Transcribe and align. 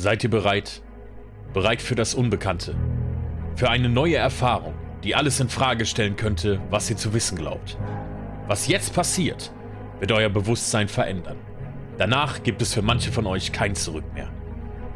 Seid 0.00 0.24
ihr 0.24 0.30
bereit? 0.30 0.80
Bereit 1.52 1.82
für 1.82 1.94
das 1.94 2.14
Unbekannte? 2.14 2.74
Für 3.54 3.68
eine 3.68 3.90
neue 3.90 4.16
Erfahrung, 4.16 4.72
die 5.04 5.14
alles 5.14 5.40
in 5.40 5.50
Frage 5.50 5.84
stellen 5.84 6.16
könnte, 6.16 6.58
was 6.70 6.88
ihr 6.88 6.96
zu 6.96 7.12
wissen 7.12 7.36
glaubt. 7.36 7.76
Was 8.46 8.66
jetzt 8.66 8.94
passiert, 8.94 9.52
wird 9.98 10.10
euer 10.12 10.30
Bewusstsein 10.30 10.88
verändern. 10.88 11.36
Danach 11.98 12.42
gibt 12.42 12.62
es 12.62 12.72
für 12.72 12.80
manche 12.80 13.12
von 13.12 13.26
euch 13.26 13.52
kein 13.52 13.74
Zurück 13.74 14.06
mehr. 14.14 14.30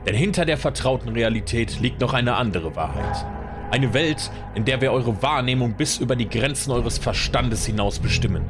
Denn 0.07 0.15
hinter 0.15 0.47
der 0.47 0.57
vertrauten 0.57 1.11
Realität 1.11 1.81
liegt 1.81 2.01
noch 2.01 2.15
eine 2.15 2.37
andere 2.37 2.75
Wahrheit. 2.75 3.27
Eine 3.71 3.93
Welt, 3.93 4.31
in 4.55 4.65
der 4.65 4.81
wir 4.81 4.91
eure 4.91 5.21
Wahrnehmung 5.21 5.75
bis 5.75 5.99
über 5.99 6.17
die 6.17 6.31
Grenzen 6.31 6.71
eures 6.71 6.97
Verstandes 6.97 7.67
hinaus 7.67 7.99
bestimmen. 7.99 8.47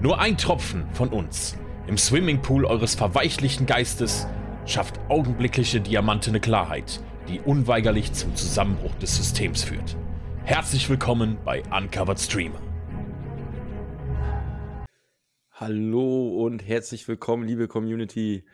Nur 0.00 0.18
ein 0.18 0.36
Tropfen 0.36 0.84
von 0.94 1.10
uns 1.10 1.56
im 1.86 1.96
Swimmingpool 1.96 2.64
eures 2.64 2.96
verweichlichten 2.96 3.66
Geistes 3.66 4.26
schafft 4.66 5.00
augenblickliche 5.08 5.80
diamantene 5.80 6.38
Klarheit, 6.38 7.00
die 7.28 7.40
unweigerlich 7.40 8.12
zum 8.12 8.34
Zusammenbruch 8.36 8.94
des 8.96 9.16
Systems 9.16 9.64
führt. 9.64 9.96
Herzlich 10.44 10.88
willkommen 10.88 11.36
bei 11.44 11.62
Uncovered 11.76 12.20
Streamer. 12.20 12.60
Hallo 15.50 16.44
und 16.44 16.66
herzlich 16.66 17.06
willkommen, 17.08 17.46
liebe 17.46 17.68
Community. 17.68 18.44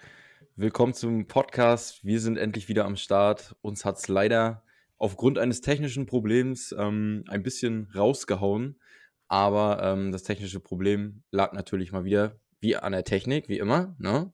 Willkommen 0.57 0.95
zum 0.95 1.27
Podcast. 1.27 2.05
Wir 2.05 2.21
sind 2.21 2.37
endlich 2.37 2.69
wieder 2.69 2.85
am 2.85 2.97
Start. 2.97 3.55
Uns 3.61 3.85
hat 3.85 3.99
es 3.99 4.09
leider 4.09 4.65
aufgrund 4.97 5.39
eines 5.39 5.61
technischen 5.61 6.07
Problems 6.07 6.75
ähm, 6.77 7.25
ein 7.29 7.43
bisschen 7.43 7.91
rausgehauen. 7.95 8.81
Aber 9.29 9.83
ähm, 9.83 10.11
das 10.11 10.23
technische 10.23 10.61
Problem 10.61 11.23
lag 11.31 11.53
natürlich 11.53 11.93
mal 11.93 12.05
wieder 12.05 12.41
wie 12.61 12.77
an 12.77 12.93
der 12.93 13.05
Technik, 13.05 13.49
wie 13.49 13.59
immer. 13.59 13.95
Ne? 13.99 14.33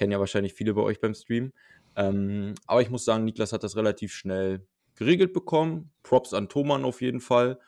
Kennen 0.00 0.12
ja 0.12 0.18
wahrscheinlich 0.18 0.54
viele 0.54 0.72
bei 0.72 0.80
euch 0.80 0.98
beim 0.98 1.12
Stream. 1.12 1.52
Ähm, 1.94 2.54
aber 2.66 2.80
ich 2.80 2.88
muss 2.88 3.04
sagen, 3.04 3.24
Niklas 3.24 3.52
hat 3.52 3.64
das 3.64 3.76
relativ 3.76 4.14
schnell 4.14 4.66
geregelt 4.94 5.34
bekommen. 5.34 5.90
Props 6.02 6.32
an 6.32 6.48
Thoman 6.48 6.86
auf 6.86 7.02
jeden 7.02 7.20
Fall. 7.20 7.60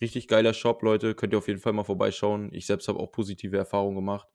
Richtig 0.00 0.28
geiler 0.28 0.54
Shop, 0.54 0.84
Leute. 0.84 1.16
Könnt 1.16 1.32
ihr 1.32 1.38
auf 1.38 1.48
jeden 1.48 1.58
Fall 1.58 1.72
mal 1.72 1.82
vorbeischauen. 1.82 2.50
Ich 2.52 2.66
selbst 2.66 2.86
habe 2.86 3.00
auch 3.00 3.10
positive 3.10 3.56
Erfahrungen 3.56 3.96
gemacht. 3.96 4.28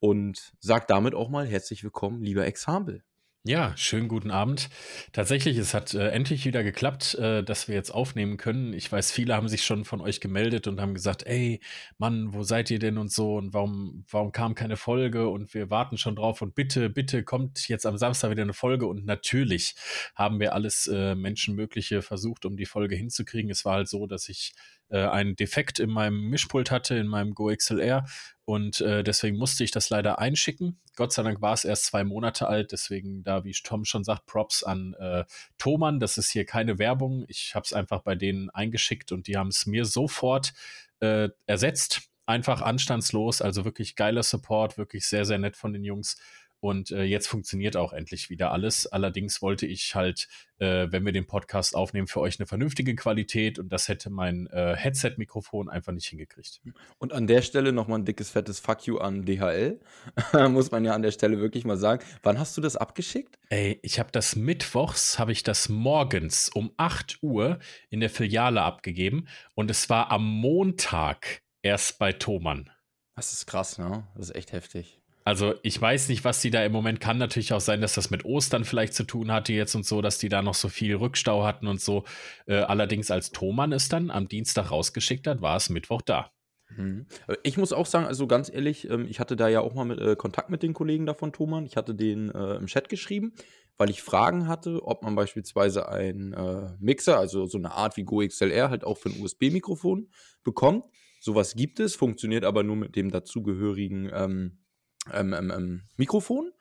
Und 0.00 0.54
sag 0.58 0.88
damit 0.88 1.14
auch 1.14 1.28
mal 1.28 1.46
herzlich 1.46 1.84
willkommen, 1.84 2.20
lieber 2.20 2.44
Example. 2.44 3.04
Ja, 3.44 3.74
schönen 3.76 4.08
guten 4.08 4.30
Abend. 4.30 4.68
Tatsächlich, 5.12 5.56
es 5.56 5.72
hat 5.72 5.94
äh, 5.94 6.08
endlich 6.10 6.44
wieder 6.44 6.62
geklappt, 6.62 7.14
äh, 7.14 7.42
dass 7.42 7.66
wir 7.66 7.74
jetzt 7.76 7.90
aufnehmen 7.90 8.36
können. 8.36 8.74
Ich 8.74 8.90
weiß, 8.92 9.10
viele 9.12 9.34
haben 9.34 9.48
sich 9.48 9.64
schon 9.64 9.84
von 9.86 10.00
euch 10.02 10.20
gemeldet 10.20 10.66
und 10.66 10.80
haben 10.80 10.92
gesagt, 10.92 11.22
ey, 11.24 11.60
Mann, 11.98 12.34
wo 12.34 12.42
seid 12.42 12.70
ihr 12.70 12.78
denn 12.78 12.98
und 12.98 13.10
so 13.10 13.36
und 13.36 13.54
warum, 13.54 14.04
warum 14.10 14.32
kam 14.32 14.54
keine 14.54 14.76
Folge 14.76 15.28
und 15.28 15.54
wir 15.54 15.70
warten 15.70 15.96
schon 15.96 16.16
drauf 16.16 16.42
und 16.42 16.54
bitte, 16.56 16.90
bitte 16.90 17.22
kommt 17.24 17.68
jetzt 17.68 17.86
am 17.86 17.96
Samstag 17.96 18.30
wieder 18.32 18.42
eine 18.42 18.52
Folge 18.52 18.86
und 18.86 19.06
natürlich 19.06 19.76
haben 20.14 20.40
wir 20.40 20.52
alles 20.52 20.86
äh, 20.88 21.14
Menschenmögliche 21.14 22.02
versucht, 22.02 22.44
um 22.44 22.56
die 22.56 22.66
Folge 22.66 22.96
hinzukriegen. 22.96 23.50
Es 23.50 23.64
war 23.64 23.74
halt 23.74 23.88
so, 23.88 24.06
dass 24.06 24.28
ich 24.28 24.52
äh, 24.90 25.04
einen 25.06 25.36
Defekt 25.36 25.78
in 25.78 25.90
meinem 25.90 26.28
Mischpult 26.30 26.70
hatte, 26.70 26.96
in 26.96 27.06
meinem 27.06 27.34
Go 27.34 27.54
XLR 27.54 28.04
und 28.48 28.80
äh, 28.80 29.04
deswegen 29.04 29.36
musste 29.36 29.62
ich 29.62 29.72
das 29.72 29.90
leider 29.90 30.18
einschicken. 30.18 30.80
Gott 30.96 31.12
sei 31.12 31.22
Dank 31.22 31.42
war 31.42 31.52
es 31.52 31.66
erst 31.66 31.84
zwei 31.84 32.02
Monate 32.02 32.48
alt, 32.48 32.72
deswegen 32.72 33.22
da, 33.22 33.44
wie 33.44 33.52
Tom 33.52 33.84
schon 33.84 34.04
sagt, 34.04 34.24
Props 34.24 34.62
an 34.62 34.94
äh, 34.94 35.26
Thomann. 35.58 36.00
Das 36.00 36.16
ist 36.16 36.30
hier 36.30 36.46
keine 36.46 36.78
Werbung. 36.78 37.26
Ich 37.28 37.54
habe 37.54 37.64
es 37.64 37.74
einfach 37.74 38.00
bei 38.00 38.14
denen 38.14 38.48
eingeschickt 38.48 39.12
und 39.12 39.26
die 39.26 39.36
haben 39.36 39.48
es 39.48 39.66
mir 39.66 39.84
sofort 39.84 40.54
äh, 41.00 41.28
ersetzt. 41.44 42.08
Einfach 42.24 42.62
anstandslos, 42.62 43.42
also 43.42 43.66
wirklich 43.66 43.96
geiler 43.96 44.22
Support, 44.22 44.78
wirklich 44.78 45.06
sehr, 45.06 45.26
sehr 45.26 45.38
nett 45.38 45.56
von 45.56 45.74
den 45.74 45.84
Jungs. 45.84 46.16
Und 46.60 46.90
äh, 46.90 47.04
jetzt 47.04 47.28
funktioniert 47.28 47.76
auch 47.76 47.92
endlich 47.92 48.30
wieder 48.30 48.50
alles. 48.52 48.86
Allerdings 48.86 49.40
wollte 49.42 49.66
ich 49.66 49.94
halt, 49.94 50.28
äh, 50.58 50.88
wenn 50.90 51.04
wir 51.04 51.12
den 51.12 51.26
Podcast 51.26 51.76
aufnehmen, 51.76 52.08
für 52.08 52.20
euch 52.20 52.40
eine 52.40 52.46
vernünftige 52.46 52.96
Qualität 52.96 53.58
und 53.58 53.68
das 53.70 53.88
hätte 53.88 54.10
mein 54.10 54.48
äh, 54.48 54.74
Headset-Mikrofon 54.76 55.68
einfach 55.68 55.92
nicht 55.92 56.08
hingekriegt. 56.08 56.60
Und 56.98 57.12
an 57.12 57.26
der 57.26 57.42
Stelle 57.42 57.72
nochmal 57.72 58.00
ein 58.00 58.04
dickes, 58.04 58.30
fettes 58.30 58.58
Fuck 58.58 58.86
you 58.86 58.98
an 58.98 59.24
DHL. 59.24 59.78
Muss 60.48 60.70
man 60.70 60.84
ja 60.84 60.94
an 60.94 61.02
der 61.02 61.12
Stelle 61.12 61.38
wirklich 61.38 61.64
mal 61.64 61.76
sagen. 61.76 62.04
Wann 62.22 62.38
hast 62.38 62.56
du 62.56 62.60
das 62.60 62.76
abgeschickt? 62.76 63.38
Ey, 63.50 63.78
ich 63.82 64.00
habe 64.00 64.10
das 64.10 64.34
mittwochs, 64.34 65.18
habe 65.18 65.32
ich 65.32 65.44
das 65.44 65.68
morgens 65.68 66.48
um 66.48 66.72
8 66.76 67.22
Uhr 67.22 67.60
in 67.88 68.00
der 68.00 68.10
Filiale 68.10 68.62
abgegeben 68.62 69.28
und 69.54 69.70
es 69.70 69.88
war 69.88 70.10
am 70.10 70.26
Montag 70.26 71.42
erst 71.62 71.98
bei 71.98 72.12
Thomann. 72.12 72.70
Das 73.14 73.32
ist 73.32 73.46
krass, 73.46 73.78
ne? 73.78 74.06
Das 74.14 74.30
ist 74.30 74.36
echt 74.36 74.52
heftig. 74.52 75.00
Also 75.28 75.52
ich 75.62 75.78
weiß 75.78 76.08
nicht, 76.08 76.24
was 76.24 76.40
die 76.40 76.48
da 76.48 76.64
im 76.64 76.72
Moment 76.72 77.00
kann. 77.00 77.18
Natürlich 77.18 77.52
auch 77.52 77.60
sein, 77.60 77.82
dass 77.82 77.92
das 77.92 78.08
mit 78.08 78.24
Ostern 78.24 78.64
vielleicht 78.64 78.94
zu 78.94 79.04
tun 79.04 79.30
hatte 79.30 79.52
jetzt 79.52 79.74
und 79.74 79.84
so, 79.84 80.00
dass 80.00 80.16
die 80.16 80.30
da 80.30 80.40
noch 80.40 80.54
so 80.54 80.70
viel 80.70 80.96
Rückstau 80.96 81.44
hatten 81.44 81.66
und 81.66 81.82
so. 81.82 82.04
Äh, 82.46 82.54
allerdings 82.54 83.10
als 83.10 83.30
Thomann 83.30 83.72
es 83.72 83.90
dann 83.90 84.10
am 84.10 84.26
Dienstag 84.26 84.70
rausgeschickt 84.70 85.26
hat, 85.26 85.42
war 85.42 85.56
es 85.56 85.68
Mittwoch 85.68 86.00
da. 86.00 86.32
Mhm. 86.74 87.04
Ich 87.42 87.58
muss 87.58 87.74
auch 87.74 87.84
sagen, 87.84 88.06
also 88.06 88.26
ganz 88.26 88.48
ehrlich, 88.48 88.88
ähm, 88.88 89.06
ich 89.06 89.20
hatte 89.20 89.36
da 89.36 89.48
ja 89.48 89.60
auch 89.60 89.74
mal 89.74 89.84
mit, 89.84 90.00
äh, 90.00 90.16
Kontakt 90.16 90.48
mit 90.48 90.62
den 90.62 90.72
Kollegen 90.72 91.04
da 91.04 91.12
von 91.12 91.30
Thomann. 91.30 91.66
Ich 91.66 91.76
hatte 91.76 91.94
den 91.94 92.30
äh, 92.30 92.54
im 92.54 92.64
Chat 92.64 92.88
geschrieben, 92.88 93.34
weil 93.76 93.90
ich 93.90 94.00
Fragen 94.00 94.48
hatte, 94.48 94.82
ob 94.82 95.02
man 95.02 95.14
beispielsweise 95.14 95.90
einen 95.90 96.32
äh, 96.32 96.70
Mixer, 96.80 97.18
also 97.18 97.44
so 97.44 97.58
eine 97.58 97.72
Art 97.72 97.98
wie 97.98 98.04
Go 98.04 98.26
XLR, 98.26 98.70
halt 98.70 98.82
auch 98.82 98.96
für 98.96 99.10
ein 99.10 99.20
USB-Mikrofon 99.20 100.08
bekommt. 100.42 100.86
Sowas 101.20 101.54
gibt 101.54 101.80
es, 101.80 101.96
funktioniert 101.96 102.46
aber 102.46 102.62
nur 102.62 102.76
mit 102.76 102.96
dem 102.96 103.10
dazugehörigen 103.10 104.10
ähm, 104.10 104.58
ähm, 105.12 105.32
ähm, 105.32 105.50
ähm, 105.50 105.82
Mikrofon. 105.96 106.52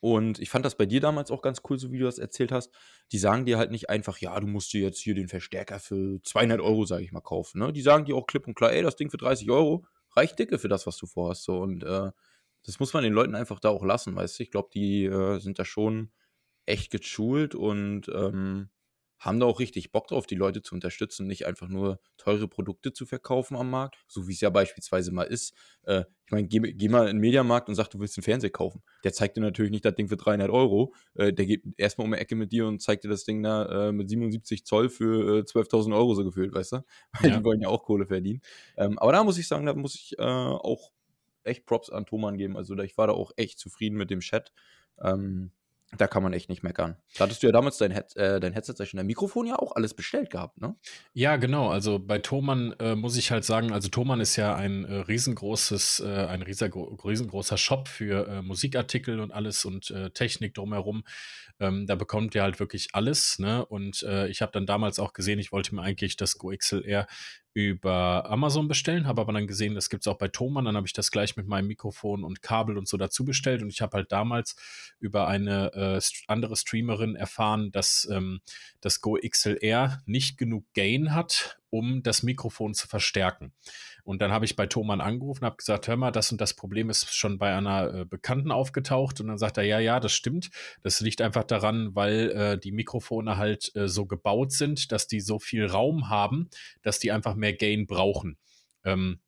Und 0.00 0.38
ich 0.38 0.48
fand 0.48 0.64
das 0.64 0.76
bei 0.76 0.86
dir 0.86 1.00
damals 1.00 1.30
auch 1.30 1.42
ganz 1.42 1.60
cool, 1.68 1.78
so 1.78 1.90
wie 1.90 1.98
du 1.98 2.04
das 2.04 2.18
erzählt 2.18 2.52
hast. 2.52 2.70
Die 3.10 3.18
sagen 3.18 3.46
dir 3.46 3.58
halt 3.58 3.72
nicht 3.72 3.90
einfach, 3.90 4.18
ja, 4.18 4.38
du 4.38 4.46
musst 4.46 4.72
dir 4.72 4.80
jetzt 4.80 5.00
hier 5.00 5.14
den 5.14 5.28
Verstärker 5.28 5.80
für 5.80 6.22
200 6.22 6.60
Euro, 6.60 6.84
sage 6.84 7.02
ich 7.02 7.12
mal, 7.12 7.20
kaufen. 7.20 7.58
Ne? 7.58 7.72
Die 7.72 7.82
sagen 7.82 8.04
dir 8.04 8.14
auch 8.16 8.26
klipp 8.26 8.46
und 8.46 8.54
klar, 8.54 8.72
ey, 8.72 8.82
das 8.82 8.96
Ding 8.96 9.10
für 9.10 9.16
30 9.16 9.50
Euro 9.50 9.84
reicht 10.14 10.38
dicke 10.38 10.58
für 10.58 10.68
das, 10.68 10.86
was 10.86 10.96
du 10.98 11.06
vorhast. 11.06 11.42
So. 11.42 11.58
Und 11.58 11.82
äh, 11.82 12.10
das 12.64 12.78
muss 12.78 12.92
man 12.92 13.02
den 13.02 13.12
Leuten 13.12 13.34
einfach 13.34 13.60
da 13.60 13.70
auch 13.70 13.84
lassen, 13.84 14.14
weißt 14.14 14.38
du. 14.38 14.42
Ich 14.44 14.50
glaube, 14.50 14.68
die 14.72 15.04
äh, 15.04 15.40
sind 15.40 15.58
da 15.58 15.64
schon 15.64 16.12
echt 16.66 16.90
geschult 16.90 17.54
und 17.54 18.08
ähm, 18.08 18.68
haben 19.18 19.40
da 19.40 19.46
auch 19.46 19.60
richtig 19.60 19.90
Bock 19.90 20.06
drauf, 20.06 20.26
die 20.26 20.34
Leute 20.34 20.62
zu 20.62 20.74
unterstützen, 20.74 21.26
nicht 21.26 21.46
einfach 21.46 21.68
nur 21.68 22.00
teure 22.16 22.48
Produkte 22.48 22.92
zu 22.92 23.06
verkaufen 23.06 23.56
am 23.56 23.70
Markt, 23.70 23.96
so 24.06 24.28
wie 24.28 24.32
es 24.32 24.40
ja 24.40 24.50
beispielsweise 24.50 25.12
mal 25.12 25.24
ist. 25.24 25.54
Äh, 25.82 26.04
ich 26.26 26.32
meine, 26.32 26.46
geh, 26.46 26.60
geh, 26.60 26.88
mal 26.88 27.08
in 27.08 27.16
den 27.16 27.20
Mediamarkt 27.20 27.68
und 27.68 27.74
sag, 27.74 27.88
du 27.88 27.98
willst 27.98 28.16
einen 28.18 28.22
Fernseher 28.22 28.50
kaufen. 28.50 28.82
Der 29.02 29.12
zeigt 29.12 29.36
dir 29.36 29.40
natürlich 29.40 29.70
nicht 29.70 29.84
das 29.84 29.94
Ding 29.94 30.08
für 30.08 30.16
300 30.16 30.50
Euro. 30.50 30.94
Äh, 31.14 31.32
der 31.32 31.46
geht 31.46 31.62
erstmal 31.76 32.06
um 32.06 32.12
die 32.12 32.18
Ecke 32.18 32.36
mit 32.36 32.52
dir 32.52 32.66
und 32.66 32.80
zeigt 32.80 33.04
dir 33.04 33.08
das 33.08 33.24
Ding 33.24 33.42
da 33.42 33.88
äh, 33.88 33.92
mit 33.92 34.08
77 34.08 34.64
Zoll 34.64 34.88
für 34.88 35.42
12.000 35.42 35.90
äh, 35.90 35.94
Euro 35.94 36.14
so 36.14 36.24
gefühlt, 36.24 36.54
weißt 36.54 36.72
du? 36.72 36.76
Weil 37.20 37.30
ja. 37.30 37.38
die 37.38 37.44
wollen 37.44 37.60
ja 37.60 37.68
auch 37.68 37.82
Kohle 37.82 38.06
verdienen. 38.06 38.42
Ähm, 38.76 38.98
aber 38.98 39.12
da 39.12 39.24
muss 39.24 39.38
ich 39.38 39.48
sagen, 39.48 39.66
da 39.66 39.74
muss 39.74 39.94
ich 39.94 40.18
äh, 40.18 40.22
auch 40.22 40.92
echt 41.44 41.66
Props 41.66 41.90
an 41.90 42.06
Thomann 42.06 42.36
geben. 42.36 42.56
Also 42.56 42.74
da, 42.74 42.84
ich 42.84 42.96
war 42.98 43.06
da 43.06 43.14
auch 43.14 43.32
echt 43.36 43.58
zufrieden 43.58 43.96
mit 43.96 44.10
dem 44.10 44.20
Chat. 44.20 44.52
Ähm, 45.02 45.50
da 45.96 46.06
kann 46.06 46.22
man 46.22 46.34
echt 46.34 46.50
nicht 46.50 46.62
meckern. 46.62 46.96
Da 47.16 47.24
hattest 47.24 47.42
du 47.42 47.46
ja 47.46 47.52
damals 47.52 47.78
dein, 47.78 47.92
Head, 47.92 48.14
äh, 48.16 48.40
dein 48.40 48.52
Headset, 48.52 48.74
dein 48.78 49.06
Mikrofon 49.06 49.46
ja 49.46 49.56
auch 49.58 49.74
alles 49.74 49.94
bestellt 49.94 50.28
gehabt, 50.28 50.60
ne? 50.60 50.76
Ja, 51.14 51.36
genau. 51.36 51.70
Also 51.70 51.98
bei 51.98 52.18
Thomann 52.18 52.74
äh, 52.78 52.94
muss 52.94 53.16
ich 53.16 53.30
halt 53.30 53.44
sagen, 53.44 53.72
also 53.72 53.88
Thomann 53.88 54.20
ist 54.20 54.36
ja 54.36 54.54
ein 54.54 54.84
äh, 54.84 54.96
riesengroßes, 54.96 56.00
äh, 56.00 56.26
ein 56.26 56.42
riesengroßer 56.42 57.56
Shop 57.56 57.88
für 57.88 58.28
äh, 58.28 58.42
Musikartikel 58.42 59.18
und 59.20 59.32
alles 59.32 59.64
und 59.64 59.90
äh, 59.90 60.10
Technik 60.10 60.54
drumherum. 60.54 61.04
Ähm, 61.58 61.86
da 61.86 61.94
bekommt 61.94 62.34
ihr 62.34 62.42
halt 62.42 62.60
wirklich 62.60 62.88
alles, 62.92 63.38
ne? 63.38 63.64
Und 63.66 64.02
ich 64.28 64.42
habe 64.42 64.52
dann 64.52 64.64
damals 64.64 65.00
auch 65.00 65.12
gesehen, 65.12 65.40
ich 65.40 65.50
wollte 65.50 65.74
mir 65.74 65.82
eigentlich 65.82 66.16
das 66.16 66.38
Go 66.38 66.52
XLR 66.56 67.06
über 67.54 68.30
Amazon 68.30 68.68
bestellen, 68.68 69.06
habe 69.06 69.20
aber 69.20 69.32
dann 69.32 69.46
gesehen, 69.46 69.74
das 69.74 69.90
gibt 69.90 70.04
es 70.04 70.08
auch 70.08 70.18
bei 70.18 70.28
Thomann. 70.28 70.64
Dann 70.64 70.76
habe 70.76 70.86
ich 70.86 70.92
das 70.92 71.10
gleich 71.10 71.36
mit 71.36 71.48
meinem 71.48 71.66
Mikrofon 71.66 72.24
und 72.24 72.42
Kabel 72.42 72.78
und 72.78 72.86
so 72.86 72.96
dazu 72.96 73.24
bestellt. 73.24 73.62
Und 73.62 73.70
ich 73.70 73.80
habe 73.80 73.96
halt 73.96 74.12
damals 74.12 74.56
über 75.00 75.26
eine 75.26 75.72
äh, 75.74 76.00
andere 76.26 76.56
Streamerin 76.56 77.16
erfahren, 77.16 77.72
dass 77.72 78.08
ähm, 78.10 78.40
das 78.80 79.00
Go 79.00 79.18
XLR 79.20 80.02
nicht 80.06 80.38
genug 80.38 80.64
Gain 80.74 81.14
hat, 81.14 81.58
um 81.70 82.02
das 82.02 82.22
Mikrofon 82.22 82.74
zu 82.74 82.88
verstärken. 82.88 83.52
Und 84.04 84.22
dann 84.22 84.32
habe 84.32 84.44
ich 84.44 84.56
bei 84.56 84.66
Thomann 84.66 85.00
angerufen, 85.00 85.44
habe 85.44 85.56
gesagt, 85.56 85.86
hör 85.86 85.96
mal, 85.96 86.10
das 86.10 86.32
und 86.32 86.40
das 86.40 86.54
Problem 86.54 86.88
ist 86.88 87.14
schon 87.14 87.38
bei 87.38 87.54
einer 87.54 87.92
äh, 87.92 88.04
Bekannten 88.04 88.50
aufgetaucht. 88.50 89.20
Und 89.20 89.28
dann 89.28 89.38
sagt 89.38 89.58
er, 89.58 89.64
ja, 89.64 89.78
ja, 89.80 90.00
das 90.00 90.12
stimmt. 90.12 90.50
Das 90.82 91.00
liegt 91.00 91.20
einfach 91.20 91.44
daran, 91.44 91.94
weil 91.94 92.30
äh, 92.30 92.58
die 92.58 92.72
Mikrofone 92.72 93.36
halt 93.36 93.74
äh, 93.76 93.86
so 93.86 94.06
gebaut 94.06 94.52
sind, 94.52 94.92
dass 94.92 95.08
die 95.08 95.20
so 95.20 95.38
viel 95.38 95.66
Raum 95.66 96.08
haben, 96.08 96.48
dass 96.82 96.98
die 96.98 97.12
einfach 97.12 97.34
mehr 97.34 97.52
Gain 97.52 97.86
brauchen. 97.86 98.38
Ähm, 98.84 99.20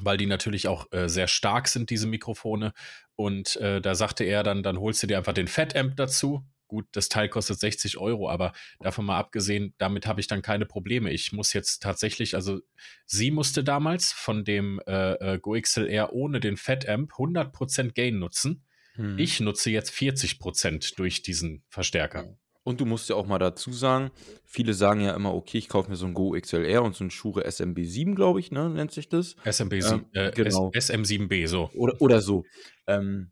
weil 0.00 0.16
die 0.16 0.26
natürlich 0.26 0.68
auch 0.68 0.90
äh, 0.92 1.08
sehr 1.08 1.28
stark 1.28 1.68
sind, 1.68 1.90
diese 1.90 2.06
Mikrofone. 2.06 2.72
Und 3.16 3.56
äh, 3.56 3.80
da 3.80 3.94
sagte 3.94 4.24
er 4.24 4.42
dann, 4.42 4.62
dann 4.62 4.78
holst 4.78 5.02
du 5.02 5.06
dir 5.06 5.18
einfach 5.18 5.32
den 5.32 5.48
Fat 5.48 5.76
Amp 5.76 5.96
dazu, 5.96 6.44
Gut, 6.68 6.86
das 6.92 7.08
Teil 7.08 7.28
kostet 7.28 7.58
60 7.58 7.98
Euro, 7.98 8.30
aber 8.30 8.52
davon 8.80 9.06
mal 9.06 9.18
abgesehen, 9.18 9.74
damit 9.78 10.06
habe 10.06 10.20
ich 10.20 10.26
dann 10.26 10.42
keine 10.42 10.66
Probleme. 10.66 11.10
Ich 11.10 11.32
muss 11.32 11.52
jetzt 11.54 11.82
tatsächlich, 11.82 12.34
also 12.34 12.60
sie 13.06 13.30
musste 13.30 13.64
damals 13.64 14.12
von 14.12 14.44
dem 14.44 14.80
äh, 14.86 15.14
äh 15.14 15.38
Go 15.38 15.58
XLR 15.60 16.12
ohne 16.12 16.40
den 16.40 16.56
Fat 16.56 16.88
Amp 16.88 17.12
100% 17.12 17.94
Gain 17.94 18.18
nutzen. 18.18 18.64
Hm. 18.94 19.18
Ich 19.18 19.40
nutze 19.40 19.70
jetzt 19.70 19.90
40% 19.92 20.96
durch 20.96 21.22
diesen 21.22 21.64
Verstärker. 21.68 22.36
Und 22.68 22.82
du 22.82 22.84
musst 22.84 23.08
ja 23.08 23.16
auch 23.16 23.26
mal 23.26 23.38
dazu 23.38 23.72
sagen, 23.72 24.10
viele 24.44 24.74
sagen 24.74 25.00
ja 25.00 25.16
immer, 25.16 25.32
okay, 25.32 25.56
ich 25.56 25.70
kaufe 25.70 25.88
mir 25.88 25.96
so 25.96 26.04
ein 26.04 26.12
Go 26.12 26.38
XLR 26.38 26.82
und 26.82 26.94
so 26.94 27.02
ein 27.02 27.10
Shure 27.10 27.46
SMB7, 27.46 28.14
glaube 28.14 28.40
ich, 28.40 28.50
ne, 28.50 28.68
nennt 28.68 28.90
sich 28.90 29.08
das. 29.08 29.36
SMB7, 29.38 29.92
Ähm, 29.92 30.06
äh, 30.12 30.30
genau. 30.32 30.70
S 30.74 30.90
SM7B, 30.90 31.46
so. 31.46 31.70
Oder, 31.72 31.98
oder 32.02 32.20
so. 32.20 32.44
Ähm, 32.86 33.30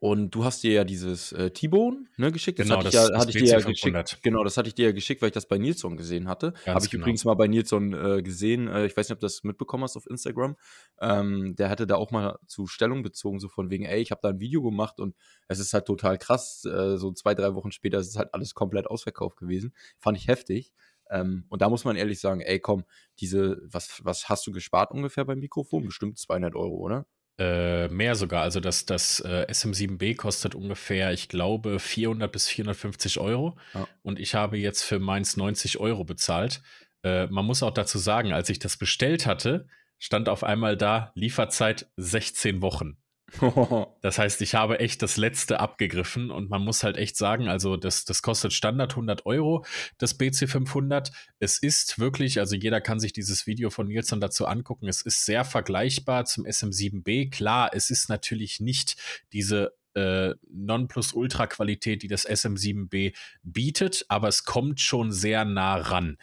und 0.00 0.30
du 0.30 0.44
hast 0.44 0.62
dir 0.62 0.72
ja 0.72 0.84
dieses 0.84 1.32
äh, 1.32 1.50
T-Bone 1.50 2.06
ne, 2.16 2.32
geschickt. 2.32 2.58
Das 2.58 2.66
Genau, 2.66 2.78
hatte 2.78 2.88
ich, 2.88 2.94
das- 2.94 3.10
ja, 3.10 3.18
hatte 3.18 3.30
ich 3.30 3.36
dir 3.36 3.46
ja 3.46 3.58
BC500. 3.58 4.02
geschickt. 4.02 4.22
Genau, 4.22 4.42
das 4.42 4.56
hatte 4.56 4.68
ich 4.68 4.74
dir 4.74 4.86
ja 4.86 4.92
geschickt, 4.92 5.20
weil 5.20 5.28
ich 5.28 5.34
das 5.34 5.46
bei 5.46 5.58
Nilsson 5.58 5.96
gesehen 5.96 6.26
hatte. 6.26 6.54
Habe 6.66 6.84
ich 6.84 6.90
genau. 6.90 7.02
übrigens 7.02 7.24
mal 7.24 7.34
bei 7.34 7.46
Nilsson 7.48 7.92
äh, 7.92 8.22
gesehen. 8.22 8.68
Äh, 8.68 8.86
ich 8.86 8.96
weiß 8.96 9.08
nicht, 9.08 9.14
ob 9.14 9.20
du 9.20 9.26
das 9.26 9.44
mitbekommen 9.44 9.84
hast 9.84 9.96
auf 9.96 10.06
Instagram. 10.08 10.56
Ähm, 11.00 11.54
der 11.56 11.68
hatte 11.68 11.86
da 11.86 11.96
auch 11.96 12.10
mal 12.10 12.38
zu 12.46 12.66
Stellung 12.66 13.02
bezogen, 13.02 13.40
so 13.40 13.48
von 13.48 13.70
wegen, 13.70 13.84
ey, 13.84 14.00
ich 14.00 14.10
habe 14.10 14.20
da 14.22 14.30
ein 14.30 14.40
Video 14.40 14.62
gemacht 14.62 15.00
und 15.00 15.14
es 15.48 15.58
ist 15.58 15.74
halt 15.74 15.84
total 15.86 16.16
krass. 16.18 16.64
Äh, 16.64 16.96
so 16.96 17.12
zwei, 17.12 17.34
drei 17.34 17.54
Wochen 17.54 17.70
später 17.70 17.98
ist 17.98 18.08
es 18.08 18.16
halt 18.16 18.32
alles 18.32 18.54
komplett 18.54 18.86
ausverkauft 18.86 19.36
gewesen. 19.36 19.74
Fand 19.98 20.16
ich 20.16 20.28
heftig. 20.28 20.72
Ähm, 21.10 21.44
und 21.50 21.60
da 21.60 21.68
muss 21.68 21.84
man 21.84 21.96
ehrlich 21.96 22.20
sagen, 22.20 22.40
ey, 22.40 22.58
komm, 22.58 22.84
diese, 23.20 23.60
was, 23.64 24.00
was 24.04 24.28
hast 24.30 24.46
du 24.46 24.52
gespart 24.52 24.90
ungefähr 24.90 25.24
beim 25.26 25.38
Mikrofon? 25.38 25.84
Bestimmt 25.84 26.18
200 26.18 26.54
Euro, 26.56 26.76
oder? 26.76 27.06
Äh, 27.36 27.88
mehr 27.88 28.14
sogar. 28.14 28.42
Also 28.42 28.60
das, 28.60 28.86
das 28.86 29.18
äh, 29.20 29.46
SM7B 29.50 30.16
kostet 30.16 30.54
ungefähr, 30.54 31.12
ich 31.12 31.28
glaube, 31.28 31.80
400 31.80 32.30
bis 32.30 32.46
450 32.46 33.18
Euro. 33.18 33.56
Ja. 33.74 33.88
Und 34.02 34.20
ich 34.20 34.36
habe 34.36 34.56
jetzt 34.56 34.82
für 34.82 35.00
meins 35.00 35.36
90 35.36 35.78
Euro 35.78 36.04
bezahlt. 36.04 36.62
Äh, 37.02 37.26
man 37.26 37.44
muss 37.44 37.64
auch 37.64 37.72
dazu 37.72 37.98
sagen, 37.98 38.32
als 38.32 38.50
ich 38.50 38.60
das 38.60 38.76
bestellt 38.76 39.26
hatte, 39.26 39.66
stand 39.98 40.28
auf 40.28 40.44
einmal 40.44 40.76
da 40.76 41.10
Lieferzeit 41.14 41.86
16 41.96 42.62
Wochen. 42.62 42.98
Das 44.02 44.18
heißt, 44.18 44.42
ich 44.42 44.54
habe 44.54 44.80
echt 44.80 45.02
das 45.02 45.16
letzte 45.16 45.60
abgegriffen 45.60 46.30
und 46.30 46.50
man 46.50 46.62
muss 46.62 46.84
halt 46.84 46.96
echt 46.96 47.16
sagen, 47.16 47.48
also 47.48 47.76
das, 47.76 48.04
das 48.04 48.22
kostet 48.22 48.52
Standard 48.52 48.92
100 48.92 49.26
Euro, 49.26 49.64
das 49.98 50.18
BC500. 50.18 51.10
Es 51.38 51.58
ist 51.58 51.98
wirklich, 51.98 52.38
also 52.38 52.54
jeder 52.54 52.80
kann 52.80 53.00
sich 53.00 53.12
dieses 53.12 53.46
Video 53.46 53.70
von 53.70 53.88
Nilsson 53.88 54.20
dazu 54.20 54.46
angucken. 54.46 54.88
Es 54.88 55.02
ist 55.02 55.24
sehr 55.24 55.44
vergleichbar 55.44 56.24
zum 56.26 56.44
SM7B. 56.44 57.30
Klar, 57.30 57.70
es 57.72 57.90
ist 57.90 58.08
natürlich 58.08 58.60
nicht 58.60 58.96
diese 59.32 59.72
äh, 59.94 60.34
Nonplusultra-Qualität, 60.50 62.02
die 62.02 62.08
das 62.08 62.28
SM7B 62.28 63.14
bietet, 63.42 64.04
aber 64.08 64.28
es 64.28 64.44
kommt 64.44 64.80
schon 64.80 65.12
sehr 65.12 65.44
nah 65.44 65.76
ran. 65.76 66.18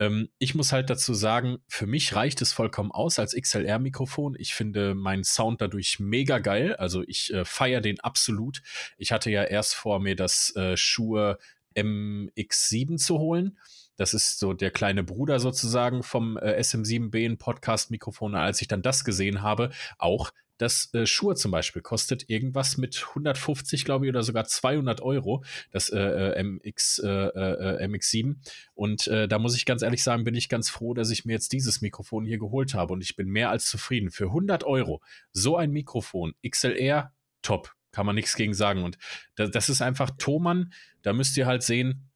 Ähm, 0.00 0.28
ich 0.38 0.54
muss 0.54 0.72
halt 0.72 0.90
dazu 0.90 1.14
sagen, 1.14 1.58
für 1.68 1.86
mich 1.86 2.14
reicht 2.14 2.42
es 2.42 2.52
vollkommen 2.52 2.90
aus 2.90 3.18
als 3.18 3.34
XLR-Mikrofon. 3.34 4.36
Ich 4.38 4.54
finde 4.54 4.94
meinen 4.94 5.24
Sound 5.24 5.60
dadurch 5.60 6.00
mega 6.00 6.38
geil. 6.38 6.74
Also 6.76 7.02
ich 7.06 7.32
äh, 7.32 7.44
feiere 7.44 7.80
den 7.80 8.00
absolut. 8.00 8.62
Ich 8.98 9.12
hatte 9.12 9.30
ja 9.30 9.44
erst 9.44 9.74
vor, 9.74 10.00
mir 10.00 10.16
das 10.16 10.54
äh, 10.56 10.76
Shure 10.76 11.38
MX7 11.76 12.96
zu 12.96 13.18
holen. 13.18 13.58
Das 13.96 14.12
ist 14.12 14.40
so 14.40 14.52
der 14.52 14.72
kleine 14.72 15.04
Bruder 15.04 15.38
sozusagen 15.38 16.02
vom 16.02 16.36
äh, 16.36 16.58
SM7B 16.58 17.26
ein 17.26 17.38
Podcast-Mikrofon. 17.38 18.34
Als 18.34 18.60
ich 18.60 18.68
dann 18.68 18.82
das 18.82 19.04
gesehen 19.04 19.42
habe, 19.42 19.70
auch 19.98 20.32
das 20.58 20.92
äh, 20.94 21.06
Shure 21.06 21.34
zum 21.34 21.50
Beispiel 21.50 21.82
kostet 21.82 22.28
irgendwas 22.28 22.76
mit 22.76 23.06
150, 23.08 23.84
glaube 23.84 24.06
ich, 24.06 24.10
oder 24.10 24.22
sogar 24.22 24.44
200 24.44 25.00
Euro, 25.00 25.44
das 25.70 25.90
äh, 25.90 25.98
äh, 25.98 26.42
MX, 26.42 27.00
äh, 27.00 27.08
äh, 27.08 27.86
MX7. 27.86 28.36
Und 28.74 29.06
äh, 29.08 29.28
da 29.28 29.38
muss 29.38 29.56
ich 29.56 29.66
ganz 29.66 29.82
ehrlich 29.82 30.02
sagen, 30.02 30.24
bin 30.24 30.34
ich 30.34 30.48
ganz 30.48 30.70
froh, 30.70 30.94
dass 30.94 31.10
ich 31.10 31.24
mir 31.24 31.32
jetzt 31.32 31.52
dieses 31.52 31.80
Mikrofon 31.80 32.24
hier 32.24 32.38
geholt 32.38 32.74
habe. 32.74 32.92
Und 32.92 33.02
ich 33.02 33.16
bin 33.16 33.28
mehr 33.28 33.50
als 33.50 33.66
zufrieden. 33.66 34.10
Für 34.10 34.26
100 34.26 34.64
Euro 34.64 35.02
so 35.32 35.56
ein 35.56 35.70
Mikrofon, 35.70 36.34
XLR, 36.48 37.12
top. 37.42 37.74
Kann 37.90 38.06
man 38.06 38.16
nichts 38.16 38.34
gegen 38.34 38.54
sagen. 38.54 38.82
Und 38.82 38.98
das, 39.36 39.52
das 39.52 39.68
ist 39.68 39.80
einfach 39.80 40.10
Thomann. 40.18 40.72
Da 41.02 41.12
müsst 41.12 41.36
ihr 41.36 41.46
halt 41.46 41.62
sehen, 41.62 42.10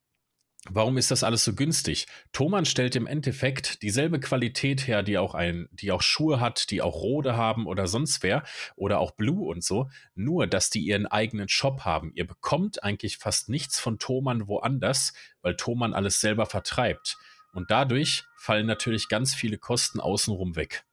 Warum 0.68 0.98
ist 0.98 1.10
das 1.12 1.22
alles 1.22 1.44
so 1.44 1.54
günstig? 1.54 2.06
Thomann 2.32 2.64
stellt 2.64 2.96
im 2.96 3.06
Endeffekt 3.06 3.80
dieselbe 3.82 4.18
Qualität 4.18 4.88
her, 4.88 5.04
die 5.04 5.16
auch 5.16 5.34
ein, 5.34 5.68
die 5.72 5.92
auch 5.92 6.02
Schuhe 6.02 6.40
hat, 6.40 6.70
die 6.70 6.82
auch 6.82 6.96
Rode 6.96 7.36
haben 7.36 7.66
oder 7.66 7.86
sonst 7.86 8.22
wer 8.24 8.42
oder 8.74 8.98
auch 8.98 9.12
Blue 9.12 9.48
und 9.48 9.62
so. 9.62 9.88
Nur, 10.14 10.48
dass 10.48 10.68
die 10.68 10.80
ihren 10.80 11.06
eigenen 11.06 11.48
Shop 11.48 11.82
haben. 11.82 12.10
Ihr 12.14 12.26
bekommt 12.26 12.82
eigentlich 12.82 13.18
fast 13.18 13.48
nichts 13.48 13.78
von 13.78 13.98
Thomann 13.98 14.48
woanders, 14.48 15.12
weil 15.42 15.56
Thomann 15.56 15.94
alles 15.94 16.20
selber 16.20 16.44
vertreibt. 16.44 17.18
Und 17.52 17.70
dadurch 17.70 18.24
fallen 18.36 18.66
natürlich 18.66 19.08
ganz 19.08 19.34
viele 19.34 19.58
Kosten 19.58 20.00
außenrum 20.00 20.56
weg. 20.56 20.84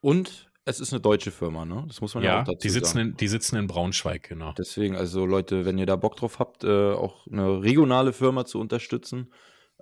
Und 0.00 0.51
es 0.64 0.80
ist 0.80 0.92
eine 0.92 1.00
deutsche 1.00 1.30
Firma, 1.30 1.64
ne? 1.64 1.84
Das 1.88 2.00
muss 2.00 2.14
man 2.14 2.22
ja, 2.24 2.34
Ja, 2.36 2.40
auch 2.42 2.44
dazu 2.44 2.58
die 2.62 2.68
sitzen, 2.70 2.94
sagen. 2.98 3.10
in, 3.10 3.16
die 3.16 3.28
sitzen 3.28 3.56
in 3.56 3.66
Braunschweig, 3.66 4.28
genau. 4.28 4.52
Deswegen, 4.56 4.96
also 4.96 5.26
Leute, 5.26 5.64
wenn 5.64 5.78
ihr 5.78 5.86
da 5.86 5.96
Bock 5.96 6.16
drauf 6.16 6.38
habt, 6.38 6.64
äh, 6.64 6.92
auch 6.92 7.26
eine 7.26 7.62
regionale 7.62 8.12
Firma 8.12 8.44
zu 8.44 8.60
unterstützen, 8.60 9.32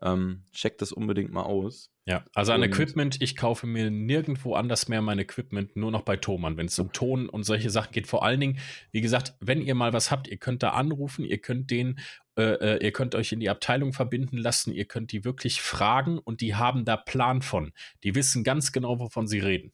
ähm, 0.02 0.44
checkt 0.52 0.80
das 0.80 0.92
unbedingt 0.92 1.30
mal 1.30 1.42
aus. 1.42 1.90
Ja, 2.06 2.24
also 2.34 2.52
an 2.52 2.62
Und- 2.62 2.68
Equipment, 2.68 3.20
ich 3.20 3.36
kaufe 3.36 3.66
mir 3.66 3.90
nirgendwo 3.90 4.54
anders 4.54 4.88
mehr 4.88 5.02
mein 5.02 5.18
Equipment, 5.18 5.76
nur 5.76 5.90
noch 5.90 6.02
bei 6.02 6.16
Thomann, 6.16 6.56
wenn 6.56 6.66
es 6.66 6.78
um 6.78 6.92
Ton 6.92 7.28
und 7.28 7.42
solche 7.44 7.68
Sachen 7.68 7.92
geht. 7.92 8.06
Vor 8.06 8.24
allen 8.24 8.40
Dingen, 8.40 8.58
wie 8.92 9.02
gesagt, 9.02 9.34
wenn 9.40 9.60
ihr 9.60 9.74
mal 9.74 9.92
was 9.92 10.10
habt, 10.10 10.26
ihr 10.28 10.38
könnt 10.38 10.62
da 10.62 10.70
anrufen, 10.70 11.24
ihr 11.26 11.38
könnt 11.38 11.70
den, 11.70 11.98
äh, 12.38 12.42
äh, 12.78 12.82
ihr 12.84 12.92
könnt 12.92 13.14
euch 13.14 13.30
in 13.32 13.40
die 13.40 13.50
Abteilung 13.50 13.92
verbinden 13.92 14.38
lassen, 14.38 14.72
ihr 14.72 14.86
könnt 14.86 15.12
die 15.12 15.24
wirklich 15.26 15.60
fragen 15.60 16.18
und 16.18 16.40
die 16.40 16.54
haben 16.54 16.86
da 16.86 16.96
Plan 16.96 17.42
von. 17.42 17.72
Die 18.02 18.14
wissen 18.14 18.42
ganz 18.42 18.72
genau, 18.72 18.98
wovon 18.98 19.26
sie 19.26 19.40
reden. 19.40 19.72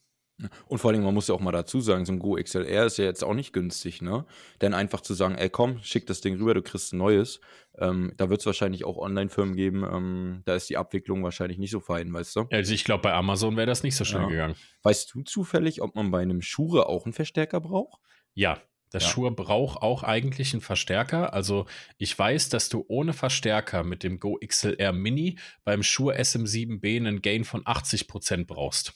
Und 0.69 0.79
vor 0.79 0.91
allem, 0.91 1.03
man 1.03 1.15
muss 1.15 1.29
ja 1.29 1.35
auch 1.35 1.41
mal 1.41 1.51
dazu 1.53 1.81
sagen, 1.81 2.05
so 2.05 2.13
ein 2.13 2.19
Go 2.19 2.35
XLR 2.35 2.85
ist 2.87 2.99
ja 2.99 3.07
jetzt 3.07 3.25
auch 3.25 3.33
nicht 3.33 3.55
günstig, 3.55 4.03
ne? 4.03 4.27
Denn 4.61 4.75
einfach 4.75 5.01
zu 5.01 5.15
sagen, 5.15 5.35
ey 5.37 5.49
komm, 5.49 5.83
schick 5.83 6.07
das 6.07 6.21
Ding 6.21 6.37
rüber, 6.37 6.53
du 6.53 6.61
kriegst 6.63 6.93
ein 6.93 6.99
neues, 6.99 7.41
ähm, 7.79 8.13
da 8.19 8.29
wird 8.29 8.41
es 8.41 8.47
wahrscheinlich 8.47 8.85
auch 8.85 8.99
Online-Firmen 8.99 9.57
geben, 9.57 9.83
ähm, 9.85 10.43
da 10.45 10.55
ist 10.55 10.69
die 10.69 10.77
Abwicklung 10.77 11.23
wahrscheinlich 11.23 11.57
nicht 11.59 11.71
so 11.71 11.81
fein, 11.81 12.13
weißt 12.13 12.37
du? 12.37 12.47
Also 12.51 12.75
ich 12.75 12.85
glaube, 12.85 13.03
bei 13.03 13.15
Amazon 13.15 13.57
wäre 13.57 13.67
das 13.67 13.83
nicht 13.83 13.97
so 13.97 14.05
schnell 14.05 14.23
Ja. 14.25 14.29
gegangen. 14.29 14.55
Weißt 14.83 15.15
du 15.15 15.23
zufällig, 15.23 15.81
ob 15.81 15.95
man 15.95 16.11
bei 16.11 16.21
einem 16.21 16.43
Shure 16.43 16.87
auch 16.87 17.07
einen 17.07 17.15
Verstärker 17.15 17.61
braucht? 17.61 17.99
Ja, 18.35 18.61
das 18.91 19.05
Ja. 19.05 19.09
Shure 19.09 19.31
braucht 19.31 19.81
auch 19.81 20.03
eigentlich 20.03 20.53
einen 20.53 20.61
Verstärker. 20.61 21.33
Also 21.33 21.65
ich 21.97 22.17
weiß, 22.17 22.51
dass 22.51 22.69
du 22.69 22.85
ohne 22.89 23.15
Verstärker 23.15 23.85
mit 23.85 24.03
dem 24.03 24.21
Go 24.21 24.39
XLR 24.47 24.93
Mini 24.93 25.39
beim 25.65 25.83
Shure 25.83 26.19
SM7B 26.19 26.97
einen 26.99 27.23
Gain 27.23 27.45
von 27.45 27.65
80% 27.65 28.45
brauchst. 28.47 28.93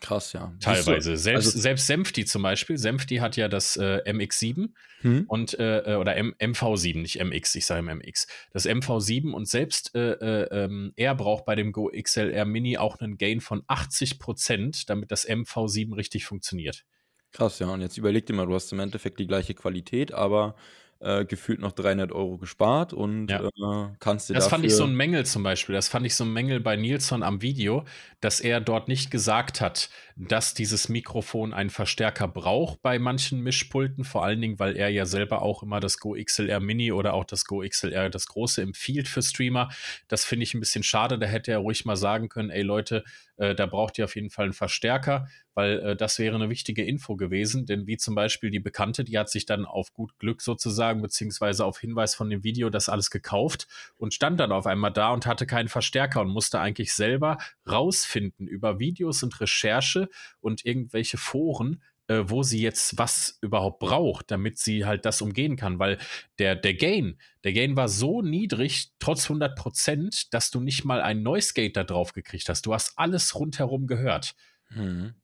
Krass, 0.00 0.32
ja. 0.32 0.52
Teilweise. 0.60 1.16
Selbst, 1.16 1.46
Also- 1.48 1.58
selbst 1.58 1.86
Senfti 1.86 2.24
zum 2.24 2.42
Beispiel. 2.42 2.76
Senfti 2.78 3.16
hat 3.16 3.36
ja 3.36 3.48
das 3.48 3.76
äh, 3.76 4.02
MX7 4.04 4.70
Hm? 5.00 5.24
und 5.28 5.58
äh, 5.58 5.96
oder 6.00 6.16
M 6.16 6.34
MV7, 6.38 6.98
nicht 7.00 7.18
MX, 7.22 7.54
ich 7.56 7.66
sage 7.66 7.82
MX. 7.82 8.26
Das 8.52 8.66
MV7 8.66 9.32
und 9.32 9.46
selbst 9.48 9.94
äh, 9.94 10.12
äh, 10.12 10.64
ähm, 10.64 10.92
er 10.96 11.14
braucht 11.14 11.44
bei 11.44 11.54
dem 11.54 11.72
Go 11.72 11.90
XLR 11.92 12.44
Mini 12.46 12.78
auch 12.78 12.98
einen 13.00 13.18
Gain 13.18 13.40
von 13.40 13.62
80%, 13.62 14.84
damit 14.86 15.10
das 15.10 15.28
MV7 15.28 15.94
richtig 15.96 16.24
funktioniert. 16.24 16.84
Krass, 17.32 17.58
ja. 17.58 17.66
Und 17.66 17.80
jetzt 17.80 17.98
überleg 17.98 18.26
dir 18.26 18.32
mal, 18.34 18.46
du 18.46 18.54
hast 18.54 18.72
im 18.72 18.80
Endeffekt 18.80 19.18
die 19.18 19.26
gleiche 19.26 19.54
Qualität, 19.54 20.12
aber 20.12 20.54
äh, 21.00 21.24
gefühlt 21.24 21.60
noch 21.60 21.72
300 21.72 22.12
Euro 22.12 22.38
gespart 22.38 22.92
und 22.92 23.28
Ja. 23.30 23.40
äh, 23.46 23.88
kannst 24.00 24.28
dir 24.30 24.34
Das 24.34 24.48
fand 24.48 24.64
ich 24.64 24.74
so 24.74 24.84
ein 24.84 24.94
Mängel 24.94 25.26
zum 25.26 25.42
Beispiel. 25.42 25.74
Das 25.74 25.88
fand 25.88 26.06
ich 26.06 26.14
so 26.14 26.24
ein 26.24 26.32
Mängel 26.32 26.60
bei 26.60 26.76
Nilsson 26.76 27.22
am 27.22 27.42
Video, 27.42 27.84
dass 28.20 28.40
er 28.40 28.60
dort 28.60 28.88
nicht 28.88 29.10
gesagt 29.10 29.60
hat, 29.60 29.90
dass 30.16 30.54
dieses 30.54 30.88
Mikrofon 30.88 31.52
einen 31.52 31.70
Verstärker 31.70 32.28
braucht 32.28 32.80
bei 32.82 33.00
manchen 33.00 33.40
Mischpulten. 33.40 34.04
Vor 34.04 34.24
allen 34.24 34.40
Dingen, 34.40 34.58
weil 34.60 34.76
er 34.76 34.88
ja 34.88 35.06
selber 35.06 35.42
auch 35.42 35.62
immer 35.64 35.80
das 35.80 35.98
Go 35.98 36.14
XLR 36.14 36.60
Mini 36.60 36.92
oder 36.92 37.14
auch 37.14 37.24
das 37.24 37.44
Go 37.44 37.62
XLR, 37.66 38.10
das 38.10 38.26
große, 38.28 38.62
empfiehlt 38.62 39.08
für 39.08 39.22
Streamer. 39.22 39.70
Das 40.06 40.24
finde 40.24 40.44
ich 40.44 40.54
ein 40.54 40.60
bisschen 40.60 40.84
schade. 40.84 41.18
Da 41.18 41.26
hätte 41.26 41.50
er 41.50 41.58
ruhig 41.58 41.84
mal 41.84 41.96
sagen 41.96 42.28
können, 42.28 42.50
ey 42.50 42.62
Leute, 42.62 43.02
äh, 43.36 43.56
da 43.56 43.66
braucht 43.66 43.98
ihr 43.98 44.04
auf 44.04 44.14
jeden 44.14 44.30
Fall 44.30 44.44
einen 44.44 44.52
Verstärker, 44.52 45.26
weil 45.54 45.80
äh, 45.80 45.96
das 45.96 46.20
wäre 46.20 46.36
eine 46.36 46.48
wichtige 46.48 46.84
Info 46.84 47.16
gewesen. 47.16 47.66
Denn 47.66 47.88
wie 47.88 47.96
zum 47.96 48.14
Beispiel 48.14 48.50
die 48.50 48.60
Bekannte, 48.60 49.02
die 49.02 49.18
hat 49.18 49.30
sich 49.30 49.46
dann 49.46 49.64
auf 49.64 49.92
gut 49.92 50.16
Glück 50.18 50.42
sozusagen, 50.42 51.02
beziehungsweise 51.02 51.64
auf 51.64 51.78
Hinweis 51.80 52.14
von 52.14 52.30
dem 52.30 52.44
Video, 52.44 52.70
das 52.70 52.88
alles 52.88 53.10
gekauft 53.10 53.66
und 53.96 54.14
stand 54.14 54.38
dann 54.38 54.52
auf 54.52 54.66
einmal 54.66 54.92
da 54.92 55.10
und 55.10 55.26
hatte 55.26 55.46
keinen 55.46 55.68
Verstärker 55.68 56.20
und 56.20 56.28
musste 56.28 56.60
eigentlich 56.60 56.92
selber 56.92 57.38
rausfinden 57.68 58.46
über 58.46 58.78
Videos 58.78 59.24
und 59.24 59.40
Recherche 59.40 60.03
und 60.40 60.64
irgendwelche 60.64 61.16
Foren, 61.16 61.82
äh, 62.06 62.24
wo 62.26 62.42
sie 62.42 62.60
jetzt 62.60 62.98
was 62.98 63.38
überhaupt 63.40 63.78
braucht, 63.78 64.30
damit 64.30 64.58
sie 64.58 64.84
halt 64.84 65.04
das 65.04 65.22
umgehen 65.22 65.56
kann, 65.56 65.78
weil 65.78 65.98
der, 66.38 66.54
der 66.54 66.74
Gain, 66.74 67.18
der 67.44 67.52
Gain 67.52 67.76
war 67.76 67.88
so 67.88 68.20
niedrig, 68.20 68.92
trotz 68.98 69.24
100 69.24 69.56
Prozent, 69.56 70.34
dass 70.34 70.50
du 70.50 70.60
nicht 70.60 70.84
mal 70.84 71.00
ein 71.00 71.22
Noise 71.22 71.54
Gate 71.54 71.76
da 71.76 71.84
drauf 71.84 72.12
gekriegt 72.12 72.48
hast. 72.48 72.66
Du 72.66 72.74
hast 72.74 72.98
alles 72.98 73.34
rundherum 73.34 73.86
gehört. 73.86 74.34
Mhm. 74.70 75.14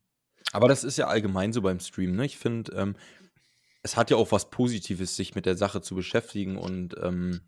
Aber 0.53 0.67
das 0.67 0.83
ist 0.83 0.97
ja 0.97 1.07
allgemein 1.07 1.53
so 1.53 1.61
beim 1.61 1.79
Stream, 1.79 2.15
ne? 2.15 2.25
Ich 2.25 2.37
finde, 2.37 2.73
ähm, 2.73 2.95
es 3.83 3.95
hat 3.95 4.09
ja 4.11 4.17
auch 4.17 4.31
was 4.31 4.49
Positives, 4.49 5.15
sich 5.15 5.35
mit 5.35 5.45
der 5.45 5.55
Sache 5.55 5.81
zu 5.81 5.95
beschäftigen 5.95 6.57
und 6.57 6.95
ähm, 7.01 7.41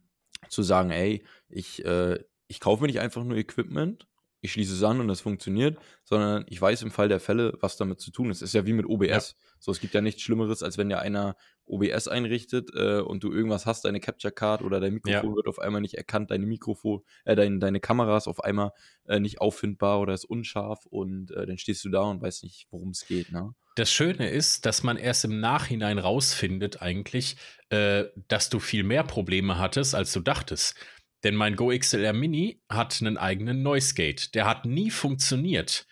zu 0.49 0.63
sagen, 0.63 0.91
ey, 0.91 1.23
ich, 1.49 1.83
äh, 1.85 2.19
ich 2.47 2.59
kaufe 2.59 2.81
mir 2.81 2.87
nicht 2.87 2.99
einfach 2.99 3.23
nur 3.23 3.37
Equipment 3.37 4.07
ich 4.43 4.51
schließe 4.51 4.73
es 4.73 4.83
an 4.83 4.99
und 4.99 5.09
es 5.09 5.21
funktioniert, 5.21 5.77
sondern 6.03 6.43
ich 6.49 6.61
weiß 6.61 6.81
im 6.81 6.91
Fall 6.91 7.07
der 7.07 7.21
Fälle, 7.21 7.57
was 7.61 7.77
damit 7.77 8.01
zu 8.01 8.11
tun 8.11 8.29
ist. 8.29 8.41
Es 8.41 8.49
ist 8.49 8.53
ja 8.53 8.65
wie 8.65 8.73
mit 8.73 8.85
OBS. 8.85 9.07
Ja. 9.07 9.21
So, 9.57 9.71
es 9.71 9.79
gibt 9.79 9.93
ja 9.93 10.01
nichts 10.01 10.21
Schlimmeres, 10.21 10.63
als 10.63 10.77
wenn 10.77 10.89
dir 10.89 10.99
einer 10.99 11.37
OBS 11.65 12.09
einrichtet 12.09 12.69
äh, 12.75 12.99
und 12.99 13.23
du 13.23 13.31
irgendwas 13.31 13.65
hast, 13.65 13.85
deine 13.85 14.01
Capture 14.01 14.33
Card 14.33 14.61
oder 14.61 14.81
dein 14.81 14.95
Mikrofon 14.95 15.29
ja. 15.29 15.35
wird 15.37 15.47
auf 15.47 15.59
einmal 15.59 15.79
nicht 15.79 15.93
erkannt, 15.93 16.29
deine 16.29 16.45
Mikrofon, 16.45 17.03
äh, 17.23 17.37
dein, 17.37 17.61
deine 17.61 17.79
Kamera 17.79 18.17
ist 18.17 18.27
auf 18.27 18.43
einmal 18.43 18.73
äh, 19.05 19.21
nicht 19.21 19.39
auffindbar 19.39 20.01
oder 20.01 20.13
ist 20.13 20.25
unscharf 20.25 20.85
und 20.87 21.31
äh, 21.31 21.45
dann 21.45 21.57
stehst 21.57 21.85
du 21.85 21.89
da 21.89 22.01
und 22.01 22.21
weißt 22.21 22.43
nicht, 22.43 22.67
worum 22.69 22.89
es 22.89 23.07
geht. 23.07 23.31
Ne? 23.31 23.55
Das 23.75 23.93
Schöne 23.93 24.29
ist, 24.29 24.65
dass 24.65 24.83
man 24.83 24.97
erst 24.97 25.23
im 25.23 25.39
Nachhinein 25.39 25.99
rausfindet, 25.99 26.81
eigentlich, 26.81 27.37
äh, 27.69 28.07
dass 28.27 28.49
du 28.49 28.59
viel 28.59 28.83
mehr 28.83 29.05
Probleme 29.05 29.57
hattest, 29.57 29.95
als 29.95 30.11
du 30.11 30.19
dachtest. 30.19 30.75
Denn 31.23 31.35
mein 31.35 31.55
Go 31.55 31.71
XLR 31.77 32.13
Mini 32.13 32.61
hat 32.69 32.97
einen 33.01 33.17
eigenen 33.17 33.63
Noise 33.63 33.93
Gate. 33.93 34.35
Der 34.35 34.45
hat 34.45 34.65
nie 34.65 34.91
funktioniert. 34.91 35.87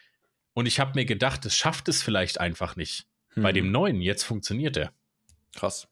Und 0.53 0.65
ich 0.65 0.79
habe 0.79 0.91
mir 0.95 1.05
gedacht, 1.05 1.45
es 1.45 1.55
schafft 1.55 1.87
es 1.87 2.03
vielleicht 2.03 2.39
einfach 2.39 2.75
nicht. 2.75 3.07
Hm. 3.33 3.43
Bei 3.43 3.53
dem 3.53 3.65
hm. 3.65 3.71
neuen, 3.71 4.01
jetzt 4.01 4.23
funktioniert 4.23 4.75
er. 4.77 4.91
Krass. 5.55 5.87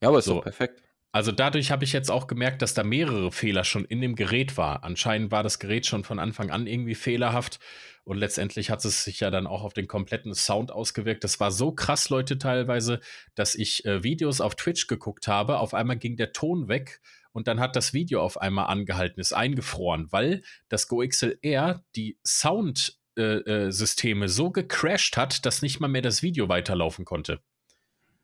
Ja, 0.00 0.08
aber 0.08 0.18
ist 0.18 0.26
so. 0.26 0.36
doch 0.36 0.42
perfekt. 0.42 0.82
Also 1.14 1.30
dadurch 1.30 1.70
habe 1.70 1.84
ich 1.84 1.92
jetzt 1.92 2.10
auch 2.10 2.26
gemerkt, 2.26 2.60
dass 2.60 2.74
da 2.74 2.82
mehrere 2.82 3.30
Fehler 3.30 3.62
schon 3.62 3.84
in 3.84 4.00
dem 4.00 4.16
Gerät 4.16 4.56
war. 4.56 4.82
Anscheinend 4.82 5.30
war 5.30 5.44
das 5.44 5.60
Gerät 5.60 5.86
schon 5.86 6.02
von 6.02 6.18
Anfang 6.18 6.50
an 6.50 6.66
irgendwie 6.66 6.96
fehlerhaft 6.96 7.60
und 8.02 8.18
letztendlich 8.18 8.68
hat 8.68 8.84
es 8.84 9.04
sich 9.04 9.20
ja 9.20 9.30
dann 9.30 9.46
auch 9.46 9.62
auf 9.62 9.72
den 9.72 9.86
kompletten 9.86 10.34
Sound 10.34 10.72
ausgewirkt. 10.72 11.22
Das 11.22 11.38
war 11.38 11.52
so 11.52 11.70
krass, 11.70 12.08
Leute, 12.10 12.36
teilweise, 12.36 12.98
dass 13.36 13.54
ich 13.54 13.84
äh, 13.84 14.02
Videos 14.02 14.40
auf 14.40 14.56
Twitch 14.56 14.88
geguckt 14.88 15.28
habe. 15.28 15.60
Auf 15.60 15.72
einmal 15.72 15.98
ging 15.98 16.16
der 16.16 16.32
Ton 16.32 16.66
weg 16.66 17.00
und 17.34 17.48
dann 17.48 17.60
hat 17.60 17.76
das 17.76 17.92
Video 17.92 18.22
auf 18.22 18.40
einmal 18.40 18.66
angehalten, 18.66 19.20
ist 19.20 19.34
eingefroren, 19.34 20.10
weil 20.10 20.42
das 20.68 20.88
GoXLR 20.88 21.84
die 21.96 22.18
Soundsysteme 22.24 24.24
äh, 24.24 24.26
äh, 24.26 24.28
so 24.28 24.50
gecrashed 24.50 25.16
hat, 25.16 25.44
dass 25.44 25.60
nicht 25.60 25.80
mal 25.80 25.88
mehr 25.88 26.00
das 26.00 26.22
Video 26.22 26.48
weiterlaufen 26.48 27.04
konnte. 27.04 27.40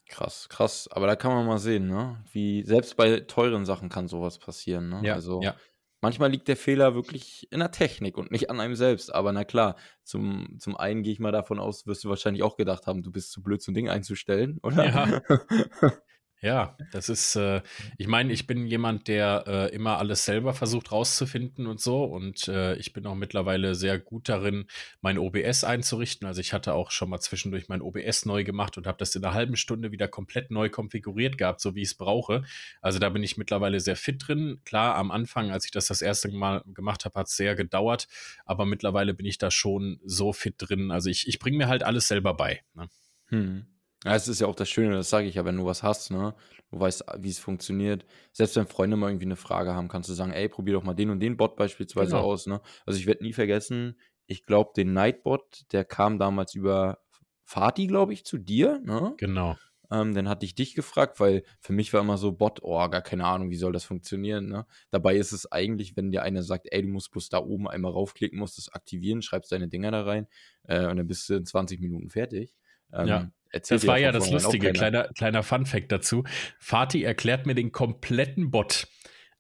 Krass, 0.09 0.49
krass. 0.49 0.89
Aber 0.91 1.09
da 1.09 1.17
kann 1.17 1.33
man 1.33 1.45
mal 1.45 1.59
sehen, 1.59 1.89
ne? 1.89 2.25
Wie 2.33 2.63
selbst 2.63 2.97
bei 2.97 3.21
teuren 3.21 3.65
Sachen 3.65 3.89
kann 3.89 4.09
sowas 4.09 4.39
passieren, 4.39 4.89
ne? 4.89 5.01
Ja, 5.05 5.15
also 5.15 5.43
ja. 5.43 5.57
manchmal 6.01 6.31
liegt 6.31 6.47
der 6.47 6.57
Fehler 6.57 6.95
wirklich 6.95 7.49
in 7.53 7.59
der 7.59 7.73
Technik 7.73 8.17
und 8.17 8.31
nicht 8.31 8.49
an 8.49 8.61
einem 8.61 8.77
selbst. 8.77 9.13
Aber 9.13 9.33
na 9.33 9.45
klar, 9.45 9.77
zum, 10.05 10.57
zum 10.59 10.77
einen 10.77 11.03
gehe 11.03 11.13
ich 11.13 11.21
mal 11.21 11.33
davon 11.33 11.59
aus, 11.59 11.87
wirst 11.87 12.05
du 12.05 12.09
wahrscheinlich 12.09 12.45
auch 12.45 12.57
gedacht 12.57 12.87
haben, 12.87 13.03
du 13.03 13.11
bist 13.11 13.33
zu 13.33 13.43
blöd, 13.43 13.61
so 13.61 13.73
ein 13.73 13.75
Ding 13.75 13.89
einzustellen, 13.89 14.59
oder? 14.63 14.87
Ja. 14.87 15.23
Ja, 16.43 16.75
das 16.91 17.11
ist, 17.11 17.37
äh, 17.37 17.61
ich 17.99 18.07
meine, 18.07 18.33
ich 18.33 18.47
bin 18.47 18.67
jemand, 18.67 19.09
der 19.09 19.45
äh, 19.47 19.75
immer 19.75 19.99
alles 19.99 20.25
selber 20.25 20.55
versucht 20.55 20.91
rauszufinden 20.91 21.67
und 21.67 21.83
so. 21.83 22.03
Und 22.05 22.49
äh, 22.49 22.77
ich 22.77 22.95
bin 22.95 23.07
auch 23.07 23.15
mittlerweile 23.15 23.75
sehr 23.75 23.99
gut 23.99 24.31
darin, 24.31 24.67
mein 25.03 25.19
OBS 25.19 25.65
einzurichten. 25.65 26.27
Also 26.27 26.41
ich 26.41 26.55
hatte 26.55 26.73
auch 26.73 26.93
schon 26.93 27.11
mal 27.11 27.21
zwischendurch 27.21 27.69
mein 27.69 27.83
OBS 27.83 28.25
neu 28.25 28.43
gemacht 28.43 28.79
und 28.79 28.87
habe 28.87 28.97
das 28.97 29.15
in 29.15 29.23
einer 29.23 29.35
halben 29.35 29.57
Stunde 29.57 29.93
wieder 29.93 30.09
komplett 30.09 30.51
neu 30.51 30.71
konfiguriert 30.71 31.37
gehabt, 31.37 31.61
so 31.61 31.75
wie 31.75 31.83
ich 31.83 31.89
es 31.89 31.95
brauche. 31.95 32.43
Also 32.81 32.99
da 32.99 33.11
bin 33.11 33.23
ich 33.23 33.37
mittlerweile 33.37 33.79
sehr 33.79 33.97
fit 33.97 34.27
drin. 34.27 34.63
Klar, 34.65 34.95
am 34.95 35.11
Anfang, 35.11 35.51
als 35.51 35.67
ich 35.67 35.73
das 35.73 35.89
das 35.89 36.01
erste 36.01 36.31
Mal 36.31 36.63
gemacht 36.69 37.05
habe, 37.05 37.21
hat 37.21 37.27
es 37.27 37.37
sehr 37.37 37.55
gedauert. 37.55 38.09
Aber 38.47 38.65
mittlerweile 38.65 39.13
bin 39.13 39.27
ich 39.27 39.37
da 39.37 39.51
schon 39.51 40.01
so 40.07 40.33
fit 40.33 40.55
drin. 40.57 40.91
Also 40.91 41.11
ich, 41.11 41.29
ich 41.29 41.39
bringe 41.39 41.59
mir 41.59 41.69
halt 41.69 41.83
alles 41.83 42.09
selber 42.09 42.33
bei. 42.33 42.63
Ne? 42.73 42.89
Hm. 43.27 43.67
Ja, 44.05 44.15
es 44.15 44.29
ist 44.29 44.41
ja 44.41 44.47
auch 44.47 44.55
das 44.55 44.69
Schöne, 44.69 44.95
das 44.95 45.11
sage 45.11 45.27
ich 45.27 45.35
ja, 45.35 45.45
wenn 45.45 45.57
du 45.57 45.67
was 45.67 45.83
hast, 45.83 46.11
ne? 46.11 46.35
Du 46.71 46.81
weißt, 46.81 47.05
wie 47.19 47.29
es 47.29 47.39
funktioniert. 47.39 48.07
Selbst 48.33 48.57
wenn 48.57 48.67
Freunde 48.67 48.97
mal 48.97 49.11
irgendwie 49.11 49.27
eine 49.27 49.37
Frage 49.37 49.75
haben, 49.75 49.89
kannst 49.89 50.09
du 50.09 50.15
sagen, 50.15 50.33
ey, 50.33 50.49
probier 50.49 50.75
doch 50.75 50.85
mal 50.85 50.95
den 50.95 51.11
und 51.11 51.21
den 51.21 51.37
Bot 51.37 51.57
beispielsweise 51.57 52.13
genau. 52.13 52.23
aus, 52.23 52.47
ne? 52.47 52.63
Also 52.87 52.99
ich 52.99 53.07
werde 53.07 53.23
nie 53.23 53.35
vergessen, 53.35 53.99
ich 54.27 54.47
glaube, 54.47 54.71
den 54.75 54.93
Nightbot, 54.93 55.65
der 55.73 55.85
kam 55.85 56.19
damals 56.19 56.55
über 56.55 56.99
Fatih, 57.45 57.89
glaube 57.89 58.13
ich, 58.13 58.25
zu 58.25 58.39
dir, 58.39 58.81
ne? 58.85 59.15
Genau. 59.19 59.57
Ähm, 59.91 60.15
dann 60.15 60.29
hatte 60.29 60.47
ich 60.47 60.55
dich 60.55 60.75
gefragt, 60.75 61.19
weil 61.19 61.43
für 61.59 61.73
mich 61.73 61.93
war 61.93 62.01
immer 62.01 62.17
so 62.17 62.31
Bot, 62.31 62.61
oh, 62.63 62.89
gar 62.89 63.03
keine 63.03 63.25
Ahnung, 63.25 63.51
wie 63.51 63.57
soll 63.57 63.73
das 63.73 63.85
funktionieren, 63.85 64.47
ne? 64.47 64.67
Dabei 64.91 65.17
ist 65.17 65.33
es 65.33 65.51
eigentlich, 65.51 65.97
wenn 65.97 66.13
dir 66.13 66.23
einer 66.23 66.43
sagt, 66.43 66.69
ey, 66.71 66.83
du 66.83 66.89
musst 66.89 67.11
bloß 67.11 67.29
da 67.29 67.39
oben 67.39 67.69
einmal 67.69 67.93
raufklicken, 67.93 68.39
musst 68.39 68.57
es 68.57 68.73
aktivieren, 68.73 69.21
schreibst 69.21 69.53
deine 69.53 69.69
Dinger 69.69 69.91
da 69.91 70.05
rein 70.05 70.27
äh, 70.63 70.87
und 70.87 70.97
dann 70.97 71.07
bist 71.09 71.29
du 71.29 71.35
in 71.35 71.45
20 71.45 71.81
Minuten 71.81 72.09
fertig. 72.09 72.57
Ähm, 72.93 73.09
ja. 73.09 73.31
Das 73.53 73.87
war 73.87 73.99
ja 73.99 74.13
das 74.13 74.31
Lustige, 74.31 74.73
kleiner, 74.73 75.09
kleiner 75.09 75.43
Fun-Fact 75.43 75.91
dazu. 75.91 76.25
Fatih 76.59 77.03
erklärt 77.03 77.47
mir 77.47 77.55
den 77.55 77.73
kompletten 77.73 78.51
Bot. 78.51 78.87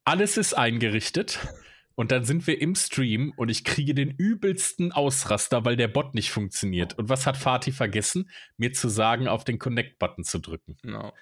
Alles 0.04 0.36
ist 0.36 0.54
eingerichtet. 0.54 1.38
Und 1.96 2.12
dann 2.12 2.24
sind 2.24 2.46
wir 2.46 2.58
im 2.62 2.74
Stream 2.76 3.30
und 3.36 3.50
ich 3.50 3.62
kriege 3.62 3.94
den 3.94 4.10
übelsten 4.10 4.90
Ausraster, 4.90 5.66
weil 5.66 5.76
der 5.76 5.88
Bot 5.88 6.14
nicht 6.14 6.30
funktioniert. 6.30 6.96
Und 6.96 7.10
was 7.10 7.26
hat 7.26 7.36
Fatih 7.36 7.72
vergessen? 7.72 8.30
Mir 8.56 8.72
zu 8.72 8.88
sagen, 8.88 9.28
auf 9.28 9.44
den 9.44 9.58
Connect-Button 9.58 10.24
zu 10.24 10.38
drücken. 10.38 10.78
No. 10.82 11.12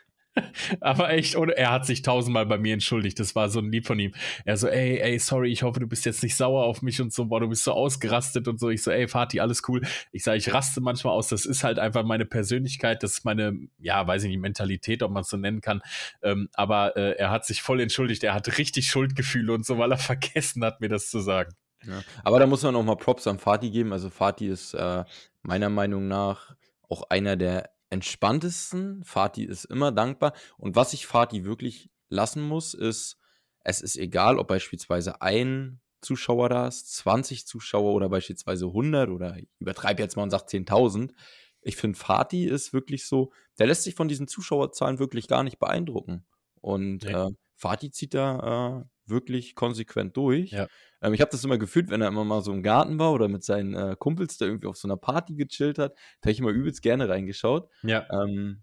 Aber 0.80 1.10
echt, 1.10 1.34
und 1.36 1.50
er 1.50 1.70
hat 1.70 1.86
sich 1.86 2.02
tausendmal 2.02 2.46
bei 2.46 2.58
mir 2.58 2.74
entschuldigt. 2.74 3.18
Das 3.18 3.34
war 3.34 3.48
so 3.48 3.60
ein 3.60 3.70
Lieb 3.70 3.86
von 3.86 3.98
ihm. 3.98 4.12
Er 4.44 4.56
so, 4.56 4.68
ey, 4.68 4.98
ey, 4.98 5.18
sorry, 5.18 5.50
ich 5.50 5.62
hoffe, 5.62 5.80
du 5.80 5.86
bist 5.86 6.04
jetzt 6.04 6.22
nicht 6.22 6.36
sauer 6.36 6.64
auf 6.64 6.82
mich 6.82 7.00
und 7.00 7.12
so, 7.12 7.26
boah, 7.26 7.40
du 7.40 7.48
bist 7.48 7.64
so 7.64 7.72
ausgerastet 7.72 8.48
und 8.48 8.58
so. 8.58 8.70
Ich 8.70 8.82
so, 8.82 8.90
ey, 8.90 9.08
Fatih, 9.08 9.40
alles 9.40 9.62
cool. 9.68 9.82
Ich 10.12 10.24
sage, 10.24 10.38
ich 10.38 10.52
raste 10.52 10.80
manchmal 10.80 11.14
aus. 11.14 11.28
Das 11.28 11.46
ist 11.46 11.64
halt 11.64 11.78
einfach 11.78 12.04
meine 12.04 12.24
Persönlichkeit. 12.24 13.02
Das 13.02 13.12
ist 13.12 13.24
meine, 13.24 13.58
ja, 13.78 14.06
weiß 14.06 14.24
ich 14.24 14.30
nicht, 14.30 14.40
Mentalität, 14.40 15.02
ob 15.02 15.10
man 15.10 15.22
es 15.22 15.28
so 15.28 15.36
nennen 15.36 15.60
kann. 15.60 15.82
Ähm, 16.22 16.48
aber 16.54 16.96
äh, 16.96 17.12
er 17.12 17.30
hat 17.30 17.44
sich 17.44 17.62
voll 17.62 17.80
entschuldigt. 17.80 18.24
Er 18.24 18.34
hat 18.34 18.58
richtig 18.58 18.88
Schuldgefühle 18.88 19.52
und 19.52 19.66
so, 19.66 19.78
weil 19.78 19.92
er 19.92 19.98
vergessen 19.98 20.64
hat, 20.64 20.80
mir 20.80 20.88
das 20.88 21.10
zu 21.10 21.20
sagen. 21.20 21.54
Ja. 21.86 22.02
Aber 22.24 22.40
da 22.40 22.46
muss 22.46 22.62
man 22.62 22.74
auch 22.74 22.82
mal 22.82 22.96
Props 22.96 23.26
an 23.26 23.38
Fatih 23.38 23.70
geben. 23.70 23.92
Also 23.92 24.10
Fatih 24.10 24.48
ist 24.48 24.74
äh, 24.74 25.04
meiner 25.42 25.68
Meinung 25.68 26.08
nach 26.08 26.54
auch 26.88 27.08
einer 27.10 27.36
der 27.36 27.70
entspanntesten. 27.90 29.02
Fatih 29.04 29.44
ist 29.44 29.64
immer 29.64 29.92
dankbar. 29.92 30.34
Und 30.56 30.76
was 30.76 30.92
ich 30.92 31.06
Fatih 31.06 31.44
wirklich 31.44 31.90
lassen 32.08 32.42
muss, 32.42 32.74
ist, 32.74 33.18
es 33.64 33.80
ist 33.80 33.96
egal, 33.96 34.38
ob 34.38 34.48
beispielsweise 34.48 35.20
ein 35.22 35.80
Zuschauer 36.00 36.48
da 36.48 36.68
ist, 36.68 36.94
20 36.96 37.46
Zuschauer 37.46 37.92
oder 37.94 38.08
beispielsweise 38.08 38.66
100 38.66 39.10
oder 39.10 39.36
ich 39.36 39.48
übertreibe 39.58 40.02
jetzt 40.02 40.16
mal 40.16 40.22
und 40.22 40.30
sage 40.30 40.44
10.000. 40.44 41.12
Ich 41.60 41.76
finde, 41.76 41.98
Fatih 41.98 42.46
ist 42.46 42.72
wirklich 42.72 43.06
so, 43.06 43.32
der 43.58 43.66
lässt 43.66 43.82
sich 43.82 43.94
von 43.94 44.08
diesen 44.08 44.28
Zuschauerzahlen 44.28 44.98
wirklich 44.98 45.26
gar 45.26 45.42
nicht 45.42 45.58
beeindrucken. 45.58 46.24
Und 46.60 47.04
ja. 47.04 47.26
äh, 47.26 47.30
Fatih 47.56 47.90
zieht 47.90 48.14
da 48.14 48.84
äh, 48.84 48.97
wirklich 49.08 49.54
konsequent 49.54 50.16
durch. 50.16 50.52
Ja. 50.52 50.66
Ähm, 51.02 51.14
ich 51.14 51.20
habe 51.20 51.30
das 51.30 51.44
immer 51.44 51.58
gefühlt, 51.58 51.90
wenn 51.90 52.00
er 52.00 52.08
immer 52.08 52.24
mal 52.24 52.42
so 52.42 52.52
im 52.52 52.62
Garten 52.62 52.98
war 52.98 53.12
oder 53.12 53.28
mit 53.28 53.44
seinen 53.44 53.74
äh, 53.74 53.96
Kumpels 53.98 54.36
da 54.38 54.46
irgendwie 54.46 54.66
auf 54.66 54.76
so 54.76 54.88
einer 54.88 54.96
Party 54.96 55.34
gechillt 55.34 55.78
hat, 55.78 55.92
da 55.92 56.26
habe 56.26 56.32
ich 56.32 56.40
immer 56.40 56.50
übelst 56.50 56.82
gerne 56.82 57.08
reingeschaut. 57.08 57.68
Ja. 57.82 58.06
Ähm, 58.10 58.62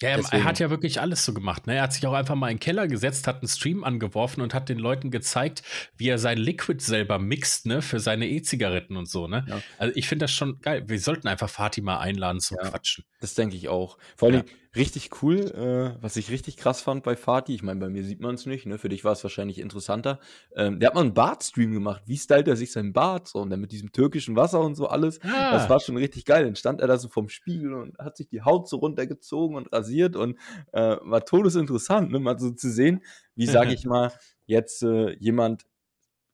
ja, 0.00 0.10
er, 0.10 0.20
er 0.30 0.44
hat 0.44 0.60
ja 0.60 0.70
wirklich 0.70 1.00
alles 1.00 1.24
so 1.24 1.34
gemacht. 1.34 1.66
Ne? 1.66 1.74
Er 1.74 1.82
hat 1.82 1.92
sich 1.92 2.06
auch 2.06 2.12
einfach 2.12 2.36
mal 2.36 2.50
in 2.50 2.56
den 2.56 2.60
Keller 2.60 2.86
gesetzt, 2.86 3.26
hat 3.26 3.38
einen 3.38 3.48
Stream 3.48 3.82
angeworfen 3.82 4.42
und 4.42 4.54
hat 4.54 4.68
den 4.68 4.78
Leuten 4.78 5.10
gezeigt, 5.10 5.62
wie 5.96 6.08
er 6.08 6.18
sein 6.18 6.38
Liquid 6.38 6.80
selber 6.80 7.18
mixt, 7.18 7.66
ne, 7.66 7.82
für 7.82 7.98
seine 7.98 8.28
E-Zigaretten 8.28 8.96
und 8.96 9.08
so, 9.08 9.26
ne? 9.26 9.44
Ja. 9.48 9.60
Also 9.76 9.96
ich 9.96 10.06
finde 10.06 10.24
das 10.24 10.32
schon 10.32 10.60
geil. 10.60 10.84
Wir 10.86 11.00
sollten 11.00 11.26
einfach 11.26 11.50
Fatima 11.50 11.98
einladen 11.98 12.38
zum 12.38 12.58
ja, 12.62 12.70
Quatschen. 12.70 13.04
Das 13.20 13.34
denke 13.34 13.56
ich 13.56 13.68
auch. 13.68 13.98
Vor 14.16 14.28
allem, 14.28 14.44
ja 14.46 14.52
richtig 14.76 15.22
cool, 15.22 15.36
äh, 15.38 16.02
was 16.02 16.16
ich 16.16 16.30
richtig 16.30 16.56
krass 16.56 16.80
fand 16.80 17.02
bei 17.02 17.16
Fatih. 17.16 17.54
Ich 17.54 17.62
meine, 17.62 17.80
bei 17.80 17.88
mir 17.88 18.04
sieht 18.04 18.20
man 18.20 18.34
es 18.34 18.46
nicht, 18.46 18.66
ne? 18.66 18.78
Für 18.78 18.88
dich 18.88 19.04
war 19.04 19.12
es 19.12 19.22
wahrscheinlich 19.22 19.58
interessanter. 19.58 20.18
Ähm, 20.54 20.80
der 20.80 20.88
hat 20.88 20.94
mal 20.94 21.02
einen 21.02 21.14
Bart-Stream 21.14 21.72
gemacht. 21.72 22.02
Wie 22.06 22.16
stylt 22.16 22.48
er 22.48 22.56
sich 22.56 22.72
sein 22.72 22.92
Bart? 22.92 23.28
So, 23.28 23.40
und 23.40 23.50
dann 23.50 23.60
mit 23.60 23.72
diesem 23.72 23.92
türkischen 23.92 24.36
Wasser 24.36 24.60
und 24.60 24.74
so 24.74 24.86
alles. 24.88 25.20
Ah. 25.22 25.52
Das 25.52 25.68
war 25.68 25.80
schon 25.80 25.96
richtig 25.96 26.24
geil. 26.24 26.44
Dann 26.44 26.56
stand 26.56 26.80
er 26.80 26.86
da 26.86 26.98
so 26.98 27.08
vom 27.08 27.28
Spiegel 27.28 27.74
und 27.74 27.98
hat 27.98 28.16
sich 28.16 28.28
die 28.28 28.42
Haut 28.42 28.68
so 28.68 28.76
runtergezogen 28.76 29.56
und 29.56 29.72
rasiert 29.72 30.16
und 30.16 30.38
äh, 30.72 30.96
war 31.00 31.24
todesinteressant, 31.24 32.10
ne? 32.10 32.18
Mal 32.18 32.38
so 32.38 32.50
zu 32.50 32.70
sehen, 32.70 33.02
wie, 33.34 33.46
sage 33.46 33.72
ich 33.74 33.84
mal, 33.84 34.12
jetzt 34.46 34.82
äh, 34.82 35.12
jemand 35.18 35.64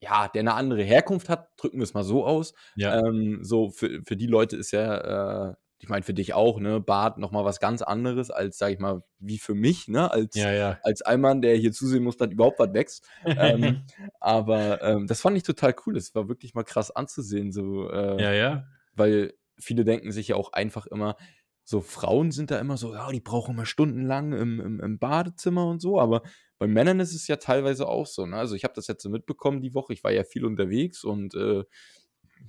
ja, 0.00 0.28
der 0.28 0.40
eine 0.40 0.54
andere 0.54 0.82
Herkunft 0.82 1.30
hat, 1.30 1.48
drücken 1.56 1.78
wir 1.78 1.84
es 1.84 1.94
mal 1.94 2.04
so 2.04 2.26
aus. 2.26 2.52
Ja. 2.76 2.98
Ähm, 2.98 3.38
so 3.42 3.70
für, 3.70 4.02
für 4.04 4.16
die 4.16 4.26
Leute 4.26 4.56
ist 4.56 4.70
ja 4.70 5.50
äh, 5.50 5.54
ich 5.84 5.90
meine, 5.90 6.02
für 6.02 6.14
dich 6.14 6.32
auch, 6.32 6.60
ne, 6.60 6.80
Bart 6.80 7.18
nochmal 7.18 7.44
was 7.44 7.60
ganz 7.60 7.82
anderes 7.82 8.30
als, 8.30 8.56
sag 8.56 8.72
ich 8.72 8.78
mal, 8.78 9.04
wie 9.18 9.36
für 9.36 9.54
mich, 9.54 9.86
ne, 9.86 10.10
als, 10.10 10.34
ja, 10.34 10.50
ja. 10.50 10.78
als 10.82 11.02
Einmann, 11.02 11.42
der 11.42 11.56
hier 11.56 11.72
zusehen 11.72 12.02
muss, 12.02 12.16
dass 12.16 12.30
überhaupt 12.30 12.58
was 12.58 12.72
wächst. 12.72 13.06
ähm, 13.26 13.84
aber 14.20 14.80
ähm, 14.82 15.06
das 15.06 15.20
fand 15.20 15.36
ich 15.36 15.42
total 15.42 15.74
cool. 15.84 15.92
Das 15.92 16.14
war 16.14 16.26
wirklich 16.26 16.54
mal 16.54 16.62
krass 16.62 16.90
anzusehen, 16.90 17.52
so, 17.52 17.90
äh, 17.90 18.22
ja, 18.22 18.32
ja. 18.32 18.66
Weil 18.94 19.34
viele 19.58 19.84
denken 19.84 20.10
sich 20.10 20.28
ja 20.28 20.36
auch 20.36 20.54
einfach 20.54 20.86
immer, 20.86 21.16
so 21.64 21.82
Frauen 21.82 22.30
sind 22.30 22.50
da 22.50 22.58
immer 22.58 22.78
so, 22.78 22.94
ja, 22.94 23.10
die 23.10 23.20
brauchen 23.20 23.54
immer 23.54 23.66
stundenlang 23.66 24.32
im, 24.32 24.60
im, 24.60 24.80
im 24.80 24.98
Badezimmer 24.98 25.66
und 25.66 25.82
so, 25.82 26.00
aber 26.00 26.22
bei 26.58 26.66
Männern 26.66 26.98
ist 26.98 27.14
es 27.14 27.26
ja 27.26 27.36
teilweise 27.36 27.88
auch 27.88 28.06
so, 28.06 28.24
ne? 28.24 28.36
Also 28.36 28.54
ich 28.54 28.64
habe 28.64 28.74
das 28.74 28.86
jetzt 28.86 29.02
so 29.02 29.10
mitbekommen 29.10 29.60
die 29.60 29.74
Woche, 29.74 29.92
ich 29.92 30.02
war 30.02 30.12
ja 30.12 30.24
viel 30.24 30.46
unterwegs 30.46 31.04
und 31.04 31.34
äh, 31.34 31.64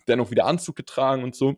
dennoch 0.08 0.32
wieder 0.32 0.46
Anzug 0.46 0.78
getragen 0.78 1.24
und 1.24 1.36
so. 1.36 1.56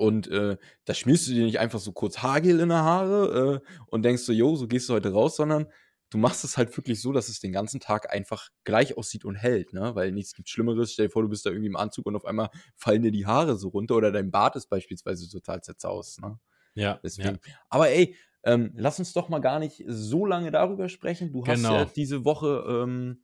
Und 0.00 0.28
äh, 0.28 0.56
da 0.86 0.94
schmierst 0.94 1.28
du 1.28 1.32
dir 1.32 1.44
nicht 1.44 1.58
einfach 1.58 1.78
so 1.78 1.92
kurz 1.92 2.22
Haargel 2.22 2.58
in 2.60 2.70
die 2.70 2.74
Haare 2.74 3.60
äh, 3.62 3.70
und 3.88 4.02
denkst 4.02 4.22
so, 4.22 4.32
jo, 4.32 4.56
so 4.56 4.66
gehst 4.66 4.88
du 4.88 4.94
heute 4.94 5.12
raus, 5.12 5.36
sondern 5.36 5.66
du 6.08 6.16
machst 6.16 6.42
es 6.42 6.56
halt 6.56 6.74
wirklich 6.74 7.02
so, 7.02 7.12
dass 7.12 7.28
es 7.28 7.38
den 7.38 7.52
ganzen 7.52 7.80
Tag 7.80 8.10
einfach 8.10 8.48
gleich 8.64 8.96
aussieht 8.96 9.26
und 9.26 9.34
hält, 9.34 9.74
ne? 9.74 9.94
Weil 9.94 10.10
nichts 10.12 10.32
gibt 10.32 10.48
Schlimmeres. 10.48 10.94
Stell 10.94 11.08
dir 11.08 11.12
vor, 11.12 11.20
du 11.20 11.28
bist 11.28 11.44
da 11.44 11.50
irgendwie 11.50 11.68
im 11.68 11.76
Anzug 11.76 12.06
und 12.06 12.16
auf 12.16 12.24
einmal 12.24 12.48
fallen 12.76 13.02
dir 13.02 13.10
die 13.10 13.26
Haare 13.26 13.58
so 13.58 13.68
runter 13.68 13.94
oder 13.94 14.10
dein 14.10 14.30
Bart 14.30 14.56
ist 14.56 14.70
beispielsweise 14.70 15.28
total 15.28 15.60
zerzaust, 15.60 16.22
ne? 16.22 16.40
Ja. 16.72 16.98
Deswegen. 17.04 17.38
Ja. 17.44 17.54
Aber 17.68 17.90
ey, 17.90 18.16
ähm, 18.42 18.72
lass 18.76 18.98
uns 18.98 19.12
doch 19.12 19.28
mal 19.28 19.40
gar 19.40 19.58
nicht 19.58 19.84
so 19.86 20.24
lange 20.24 20.50
darüber 20.50 20.88
sprechen. 20.88 21.30
Du 21.30 21.46
hast 21.46 21.56
genau. 21.56 21.74
ja 21.74 21.84
diese 21.84 22.24
Woche 22.24 22.64
ähm, 22.66 23.22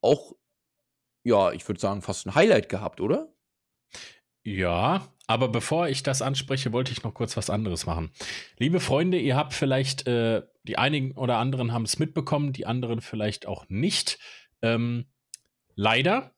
auch, 0.00 0.32
ja, 1.24 1.52
ich 1.52 1.68
würde 1.68 1.78
sagen, 1.78 2.00
fast 2.00 2.26
ein 2.26 2.34
Highlight 2.34 2.70
gehabt, 2.70 3.02
oder? 3.02 3.34
Ja, 4.44 5.12
aber 5.28 5.48
bevor 5.48 5.88
ich 5.88 6.02
das 6.02 6.22
anspreche, 6.22 6.72
wollte 6.72 6.90
ich 6.90 7.04
noch 7.04 7.12
kurz 7.12 7.36
was 7.36 7.50
anderes 7.50 7.84
machen. 7.84 8.10
Liebe 8.58 8.80
Freunde, 8.80 9.18
ihr 9.18 9.36
habt 9.36 9.52
vielleicht, 9.52 10.08
äh, 10.08 10.42
die 10.64 10.78
einigen 10.78 11.12
oder 11.12 11.36
anderen 11.36 11.72
haben 11.72 11.84
es 11.84 11.98
mitbekommen, 11.98 12.54
die 12.54 12.66
anderen 12.66 13.02
vielleicht 13.02 13.46
auch 13.46 13.68
nicht. 13.68 14.18
Ähm, 14.62 15.04
leider, 15.74 16.32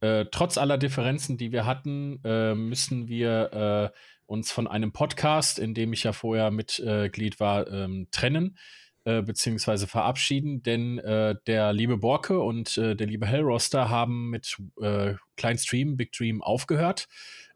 äh, 0.00 0.26
trotz 0.30 0.58
aller 0.58 0.78
Differenzen, 0.78 1.38
die 1.38 1.50
wir 1.50 1.66
hatten, 1.66 2.20
äh, 2.24 2.54
müssen 2.54 3.08
wir 3.08 3.92
äh, 3.92 3.98
uns 4.26 4.52
von 4.52 4.68
einem 4.68 4.92
Podcast, 4.92 5.58
in 5.58 5.74
dem 5.74 5.92
ich 5.92 6.04
ja 6.04 6.12
vorher 6.12 6.52
Mitglied 6.52 7.40
war, 7.40 7.66
ähm, 7.68 8.06
trennen 8.12 8.56
äh, 9.04 9.22
beziehungsweise 9.22 9.86
verabschieden, 9.86 10.62
denn 10.62 10.98
äh, 10.98 11.34
der 11.46 11.72
liebe 11.72 11.96
Borke 11.96 12.38
und 12.40 12.78
äh, 12.78 12.94
der 12.94 13.06
liebe 13.06 13.26
Hellroster 13.26 13.88
haben 13.88 14.30
mit 14.30 14.56
äh, 14.80 15.14
Klein 15.36 15.58
Big 15.96 16.12
Dream 16.12 16.42
aufgehört. 16.42 17.08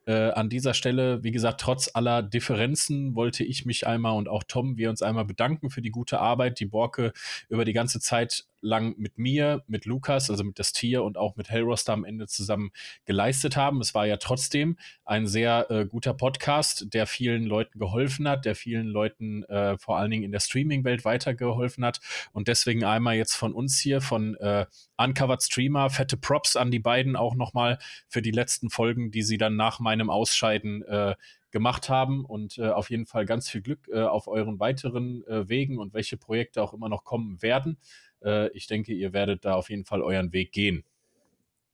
Äh, 0.06 0.30
an 0.30 0.50
dieser 0.50 0.74
Stelle, 0.74 1.22
wie 1.24 1.30
gesagt, 1.30 1.60
trotz 1.60 1.90
aller 1.94 2.22
Differenzen 2.22 3.14
wollte 3.14 3.42
ich 3.44 3.64
mich 3.64 3.86
einmal 3.86 4.16
und 4.16 4.28
auch 4.28 4.42
Tom, 4.46 4.76
wir 4.76 4.90
uns 4.90 5.02
einmal 5.02 5.24
bedanken 5.24 5.70
für 5.70 5.80
die 5.80 5.90
gute 5.90 6.20
Arbeit, 6.20 6.60
die 6.60 6.66
Borke 6.66 7.12
über 7.48 7.64
die 7.64 7.72
ganze 7.72 8.00
Zeit 8.00 8.44
lang 8.64 8.94
mit 8.98 9.18
mir, 9.18 9.62
mit 9.68 9.84
Lukas, 9.84 10.30
also 10.30 10.42
mit 10.42 10.58
das 10.58 10.72
Tier 10.72 11.04
und 11.04 11.16
auch 11.16 11.36
mit 11.36 11.50
Hellroster 11.50 11.92
am 11.92 12.04
Ende 12.04 12.26
zusammen 12.26 12.70
geleistet 13.04 13.56
haben. 13.56 13.80
Es 13.80 13.94
war 13.94 14.06
ja 14.06 14.16
trotzdem 14.16 14.76
ein 15.04 15.26
sehr 15.26 15.70
äh, 15.70 15.86
guter 15.86 16.14
Podcast, 16.14 16.92
der 16.92 17.06
vielen 17.06 17.44
Leuten 17.44 17.78
geholfen 17.78 18.28
hat, 18.28 18.44
der 18.44 18.54
vielen 18.54 18.86
Leuten 18.86 19.44
äh, 19.44 19.76
vor 19.78 19.98
allen 19.98 20.10
Dingen 20.10 20.24
in 20.24 20.32
der 20.32 20.40
Streaming-Welt 20.40 21.04
weitergeholfen 21.04 21.84
hat. 21.84 22.00
Und 22.32 22.48
deswegen 22.48 22.84
einmal 22.84 23.14
jetzt 23.14 23.36
von 23.36 23.52
uns 23.52 23.78
hier, 23.78 24.00
von 24.00 24.34
äh, 24.36 24.66
Uncovered 24.96 25.42
Streamer, 25.42 25.90
fette 25.90 26.16
Props 26.16 26.56
an 26.56 26.70
die 26.70 26.78
beiden 26.78 27.16
auch 27.16 27.34
nochmal 27.34 27.78
für 28.08 28.22
die 28.22 28.30
letzten 28.30 28.70
Folgen, 28.70 29.10
die 29.10 29.22
sie 29.22 29.38
dann 29.38 29.56
nach 29.56 29.78
meinem 29.78 30.08
Ausscheiden 30.08 30.82
äh, 30.82 31.14
gemacht 31.54 31.88
haben 31.88 32.24
und 32.24 32.58
äh, 32.58 32.68
auf 32.68 32.90
jeden 32.90 33.06
Fall 33.06 33.26
ganz 33.26 33.48
viel 33.48 33.62
Glück 33.62 33.88
äh, 33.88 34.02
auf 34.02 34.26
euren 34.26 34.58
weiteren 34.58 35.24
äh, 35.28 35.48
Wegen 35.48 35.78
und 35.78 35.94
welche 35.94 36.16
Projekte 36.16 36.60
auch 36.60 36.74
immer 36.74 36.88
noch 36.88 37.04
kommen 37.04 37.40
werden. 37.42 37.78
Äh, 38.24 38.48
ich 38.56 38.66
denke, 38.66 38.92
ihr 38.92 39.12
werdet 39.12 39.44
da 39.44 39.54
auf 39.54 39.70
jeden 39.70 39.84
Fall 39.84 40.02
euren 40.02 40.32
Weg 40.32 40.52
gehen. 40.52 40.84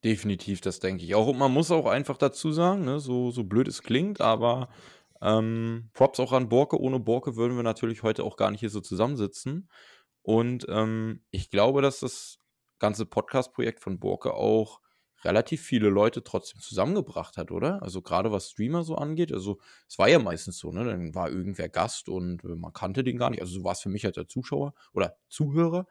Definitiv, 0.05 0.61
das 0.61 0.81
denke 0.81 1.05
ich 1.05 1.15
auch. 1.15 1.27
Und 1.27 1.39
man 1.39 1.53
muss 1.53 1.71
auch 1.71 1.87
einfach 1.87 2.17
dazu 2.17 2.53
sagen, 2.53 2.85
ne, 2.85 3.01
so, 3.01 3.31
so 3.31 3.45
blöd 3.45 3.69
es 3.69 3.83
klingt, 3.83 4.21
aber 4.21 4.71
ähm, 5.21 5.91
Props 5.93 6.21
auch 6.21 6.33
an 6.33 6.49
Borke. 6.49 6.81
Ohne 6.81 6.99
Borke 6.99 7.37
würden 7.37 7.57
wir 7.57 7.63
natürlich 7.63 8.03
heute 8.03 8.25
auch 8.25 8.37
gar 8.37 8.51
nicht 8.51 8.61
hier 8.61 8.71
so 8.71 8.81
zusammensitzen. 8.81 9.69
Und 10.23 10.67
ähm, 10.69 11.23
ich 11.31 11.51
glaube, 11.51 11.83
dass 11.83 12.01
das 12.01 12.39
ganze 12.79 13.05
Podcast-Projekt 13.07 13.81
von 13.81 14.01
Borke 14.01 14.35
auch 14.35 14.81
relativ 15.23 15.63
viele 15.63 15.91
Leute 15.91 16.25
trotzdem 16.25 16.61
zusammengebracht 16.61 17.37
hat, 17.37 17.51
oder? 17.51 17.83
Also 17.83 18.01
gerade 18.01 18.33
was 18.33 18.51
Streamer 18.51 18.83
so 18.83 18.95
angeht. 18.95 19.33
Also 19.33 19.59
es 19.87 19.99
war 19.99 20.09
ja 20.09 20.19
meistens 20.19 20.59
so, 20.59 20.73
ne? 20.73 20.85
Dann 20.85 21.15
war 21.15 21.31
irgendwer 21.31 21.69
Gast 21.69 22.09
und 22.09 22.43
man 22.45 22.73
kannte 22.73 23.05
den 23.05 23.19
gar 23.19 23.29
nicht. 23.29 23.43
Also 23.43 23.53
so 23.53 23.65
war 23.65 23.73
es 23.73 23.81
für 23.81 23.91
mich 23.91 24.07
als 24.07 24.17
Zuschauer 24.29 24.73
oder 24.95 25.17
Zuhörer. 25.29 25.87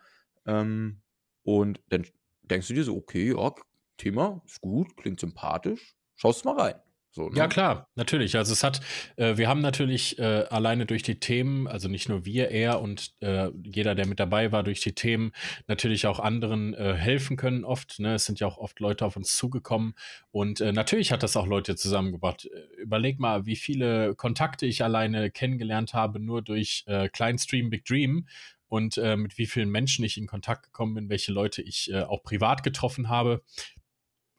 Ähm, 0.45 1.01
und 1.43 1.81
dann 1.89 2.05
denkst 2.43 2.67
du 2.67 2.73
dir 2.73 2.83
so, 2.83 2.95
okay, 2.95 3.33
ja, 3.35 3.53
Thema 3.97 4.41
ist 4.45 4.61
gut, 4.61 4.95
klingt 4.97 5.19
sympathisch, 5.19 5.95
schaust 6.15 6.45
mal 6.45 6.59
rein. 6.59 6.75
So, 7.11 7.27
ne? 7.27 7.37
Ja, 7.37 7.47
klar, 7.47 7.89
natürlich. 7.95 8.37
Also 8.37 8.53
es 8.53 8.63
hat, 8.63 8.81
äh, 9.15 9.35
wir 9.35 9.47
haben 9.47 9.61
natürlich 9.61 10.19
äh, 10.19 10.45
alleine 10.49 10.85
durch 10.85 11.01
die 11.01 11.19
Themen, 11.19 11.67
also 11.67 11.89
nicht 11.89 12.07
nur 12.07 12.23
wir, 12.23 12.51
er 12.51 12.81
und 12.81 13.15
äh, 13.21 13.49
jeder, 13.63 13.95
der 13.95 14.05
mit 14.05 14.19
dabei 14.19 14.51
war, 14.51 14.61
durch 14.61 14.79
die 14.81 14.93
Themen 14.93 15.31
natürlich 15.65 16.05
auch 16.05 16.19
anderen 16.19 16.75
äh, 16.75 16.93
helfen 16.93 17.35
können 17.35 17.65
oft. 17.65 17.99
Ne? 17.99 18.13
Es 18.13 18.25
sind 18.25 18.39
ja 18.39 18.45
auch 18.45 18.59
oft 18.59 18.79
Leute 18.79 19.05
auf 19.05 19.15
uns 19.15 19.35
zugekommen 19.35 19.95
und 20.29 20.61
äh, 20.61 20.71
natürlich 20.71 21.11
hat 21.11 21.23
das 21.23 21.35
auch 21.35 21.47
Leute 21.47 21.75
zusammengebracht. 21.75 22.45
Äh, 22.45 22.81
überleg 22.81 23.19
mal, 23.19 23.47
wie 23.47 23.55
viele 23.55 24.13
Kontakte 24.13 24.67
ich 24.67 24.83
alleine 24.83 25.31
kennengelernt 25.31 25.93
habe, 25.95 26.19
nur 26.19 26.41
durch 26.41 26.85
Kleinstream 27.11 27.69
Big 27.69 27.85
Dream 27.85 28.27
und 28.69 28.97
äh, 28.97 29.17
mit 29.17 29.37
wie 29.37 29.47
vielen 29.47 29.69
Menschen 29.69 30.05
ich 30.05 30.17
in 30.17 30.27
Kontakt 30.27 30.63
gekommen 30.63 30.93
bin, 30.93 31.09
welche 31.09 31.33
Leute 31.33 31.61
ich 31.61 31.91
äh, 31.91 32.03
auch 32.03 32.23
privat 32.23 32.63
getroffen 32.63 33.09
habe. 33.09 33.43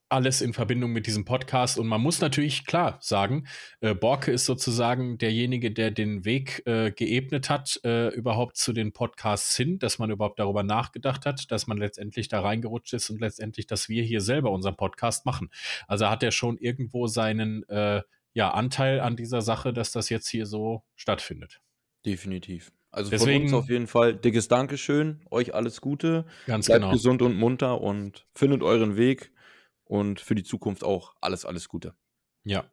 Alles 0.09 0.41
in 0.41 0.55
Verbindung 0.55 0.93
mit 0.93 1.07
diesem 1.07 1.25
Podcast. 1.25 1.79
Und 1.79 1.87
man 1.87 2.01
muss 2.01 2.21
natürlich 2.21 2.67
klar 2.67 2.99
sagen, 3.01 3.47
äh, 3.81 3.95
Borke 3.95 4.33
ist 4.33 4.45
sozusagen 4.45 5.19
derjenige, 5.19 5.71
der 5.71 5.93
den 5.93 6.25
Weg 6.25 6.67
äh, 6.67 6.91
geebnet 6.91 7.49
hat, 7.49 7.81
äh, 7.85 8.09
überhaupt 8.09 8.57
zu 8.57 8.73
den 8.73 8.93
Podcasts 8.93 9.57
hin, 9.57 9.79
dass 9.79 10.01
man 10.01 10.11
überhaupt 10.11 10.41
darüber 10.41 10.65
nachgedacht 10.65 11.27
hat, 11.27 11.53
dass 11.53 11.69
man 11.69 11.79
letztendlich 11.79 12.27
da 12.27 12.41
reingerutscht 12.41 12.93
ist 12.95 13.11
und 13.11 13.21
letztendlich, 13.21 13.69
dass 13.69 13.89
wir 13.89 14.03
hier 14.03 14.21
selber 14.21 14.51
unseren 14.51 14.77
Podcast 14.77 15.27
machen. 15.27 15.51
Also 15.87 16.09
hat 16.09 16.25
er 16.25 16.33
schon 16.33 16.59
irgendwo 16.59 17.07
seinen 17.07 17.69
äh, 17.69 18.03
ja, 18.33 18.51
Anteil 18.51 19.01
an 19.01 19.17
dieser 19.17 19.43
Sache, 19.43 19.73
dass 19.73 19.93
das 19.93 20.09
jetzt 20.09 20.29
hier 20.29 20.47
so 20.47 20.83
stattfindet. 20.97 21.61
Definitiv. 22.05 22.73
Also 22.93 23.11
Deswegen, 23.11 23.49
von 23.49 23.55
uns 23.55 23.65
auf 23.65 23.71
jeden 23.71 23.87
Fall 23.87 24.15
dickes 24.15 24.49
Dankeschön, 24.49 25.21
euch 25.31 25.55
alles 25.55 25.81
Gute. 25.81 26.25
Ganz 26.47 26.67
Bleibt 26.67 26.81
genau. 26.81 26.93
gesund 26.93 27.23
und 27.23 27.37
munter 27.37 27.81
und 27.81 28.27
findet 28.35 28.63
euren 28.63 28.97
Weg 28.97 29.33
und 29.85 30.21
für 30.21 30.35
die 30.35 30.43
Zukunft 30.43 30.83
auch 30.83 31.15
alles, 31.21 31.45
alles 31.45 31.69
Gute. 31.69 31.95
Ja. 32.45 32.65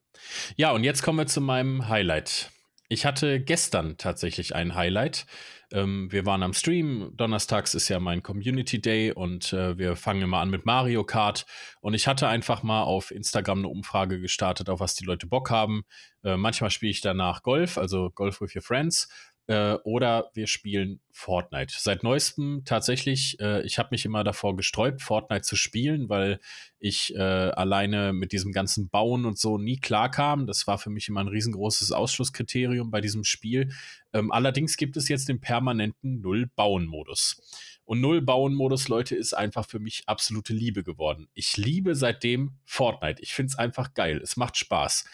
Ja, 0.55 0.71
und 0.71 0.83
jetzt 0.83 1.03
kommen 1.03 1.19
wir 1.19 1.27
zu 1.27 1.41
meinem 1.41 1.87
Highlight. 1.87 2.51
Ich 2.89 3.05
hatte 3.05 3.41
gestern 3.41 3.97
tatsächlich 3.97 4.55
ein 4.55 4.73
Highlight. 4.73 5.25
Ähm, 5.73 6.09
wir 6.09 6.25
waren 6.25 6.41
am 6.41 6.53
Stream. 6.53 7.11
Donnerstags 7.15 7.75
ist 7.75 7.89
ja 7.89 7.99
mein 7.99 8.23
Community 8.23 8.79
Day 8.79 9.11
und 9.11 9.51
äh, 9.51 9.77
wir 9.77 9.97
fangen 9.97 10.21
immer 10.21 10.37
an 10.37 10.49
mit 10.49 10.65
Mario 10.65 11.03
Kart. 11.03 11.45
Und 11.81 11.93
ich 11.95 12.07
hatte 12.07 12.29
einfach 12.29 12.63
mal 12.63 12.83
auf 12.83 13.11
Instagram 13.11 13.59
eine 13.59 13.67
Umfrage 13.67 14.21
gestartet, 14.21 14.69
auf 14.69 14.79
was 14.79 14.95
die 14.95 15.03
Leute 15.03 15.27
Bock 15.27 15.49
haben. 15.49 15.83
Äh, 16.23 16.37
manchmal 16.37 16.69
spiele 16.71 16.91
ich 16.91 17.01
danach 17.01 17.43
Golf, 17.43 17.77
also 17.77 18.09
Golf 18.09 18.39
with 18.39 18.55
your 18.55 18.61
friends 18.61 19.09
äh, 19.47 19.73
oder 19.83 20.29
wir 20.33 20.45
spielen 20.47 20.99
Fortnite. 21.11 21.73
Seit 21.77 22.03
neuestem 22.03 22.63
tatsächlich, 22.65 23.39
äh, 23.39 23.65
ich 23.65 23.79
habe 23.79 23.89
mich 23.91 24.05
immer 24.05 24.23
davor 24.23 24.55
gesträubt, 24.55 25.01
Fortnite 25.01 25.41
zu 25.41 25.55
spielen, 25.55 26.09
weil 26.09 26.39
ich 26.79 27.15
äh, 27.15 27.19
alleine 27.19 28.13
mit 28.13 28.33
diesem 28.33 28.51
ganzen 28.51 28.89
Bauen 28.89 29.25
und 29.25 29.39
so 29.39 29.57
nie 29.57 29.77
klarkam. 29.77 30.45
Das 30.45 30.67
war 30.67 30.77
für 30.77 30.89
mich 30.89 31.07
immer 31.07 31.21
ein 31.21 31.29
riesengroßes 31.29 31.91
Ausschlusskriterium 31.91 32.91
bei 32.91 33.01
diesem 33.01 33.23
Spiel. 33.23 33.71
Ähm, 34.13 34.31
allerdings 34.31 34.77
gibt 34.77 34.97
es 34.97 35.07
jetzt 35.07 35.29
den 35.29 35.39
permanenten 35.39 36.21
Null-Bauen-Modus. 36.21 37.41
Und 37.85 38.01
Null-Bauen-Modus, 38.01 38.89
Leute, 38.89 39.15
ist 39.15 39.33
einfach 39.33 39.65
für 39.65 39.79
mich 39.79 40.03
absolute 40.07 40.51
Liebe 40.53 40.83
geworden. 40.83 41.29
Ich 41.33 41.55
liebe 41.55 41.95
seitdem 41.95 42.57
Fortnite. 42.65 43.21
Ich 43.21 43.33
finde 43.33 43.51
es 43.51 43.57
einfach 43.57 43.93
geil. 43.93 44.19
Es 44.21 44.35
macht 44.35 44.57
Spaß. 44.57 45.05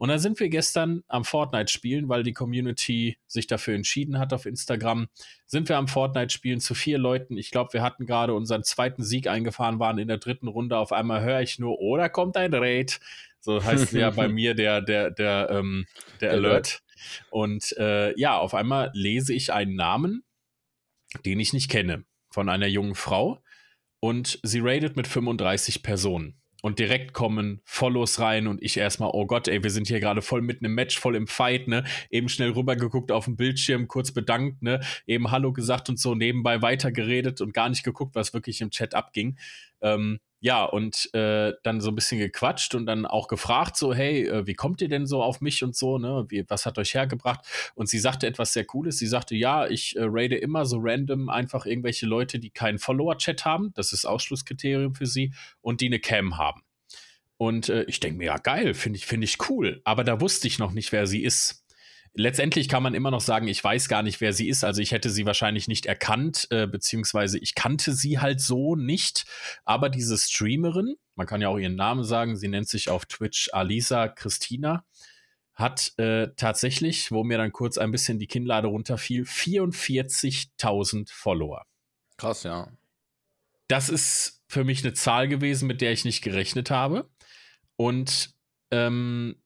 Und 0.00 0.08
dann 0.08 0.18
sind 0.18 0.40
wir 0.40 0.48
gestern 0.48 1.04
am 1.08 1.26
Fortnite 1.26 1.70
spielen, 1.70 2.08
weil 2.08 2.22
die 2.22 2.32
Community 2.32 3.18
sich 3.26 3.46
dafür 3.46 3.74
entschieden 3.74 4.18
hat 4.18 4.32
auf 4.32 4.46
Instagram. 4.46 5.08
Sind 5.44 5.68
wir 5.68 5.76
am 5.76 5.88
Fortnite 5.88 6.32
spielen 6.32 6.58
zu 6.58 6.74
vier 6.74 6.96
Leuten. 6.96 7.36
Ich 7.36 7.50
glaube, 7.50 7.74
wir 7.74 7.82
hatten 7.82 8.06
gerade 8.06 8.32
unseren 8.32 8.64
zweiten 8.64 9.02
Sieg 9.02 9.26
eingefahren, 9.26 9.78
waren 9.78 9.98
in 9.98 10.08
der 10.08 10.16
dritten 10.16 10.48
Runde. 10.48 10.78
Auf 10.78 10.92
einmal 10.92 11.20
höre 11.20 11.42
ich 11.42 11.58
nur, 11.58 11.80
oder 11.80 12.06
oh, 12.06 12.08
kommt 12.08 12.38
ein 12.38 12.54
Raid. 12.54 12.98
So 13.40 13.62
heißt 13.62 13.92
ja 13.92 14.08
bei 14.08 14.26
mir 14.26 14.54
der, 14.54 14.80
der, 14.80 15.10
der, 15.10 15.50
ähm, 15.50 15.84
der 16.22 16.30
Alert. 16.30 16.82
Und 17.28 17.76
äh, 17.76 18.18
ja, 18.18 18.38
auf 18.38 18.54
einmal 18.54 18.90
lese 18.94 19.34
ich 19.34 19.52
einen 19.52 19.74
Namen, 19.74 20.24
den 21.26 21.38
ich 21.38 21.52
nicht 21.52 21.70
kenne, 21.70 22.04
von 22.30 22.48
einer 22.48 22.68
jungen 22.68 22.94
Frau. 22.94 23.42
Und 24.00 24.40
sie 24.42 24.60
raidet 24.60 24.96
mit 24.96 25.06
35 25.06 25.82
Personen 25.82 26.40
und 26.62 26.78
direkt 26.78 27.12
kommen 27.12 27.60
Follows 27.64 28.20
rein 28.20 28.46
und 28.46 28.62
ich 28.62 28.76
erstmal, 28.76 29.10
oh 29.12 29.26
Gott, 29.26 29.48
ey, 29.48 29.62
wir 29.62 29.70
sind 29.70 29.88
hier 29.88 30.00
gerade 30.00 30.22
voll 30.22 30.42
mitten 30.42 30.64
im 30.64 30.74
Match, 30.74 30.98
voll 30.98 31.16
im 31.16 31.26
Fight, 31.26 31.68
ne? 31.68 31.84
Eben 32.10 32.28
schnell 32.28 32.50
rübergeguckt 32.50 33.12
auf 33.12 33.24
den 33.24 33.36
Bildschirm, 33.36 33.88
kurz 33.88 34.12
bedankt, 34.12 34.62
ne? 34.62 34.80
Eben 35.06 35.30
Hallo 35.30 35.52
gesagt 35.52 35.88
und 35.88 35.98
so 35.98 36.14
nebenbei 36.14 36.62
weitergeredet 36.62 37.40
und 37.40 37.54
gar 37.54 37.68
nicht 37.68 37.84
geguckt, 37.84 38.14
was 38.14 38.34
wirklich 38.34 38.60
im 38.60 38.70
Chat 38.70 38.94
abging. 38.94 39.38
Ähm, 39.80 40.20
ja, 40.42 40.64
und 40.64 41.12
äh, 41.14 41.52
dann 41.62 41.82
so 41.82 41.90
ein 41.90 41.94
bisschen 41.94 42.18
gequatscht 42.18 42.74
und 42.74 42.86
dann 42.86 43.04
auch 43.04 43.28
gefragt, 43.28 43.76
so, 43.76 43.92
hey, 43.92 44.26
äh, 44.26 44.46
wie 44.46 44.54
kommt 44.54 44.80
ihr 44.80 44.88
denn 44.88 45.06
so 45.06 45.22
auf 45.22 45.42
mich 45.42 45.62
und 45.62 45.76
so, 45.76 45.98
ne? 45.98 46.24
Wie, 46.28 46.44
was 46.48 46.64
hat 46.64 46.78
euch 46.78 46.94
hergebracht? 46.94 47.44
Und 47.74 47.90
sie 47.90 47.98
sagte 47.98 48.26
etwas 48.26 48.54
sehr 48.54 48.64
Cooles. 48.64 48.96
Sie 48.96 49.06
sagte, 49.06 49.36
ja, 49.36 49.66
ich 49.66 49.96
äh, 49.96 50.02
raide 50.04 50.36
immer 50.36 50.64
so 50.64 50.78
random 50.80 51.28
einfach 51.28 51.66
irgendwelche 51.66 52.06
Leute, 52.06 52.38
die 52.38 52.50
keinen 52.50 52.78
Follower-Chat 52.78 53.44
haben. 53.44 53.72
Das 53.74 53.92
ist 53.92 54.06
Ausschlusskriterium 54.06 54.94
für 54.94 55.06
sie 55.06 55.34
und 55.60 55.82
die 55.82 55.86
eine 55.86 56.00
Cam 56.00 56.38
haben. 56.38 56.62
Und 57.36 57.68
äh, 57.68 57.84
ich 57.84 58.00
denke 58.00 58.18
mir, 58.18 58.24
ja, 58.26 58.38
geil, 58.38 58.72
finde 58.72 58.96
ich, 58.98 59.06
finde 59.06 59.26
ich 59.26 59.50
cool. 59.50 59.82
Aber 59.84 60.04
da 60.04 60.22
wusste 60.22 60.46
ich 60.48 60.58
noch 60.58 60.72
nicht, 60.72 60.90
wer 60.92 61.06
sie 61.06 61.22
ist. 61.22 61.64
Letztendlich 62.14 62.68
kann 62.68 62.82
man 62.82 62.94
immer 62.94 63.10
noch 63.10 63.20
sagen, 63.20 63.48
ich 63.48 63.62
weiß 63.62 63.88
gar 63.88 64.02
nicht, 64.02 64.20
wer 64.20 64.32
sie 64.32 64.48
ist. 64.48 64.64
Also 64.64 64.82
ich 64.82 64.92
hätte 64.92 65.10
sie 65.10 65.26
wahrscheinlich 65.26 65.68
nicht 65.68 65.86
erkannt, 65.86 66.48
äh, 66.50 66.66
beziehungsweise 66.66 67.38
ich 67.38 67.54
kannte 67.54 67.92
sie 67.92 68.18
halt 68.18 68.40
so 68.40 68.76
nicht. 68.76 69.24
Aber 69.64 69.88
diese 69.88 70.18
Streamerin, 70.18 70.96
man 71.14 71.26
kann 71.26 71.40
ja 71.40 71.48
auch 71.48 71.58
ihren 71.58 71.76
Namen 71.76 72.04
sagen, 72.04 72.36
sie 72.36 72.48
nennt 72.48 72.68
sich 72.68 72.88
auf 72.88 73.06
Twitch 73.06 73.50
Alisa 73.52 74.08
Christina, 74.08 74.84
hat 75.54 75.92
äh, 75.98 76.28
tatsächlich, 76.36 77.12
wo 77.12 77.22
mir 77.22 77.38
dann 77.38 77.52
kurz 77.52 77.78
ein 77.78 77.90
bisschen 77.90 78.18
die 78.18 78.26
Kinnlade 78.26 78.68
runterfiel, 78.68 79.24
44.000 79.24 81.10
Follower. 81.12 81.66
Krass, 82.16 82.42
ja. 82.44 82.72
Das 83.68 83.88
ist 83.88 84.42
für 84.48 84.64
mich 84.64 84.82
eine 84.82 84.94
Zahl 84.94 85.28
gewesen, 85.28 85.66
mit 85.66 85.80
der 85.80 85.92
ich 85.92 86.04
nicht 86.04 86.22
gerechnet 86.22 86.70
habe. 86.70 87.08
Und 87.76 88.34
ähm, 88.70 89.40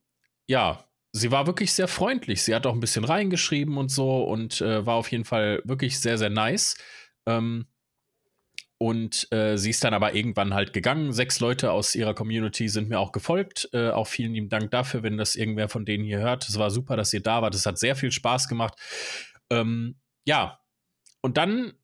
ja, 0.47 0.85
sie 1.15 1.31
war 1.31 1.47
wirklich 1.47 1.73
sehr 1.73 1.89
freundlich. 1.89 2.43
Sie 2.43 2.55
hat 2.55 2.67
auch 2.67 2.75
ein 2.75 2.81
bisschen 2.81 3.05
reingeschrieben 3.05 3.79
und 3.79 3.91
so 3.91 4.25
und 4.25 4.61
äh, 4.61 4.85
war 4.85 4.97
auf 4.97 5.11
jeden 5.13 5.25
Fall 5.25 5.63
wirklich 5.65 6.01
sehr, 6.01 6.19
sehr 6.19 6.29
nice. 6.29 6.77
Ähm, 7.27 7.67
und 8.79 9.33
äh, 9.33 9.57
sie 9.57 9.71
ist 9.71 9.85
dann 9.85 9.95
aber 9.95 10.15
irgendwann 10.15 10.53
halt 10.53 10.73
gegangen. 10.73 11.13
Sechs 11.13 11.39
Leute 11.39 11.71
aus 11.71 11.95
ihrer 11.95 12.15
Community 12.15 12.69
sind 12.69 12.89
mir 12.89 12.99
auch 12.99 13.13
gefolgt. 13.13 13.69
Äh, 13.73 13.91
auch 13.91 14.09
vielen 14.09 14.35
lieben 14.35 14.49
Dank 14.49 14.73
dafür, 14.73 15.05
wenn 15.05 15.17
das 15.17 15.37
irgendwer 15.37 15.69
von 15.69 15.87
denen 15.87 16.05
hier 16.05 16.19
hört. 16.19 16.49
Es 16.49 16.59
war 16.59 16.71
super, 16.71 16.97
dass 16.97 17.13
ihr 17.13 17.23
da 17.23 17.41
wart. 17.41 17.55
Es 17.55 17.65
hat 17.65 17.79
sehr 17.79 17.95
viel 17.95 18.11
Spaß 18.11 18.49
gemacht. 18.49 18.75
Ähm, 19.51 20.01
ja, 20.27 20.59
und 21.23 21.37
dann 21.37 21.75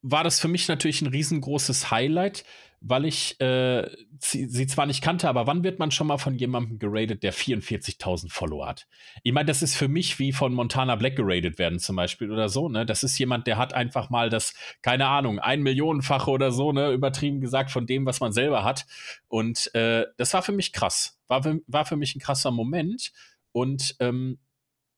war 0.00 0.24
das 0.24 0.40
für 0.40 0.48
mich 0.48 0.66
natürlich 0.68 1.02
ein 1.02 1.08
riesengroßes 1.08 1.90
Highlight, 1.90 2.44
weil 2.84 3.04
ich 3.04 3.40
äh, 3.40 3.88
sie, 4.18 4.46
sie, 4.46 4.66
zwar 4.66 4.86
nicht 4.86 5.02
kannte, 5.02 5.28
aber 5.28 5.46
wann 5.46 5.62
wird 5.62 5.78
man 5.78 5.90
schon 5.90 6.08
mal 6.08 6.18
von 6.18 6.34
jemandem 6.34 6.78
geradet, 6.78 7.22
der 7.22 7.32
44.000 7.32 8.30
Follower 8.30 8.66
hat? 8.66 8.86
Ich 9.22 9.32
meine, 9.32 9.46
das 9.46 9.62
ist 9.62 9.76
für 9.76 9.88
mich 9.88 10.18
wie 10.18 10.32
von 10.32 10.52
Montana 10.52 10.96
Black 10.96 11.16
geradet 11.16 11.58
werden 11.58 11.78
zum 11.78 11.96
Beispiel 11.96 12.30
oder 12.30 12.48
so, 12.48 12.68
ne? 12.68 12.84
Das 12.84 13.02
ist 13.02 13.18
jemand, 13.18 13.46
der 13.46 13.56
hat 13.56 13.72
einfach 13.72 14.10
mal 14.10 14.30
das, 14.30 14.54
keine 14.82 15.06
Ahnung, 15.06 15.38
ein 15.38 15.62
Millionenfache 15.62 16.30
oder 16.30 16.50
so, 16.50 16.72
ne, 16.72 16.90
übertrieben 16.90 17.40
gesagt 17.40 17.70
von 17.70 17.86
dem, 17.86 18.04
was 18.04 18.20
man 18.20 18.32
selber 18.32 18.64
hat. 18.64 18.86
Und 19.28 19.72
äh, 19.74 20.06
das 20.16 20.34
war 20.34 20.42
für 20.42 20.52
mich 20.52 20.72
krass. 20.72 21.20
War 21.28 21.42
für, 21.42 21.60
war 21.66 21.84
für 21.84 21.96
mich 21.96 22.16
ein 22.16 22.20
krasser 22.20 22.50
Moment. 22.50 23.12
Und 23.52 23.96
ähm, 24.00 24.38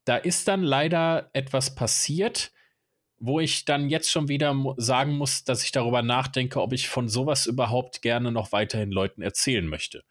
da 0.05 0.17
ist 0.17 0.49
dann 0.49 0.63
leider 0.63 1.31
etwas 1.33 1.75
passiert, 1.75 2.53
wo 3.19 3.41
ich 3.41 3.65
dann 3.65 3.89
jetzt 3.89 4.11
schon 4.11 4.29
wieder 4.29 4.55
sagen 4.77 5.17
muss, 5.17 5.45
dass 5.45 5.65
ich 5.65 5.73
darüber 5.73 6.03
nachdenke, 6.03 6.61
ob 6.61 6.73
ich 6.73 6.89
von 6.89 7.09
sowas 7.09 7.47
überhaupt 7.47 8.03
gerne 8.03 8.33
noch 8.33 8.53
weiterhin 8.53 8.91
Leuten 8.91 9.23
erzählen 9.23 9.67
möchte. 9.67 10.05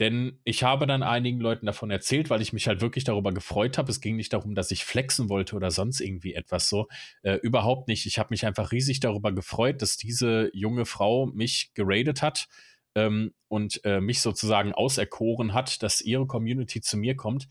Denn 0.00 0.40
ich 0.42 0.64
habe 0.64 0.86
dann 0.86 1.02
einigen 1.02 1.38
Leuten 1.38 1.66
davon 1.66 1.90
erzählt, 1.90 2.30
weil 2.30 2.40
ich 2.40 2.52
mich 2.52 2.66
halt 2.66 2.80
wirklich 2.80 3.04
darüber 3.04 3.32
gefreut 3.32 3.78
habe. 3.78 3.90
Es 3.90 4.00
ging 4.00 4.16
nicht 4.16 4.32
darum, 4.32 4.54
dass 4.54 4.70
ich 4.70 4.84
flexen 4.84 5.28
wollte 5.28 5.54
oder 5.54 5.70
sonst 5.70 6.00
irgendwie 6.00 6.34
etwas 6.34 6.68
so. 6.68 6.88
Äh, 7.22 7.34
überhaupt 7.36 7.88
nicht. 7.88 8.06
Ich 8.06 8.18
habe 8.18 8.28
mich 8.30 8.46
einfach 8.46 8.72
riesig 8.72 9.00
darüber 9.00 9.32
gefreut, 9.32 9.82
dass 9.82 9.96
diese 9.96 10.50
junge 10.54 10.86
Frau 10.86 11.26
mich 11.26 11.72
geradet 11.74 12.22
hat 12.22 12.48
ähm, 12.94 13.34
und 13.48 13.84
äh, 13.84 14.00
mich 14.00 14.22
sozusagen 14.22 14.72
auserkoren 14.72 15.52
hat, 15.52 15.82
dass 15.82 16.00
ihre 16.00 16.26
Community 16.26 16.80
zu 16.80 16.96
mir 16.96 17.14
kommt. 17.14 17.46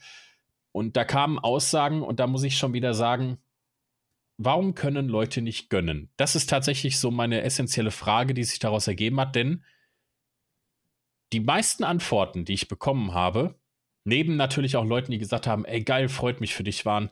Und 0.71 0.97
da 0.97 1.05
kamen 1.05 1.39
Aussagen 1.39 2.01
und 2.01 2.19
da 2.19 2.27
muss 2.27 2.43
ich 2.43 2.57
schon 2.57 2.73
wieder 2.73 2.93
sagen, 2.93 3.37
warum 4.45 4.75
können 4.75 5.07
Leute 5.07 5.41
nicht 5.41 5.69
gönnen? 5.69 6.11
Das 6.17 6.35
ist 6.35 6.49
tatsächlich 6.49 6.99
so 6.99 7.11
meine 7.11 7.41
essentielle 7.41 7.91
Frage, 7.91 8.33
die 8.33 8.43
sich 8.43 8.59
daraus 8.59 8.87
ergeben 8.87 9.19
hat, 9.19 9.35
denn 9.35 9.63
die 11.33 11.39
meisten 11.39 11.83
Antworten, 11.83 12.45
die 12.45 12.53
ich 12.53 12.67
bekommen 12.67 13.13
habe, 13.13 13.59
neben 14.03 14.35
natürlich 14.35 14.75
auch 14.75 14.85
Leuten, 14.85 15.11
die 15.11 15.17
gesagt 15.17 15.47
haben, 15.47 15.65
ey 15.65 15.83
geil, 15.83 16.09
freut 16.09 16.41
mich 16.41 16.53
für 16.53 16.63
dich 16.63 16.85
waren, 16.85 17.09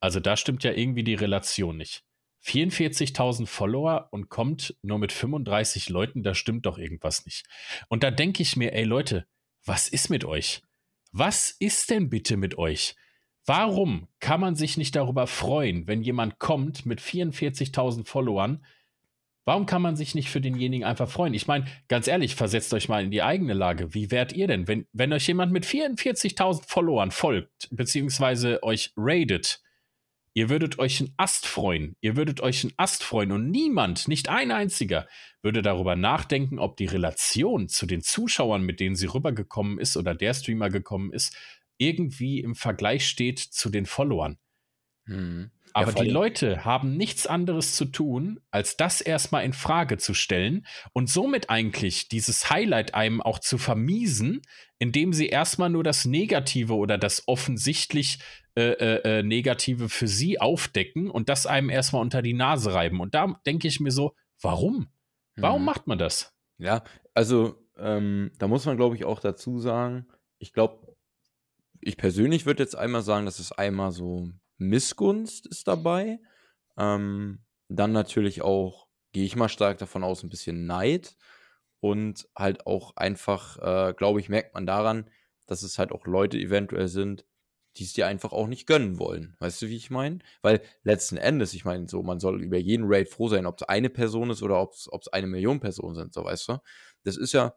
also 0.00 0.20
da 0.20 0.36
stimmt 0.36 0.62
ja 0.64 0.72
irgendwie 0.72 1.04
die 1.04 1.14
Relation 1.14 1.76
nicht. 1.76 2.04
44.000 2.44 3.46
Follower 3.46 4.08
und 4.12 4.28
kommt 4.28 4.76
nur 4.82 4.98
mit 4.98 5.10
35 5.10 5.88
Leuten, 5.88 6.22
da 6.22 6.34
stimmt 6.34 6.66
doch 6.66 6.78
irgendwas 6.78 7.24
nicht. 7.24 7.44
Und 7.88 8.02
da 8.02 8.10
denke 8.10 8.42
ich 8.42 8.56
mir, 8.56 8.72
ey 8.72 8.84
Leute, 8.84 9.26
was 9.64 9.88
ist 9.88 10.10
mit 10.10 10.24
euch? 10.24 10.62
Was 11.10 11.50
ist 11.50 11.90
denn 11.90 12.08
bitte 12.08 12.36
mit 12.36 12.56
euch? 12.56 12.94
Warum 13.46 14.08
kann 14.18 14.40
man 14.40 14.56
sich 14.56 14.76
nicht 14.76 14.96
darüber 14.96 15.28
freuen, 15.28 15.86
wenn 15.86 16.02
jemand 16.02 16.40
kommt 16.40 16.84
mit 16.84 17.00
44.000 17.00 18.04
Followern? 18.04 18.64
Warum 19.44 19.66
kann 19.66 19.80
man 19.80 19.94
sich 19.94 20.16
nicht 20.16 20.28
für 20.28 20.40
denjenigen 20.40 20.84
einfach 20.84 21.08
freuen? 21.08 21.32
Ich 21.32 21.46
meine, 21.46 21.66
ganz 21.86 22.08
ehrlich, 22.08 22.34
versetzt 22.34 22.74
euch 22.74 22.88
mal 22.88 23.04
in 23.04 23.12
die 23.12 23.22
eigene 23.22 23.54
Lage. 23.54 23.94
Wie 23.94 24.10
wärt 24.10 24.32
ihr 24.32 24.48
denn, 24.48 24.66
wenn, 24.66 24.88
wenn 24.92 25.12
euch 25.12 25.28
jemand 25.28 25.52
mit 25.52 25.64
44.000 25.64 26.68
Followern 26.68 27.12
folgt, 27.12 27.68
beziehungsweise 27.70 28.60
euch 28.64 28.92
raidet? 28.96 29.62
Ihr 30.34 30.50
würdet 30.50 30.80
euch 30.80 30.98
einen 30.98 31.14
Ast 31.16 31.46
freuen. 31.46 31.94
Ihr 32.00 32.16
würdet 32.16 32.40
euch 32.40 32.64
einen 32.64 32.74
Ast 32.76 33.04
freuen 33.04 33.30
und 33.30 33.50
niemand, 33.52 34.08
nicht 34.08 34.28
ein 34.28 34.50
einziger, 34.50 35.06
würde 35.40 35.62
darüber 35.62 35.94
nachdenken, 35.94 36.58
ob 36.58 36.76
die 36.76 36.86
Relation 36.86 37.68
zu 37.68 37.86
den 37.86 38.02
Zuschauern, 38.02 38.62
mit 38.62 38.80
denen 38.80 38.96
sie 38.96 39.06
rübergekommen 39.06 39.78
ist 39.78 39.96
oder 39.96 40.16
der 40.16 40.34
Streamer 40.34 40.68
gekommen 40.68 41.12
ist, 41.12 41.36
irgendwie 41.78 42.40
im 42.40 42.54
Vergleich 42.54 43.06
steht 43.06 43.38
zu 43.38 43.70
den 43.70 43.86
Followern. 43.86 44.38
Hm. 45.06 45.50
Aber 45.72 45.92
ja, 45.92 46.04
die 46.04 46.10
Leute 46.10 46.64
haben 46.64 46.96
nichts 46.96 47.26
anderes 47.26 47.74
zu 47.74 47.84
tun, 47.84 48.40
als 48.50 48.78
das 48.78 49.02
erstmal 49.02 49.44
in 49.44 49.52
Frage 49.52 49.98
zu 49.98 50.14
stellen 50.14 50.66
und 50.94 51.10
somit 51.10 51.50
eigentlich 51.50 52.08
dieses 52.08 52.48
Highlight 52.48 52.94
einem 52.94 53.20
auch 53.20 53.38
zu 53.38 53.58
vermiesen, 53.58 54.40
indem 54.78 55.12
sie 55.12 55.26
erstmal 55.26 55.68
nur 55.68 55.84
das 55.84 56.06
Negative 56.06 56.74
oder 56.74 56.96
das 56.96 57.28
offensichtlich 57.28 58.20
äh, 58.56 58.70
äh, 58.70 59.18
äh 59.18 59.22
Negative 59.22 59.90
für 59.90 60.08
sie 60.08 60.40
aufdecken 60.40 61.10
und 61.10 61.28
das 61.28 61.46
einem 61.46 61.68
erstmal 61.68 62.00
unter 62.00 62.22
die 62.22 62.32
Nase 62.32 62.72
reiben. 62.72 63.00
Und 63.00 63.14
da 63.14 63.38
denke 63.44 63.68
ich 63.68 63.78
mir 63.78 63.90
so, 63.90 64.14
warum? 64.40 64.88
Warum 65.36 65.58
hm. 65.58 65.66
macht 65.66 65.86
man 65.86 65.98
das? 65.98 66.34
Ja, 66.56 66.84
also 67.12 67.62
ähm, 67.76 68.30
da 68.38 68.48
muss 68.48 68.64
man, 68.64 68.78
glaube 68.78 68.96
ich, 68.96 69.04
auch 69.04 69.20
dazu 69.20 69.58
sagen, 69.58 70.06
ich 70.38 70.54
glaube, 70.54 70.85
ich 71.80 71.96
persönlich 71.96 72.46
würde 72.46 72.62
jetzt 72.62 72.76
einmal 72.76 73.02
sagen, 73.02 73.26
dass 73.26 73.38
es 73.38 73.52
einmal 73.52 73.92
so 73.92 74.30
Missgunst 74.58 75.46
ist 75.46 75.68
dabei. 75.68 76.18
Ähm, 76.78 77.44
dann 77.68 77.92
natürlich 77.92 78.42
auch, 78.42 78.86
gehe 79.12 79.24
ich 79.24 79.36
mal 79.36 79.48
stark 79.48 79.78
davon 79.78 80.04
aus, 80.04 80.22
ein 80.22 80.28
bisschen 80.28 80.66
Neid. 80.66 81.16
Und 81.80 82.28
halt 82.36 82.66
auch 82.66 82.96
einfach, 82.96 83.58
äh, 83.58 83.94
glaube 83.94 84.20
ich, 84.20 84.28
merkt 84.28 84.54
man 84.54 84.66
daran, 84.66 85.10
dass 85.46 85.62
es 85.62 85.78
halt 85.78 85.92
auch 85.92 86.06
Leute 86.06 86.38
eventuell 86.38 86.88
sind, 86.88 87.24
die 87.76 87.84
es 87.84 87.92
dir 87.92 88.06
einfach 88.06 88.32
auch 88.32 88.46
nicht 88.46 88.66
gönnen 88.66 88.98
wollen. 88.98 89.36
Weißt 89.38 89.60
du, 89.60 89.68
wie 89.68 89.76
ich 89.76 89.90
meine? 89.90 90.20
Weil 90.42 90.62
letzten 90.82 91.18
Endes, 91.18 91.52
ich 91.54 91.64
meine, 91.64 91.88
so, 91.88 92.02
man 92.02 92.18
soll 92.18 92.42
über 92.42 92.56
jeden 92.56 92.86
Raid 92.88 93.08
froh 93.08 93.28
sein, 93.28 93.46
ob 93.46 93.60
es 93.60 93.68
eine 93.68 93.90
Person 93.90 94.30
ist 94.30 94.42
oder 94.42 94.60
ob 94.60 94.72
es 94.72 95.08
eine 95.08 95.26
Million 95.26 95.60
Personen 95.60 95.94
sind, 95.94 96.14
so 96.14 96.24
weißt 96.24 96.48
du. 96.48 96.58
Das 97.04 97.16
ist 97.16 97.32
ja, 97.32 97.54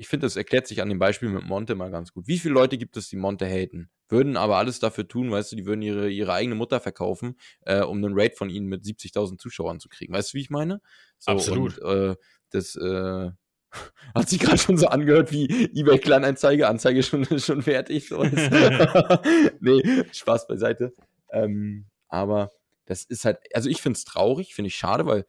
ich 0.00 0.08
finde, 0.08 0.24
das 0.24 0.36
erklärt 0.36 0.66
sich 0.66 0.80
an 0.80 0.88
dem 0.88 0.98
Beispiel 0.98 1.28
mit 1.28 1.44
Monte 1.44 1.74
mal 1.74 1.90
ganz 1.90 2.14
gut. 2.14 2.26
Wie 2.26 2.38
viele 2.38 2.54
Leute 2.54 2.78
gibt 2.78 2.96
es, 2.96 3.10
die 3.10 3.16
Monte 3.16 3.44
haten? 3.44 3.90
Würden 4.08 4.38
aber 4.38 4.56
alles 4.56 4.78
dafür 4.78 5.06
tun, 5.06 5.30
weißt 5.30 5.52
du, 5.52 5.56
die 5.56 5.66
würden 5.66 5.82
ihre, 5.82 6.08
ihre 6.08 6.32
eigene 6.32 6.54
Mutter 6.54 6.80
verkaufen, 6.80 7.36
äh, 7.66 7.82
um 7.82 7.98
einen 7.98 8.18
Raid 8.18 8.38
von 8.38 8.48
ihnen 8.48 8.66
mit 8.66 8.82
70.000 8.82 9.36
Zuschauern 9.36 9.78
zu 9.78 9.90
kriegen. 9.90 10.14
Weißt 10.14 10.32
du, 10.32 10.38
wie 10.38 10.40
ich 10.40 10.48
meine? 10.48 10.80
So, 11.18 11.32
Absolut. 11.32 11.78
Und, 11.80 12.12
äh, 12.12 12.16
das 12.48 12.76
äh, 12.76 13.30
hat 14.14 14.28
sich 14.30 14.38
gerade 14.38 14.56
schon 14.56 14.78
so 14.78 14.86
angehört 14.86 15.32
wie 15.32 15.68
eBay 15.78 15.98
Kleinanzeige, 15.98 16.66
Anzeige 16.66 17.02
schon, 17.02 17.26
schon 17.38 17.60
fertig. 17.60 18.08
So 18.08 18.24
nee, 19.60 20.04
Spaß 20.12 20.46
beiseite. 20.46 20.94
Ähm, 21.30 21.90
aber 22.08 22.52
das 22.86 23.04
ist 23.04 23.26
halt, 23.26 23.36
also 23.52 23.68
ich 23.68 23.82
finde 23.82 23.98
es 23.98 24.06
traurig, 24.06 24.54
finde 24.54 24.68
ich 24.68 24.76
schade, 24.76 25.04
weil 25.04 25.26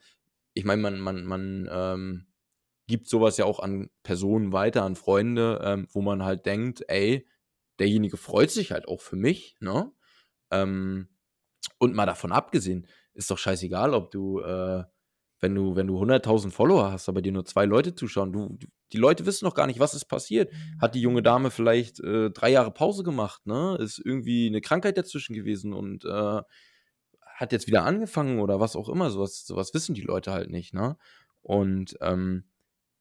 ich 0.53 0.63
meine, 0.63 0.81
man, 0.81 0.97
man, 1.01 1.25
man, 1.25 1.69
ähm, 1.69 2.27
gibt 2.91 3.07
sowas 3.07 3.37
ja 3.37 3.45
auch 3.45 3.59
an 3.59 3.89
Personen 4.03 4.51
weiter, 4.51 4.83
an 4.83 4.95
Freunde, 4.95 5.61
ähm, 5.63 5.87
wo 5.91 6.01
man 6.01 6.23
halt 6.23 6.45
denkt, 6.45 6.83
ey, 6.89 7.25
derjenige 7.79 8.17
freut 8.17 8.51
sich 8.51 8.71
halt 8.71 8.87
auch 8.87 9.01
für 9.01 9.15
mich, 9.15 9.55
ne? 9.61 9.91
Ähm, 10.51 11.07
und 11.79 11.95
mal 11.95 12.05
davon 12.05 12.31
abgesehen, 12.31 12.85
ist 13.13 13.31
doch 13.31 13.37
scheißegal, 13.37 13.93
ob 13.93 14.11
du, 14.11 14.41
äh, 14.41 14.83
wenn 15.39 15.55
du, 15.55 15.75
wenn 15.75 15.87
du 15.87 15.97
100.000 15.99 16.51
Follower 16.51 16.91
hast, 16.91 17.09
aber 17.09 17.21
dir 17.21 17.31
nur 17.31 17.45
zwei 17.45 17.65
Leute 17.65 17.95
zuschauen, 17.95 18.33
du, 18.33 18.59
die 18.91 18.97
Leute 18.97 19.25
wissen 19.25 19.45
noch 19.45 19.55
gar 19.55 19.67
nicht, 19.67 19.79
was 19.79 19.93
ist 19.93 20.05
passiert. 20.05 20.51
Hat 20.79 20.93
die 20.93 21.01
junge 21.01 21.23
Dame 21.23 21.49
vielleicht 21.49 21.99
äh, 22.01 22.29
drei 22.29 22.51
Jahre 22.51 22.71
Pause 22.71 23.03
gemacht, 23.03 23.47
ne? 23.47 23.77
Ist 23.79 23.99
irgendwie 24.03 24.47
eine 24.47 24.61
Krankheit 24.61 24.97
dazwischen 24.97 25.33
gewesen 25.33 25.73
und 25.73 26.03
äh, 26.05 26.41
hat 27.21 27.51
jetzt 27.51 27.67
wieder 27.67 27.85
angefangen 27.85 28.39
oder 28.39 28.59
was 28.59 28.75
auch 28.75 28.89
immer. 28.89 29.09
Sowas, 29.09 29.45
sowas 29.45 29.73
wissen 29.73 29.95
die 29.95 30.01
Leute 30.01 30.31
halt 30.31 30.51
nicht, 30.51 30.73
ne? 30.73 30.97
Und 31.41 31.97
ähm, 32.01 32.43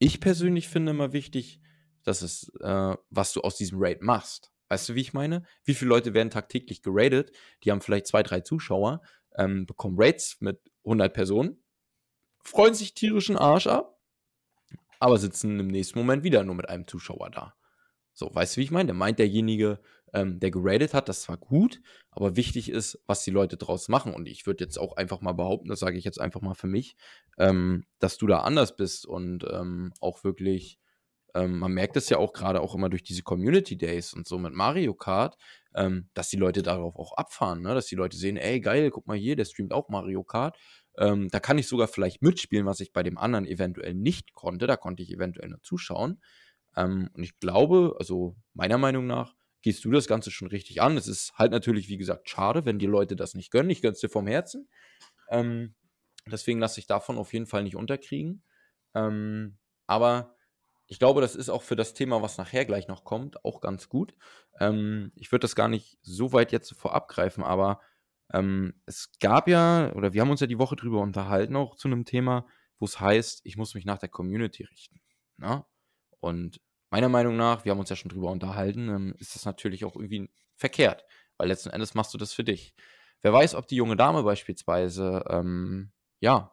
ich 0.01 0.19
persönlich 0.19 0.69
finde 0.69 0.91
immer 0.91 1.13
wichtig, 1.13 1.61
dass 2.03 2.23
es, 2.23 2.51
äh, 2.61 2.97
was 3.11 3.33
du 3.33 3.43
aus 3.43 3.57
diesem 3.57 3.79
Raid 3.81 4.03
machst. 4.03 4.51
Weißt 4.69 4.89
du, 4.89 4.95
wie 4.95 5.03
ich 5.03 5.13
meine? 5.13 5.45
Wie 5.65 5.75
viele 5.75 5.91
Leute 5.91 6.15
werden 6.15 6.31
tagtäglich 6.31 6.83
geradet? 6.83 7.33
Die 7.63 7.71
haben 7.71 7.83
vielleicht 7.83 8.07
zwei, 8.07 8.23
drei 8.23 8.41
Zuschauer, 8.41 9.03
ähm, 9.37 9.67
bekommen 9.67 9.97
Raids 9.99 10.41
mit 10.41 10.59
100 10.85 11.13
Personen, 11.13 11.63
freuen 12.43 12.75
sich 12.75 12.95
tierischen 12.95 13.37
Arsch 13.37 13.67
ab, 13.67 14.01
aber 14.99 15.19
sitzen 15.19 15.61
im 15.61 15.67
nächsten 15.67 15.99
Moment 15.99 16.25
wieder 16.25 16.45
nur 16.45 16.55
mit 16.55 16.69
einem 16.69 16.87
Zuschauer 16.87 17.31
da. 17.31 17.55
So, 18.15 18.35
weißt 18.35 18.57
du, 18.57 18.61
wie 18.61 18.65
ich 18.65 18.71
meine? 18.71 18.95
Meint 18.95 19.19
derjenige, 19.19 19.81
ähm, 20.13 20.41
der 20.41 20.51
geradet 20.51 20.95
hat. 20.95 21.09
Das 21.09 21.29
war 21.29 21.37
gut, 21.37 21.81
aber 22.11 22.37
wichtig 22.37 22.71
ist, 22.71 23.03
was 23.07 23.25
die 23.25 23.31
Leute 23.31 23.57
draus 23.57 23.89
machen. 23.89 24.15
Und 24.15 24.29
ich 24.29 24.47
würde 24.47 24.65
jetzt 24.65 24.79
auch 24.79 24.97
einfach 24.97 25.21
mal 25.21 25.33
behaupten, 25.33 25.69
das 25.69 25.81
sage 25.81 25.99
ich 25.99 26.05
jetzt 26.05 26.21
einfach 26.21 26.41
mal 26.41 26.55
für 26.55 26.67
mich, 26.67 26.97
ähm, 27.39 27.85
dass 27.99 28.19
du 28.19 28.27
da 28.27 28.41
anders 28.41 28.77
bist 28.77 29.07
und 29.07 29.45
ähm, 29.51 29.93
auch 30.01 30.25
wirklich, 30.25 30.79
ähm, 31.35 31.59
man 31.59 31.73
merkt 31.73 31.97
es 31.97 32.09
ja 32.09 32.19
auch 32.19 32.33
gerade 32.33 32.61
auch 32.61 32.75
immer 32.75 32.89
durch 32.89 33.03
diese 33.03 33.23
Community 33.23 33.77
Days 33.77 34.13
und 34.13 34.27
so 34.27 34.39
mit 34.39 34.53
Mario 34.53 34.95
Kart, 34.95 35.37
ähm, 35.75 36.09
dass 36.15 36.29
die 36.29 36.37
Leute 36.37 36.63
darauf 36.63 36.97
auch 36.97 37.13
abfahren, 37.13 37.63
ne? 37.63 37.75
dass 37.75 37.87
die 37.87 37.97
Leute 37.97 38.17
sehen, 38.17 38.37
ey 38.37 38.61
geil, 38.61 38.91
guck 38.91 39.07
mal 39.07 39.17
hier, 39.17 39.37
der 39.37 39.45
streamt 39.45 39.73
auch 39.73 39.89
Mario 39.89 40.25
Kart. 40.25 40.59
Ähm, 40.99 41.29
da 41.31 41.39
kann 41.39 41.57
ich 41.57 41.69
sogar 41.69 41.87
vielleicht 41.87 42.21
mitspielen, 42.21 42.67
was 42.67 42.81
ich 42.81 42.93
bei 42.93 43.03
dem 43.03 43.17
anderen 43.17 43.47
eventuell 43.47 43.95
nicht 43.95 44.35
konnte. 44.35 44.67
Da 44.67 44.77
konnte 44.77 45.03
ich 45.03 45.13
eventuell 45.13 45.49
nur 45.49 45.63
zuschauen. 45.63 46.21
Und 46.77 47.11
ich 47.17 47.37
glaube, 47.41 47.97
also 47.99 48.37
meiner 48.55 48.79
Meinung 48.79 49.05
nach, 49.05 49.35
gehst 49.63 49.85
du 49.85 49.91
das 49.91 50.07
Ganze 50.07 50.31
schon 50.31 50.49
richtig 50.49 50.81
an. 50.81 50.97
Es 50.97 51.07
ist 51.07 51.33
halt 51.37 51.53
natürlich, 51.53 51.89
wie 51.89 51.99
gesagt, 51.99 52.29
schade, 52.29 52.65
wenn 52.65 52.79
die 52.79 52.87
Leute 52.87 53.17
das 53.17 53.35
nicht 53.35 53.51
gönnen. 53.51 53.71
Ich 53.71 53.83
gönn's 53.83 54.01
dir 54.01 54.09
vom 54.09 54.27
Herzen. 54.27 54.69
Ähm, 55.29 55.75
deswegen 56.27 56.61
lasse 56.61 56.81
ich 56.81 56.87
davon 56.87 57.19
auf 57.19 57.33
jeden 57.33 57.47
Fall 57.47 57.63
nicht 57.63 57.77
unterkriegen. 57.77 58.43
Ähm, 58.95 59.59
aber 59.87 60.35
ich 60.87 60.99
glaube, 60.99 61.21
das 61.21 61.37
ist 61.37 61.51
auch 61.51 61.63
für 61.63 61.77
das 61.77 61.95
Thema, 61.95 62.21
was 62.23 62.39
nachher 62.39 62.65
gleich 62.65 62.89
noch 62.89 63.05
kommt, 63.05 63.45
auch 63.45 63.61
ganz 63.61 63.89
gut. 63.89 64.15
Ähm, 64.59 65.13
ich 65.15 65.31
würde 65.31 65.43
das 65.43 65.55
gar 65.55 65.69
nicht 65.69 65.99
so 66.03 66.33
weit 66.33 66.53
jetzt 66.53 66.73
vorab 66.75 67.09
greifen, 67.09 67.45
aber 67.45 67.81
ähm, 68.33 68.75
es 68.87 69.11
gab 69.21 69.47
ja, 69.49 69.93
oder 69.95 70.13
wir 70.13 70.21
haben 70.21 70.31
uns 70.31 70.41
ja 70.41 70.47
die 70.47 70.59
Woche 70.59 70.77
drüber 70.77 71.01
unterhalten, 71.01 71.57
auch 71.57 71.77
zu 71.77 71.89
einem 71.89 72.05
Thema, 72.05 72.47
wo 72.79 72.87
es 72.87 72.99
heißt, 72.99 73.43
ich 73.45 73.57
muss 73.57 73.75
mich 73.75 73.85
nach 73.85 73.99
der 73.99 74.09
Community 74.09 74.65
richten. 74.65 75.01
Na? 75.37 75.57
Ne? 75.57 75.65
Und 76.21 76.61
meiner 76.91 77.09
Meinung 77.09 77.37
nach, 77.37 77.65
wir 77.65 77.73
haben 77.73 77.79
uns 77.81 77.91
ja 77.91 77.97
schon 77.97 78.11
drüber 78.11 78.31
unterhalten, 78.31 78.89
ähm, 78.89 79.15
ist 79.19 79.35
das 79.35 79.45
natürlich 79.45 79.85
auch 79.85 79.97
irgendwie 79.97 80.31
verkehrt, 80.57 81.05
weil 81.37 81.49
letzten 81.49 81.71
Endes 81.71 81.95
machst 81.95 82.13
du 82.15 82.19
das 82.19 82.33
für 82.33 82.45
dich. 82.45 82.75
Wer 83.23 83.33
weiß, 83.33 83.55
ob 83.55 83.67
die 83.69 83.77
junge 83.77 83.97
Dame 83.97 84.23
beispielsweise, 84.23 85.25
ähm, 85.29 85.93
ja, 86.21 86.53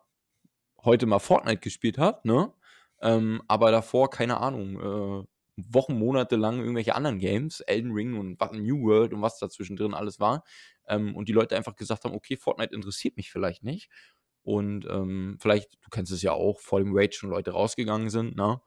heute 0.83 1.05
mal 1.05 1.19
Fortnite 1.19 1.59
gespielt 1.59 1.97
hat, 1.97 2.25
ne? 2.25 2.53
Ähm, 3.01 3.41
aber 3.47 3.71
davor, 3.71 4.09
keine 4.09 4.39
Ahnung, 4.39 4.79
äh, 5.23 5.27
Wochen, 5.57 5.97
Monate 5.97 6.35
lang 6.35 6.59
irgendwelche 6.59 6.95
anderen 6.95 7.19
Games, 7.19 7.61
Elden 7.61 7.91
Ring 7.91 8.17
und 8.17 8.39
New 8.53 8.83
World 8.83 9.13
und 9.13 9.21
was 9.21 9.39
dazwischen 9.39 9.75
drin 9.75 9.93
alles 9.93 10.19
war. 10.19 10.43
Ähm, 10.87 11.15
und 11.15 11.29
die 11.29 11.33
Leute 11.33 11.55
einfach 11.55 11.75
gesagt 11.75 12.05
haben, 12.05 12.13
okay, 12.15 12.37
Fortnite 12.37 12.73
interessiert 12.75 13.17
mich 13.17 13.31
vielleicht 13.31 13.63
nicht. 13.63 13.89
Und 14.43 14.85
ähm, 14.89 15.37
vielleicht, 15.39 15.75
du 15.83 15.89
kennst 15.89 16.11
es 16.11 16.21
ja 16.21 16.31
auch, 16.31 16.59
vor 16.61 16.79
dem 16.79 16.95
Rage 16.95 17.13
schon 17.17 17.29
Leute 17.29 17.51
rausgegangen 17.51 18.09
sind, 18.09 18.35
ne? 18.35 18.61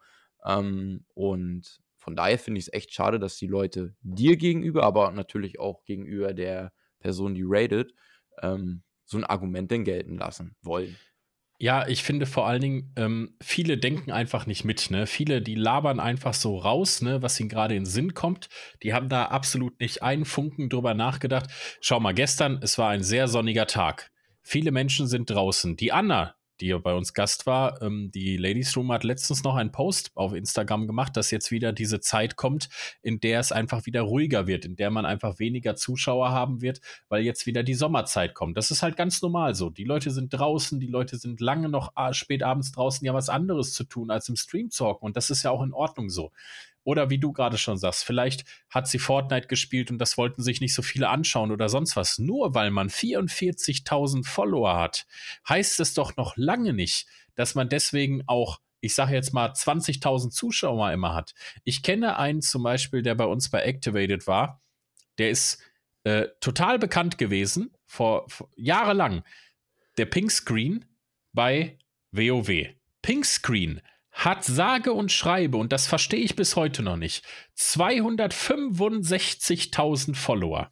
Ähm, 0.45 1.05
und 1.15 1.81
von 1.97 2.17
daher 2.17 2.39
finde 2.39 2.59
ich 2.59 2.67
es 2.67 2.73
echt 2.73 2.93
schade, 2.93 3.19
dass 3.19 3.37
die 3.37 3.47
Leute 3.47 3.95
dir 4.01 4.37
gegenüber, 4.37 4.85
aber 4.85 5.13
natürlich 5.13 5.61
auch 5.61 5.85
gegenüber 5.85 6.33
der 6.33 6.73
Person, 6.99 7.35
die 7.35 7.45
rated, 7.45 7.95
ähm, 8.43 8.83
so 9.05 9.19
ein 9.19 9.25
Argument 9.25 9.71
denn 9.71 9.85
gelten 9.85 10.17
lassen 10.17 10.57
wollen. 10.63 10.97
Ja, 11.63 11.87
ich 11.87 12.03
finde 12.03 12.25
vor 12.25 12.47
allen 12.47 12.63
Dingen, 12.63 12.93
ähm, 12.97 13.37
viele 13.43 13.77
denken 13.77 14.13
einfach 14.13 14.47
nicht 14.47 14.65
mit. 14.65 14.91
Ne? 14.91 15.07
Viele, 15.07 15.43
die 15.43 15.57
labern 15.57 16.01
einfach 16.01 16.33
so 16.33 16.57
raus, 16.57 17.03
ne, 17.03 17.21
was 17.21 17.39
ihnen 17.39 17.51
gerade 17.51 17.75
in 17.75 17.83
den 17.83 17.91
Sinn 17.91 18.15
kommt. 18.15 18.49
Die 18.83 18.95
haben 18.95 19.11
da 19.11 19.27
absolut 19.27 19.79
nicht 19.79 20.03
einen 20.03 20.25
Funken 20.25 20.71
drüber 20.71 20.95
nachgedacht. 20.95 21.51
Schau 21.83 22.01
mal, 22.01 22.15
gestern, 22.15 22.61
es 22.63 22.79
war 22.79 22.89
ein 22.89 23.03
sehr 23.03 23.29
sonniger 23.29 23.67
Tag. 23.67 24.11
Viele 24.41 24.73
Menschen 24.73 25.07
sind 25.07 25.29
draußen. 25.29 25.77
Die 25.77 25.93
Anna, 25.93 26.35
die 26.61 26.73
bei 26.79 26.95
uns 26.95 27.15
Gast 27.15 27.47
war. 27.47 27.81
Ähm, 27.83 28.11
die 28.13 28.37
Ladies 28.37 28.77
Room 28.77 28.93
hat 28.93 29.05
letztens 29.05 29.43
noch 29.45 29.57
einen 29.57 29.73
Post 29.73 30.11
auf 30.15 30.33
Instagram 30.33 30.87
gemacht, 30.87 31.17
dass 31.17 31.31
jetzt 31.31 31.51
wieder 31.51 31.73
diese 31.73 32.01
Zeit 32.01 32.37
kommt, 32.37 32.69
in 33.03 33.21
der 33.21 33.41
es 33.41 33.53
einfach 33.53 33.87
wieder 33.87 34.03
ruhiger 34.03 34.47
wird, 34.47 34.65
in 34.65 34.77
der 34.77 34.91
man 34.91 35.07
einfach 35.07 35.39
weniger 35.39 35.77
Zuschauer 35.77 36.31
haben 36.31 36.61
wird, 36.61 36.81
weil 37.09 37.23
jetzt 37.23 37.47
wieder 37.47 37.63
die 37.63 37.75
Sommerzeit 37.75 38.35
kommt. 38.35 38.57
Das 38.57 38.71
ist 38.71 38.83
halt 38.83 38.97
ganz 38.97 39.23
normal 39.23 39.55
so. 39.55 39.71
Die 39.71 39.85
Leute 39.85 40.11
sind 40.11 40.31
draußen, 40.31 40.81
die 40.81 40.87
Leute 40.87 41.17
sind 41.17 41.41
lange 41.41 41.69
noch 41.69 41.93
spät 42.13 42.43
abends 42.43 42.73
draußen, 42.73 43.05
ja 43.07 43.15
was 43.15 43.29
anderes 43.29 43.73
zu 43.73 43.85
tun 43.85 44.11
als 44.11 44.29
im 44.29 44.37
Stream 44.37 44.71
zocken 44.71 45.07
und 45.07 45.17
das 45.17 45.31
ist 45.31 45.43
ja 45.43 45.51
auch 45.51 45.63
in 45.63 45.73
Ordnung 45.73 46.11
so. 46.11 46.33
Oder 46.83 47.11
wie 47.11 47.19
du 47.19 47.33
gerade 47.33 47.59
schon 47.59 47.77
sagst, 47.77 48.05
vielleicht 48.05 48.45
hat 48.71 48.89
sie 48.89 48.99
Fortnite 48.99 49.49
gespielt 49.49 49.91
und 49.91 49.99
das 49.99 50.17
wollten 50.17 50.43
sich 50.43 50.61
nicht 50.61 50.75
so 50.75 50.83
viele 50.83 51.09
anschauen 51.09 51.53
oder 51.53 51.69
sonst 51.69 51.97
was. 51.97 52.19
Nur 52.19 52.55
weil 52.55 52.71
man 52.71 52.89
44.000 52.89 54.27
Follower 54.27 54.77
hat, 54.79 55.07
heißt 55.49 55.81
es 55.81 55.95
doch 55.95 56.17
noch 56.17 56.37
lange 56.37 56.73
nicht, 56.73 57.07
dass 57.35 57.55
man 57.55 57.69
deswegen 57.69 58.23
auch 58.27 58.61
ich 58.81 58.95
sage 58.95 59.15
jetzt 59.15 59.33
mal 59.33 59.51
20.000 59.51 60.31
Zuschauer 60.31 60.91
immer 60.93 61.15
hat. 61.15 61.35
Ich 61.65 61.83
kenne 61.83 62.17
einen 62.17 62.41
zum 62.41 62.63
Beispiel, 62.63 63.03
der 63.03 63.15
bei 63.15 63.27
uns 63.27 63.51
bei 63.51 63.61
Activated 63.63 64.27
war. 64.27 64.63
Der 65.19 65.31
ist 65.31 65.63
äh, 66.05 66.29
total 66.41 66.79
bekannt 66.79 67.19
gewesen 67.19 67.75
vor, 67.87 68.25
vor 68.29 68.49
jahrelang. 68.57 69.23
Der 69.99 70.07
Pink 70.07 70.31
Screen 70.31 70.87
bei 71.33 71.79
WoW. 72.13 72.69
Pink 73.03 73.27
Screen 73.27 73.81
hat 74.13 74.45
sage 74.45 74.93
und 74.93 75.11
schreibe, 75.13 75.57
und 75.57 75.73
das 75.73 75.87
verstehe 75.87 76.21
ich 76.21 76.37
bis 76.37 76.57
heute 76.57 76.83
noch 76.83 76.97
nicht, 76.97 77.25
265.000 77.57 80.15
Follower 80.15 80.71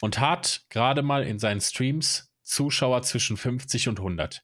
und 0.00 0.20
hat 0.20 0.64
gerade 0.68 1.02
mal 1.02 1.24
in 1.24 1.38
seinen 1.38 1.60
Streams 1.60 2.32
Zuschauer 2.42 3.02
zwischen 3.02 3.36
50 3.36 3.88
und 3.88 3.98
100. 3.98 4.42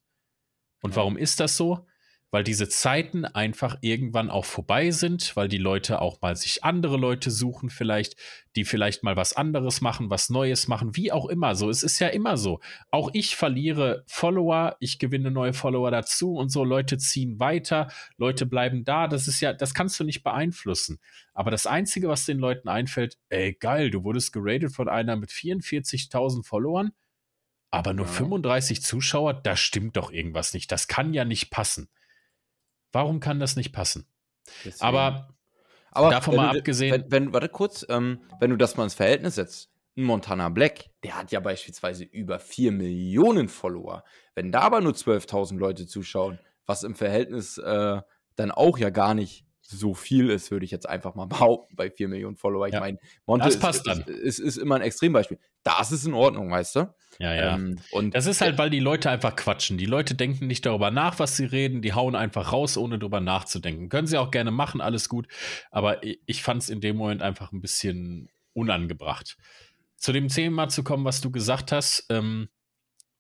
Und 0.83 0.90
ja. 0.90 0.97
warum 0.97 1.16
ist 1.16 1.40
das 1.40 1.57
so? 1.57 1.87
Weil 2.35 2.42
diese 2.42 2.68
Zeiten 2.68 3.25
einfach 3.25 3.79
irgendwann 3.81 4.29
auch 4.29 4.44
vorbei 4.44 4.90
sind, 4.90 5.37
weil 5.37 5.47
die 5.47 5.57
Leute 5.57 6.01
auch 6.01 6.20
mal 6.20 6.35
sich 6.35 6.64
andere 6.64 6.97
Leute 6.97 7.31
suchen, 7.31 7.70
vielleicht, 7.70 8.16
die 8.57 8.64
vielleicht 8.64 9.05
mal 9.05 9.14
was 9.14 9.35
anderes 9.35 9.81
machen, 9.81 10.11
was 10.11 10.31
Neues 10.31 10.66
machen, 10.66 10.97
wie 10.97 11.12
auch 11.12 11.27
immer 11.27 11.55
so. 11.55 11.70
Es 11.70 11.85
ist 11.85 12.01
ja 12.01 12.09
immer 12.09 12.37
so. 12.37 12.59
Auch 12.90 13.11
ich 13.12 13.37
verliere 13.37 14.03
Follower, 14.09 14.75
ich 14.81 14.99
gewinne 14.99 15.31
neue 15.31 15.53
Follower 15.53 15.92
dazu 15.92 16.35
und 16.35 16.49
so. 16.49 16.64
Leute 16.64 16.99
ziehen 16.99 17.38
weiter, 17.38 17.87
Leute 18.16 18.47
bleiben 18.47 18.85
da. 18.85 19.07
Das 19.07 19.29
ist 19.29 19.40
ja, 19.40 19.53
das 19.53 19.73
kannst 19.73 20.01
du 20.01 20.03
nicht 20.03 20.25
beeinflussen. 20.25 20.99
Aber 21.35 21.53
das 21.53 21.68
Einzige, 21.68 22.09
was 22.09 22.27
den 22.27 22.40
Leuten 22.40 22.68
einfällt, 22.68 23.16
ey, 23.29 23.53
geil, 23.53 23.92
du 23.92 24.03
wurdest 24.03 24.33
geradet 24.33 24.73
von 24.73 24.88
einer 24.88 25.14
mit 25.14 25.31
44.000 25.31 26.44
Followern. 26.44 26.90
Aber 27.70 27.92
nur 27.92 28.07
ja. 28.07 28.12
35 28.12 28.83
Zuschauer, 28.83 29.35
da 29.35 29.55
stimmt 29.55 29.97
doch 29.97 30.11
irgendwas 30.11 30.53
nicht. 30.53 30.73
Das 30.73 30.88
kann 30.88 31.14
ja 31.14 31.25
nicht 31.25 31.51
passen. 31.51 31.88
Warum 32.94 33.20
kann 33.20 33.40
das 33.40 33.57
nicht 33.57 33.72
passen? 33.72 34.07
Deswegen. 34.64 34.85
Aber, 34.85 35.35
Aber 35.90 36.11
davon 36.11 36.37
mal 36.37 36.52
du, 36.52 36.59
abgesehen. 36.59 36.92
Wenn, 36.92 37.11
wenn, 37.11 37.33
warte 37.33 37.48
kurz, 37.48 37.85
ähm, 37.88 38.20
wenn 38.40 38.50
du 38.50 38.57
das 38.57 38.76
mal 38.76 38.85
ins 38.85 38.94
Verhältnis 38.94 39.35
setzt, 39.35 39.70
ein 39.96 40.04
Montana 40.04 40.48
Black, 40.48 40.90
der 41.02 41.16
hat 41.16 41.33
ja 41.33 41.40
beispielsweise 41.40 42.04
über 42.04 42.38
4 42.38 42.72
Millionen 42.72 43.48
Follower. 43.48 44.04
Wenn 44.35 44.52
da 44.52 44.61
aber 44.61 44.80
nur 44.80 44.92
12.000 44.92 45.59
Leute 45.59 45.87
zuschauen, 45.87 46.38
was 46.66 46.83
im 46.83 46.94
Verhältnis 46.94 47.59
äh, 47.59 48.00
dann 48.37 48.50
auch 48.50 48.78
ja 48.78 48.90
gar 48.90 49.14
nicht 49.14 49.44
so 49.66 49.94
viel 49.94 50.31
ist, 50.31 50.50
würde 50.50 50.64
ich 50.64 50.70
jetzt 50.70 50.88
einfach 50.88 51.14
mal 51.14 51.24
behaupten, 51.27 51.77
bei 51.77 51.90
4 51.90 52.09
Millionen 52.09 52.37
Follower. 52.37 52.66
Ich 52.66 52.74
ja. 52.74 52.81
meine, 52.81 52.98
Monte 53.27 53.46
das 53.46 53.59
passt 53.59 53.87
ist, 53.87 53.87
dann. 53.87 54.00
Ist, 54.03 54.38
ist, 54.38 54.38
ist, 54.40 54.57
immer 54.59 54.77
ein 54.77 54.83
Extrembeispiel. 54.83 55.38
Das 55.62 55.92
ist 55.92 56.07
in 56.07 56.14
Ordnung, 56.14 56.50
weißt 56.50 56.77
du? 56.77 56.94
Ja, 57.18 57.35
ja. 57.35 57.55
Ähm, 57.55 57.79
und 57.92 58.14
das 58.14 58.27
ist 58.27 58.40
halt, 58.40 58.59
weil 58.59 58.70
die 58.70 58.81
Leute 58.81 59.09
einfach 59.09 59.37
quatschen. 59.37 59.79
Die 59.79 59.87
Leute 59.87 60.14
denken 60.14 60.46
nicht 60.46 60.66
darüber 60.66 60.90
nach, 60.90 61.18
was 61.18 61.37
sie 61.37 61.44
reden. 61.44 61.81
Die 61.81 61.94
hauen 61.94 62.14
einfach 62.14 62.53
raus, 62.53 62.77
ohne 62.77 62.98
darüber 62.98 63.20
nachzudenken. 63.20 63.88
Können 63.88 64.07
sie 64.07 64.18
auch 64.18 64.31
gerne 64.31 64.50
machen, 64.50 64.81
alles 64.81 65.09
gut. 65.09 65.29
Aber 65.70 66.00
ich 66.03 66.42
fand 66.42 66.62
es 66.62 66.70
in 66.70 66.81
dem 66.81 66.96
Moment 66.96 67.22
einfach 67.22 67.53
ein 67.53 67.61
bisschen 67.61 68.29
unangebracht. 68.53 69.37
Zu 69.96 70.12
dem 70.12 70.29
Thema 70.29 70.68
zu 70.68 70.85
kommen, 70.85 71.05
was 71.05 71.20
du 71.20 71.31
gesagt 71.31 71.72
hast, 71.72 72.07
ähm, 72.11 72.48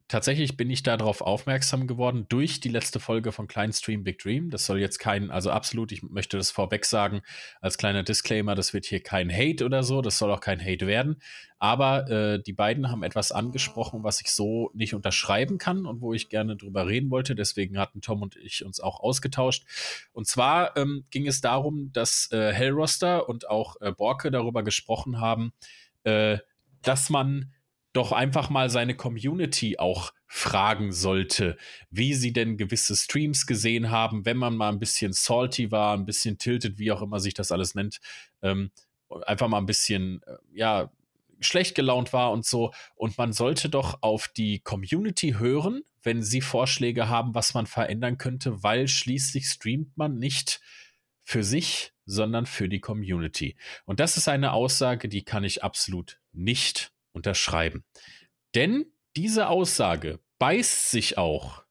tatsächlich 0.08 0.56
bin 0.56 0.70
ich 0.70 0.82
darauf 0.82 1.20
aufmerksam 1.20 1.86
geworden 1.86 2.26
durch 2.28 2.60
die 2.60 2.68
letzte 2.68 3.00
Folge 3.00 3.32
von 3.32 3.46
Klein 3.46 3.72
Stream 3.72 4.04
Big 4.04 4.18
Dream. 4.18 4.50
Das 4.50 4.66
soll 4.66 4.78
jetzt 4.78 4.98
kein, 4.98 5.30
also 5.30 5.50
absolut, 5.50 5.92
ich 5.92 6.02
möchte 6.02 6.36
das 6.36 6.50
vorweg 6.50 6.84
sagen, 6.84 7.22
als 7.60 7.78
kleiner 7.78 8.02
Disclaimer, 8.02 8.54
das 8.54 8.74
wird 8.74 8.84
hier 8.84 9.02
kein 9.02 9.32
Hate 9.32 9.64
oder 9.64 9.82
so, 9.82 10.02
das 10.02 10.18
soll 10.18 10.30
auch 10.30 10.40
kein 10.40 10.60
Hate 10.60 10.86
werden. 10.86 11.20
Aber 11.58 12.10
äh, 12.10 12.42
die 12.42 12.52
beiden 12.52 12.90
haben 12.90 13.02
etwas 13.02 13.32
angesprochen, 13.32 14.04
was 14.04 14.20
ich 14.20 14.30
so 14.30 14.70
nicht 14.74 14.94
unterschreiben 14.94 15.56
kann 15.56 15.86
und 15.86 16.02
wo 16.02 16.12
ich 16.12 16.28
gerne 16.28 16.56
drüber 16.56 16.86
reden 16.86 17.10
wollte. 17.10 17.34
Deswegen 17.34 17.78
hatten 17.78 18.02
Tom 18.02 18.20
und 18.20 18.36
ich 18.36 18.64
uns 18.64 18.80
auch 18.80 19.00
ausgetauscht. 19.00 19.64
Und 20.12 20.26
zwar 20.26 20.76
ähm, 20.76 21.06
ging 21.10 21.26
es 21.26 21.40
darum, 21.40 21.90
dass 21.92 22.30
äh, 22.32 22.52
Hellroster 22.52 23.28
und 23.28 23.48
auch 23.48 23.80
äh, 23.80 23.92
Borke 23.92 24.30
darüber 24.30 24.62
gesprochen 24.62 25.20
haben, 25.20 25.54
äh, 26.02 26.38
dass 26.82 27.08
man 27.08 27.54
doch 27.94 28.12
einfach 28.12 28.50
mal 28.50 28.68
seine 28.68 28.94
Community 28.94 29.78
auch 29.78 30.12
fragen 30.26 30.92
sollte, 30.92 31.56
wie 31.90 32.12
sie 32.12 32.32
denn 32.32 32.56
gewisse 32.56 32.96
Streams 32.96 33.46
gesehen 33.46 33.90
haben, 33.90 34.26
wenn 34.26 34.36
man 34.36 34.56
mal 34.56 34.68
ein 34.68 34.80
bisschen 34.80 35.12
salty 35.12 35.70
war, 35.70 35.96
ein 35.96 36.04
bisschen 36.04 36.36
tilted, 36.36 36.78
wie 36.78 36.90
auch 36.92 37.02
immer 37.02 37.20
sich 37.20 37.34
das 37.34 37.52
alles 37.52 37.74
nennt, 37.74 38.00
ähm, 38.42 38.72
einfach 39.26 39.46
mal 39.48 39.58
ein 39.58 39.66
bisschen, 39.66 40.22
äh, 40.26 40.36
ja, 40.52 40.90
schlecht 41.40 41.74
gelaunt 41.74 42.12
war 42.12 42.32
und 42.32 42.44
so. 42.44 42.72
Und 42.96 43.16
man 43.16 43.32
sollte 43.32 43.68
doch 43.68 43.98
auf 44.02 44.28
die 44.28 44.58
Community 44.58 45.36
hören, 45.38 45.82
wenn 46.02 46.22
sie 46.22 46.40
Vorschläge 46.40 47.08
haben, 47.08 47.34
was 47.34 47.54
man 47.54 47.66
verändern 47.66 48.18
könnte, 48.18 48.62
weil 48.62 48.88
schließlich 48.88 49.46
streamt 49.46 49.96
man 49.96 50.18
nicht 50.18 50.60
für 51.22 51.44
sich, 51.44 51.92
sondern 52.06 52.46
für 52.46 52.68
die 52.68 52.80
Community. 52.80 53.56
Und 53.84 54.00
das 54.00 54.16
ist 54.16 54.28
eine 54.28 54.52
Aussage, 54.52 55.08
die 55.08 55.24
kann 55.24 55.44
ich 55.44 55.62
absolut 55.62 56.20
nicht 56.32 56.93
unterschreiben. 57.14 57.84
Denn 58.54 58.86
diese 59.16 59.48
Aussage 59.48 60.20
beißt 60.38 60.90
sich 60.90 61.16
auch 61.16 61.64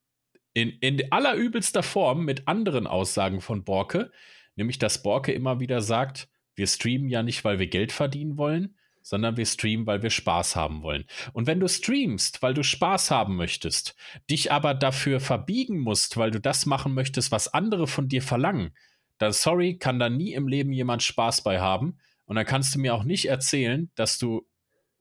in, 0.53 0.69
in 0.79 1.11
allerübelster 1.11 1.83
Form 1.83 2.25
mit 2.25 2.47
anderen 2.47 2.87
Aussagen 2.87 3.41
von 3.41 3.63
Borke, 3.63 4.11
nämlich 4.55 4.79
dass 4.79 5.03
Borke 5.03 5.31
immer 5.31 5.59
wieder 5.59 5.81
sagt, 5.81 6.29
wir 6.55 6.67
streamen 6.67 7.09
ja 7.09 7.23
nicht, 7.23 7.43
weil 7.43 7.59
wir 7.59 7.67
Geld 7.67 7.91
verdienen 7.91 8.37
wollen, 8.37 8.75
sondern 9.01 9.35
wir 9.35 9.45
streamen, 9.45 9.85
weil 9.85 10.01
wir 10.01 10.09
Spaß 10.09 10.55
haben 10.55 10.81
wollen. 10.81 11.05
Und 11.33 11.47
wenn 11.47 11.59
du 11.59 11.67
streamst, 11.67 12.41
weil 12.41 12.53
du 12.53 12.63
Spaß 12.63 13.11
haben 13.11 13.35
möchtest, 13.35 13.95
dich 14.29 14.51
aber 14.51 14.73
dafür 14.73 15.19
verbiegen 15.19 15.79
musst, 15.79 16.15
weil 16.17 16.31
du 16.31 16.39
das 16.39 16.65
machen 16.65 16.93
möchtest, 16.93 17.31
was 17.31 17.53
andere 17.53 17.87
von 17.87 18.07
dir 18.07 18.21
verlangen, 18.21 18.73
dann 19.17 19.33
sorry, 19.33 19.77
kann 19.77 19.99
da 19.99 20.09
nie 20.09 20.33
im 20.33 20.47
Leben 20.47 20.71
jemand 20.71 21.03
Spaß 21.03 21.43
bei 21.43 21.59
haben. 21.59 21.97
Und 22.25 22.35
dann 22.35 22.45
kannst 22.45 22.73
du 22.73 22.79
mir 22.79 22.93
auch 22.93 23.03
nicht 23.03 23.25
erzählen, 23.25 23.91
dass 23.95 24.17
du 24.17 24.47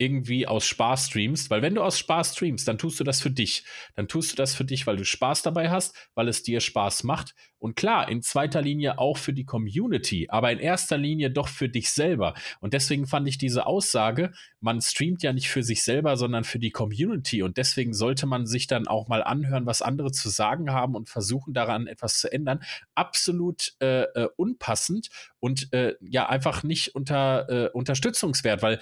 irgendwie 0.02 0.46
aus 0.46 0.66
Spaß 0.66 1.06
streamst, 1.06 1.48
weil 1.48 1.62
wenn 1.62 1.76
du 1.76 1.82
aus 1.82 1.98
Spaß 1.98 2.34
streamst, 2.34 2.66
dann 2.66 2.76
tust 2.76 2.98
du 2.98 3.04
das 3.04 3.20
für 3.20 3.30
dich. 3.30 3.64
Dann 3.94 4.08
tust 4.08 4.32
du 4.32 4.36
das 4.36 4.54
für 4.54 4.64
dich, 4.64 4.86
weil 4.86 4.96
du 4.96 5.04
Spaß 5.04 5.42
dabei 5.42 5.70
hast, 5.70 5.94
weil 6.14 6.28
es 6.28 6.42
dir 6.42 6.60
Spaß 6.60 7.04
macht. 7.04 7.34
Und 7.58 7.76
klar, 7.76 8.08
in 8.08 8.22
zweiter 8.22 8.60
Linie 8.60 8.98
auch 8.98 9.16
für 9.16 9.32
die 9.32 9.44
Community, 9.44 10.26
aber 10.28 10.50
in 10.50 10.58
erster 10.58 10.98
Linie 10.98 11.30
doch 11.30 11.46
für 11.46 11.68
dich 11.68 11.90
selber. 11.90 12.34
Und 12.58 12.74
deswegen 12.74 13.06
fand 13.06 13.28
ich 13.28 13.38
diese 13.38 13.66
Aussage, 13.66 14.32
man 14.58 14.80
streamt 14.80 15.22
ja 15.22 15.32
nicht 15.32 15.48
für 15.48 15.62
sich 15.62 15.84
selber, 15.84 16.16
sondern 16.16 16.42
für 16.42 16.58
die 16.58 16.72
Community. 16.72 17.44
Und 17.44 17.58
deswegen 17.58 17.94
sollte 17.94 18.26
man 18.26 18.46
sich 18.46 18.66
dann 18.66 18.88
auch 18.88 19.06
mal 19.06 19.22
anhören, 19.22 19.64
was 19.64 19.80
andere 19.80 20.10
zu 20.10 20.28
sagen 20.28 20.72
haben 20.72 20.96
und 20.96 21.08
versuchen 21.08 21.54
daran 21.54 21.86
etwas 21.86 22.18
zu 22.18 22.32
ändern. 22.32 22.64
Absolut 22.96 23.74
äh, 23.80 24.02
äh, 24.02 24.28
unpassend 24.34 25.10
und 25.38 25.72
äh, 25.72 25.94
ja 26.00 26.28
einfach 26.28 26.64
nicht 26.64 26.96
unter 26.96 27.48
äh, 27.48 27.68
unterstützungswert, 27.68 28.62
weil 28.62 28.80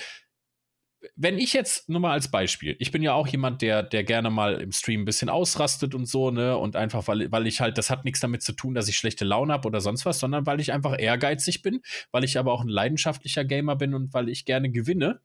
wenn 1.17 1.39
ich 1.39 1.53
jetzt 1.53 1.89
nur 1.89 2.01
mal 2.01 2.13
als 2.13 2.31
Beispiel, 2.31 2.77
ich 2.79 2.91
bin 2.91 3.03
ja 3.03 3.15
auch 3.15 3.27
jemand, 3.27 3.63
der, 3.63 3.83
der 3.83 4.05
gerne 4.05 4.31
mal 4.31 4.61
im 4.61 4.73
Stream 4.73 5.03
ein 5.03 5.05
bisschen 5.05 5.29
ausrastet 5.29 5.95
und 5.95 6.07
so, 6.07 6.31
ne, 6.31 6.57
und 6.57 6.77
einfach, 6.77 7.09
weil, 7.09 7.31
weil 7.33 7.47
ich 7.47 7.61
halt, 7.61 7.79
das 7.79 7.91
hat 7.91 8.05
nichts 8.05 8.21
damit 8.21 8.43
zu 8.43 8.53
tun, 8.53 8.75
dass 8.75 8.89
ich 8.89 8.97
schlechte 8.97 9.25
Laune 9.25 9.53
habe 9.53 9.67
oder 9.67 9.81
sonst 9.81 10.05
was, 10.05 10.19
sondern 10.19 10.47
weil 10.47 10.61
ich 10.61 10.73
einfach 10.73 10.99
ehrgeizig 10.99 11.63
bin, 11.63 11.81
weil 12.11 12.25
ich 12.25 12.39
aber 12.39 12.53
auch 12.53 12.63
ein 12.63 12.69
leidenschaftlicher 12.69 13.45
Gamer 13.45 13.77
bin 13.77 13.95
und 13.95 14.13
weil 14.13 14.29
ich 14.29 14.45
gerne 14.45 14.71
gewinne. 14.71 15.21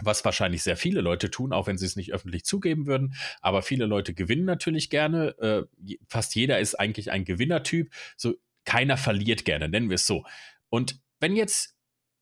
Was 0.00 0.24
wahrscheinlich 0.24 0.64
sehr 0.64 0.76
viele 0.76 1.00
Leute 1.00 1.30
tun, 1.30 1.52
auch 1.52 1.68
wenn 1.68 1.78
sie 1.78 1.86
es 1.86 1.94
nicht 1.94 2.12
öffentlich 2.12 2.44
zugeben 2.44 2.86
würden. 2.86 3.14
Aber 3.40 3.62
viele 3.62 3.86
Leute 3.86 4.12
gewinnen 4.12 4.44
natürlich 4.44 4.90
gerne. 4.90 5.38
Äh, 5.38 5.96
fast 6.08 6.34
jeder 6.34 6.58
ist 6.58 6.74
eigentlich 6.74 7.12
ein 7.12 7.24
Gewinnertyp. 7.24 7.92
So, 8.16 8.34
keiner 8.64 8.96
verliert 8.96 9.44
gerne, 9.44 9.68
nennen 9.68 9.90
wir 9.90 9.94
es 9.94 10.06
so. 10.06 10.24
Und 10.68 10.98
wenn 11.20 11.36
jetzt 11.36 11.73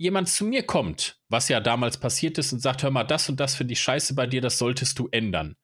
jemand 0.03 0.29
zu 0.29 0.45
mir 0.45 0.65
kommt, 0.65 1.21
was 1.29 1.49
ja 1.49 1.61
damals 1.61 1.99
passiert 1.99 2.37
ist, 2.37 2.53
und 2.53 2.61
sagt, 2.61 2.83
hör 2.83 2.91
mal, 2.91 3.05
das 3.05 3.29
und 3.29 3.39
das 3.39 3.55
finde 3.55 3.73
ich 3.73 3.81
scheiße 3.81 4.15
bei 4.15 4.27
dir, 4.27 4.41
das 4.41 4.59
solltest 4.59 4.99
du 4.99 5.09
ändern. 5.11 5.57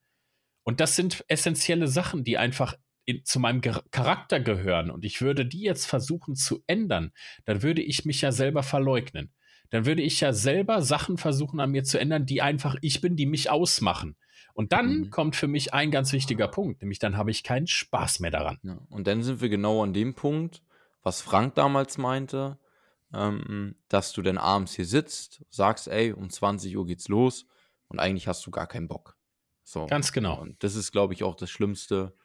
Und 0.63 0.79
das 0.79 0.95
sind 0.95 1.25
essentielle 1.27 1.87
Sachen, 1.87 2.23
die 2.23 2.37
einfach 2.37 2.75
in, 3.05 3.25
zu 3.25 3.39
meinem 3.39 3.61
Ger 3.61 3.83
Charakter 3.91 4.39
gehören. 4.39 4.91
Und 4.91 5.03
ich 5.03 5.21
würde 5.21 5.45
die 5.45 5.61
jetzt 5.61 5.85
versuchen 5.85 6.35
zu 6.35 6.63
ändern, 6.67 7.11
dann 7.45 7.63
würde 7.63 7.81
ich 7.81 8.05
mich 8.05 8.21
ja 8.21 8.31
selber 8.31 8.63
verleugnen. 8.63 9.33
Dann 9.71 9.85
würde 9.85 10.01
ich 10.01 10.21
ja 10.21 10.31
selber 10.31 10.81
Sachen 10.81 11.17
versuchen 11.17 11.59
an 11.59 11.71
mir 11.71 11.83
zu 11.83 11.99
ändern, 11.99 12.25
die 12.25 12.41
einfach 12.41 12.75
ich 12.81 13.01
bin, 13.01 13.15
die 13.15 13.25
mich 13.25 13.49
ausmachen. 13.49 14.15
Und 14.53 14.73
dann 14.73 14.99
mhm. 14.99 15.09
kommt 15.09 15.35
für 15.35 15.47
mich 15.47 15.73
ein 15.73 15.91
ganz 15.91 16.13
wichtiger 16.13 16.47
Punkt, 16.47 16.81
nämlich 16.81 16.99
dann 16.99 17.17
habe 17.17 17.31
ich 17.31 17.43
keinen 17.43 17.67
Spaß 17.67 18.19
mehr 18.19 18.31
daran. 18.31 18.57
Ja, 18.63 18.79
und 18.89 19.05
dann 19.05 19.21
sind 19.21 19.41
wir 19.41 19.49
genau 19.49 19.83
an 19.83 19.93
dem 19.93 20.15
Punkt, 20.15 20.63
was 21.03 21.21
Frank 21.21 21.55
damals 21.55 21.97
meinte, 21.97 22.57
ähm, 23.13 23.75
dass 23.87 24.11
du 24.13 24.21
dann 24.21 24.37
abends 24.37 24.73
hier 24.73 24.85
sitzt, 24.85 25.43
sagst, 25.49 25.87
ey, 25.87 26.13
um 26.13 26.29
20 26.29 26.77
Uhr 26.77 26.85
geht's 26.85 27.07
los 27.07 27.45
und 27.87 27.99
eigentlich 27.99 28.27
hast 28.27 28.45
du 28.45 28.51
gar 28.51 28.67
keinen 28.67 28.87
Bock. 28.87 29.17
So. 29.63 29.85
Ganz 29.87 30.11
genau. 30.11 30.39
Und 30.39 30.63
das 30.63 30.75
ist, 30.75 30.91
glaube 30.91 31.13
ich, 31.13 31.23
auch 31.23 31.35
das 31.35 31.49
Schlimmste, 31.49 32.15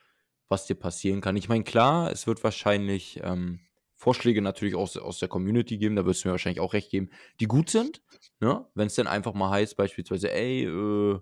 was 0.48 0.66
dir 0.66 0.74
passieren 0.74 1.20
kann. 1.20 1.36
Ich 1.36 1.48
meine, 1.48 1.64
klar, 1.64 2.10
es 2.10 2.26
wird 2.26 2.42
wahrscheinlich 2.44 3.20
ähm, 3.22 3.60
Vorschläge 3.96 4.42
natürlich 4.42 4.74
aus, 4.74 4.96
aus 4.96 5.18
der 5.18 5.28
Community 5.28 5.78
geben, 5.78 5.96
da 5.96 6.04
wirst 6.04 6.24
du 6.24 6.28
mir 6.28 6.32
wahrscheinlich 6.32 6.60
auch 6.60 6.74
recht 6.74 6.90
geben, 6.90 7.10
die 7.40 7.46
gut 7.46 7.70
sind. 7.70 8.02
Ne? 8.40 8.66
Wenn 8.74 8.86
es 8.86 8.94
dann 8.94 9.06
einfach 9.06 9.34
mal 9.34 9.50
heißt, 9.50 9.76
beispielsweise, 9.76 10.32
ey, 10.32 10.64
äh, 10.64 11.20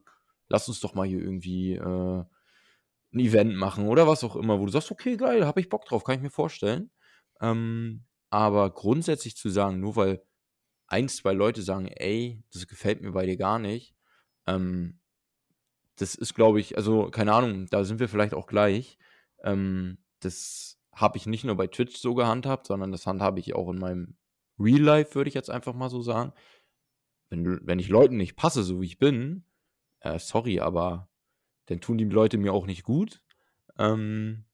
lass 0.49 0.69
uns 0.69 0.81
doch 0.81 0.95
mal 0.95 1.07
hier 1.07 1.21
irgendwie 1.21 1.75
äh, 1.75 2.25
ein 3.15 3.19
Event 3.19 3.55
machen 3.57 3.87
oder 3.87 4.07
was 4.07 4.25
auch 4.25 4.37
immer, 4.37 4.59
wo 4.59 4.67
du 4.67 4.73
sagst, 4.73 4.91
okay, 4.91 5.17
geil, 5.17 5.47
habe 5.47 5.61
ich 5.61 5.69
Bock 5.69 5.85
drauf, 5.85 6.05
kann 6.05 6.17
ich 6.17 6.23
mir 6.23 6.31
vorstellen. 6.31 6.91
Ähm, 7.41 8.05
aber 8.33 8.71
grundsätzlich 8.71 9.37
zu 9.37 9.51
sagen, 9.51 9.79
nur 9.79 9.97
weil 9.97 10.25
ein, 10.87 11.09
zwei 11.09 11.33
Leute 11.33 11.63
sagen, 11.63 11.89
ey, 11.89 12.43
das 12.53 12.67
gefällt 12.67 13.03
mir 13.03 13.13
bei 13.13 13.27
dir 13.27 13.37
gar 13.37 13.59
nicht, 13.59 13.95
ähm, 14.47 15.01
das 15.97 16.15
ist, 16.15 16.35
glaube 16.35 16.59
ich, 16.59 16.77
also 16.79 17.11
keine 17.11 17.35
Ahnung, 17.35 17.67
da 17.67 17.85
sind 17.85 18.01
wir 18.01 18.09
vielleicht 18.09 18.33
auch 18.35 18.47
gleich. 18.47 18.99
Ähm, 19.45 19.99
das 20.21 20.79
habe 20.95 21.19
ich 21.19 21.27
nicht 21.27 21.45
nur 21.45 21.57
bei 21.57 21.67
Twitch 21.67 21.97
so 21.97 22.15
gehandhabt, 22.15 22.67
sondern 22.67 22.91
das 22.91 23.07
handhabe 23.07 23.39
ich 23.39 23.55
auch 23.55 23.69
in 23.71 23.79
meinem 23.79 24.17
Real 24.59 24.81
Life, 24.81 25.15
würde 25.15 25.29
ich 25.29 25.35
jetzt 25.35 25.51
einfach 25.51 25.75
mal 25.75 25.91
so 25.91 26.01
sagen. 26.01 26.33
Wenn, 27.29 27.67
wenn 27.67 27.79
ich 27.79 27.89
Leuten 27.89 28.17
nicht 28.17 28.37
passe, 28.37 28.63
so 28.63 28.81
wie 28.81 28.87
ich 28.87 28.99
bin, 28.99 29.45
äh, 30.01 30.19
sorry, 30.19 30.61
aber 30.61 31.11
dann 31.67 31.81
tun 31.81 31.99
die 31.99 32.05
Leute 32.05 32.39
mir 32.39 32.53
auch 32.55 32.67
nicht 32.67 32.83
gut. 32.83 33.23
Ähm, 33.79 34.45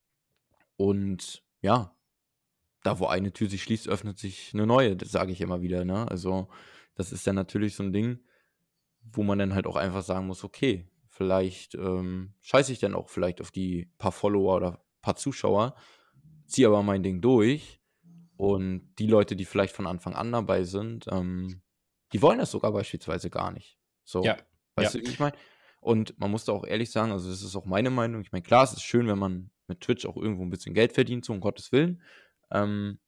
und 0.75 1.43
ja, 1.61 1.95
da 2.89 2.99
wo 2.99 3.07
eine 3.07 3.31
Tür 3.31 3.49
sich 3.49 3.63
schließt, 3.63 3.87
öffnet 3.87 4.17
sich 4.17 4.51
eine 4.53 4.65
neue, 4.65 4.95
das 4.95 5.11
sage 5.11 5.31
ich 5.31 5.41
immer 5.41 5.61
wieder, 5.61 5.85
ne? 5.85 6.09
Also, 6.09 6.49
das 6.95 7.11
ist 7.11 7.25
dann 7.27 7.35
natürlich 7.35 7.75
so 7.75 7.83
ein 7.83 7.93
Ding, 7.93 8.19
wo 9.01 9.23
man 9.23 9.39
dann 9.39 9.53
halt 9.53 9.67
auch 9.67 9.75
einfach 9.75 10.03
sagen 10.03 10.27
muss, 10.27 10.43
okay, 10.43 10.89
vielleicht 11.07 11.75
ähm, 11.75 12.33
scheiße 12.41 12.71
ich 12.71 12.79
dann 12.79 12.95
auch 12.95 13.09
vielleicht 13.09 13.41
auf 13.41 13.51
die 13.51 13.91
paar 13.97 14.11
Follower 14.11 14.55
oder 14.55 14.85
paar 15.01 15.15
Zuschauer, 15.15 15.75
ziehe 16.45 16.67
aber 16.67 16.83
mein 16.83 17.03
Ding 17.03 17.21
durch 17.21 17.79
und 18.37 18.93
die 18.99 19.07
Leute, 19.07 19.35
die 19.35 19.45
vielleicht 19.45 19.75
von 19.75 19.87
Anfang 19.87 20.15
an 20.15 20.31
dabei 20.31 20.63
sind, 20.63 21.07
ähm, 21.11 21.61
die 22.13 22.21
wollen 22.21 22.39
das 22.39 22.51
sogar 22.51 22.71
beispielsweise 22.71 23.29
gar 23.29 23.51
nicht. 23.51 23.77
So, 24.03 24.23
ja. 24.23 24.37
weißt 24.75 24.95
ja. 24.95 25.01
du, 25.01 25.05
wie 25.05 25.11
ich 25.11 25.19
meine? 25.19 25.35
Und 25.81 26.19
man 26.19 26.31
muss 26.31 26.45
da 26.45 26.51
auch 26.51 26.65
ehrlich 26.65 26.91
sagen, 26.91 27.11
also 27.11 27.29
das 27.29 27.41
ist 27.41 27.55
auch 27.55 27.65
meine 27.65 27.89
Meinung. 27.89 28.21
Ich 28.21 28.31
meine, 28.31 28.41
klar, 28.41 28.63
es 28.63 28.73
ist 28.73 28.83
schön, 28.83 29.07
wenn 29.07 29.19
man 29.19 29.51
mit 29.67 29.81
Twitch 29.81 30.05
auch 30.05 30.17
irgendwo 30.17 30.43
ein 30.43 30.49
bisschen 30.49 30.73
Geld 30.73 30.93
verdient, 30.93 31.25
so 31.25 31.33
um 31.33 31.39
Gottes 31.39 31.71
Willen. 31.71 32.01
Ähm, 32.51 32.99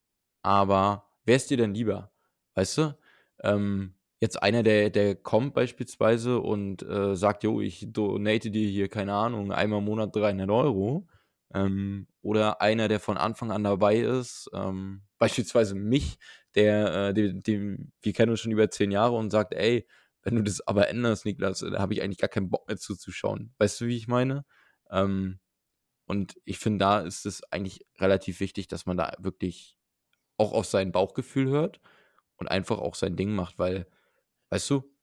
aber 0.41 1.10
wer 1.25 1.36
ist 1.36 1.49
dir 1.49 1.58
denn 1.58 1.73
lieber? 1.73 2.12
Weißt 2.56 2.77
du? 2.77 2.97
Ähm, 3.43 3.95
jetzt 4.19 4.41
einer, 4.41 4.63
der, 4.63 4.89
der 4.89 5.15
kommt 5.15 5.54
beispielsweise 5.54 6.39
und 6.39 6.84
äh, 6.84 7.15
sagt, 7.15 7.43
jo, 7.43 7.62
ich 7.62 7.88
donate 7.91 8.51
dir 8.51 8.67
hier, 8.67 8.89
keine 8.89 9.13
Ahnung, 9.13 9.51
einmal 9.51 9.80
im 9.80 9.86
Monat 9.86 10.15
300 10.15 10.49
Euro. 10.49 11.08
Ähm, 11.54 12.08
oder 12.21 12.62
einer, 12.62 12.88
der 12.88 12.99
von 12.99 13.17
Anfang 13.17 13.51
an 13.51 13.63
dabei 13.63 13.97
ist, 13.99 14.49
ähm, 14.54 15.01
beispielsweise 15.17 15.75
mich, 15.75 16.17
der, 16.56 17.10
äh, 17.10 17.13
den, 17.13 17.41
den, 17.41 17.91
wir 18.01 18.13
kennen 18.13 18.32
uns 18.32 18.39
schon 18.41 18.51
über 18.51 18.69
zehn 18.69 18.91
Jahre 18.91 19.15
und 19.15 19.32
sagt, 19.32 19.54
ey, 19.54 19.88
wenn 20.23 20.36
du 20.36 20.43
das 20.43 20.65
aber 20.67 20.88
änderst, 20.89 21.25
Niklas, 21.25 21.60
da 21.60 21.80
habe 21.80 21.93
ich 21.93 22.01
eigentlich 22.04 22.19
gar 22.19 22.30
keinen 22.30 22.49
Bock 22.49 22.67
mehr 22.67 22.77
zuzuschauen. 22.77 23.54
Weißt 23.58 23.82
du, 23.82 23.88
wie 23.88 23.97
ich 23.97 24.08
meine? 24.08 24.45
Ähm, 24.91 25.39
und 26.12 26.36
ich 26.43 26.60
finde, 26.60 26.80
da 26.80 27.00
ist 27.00 27.26
es 27.26 27.41
eigentlich 27.54 27.86
relativ 27.97 28.41
wichtig, 28.41 28.67
dass 28.67 28.86
man 28.86 28.97
da 28.97 29.13
wirklich 29.19 29.78
auch 30.36 30.52
auf 30.52 30.65
sein 30.65 30.91
Bauchgefühl 30.91 31.47
hört 31.47 31.80
und 32.36 32.52
einfach 32.52 32.80
auch 32.80 32.95
sein 32.95 33.15
Ding 33.15 33.34
macht, 33.34 33.58
weil, 33.60 33.88
weißt 34.50 34.69
du, 34.71 34.93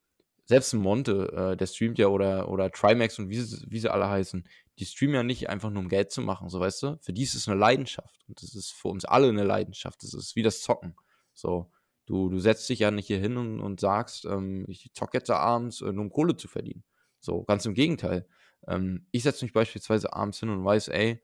selbst 0.44 0.74
ein 0.74 0.80
Monte, 0.82 1.32
äh, 1.32 1.56
der 1.56 1.66
streamt 1.66 1.96
ja 1.98 2.08
oder, 2.08 2.50
oder 2.50 2.70
Trimax 2.70 3.18
und 3.18 3.30
wie 3.30 3.40
sie, 3.40 3.64
wie 3.70 3.78
sie 3.78 3.90
alle 3.90 4.10
heißen, 4.10 4.46
die 4.78 4.84
streamen 4.84 5.14
ja 5.14 5.22
nicht 5.22 5.48
einfach 5.48 5.70
nur 5.70 5.82
um 5.82 5.88
Geld 5.88 6.12
zu 6.12 6.20
machen, 6.20 6.50
so 6.50 6.60
weißt 6.60 6.82
du? 6.82 6.98
Für 7.00 7.14
die 7.14 7.22
ist 7.22 7.34
es 7.34 7.48
eine 7.48 7.58
Leidenschaft 7.58 8.28
und 8.28 8.42
das 8.42 8.54
ist 8.54 8.72
für 8.72 8.88
uns 8.88 9.06
alle 9.06 9.30
eine 9.30 9.44
Leidenschaft. 9.44 10.02
Das 10.02 10.12
ist 10.12 10.36
wie 10.36 10.42
das 10.42 10.60
Zocken. 10.60 10.94
So, 11.32 11.72
du, 12.04 12.28
du 12.28 12.38
setzt 12.38 12.68
dich 12.68 12.80
ja 12.80 12.90
nicht 12.90 13.06
hier 13.06 13.18
hin 13.18 13.38
und, 13.38 13.60
und 13.60 13.80
sagst, 13.80 14.26
ähm, 14.26 14.66
ich 14.68 14.90
zocke 14.92 15.16
jetzt 15.16 15.30
abends, 15.30 15.80
äh, 15.80 15.90
nur 15.90 16.04
um 16.04 16.10
Kohle 16.10 16.36
zu 16.36 16.48
verdienen. 16.48 16.84
So, 17.18 17.44
ganz 17.44 17.64
im 17.64 17.72
Gegenteil. 17.72 18.28
Ähm, 18.66 19.06
ich 19.10 19.22
setze 19.22 19.44
mich 19.44 19.52
beispielsweise 19.52 20.12
abends 20.12 20.40
hin 20.40 20.50
und 20.50 20.64
weiß, 20.64 20.88
ey, 20.88 21.22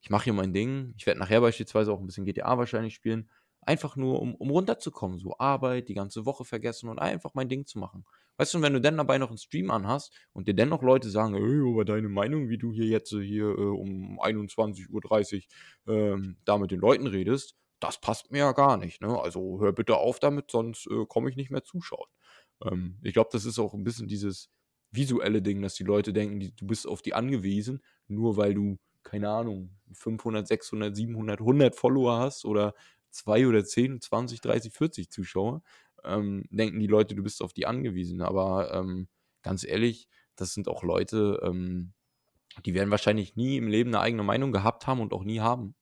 ich 0.00 0.10
mache 0.10 0.24
hier 0.24 0.32
mein 0.32 0.52
Ding. 0.52 0.94
Ich 0.98 1.06
werde 1.06 1.20
nachher 1.20 1.40
beispielsweise 1.40 1.92
auch 1.92 2.00
ein 2.00 2.06
bisschen 2.06 2.26
GTA 2.26 2.58
wahrscheinlich 2.58 2.94
spielen. 2.94 3.30
Einfach 3.62 3.96
nur, 3.96 4.20
um, 4.20 4.34
um 4.34 4.50
runterzukommen. 4.50 5.18
So 5.18 5.38
Arbeit, 5.38 5.88
die 5.88 5.94
ganze 5.94 6.26
Woche 6.26 6.44
vergessen 6.44 6.90
und 6.90 6.98
einfach 6.98 7.32
mein 7.34 7.48
Ding 7.48 7.64
zu 7.64 7.78
machen. 7.78 8.04
Weißt 8.36 8.52
du, 8.52 8.60
wenn 8.60 8.74
du 8.74 8.80
dann 8.80 8.96
dabei 8.96 9.16
noch 9.18 9.28
einen 9.28 9.38
Stream 9.38 9.70
anhast 9.70 10.12
und 10.32 10.48
dir 10.48 10.54
dennoch 10.54 10.82
Leute 10.82 11.08
sagen, 11.08 11.34
ey, 11.34 11.72
aber 11.72 11.84
deine 11.84 12.08
Meinung, 12.08 12.48
wie 12.48 12.58
du 12.58 12.72
hier 12.72 12.86
jetzt 12.86 13.10
hier 13.10 13.44
äh, 13.44 13.70
um 13.70 14.20
21.30 14.20 15.44
Uhr 15.86 15.94
ähm, 15.94 16.36
da 16.44 16.58
mit 16.58 16.70
den 16.70 16.80
Leuten 16.80 17.06
redest, 17.06 17.56
das 17.80 18.00
passt 18.00 18.32
mir 18.32 18.38
ja 18.38 18.52
gar 18.52 18.76
nicht. 18.76 19.00
Ne? 19.00 19.18
Also 19.18 19.60
hör 19.60 19.72
bitte 19.72 19.96
auf 19.96 20.18
damit, 20.18 20.50
sonst 20.50 20.86
äh, 20.88 21.06
komme 21.06 21.30
ich 21.30 21.36
nicht 21.36 21.50
mehr 21.50 21.62
zuschauen. 21.62 22.08
Ähm, 22.62 22.98
ich 23.02 23.12
glaube, 23.12 23.30
das 23.32 23.44
ist 23.44 23.58
auch 23.58 23.72
ein 23.72 23.84
bisschen 23.84 24.08
dieses, 24.08 24.50
visuelle 24.94 25.42
Ding, 25.42 25.62
dass 25.62 25.74
die 25.74 25.84
Leute 25.84 26.12
denken, 26.12 26.40
die, 26.40 26.54
du 26.54 26.66
bist 26.66 26.86
auf 26.86 27.02
die 27.02 27.14
angewiesen, 27.14 27.82
nur 28.08 28.36
weil 28.36 28.54
du, 28.54 28.78
keine 29.02 29.30
Ahnung, 29.30 29.70
500, 29.92 30.46
600, 30.46 30.96
700, 30.96 31.40
100 31.40 31.74
Follower 31.74 32.18
hast 32.18 32.44
oder 32.44 32.74
zwei 33.10 33.46
oder 33.46 33.64
zehn, 33.64 34.00
20, 34.00 34.40
30, 34.40 34.72
40 34.72 35.10
Zuschauer, 35.10 35.62
ähm, 36.04 36.44
denken 36.50 36.80
die 36.80 36.86
Leute, 36.86 37.14
du 37.14 37.22
bist 37.22 37.42
auf 37.42 37.52
die 37.52 37.66
angewiesen. 37.66 38.22
Aber 38.22 38.72
ähm, 38.72 39.08
ganz 39.42 39.64
ehrlich, 39.64 40.08
das 40.36 40.52
sind 40.54 40.68
auch 40.68 40.82
Leute, 40.82 41.40
ähm, 41.42 41.92
die 42.64 42.74
werden 42.74 42.90
wahrscheinlich 42.90 43.36
nie 43.36 43.56
im 43.56 43.68
Leben 43.68 43.90
eine 43.90 44.00
eigene 44.00 44.22
Meinung 44.22 44.52
gehabt 44.52 44.86
haben 44.86 45.00
und 45.00 45.12
auch 45.12 45.24
nie 45.24 45.40
haben. 45.40 45.74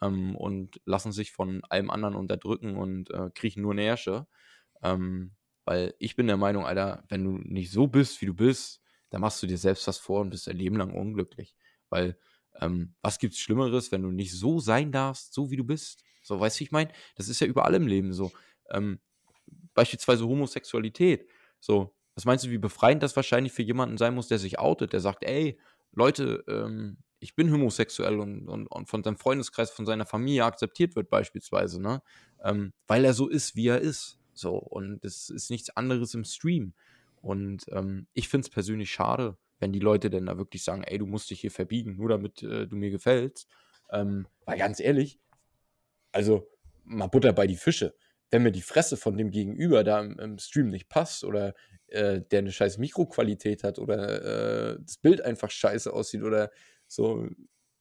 Ähm, 0.00 0.36
und 0.36 0.80
lassen 0.84 1.12
sich 1.12 1.32
von 1.32 1.62
allem 1.64 1.90
anderen 1.90 2.16
unterdrücken 2.16 2.76
und 2.76 3.10
äh, 3.10 3.30
kriechen 3.34 3.62
nur 3.62 3.74
Närsche. 3.74 4.26
Ähm, 4.82 5.32
weil 5.64 5.94
ich 5.98 6.16
bin 6.16 6.26
der 6.26 6.36
Meinung, 6.36 6.64
Alter, 6.64 7.04
wenn 7.08 7.24
du 7.24 7.38
nicht 7.38 7.70
so 7.70 7.86
bist, 7.86 8.20
wie 8.20 8.26
du 8.26 8.34
bist, 8.34 8.80
dann 9.10 9.20
machst 9.20 9.42
du 9.42 9.46
dir 9.46 9.58
selbst 9.58 9.86
was 9.86 9.98
vor 9.98 10.20
und 10.20 10.30
bist 10.30 10.46
dein 10.46 10.56
Leben 10.56 10.76
lang 10.76 10.92
unglücklich. 10.92 11.54
Weil 11.90 12.16
ähm, 12.60 12.94
was 13.02 13.18
gibt's 13.18 13.38
Schlimmeres, 13.38 13.92
wenn 13.92 14.02
du 14.02 14.10
nicht 14.10 14.32
so 14.32 14.58
sein 14.58 14.92
darfst, 14.92 15.34
so 15.34 15.50
wie 15.50 15.56
du 15.56 15.64
bist? 15.64 16.02
So, 16.22 16.38
weißt 16.38 16.56
du, 16.56 16.60
wie 16.60 16.64
ich 16.64 16.72
meine? 16.72 16.90
Das 17.16 17.28
ist 17.28 17.40
ja 17.40 17.46
überall 17.46 17.74
im 17.74 17.86
Leben 17.86 18.12
so. 18.12 18.32
Ähm, 18.70 19.00
beispielsweise 19.74 20.26
Homosexualität. 20.26 21.28
So, 21.60 21.94
was 22.14 22.24
meinst 22.24 22.44
du, 22.44 22.50
wie 22.50 22.58
befreiend 22.58 23.02
das 23.02 23.16
wahrscheinlich 23.16 23.52
für 23.52 23.62
jemanden 23.62 23.98
sein 23.98 24.14
muss, 24.14 24.28
der 24.28 24.38
sich 24.38 24.58
outet, 24.58 24.92
der 24.92 25.00
sagt, 25.00 25.24
ey, 25.24 25.58
Leute, 25.92 26.44
ähm, 26.48 26.98
ich 27.20 27.36
bin 27.36 27.52
homosexuell 27.52 28.18
und, 28.18 28.48
und, 28.48 28.66
und, 28.66 28.88
von 28.88 29.02
seinem 29.04 29.16
Freundeskreis, 29.16 29.70
von 29.70 29.86
seiner 29.86 30.06
Familie 30.06 30.44
akzeptiert 30.44 30.96
wird, 30.96 31.08
beispielsweise, 31.08 31.80
ne? 31.80 32.02
Ähm, 32.42 32.72
weil 32.88 33.04
er 33.04 33.14
so 33.14 33.28
ist, 33.28 33.54
wie 33.54 33.68
er 33.68 33.80
ist. 33.80 34.18
So, 34.34 34.56
und 34.56 35.04
es 35.04 35.28
ist 35.28 35.50
nichts 35.50 35.70
anderes 35.76 36.14
im 36.14 36.24
Stream. 36.24 36.74
Und 37.20 37.64
ähm, 37.68 38.06
ich 38.14 38.28
finde 38.28 38.46
es 38.46 38.50
persönlich 38.50 38.90
schade, 38.90 39.36
wenn 39.60 39.72
die 39.72 39.78
Leute 39.78 40.10
denn 40.10 40.26
da 40.26 40.38
wirklich 40.38 40.64
sagen, 40.64 40.82
ey, 40.84 40.98
du 40.98 41.06
musst 41.06 41.30
dich 41.30 41.40
hier 41.40 41.50
verbiegen, 41.50 41.96
nur 41.96 42.08
damit 42.08 42.42
äh, 42.42 42.66
du 42.66 42.76
mir 42.76 42.90
gefällst. 42.90 43.46
Ähm, 43.90 44.26
weil 44.44 44.58
ganz 44.58 44.80
ehrlich, 44.80 45.20
also 46.10 46.48
mal 46.84 47.06
Butter 47.06 47.32
bei 47.32 47.46
die 47.46 47.56
Fische. 47.56 47.94
Wenn 48.30 48.42
mir 48.42 48.52
die 48.52 48.62
Fresse 48.62 48.96
von 48.96 49.16
dem 49.16 49.30
Gegenüber 49.30 49.84
da 49.84 50.00
im, 50.00 50.18
im 50.18 50.38
Stream 50.38 50.70
nicht 50.70 50.88
passt 50.88 51.22
oder 51.22 51.54
äh, 51.88 52.22
der 52.22 52.40
eine 52.40 52.50
scheiß 52.50 52.78
Mikroqualität 52.78 53.62
hat 53.62 53.78
oder 53.78 54.72
äh, 54.72 54.78
das 54.80 54.96
Bild 54.96 55.20
einfach 55.20 55.50
scheiße 55.50 55.92
aussieht 55.92 56.22
oder 56.22 56.50
so 56.88 57.28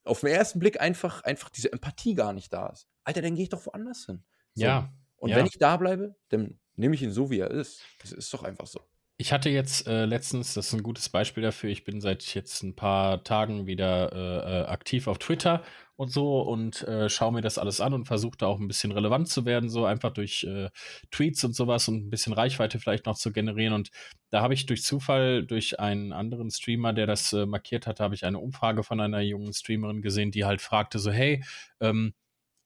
auf 0.03 0.21
den 0.21 0.29
ersten 0.29 0.59
Blick 0.59 0.81
einfach, 0.81 1.23
einfach 1.23 1.49
diese 1.49 1.71
Empathie 1.71 2.15
gar 2.15 2.33
nicht 2.33 2.51
da 2.51 2.67
ist. 2.67 2.87
Alter, 3.03 3.21
dann 3.21 3.35
gehe 3.35 3.43
ich 3.43 3.49
doch 3.49 3.65
woanders 3.65 4.05
hin. 4.05 4.23
So. 4.53 4.65
Ja. 4.65 4.93
Und 5.21 5.29
ja. 5.29 5.37
wenn 5.37 5.45
ich 5.45 5.57
da 5.59 5.77
bleibe, 5.77 6.15
dann 6.29 6.59
nehme 6.75 6.95
ich 6.95 7.03
ihn 7.03 7.11
so, 7.11 7.29
wie 7.29 7.39
er 7.39 7.51
ist. 7.51 7.83
Das 8.01 8.11
ist 8.11 8.33
doch 8.33 8.43
einfach 8.43 8.65
so. 8.65 8.81
Ich 9.17 9.31
hatte 9.31 9.51
jetzt 9.51 9.87
äh, 9.87 10.05
letztens, 10.05 10.55
das 10.55 10.67
ist 10.67 10.73
ein 10.73 10.81
gutes 10.81 11.09
Beispiel 11.09 11.43
dafür, 11.43 11.69
ich 11.69 11.83
bin 11.83 12.01
seit 12.01 12.23
jetzt 12.33 12.63
ein 12.63 12.75
paar 12.75 13.23
Tagen 13.23 13.67
wieder 13.67 14.11
äh, 14.11 14.61
äh 14.61 14.65
aktiv 14.65 15.05
auf 15.05 15.19
Twitter 15.19 15.63
und 15.95 16.11
so 16.11 16.41
und 16.41 16.81
äh, 16.87 17.07
schaue 17.07 17.31
mir 17.31 17.41
das 17.41 17.59
alles 17.59 17.81
an 17.81 17.93
und 17.93 18.05
versuche 18.05 18.35
da 18.35 18.47
auch 18.47 18.59
ein 18.59 18.67
bisschen 18.67 18.91
relevant 18.91 19.29
zu 19.29 19.45
werden, 19.45 19.69
so 19.69 19.85
einfach 19.85 20.11
durch 20.11 20.43
äh, 20.45 20.71
Tweets 21.11 21.43
und 21.43 21.55
sowas 21.55 21.87
und 21.87 22.07
ein 22.07 22.09
bisschen 22.09 22.33
Reichweite 22.33 22.79
vielleicht 22.79 23.05
noch 23.05 23.15
zu 23.15 23.31
generieren. 23.31 23.75
Und 23.75 23.91
da 24.31 24.41
habe 24.41 24.55
ich 24.55 24.65
durch 24.65 24.81
Zufall, 24.83 25.45
durch 25.45 25.79
einen 25.79 26.13
anderen 26.13 26.49
Streamer, 26.49 26.91
der 26.93 27.05
das 27.05 27.31
äh, 27.33 27.45
markiert 27.45 27.85
hat, 27.85 27.99
habe 27.99 28.15
ich 28.15 28.25
eine 28.25 28.39
Umfrage 28.39 28.81
von 28.81 28.99
einer 28.99 29.21
jungen 29.21 29.53
Streamerin 29.53 30.01
gesehen, 30.01 30.31
die 30.31 30.45
halt 30.45 30.61
fragte 30.61 30.97
so, 30.97 31.11
hey, 31.11 31.43
ähm, 31.79 32.15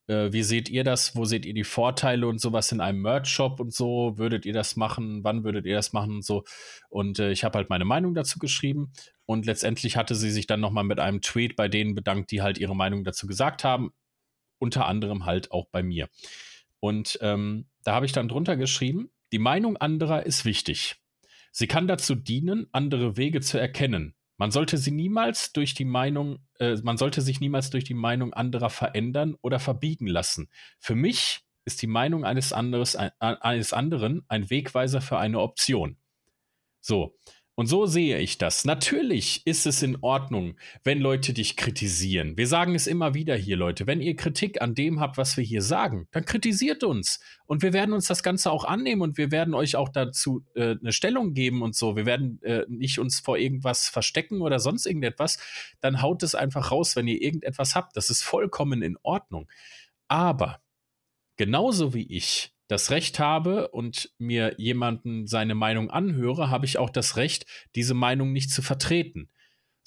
äh, 0.08 0.32
wie 0.32 0.44
seht 0.44 0.70
ihr 0.70 0.84
das? 0.84 1.16
Wo 1.16 1.26
seht 1.26 1.46
ihr 1.46 1.54
die 1.54 1.64
Vorteile 1.64 2.28
und 2.28 2.40
sowas 2.40 2.72
in 2.72 2.82
einem 2.82 3.02
Merch-Shop 3.02 3.60
und 3.60 3.74
so? 3.74 4.18
Würdet 4.18 4.46
ihr 4.46 4.54
das 4.54 4.76
machen? 4.76 5.24
Wann 5.24 5.44
würdet 5.44 5.66
ihr 5.66 5.76
das 5.76 5.94
machen 5.94 6.16
und 6.16 6.26
so? 6.26 6.44
Und 6.90 7.20
äh, 7.20 7.32
ich 7.32 7.44
habe 7.44 7.58
halt 7.58 7.70
meine 7.70 7.86
Meinung 7.86 8.14
dazu 8.14 8.40
geschrieben. 8.40 8.92
Und 9.26 9.46
letztendlich 9.46 9.98
hatte 9.98 10.16
sie 10.16 10.32
sich 10.32 10.48
dann 10.48 10.60
nochmal 10.60 10.84
mit 10.84 11.00
einem 11.00 11.22
Tweet 11.22 11.56
bei 11.56 11.68
denen 11.68 11.96
bedankt, 11.96 12.32
die 12.32 12.42
halt 12.42 12.58
ihre 12.58 12.76
Meinung 12.76 13.04
dazu 13.04 13.28
gesagt 13.28 13.64
haben. 13.64 13.92
Unter 14.60 14.86
anderem 14.86 15.26
halt 15.26 15.52
auch 15.52 15.68
bei 15.72 15.84
mir. 15.84 16.08
Und 16.80 17.18
ähm, 17.22 17.68
da 17.84 17.94
habe 17.94 18.06
ich 18.06 18.12
dann 18.12 18.28
drunter 18.28 18.58
geschrieben, 18.58 19.10
die 19.32 19.40
Meinung 19.40 19.78
anderer 19.78 20.26
ist 20.26 20.46
wichtig. 20.46 20.96
Sie 21.52 21.68
kann 21.68 21.88
dazu 21.88 22.16
dienen, 22.16 22.68
andere 22.72 23.18
Wege 23.18 23.42
zu 23.42 23.58
erkennen. 23.58 24.15
Man 24.38 24.52
sollte 24.52 24.78
sie 24.78 24.92
niemals 24.92 25.54
durch 25.54 25.74
die 25.74 25.86
Meinung, 25.86 26.40
äh, 26.60 26.76
man 26.84 26.98
sollte 26.98 27.22
sich 27.22 27.40
niemals 27.40 27.70
durch 27.70 27.84
die 27.84 27.94
Meinung 27.94 28.34
anderer 28.34 28.70
verändern 28.70 29.36
oder 29.42 29.60
verbiegen 29.60 30.08
lassen. 30.08 30.50
Für 30.80 30.96
mich 30.96 31.42
ist 31.64 31.82
die 31.82 31.88
Meinung 31.88 32.26
eines, 32.26 32.54
anderes, 32.54 32.96
ein, 32.96 33.12
eines 33.20 33.74
anderen 33.74 34.24
ein 34.28 34.50
Wegweiser 34.50 35.02
für 35.02 35.18
eine 35.18 35.40
Option. 35.40 35.98
So, 36.82 37.18
und 37.58 37.68
so 37.68 37.86
sehe 37.86 38.20
ich 38.20 38.38
das. 38.38 38.66
Natürlich 38.66 39.42
ist 39.46 39.66
es 39.66 39.82
in 39.82 39.98
Ordnung, 40.02 40.58
wenn 40.84 41.00
Leute 41.00 41.32
dich 41.34 41.56
kritisieren. 41.56 42.36
Wir 42.38 42.48
sagen 42.48 42.76
es 42.76 42.86
immer 42.86 43.14
wieder 43.14 43.38
hier, 43.38 43.56
Leute. 43.56 43.88
Wenn 43.88 44.02
ihr 44.02 44.18
Kritik 44.18 44.62
an 44.62 44.76
dem 44.76 45.00
habt, 45.00 45.18
was 45.18 45.38
wir 45.38 45.44
hier 45.44 45.62
sagen, 45.62 46.08
dann 46.12 46.26
kritisiert 46.26 46.84
uns. 46.84 47.22
Und 47.46 47.62
wir 47.62 47.72
werden 47.72 47.94
uns 47.94 48.08
das 48.08 48.24
Ganze 48.24 48.52
auch 48.52 48.66
annehmen 48.66 49.02
und 49.02 49.18
wir 49.18 49.32
werden 49.32 49.54
euch 49.54 49.78
auch 49.78 49.88
dazu 49.88 50.44
äh, 50.56 50.76
eine 50.82 50.92
Stellung 50.92 51.34
geben 51.34 51.62
und 51.62 51.76
so. 51.76 51.96
Wir 51.96 52.06
werden 52.06 52.42
äh, 52.44 52.66
nicht 52.68 53.00
uns 53.00 53.22
vor 53.22 53.38
irgendwas 53.38 53.88
verstecken 53.88 54.42
oder 54.42 54.60
sonst 54.60 54.86
irgendetwas. 54.86 55.38
Dann 55.80 56.02
haut 56.02 56.24
es 56.24 56.36
einfach 56.36 56.72
raus, 56.72 56.98
wenn 56.98 57.08
ihr 57.08 57.22
irgendetwas 57.22 57.74
habt. 57.74 57.96
Das 57.96 58.10
ist 58.10 58.22
vollkommen 58.22 58.82
in 58.82 58.98
Ordnung. 59.02 59.48
Aber 60.10 60.60
genauso 61.38 61.94
wie 61.94 62.06
ich 62.08 62.55
das 62.68 62.92
Recht 62.92 63.20
habe 63.20 63.70
und 63.70 64.12
mir 64.18 64.56
jemanden 64.58 65.28
seine 65.28 65.56
Meinung 65.56 65.90
anhöre, 65.92 66.50
habe 66.50 66.66
ich 66.66 66.78
auch 66.78 66.90
das 66.90 67.16
Recht, 67.16 67.46
diese 67.76 67.94
Meinung 67.94 68.34
nicht 68.34 68.50
zu 68.50 68.62
vertreten. 68.62 69.30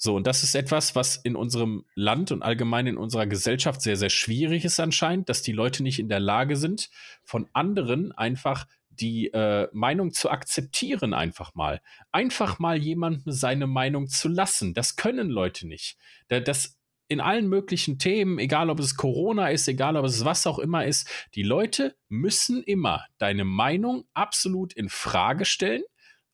So, 0.01 0.15
und 0.15 0.25
das 0.27 0.43
ist 0.43 0.55
etwas, 0.55 0.95
was 0.95 1.17
in 1.17 1.35
unserem 1.35 1.83
Land 1.93 2.31
und 2.31 2.41
allgemein 2.41 2.87
in 2.87 2.97
unserer 2.97 3.27
Gesellschaft 3.27 3.81
sehr, 3.81 3.97
sehr 3.97 4.09
schwierig 4.09 4.63
ist 4.63 4.79
anscheinend, 4.79 5.27
dass 5.27 5.41
die 5.41 5.51
Leute 5.51 5.83
nicht 5.83 5.99
in 5.99 6.07
der 6.07 6.21
Lage 6.21 6.55
sind, 6.55 6.89
von 7.25 7.49
anderen 7.51 8.13
einfach 8.13 8.65
die 8.89 9.27
äh, 9.33 9.67
Meinung 9.73 10.11
zu 10.11 10.29
akzeptieren, 10.29 11.13
einfach 11.13 11.53
mal. 11.53 11.81
Einfach 12.11 12.59
mal 12.59 12.77
jemandem 12.77 13.33
seine 13.33 13.67
Meinung 13.67 14.07
zu 14.07 14.29
lassen. 14.29 14.73
Das 14.73 14.95
können 14.95 15.29
Leute 15.29 15.67
nicht. 15.67 15.97
Das 16.29 16.78
in 17.09 17.19
allen 17.19 17.49
möglichen 17.49 17.97
Themen, 17.97 18.37
egal 18.37 18.69
ob 18.69 18.79
es 18.79 18.95
Corona 18.95 19.49
ist, 19.49 19.67
egal 19.67 19.97
ob 19.97 20.05
es 20.05 20.23
was 20.23 20.47
auch 20.47 20.59
immer 20.59 20.85
ist, 20.85 21.09
die 21.33 21.43
Leute 21.43 21.95
müssen 22.07 22.63
immer 22.63 23.03
deine 23.17 23.43
Meinung 23.43 24.05
absolut 24.13 24.73
in 24.73 24.89
Frage 24.89 25.43
stellen 25.43 25.83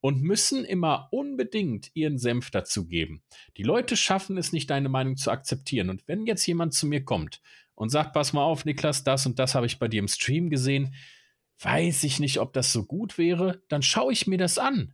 und 0.01 0.21
müssen 0.21 0.65
immer 0.65 1.07
unbedingt 1.11 1.89
ihren 1.95 2.19
Senf 2.19 2.51
dazu 2.51 2.87
geben. 2.87 3.23
Die 3.57 3.63
Leute 3.63 3.95
schaffen 3.95 4.37
es 4.37 4.51
nicht, 4.51 4.69
deine 4.69 4.89
Meinung 4.89 5.15
zu 5.15 5.31
akzeptieren. 5.31 5.89
Und 5.89 6.07
wenn 6.07 6.27
jetzt 6.27 6.45
jemand 6.45 6.73
zu 6.73 6.85
mir 6.87 7.03
kommt 7.03 7.41
und 7.73 7.89
sagt, 7.89 8.13
pass 8.13 8.33
mal 8.33 8.43
auf, 8.43 8.65
Niklas, 8.65 9.03
das 9.05 9.25
und 9.25 9.39
das 9.39 9.55
habe 9.55 9.65
ich 9.65 9.79
bei 9.79 9.87
dir 9.87 9.99
im 9.99 10.09
Stream 10.09 10.49
gesehen, 10.49 10.93
weiß 11.59 12.03
ich 12.03 12.19
nicht, 12.19 12.39
ob 12.39 12.51
das 12.51 12.73
so 12.73 12.83
gut 12.83 13.17
wäre, 13.17 13.63
dann 13.69 13.81
schaue 13.81 14.11
ich 14.11 14.27
mir 14.27 14.37
das 14.37 14.57
an. 14.57 14.93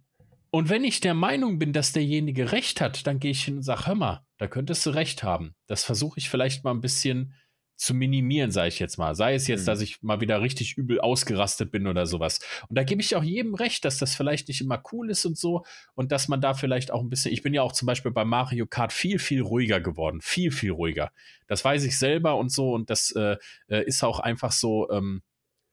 Und 0.52 0.70
wenn 0.70 0.84
ich 0.84 1.00
der 1.00 1.14
Meinung 1.14 1.60
bin, 1.60 1.72
dass 1.72 1.94
derjenige 1.94 2.52
recht 2.52 2.82
hat, 2.82 3.08
dann 3.08 3.20
gehe 3.20 3.32
ich 3.32 3.46
hin 3.46 3.58
und 3.58 3.64
sage, 3.64 3.88
hör 3.88 3.96
mal, 3.96 4.26
da 4.38 4.48
könntest 4.48 4.86
du 4.86 4.90
recht 4.90 5.24
haben. 5.24 5.56
Das 5.68 5.86
versuche 5.86 6.20
ich 6.20 6.30
vielleicht 6.30 6.66
mal 6.66 6.72
ein 6.72 6.82
bisschen 6.82 7.34
zu 7.78 7.96
minimieren, 7.96 8.52
sage 8.52 8.68
ich 8.68 8.78
jetzt 8.78 8.98
mal. 8.98 9.16
Sei 9.16 9.34
es 9.34 9.48
jetzt, 9.48 9.62
mhm. 9.62 9.66
dass 9.66 9.82
ich 9.82 10.04
mal 10.04 10.22
wieder 10.22 10.42
richtig 10.42 10.78
übel 10.78 11.00
ausgerastet 11.00 11.72
bin 11.72 11.88
oder 11.88 12.06
sowas. 12.06 12.40
Und 12.68 12.78
da 12.78 12.84
gebe 12.84 13.02
ich 13.02 13.16
auch 13.16 13.24
jedem 13.24 13.56
recht, 13.56 13.86
dass 13.86 13.98
das 13.98 14.14
vielleicht 14.14 14.50
nicht 14.50 14.62
immer 14.62 14.84
cool 14.92 15.10
ist 15.10 15.26
und 15.26 15.36
so 15.36 15.64
und 15.96 16.12
dass 16.12 16.28
man 16.28 16.42
da 16.42 16.54
vielleicht 16.54 16.92
auch 16.92 17.02
ein 17.02 17.10
bisschen, 17.10 17.32
ich 17.32 17.42
bin 17.42 17.56
ja 17.56 17.64
auch 17.64 17.72
zum 17.72 17.88
Beispiel 17.88 18.12
bei 18.12 18.24
Mario 18.24 18.68
Kart 18.68 18.94
viel, 18.94 19.18
viel 19.18 19.42
ruhiger 19.42 19.80
geworden. 19.80 20.22
Viel, 20.22 20.52
viel 20.52 20.72
ruhiger. 20.72 21.12
Das 21.48 21.66
weiß 21.66 21.84
ich 21.86 21.98
selber 21.98 22.38
und 22.38 22.52
so 22.52 22.74
und 22.74 22.90
das 22.92 23.12
äh, 23.16 23.38
äh 23.68 23.84
ist 23.86 24.04
auch 24.04 24.20
einfach 24.20 24.52
so, 24.52 24.92
ähm, 24.92 25.24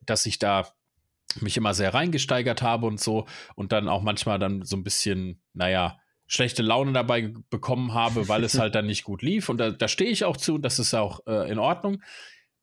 dass 0.01 0.25
ich 0.25 0.39
da 0.39 0.73
mich 1.41 1.57
immer 1.57 1.75
sehr 1.75 1.95
reingesteigert 1.95 2.63
habe 2.63 2.87
und 2.87 3.01
so 3.01 3.27
und 3.55 3.73
dann 3.73 3.89
auch 3.89 4.03
manchmal 4.03 4.39
dann 4.39 4.65
so 4.65 4.77
ein 4.77 4.85
bisschen, 4.85 5.43
naja, 5.53 5.99
schlechte 6.27 6.63
Laune 6.63 6.93
dabei 6.93 7.33
bekommen 7.51 7.95
habe, 7.95 8.29
weil 8.29 8.45
es 8.45 8.59
halt 8.59 8.75
dann 8.75 8.87
nicht 8.87 9.05
gut 9.05 9.23
lief. 9.23 9.49
Und 9.49 9.59
da, 9.59 9.71
da 9.71 9.89
stehe 9.89 10.11
ich 10.11 10.25
auch 10.25 10.37
zu, 10.37 10.59
das 10.59 10.79
ist 10.79 10.95
auch 10.95 11.27
äh, 11.27 11.51
in 11.51 11.59
Ordnung. 11.59 12.03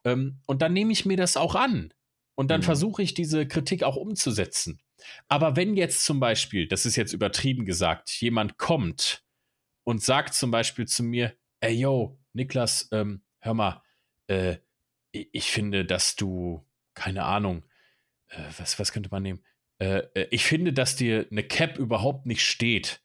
Ähm, 0.03 0.39
und 0.45 0.61
dann 0.61 0.73
nehme 0.73 0.91
ich 0.93 1.05
mir 1.05 1.17
das 1.17 1.35
auch 1.35 1.55
an. 1.55 1.93
Und 2.35 2.51
dann 2.51 2.61
mhm. 2.61 2.65
versuche 2.65 3.01
ich 3.01 3.13
diese 3.13 3.47
Kritik 3.47 3.83
auch 3.83 3.95
umzusetzen. 3.95 4.81
Aber 5.27 5.55
wenn 5.55 5.75
jetzt 5.75 6.05
zum 6.05 6.19
Beispiel, 6.19 6.67
das 6.67 6.85
ist 6.85 6.95
jetzt 6.95 7.13
übertrieben 7.13 7.65
gesagt, 7.65 8.09
jemand 8.21 8.57
kommt 8.57 9.23
und 9.83 10.01
sagt 10.01 10.33
zum 10.33 10.51
Beispiel 10.51 10.85
zu 10.85 11.03
mir, 11.03 11.35
ey 11.59 11.73
yo, 11.73 12.19
Niklas, 12.33 12.89
ähm, 12.91 13.23
hör 13.39 13.53
mal, 13.53 13.81
äh, 14.27 14.57
ich 15.11 15.45
finde, 15.45 15.85
dass 15.85 16.15
du, 16.15 16.65
keine 16.93 17.23
Ahnung, 17.23 17.63
äh, 18.29 18.43
was, 18.57 18.79
was 18.79 18.91
könnte 18.91 19.09
man 19.11 19.23
nehmen? 19.23 19.43
Äh, 19.79 20.03
äh, 20.13 20.27
ich 20.31 20.45
finde, 20.45 20.73
dass 20.73 20.95
dir 20.95 21.27
eine 21.31 21.43
Cap 21.43 21.77
überhaupt 21.77 22.25
nicht 22.25 22.43
steht. 22.43 23.01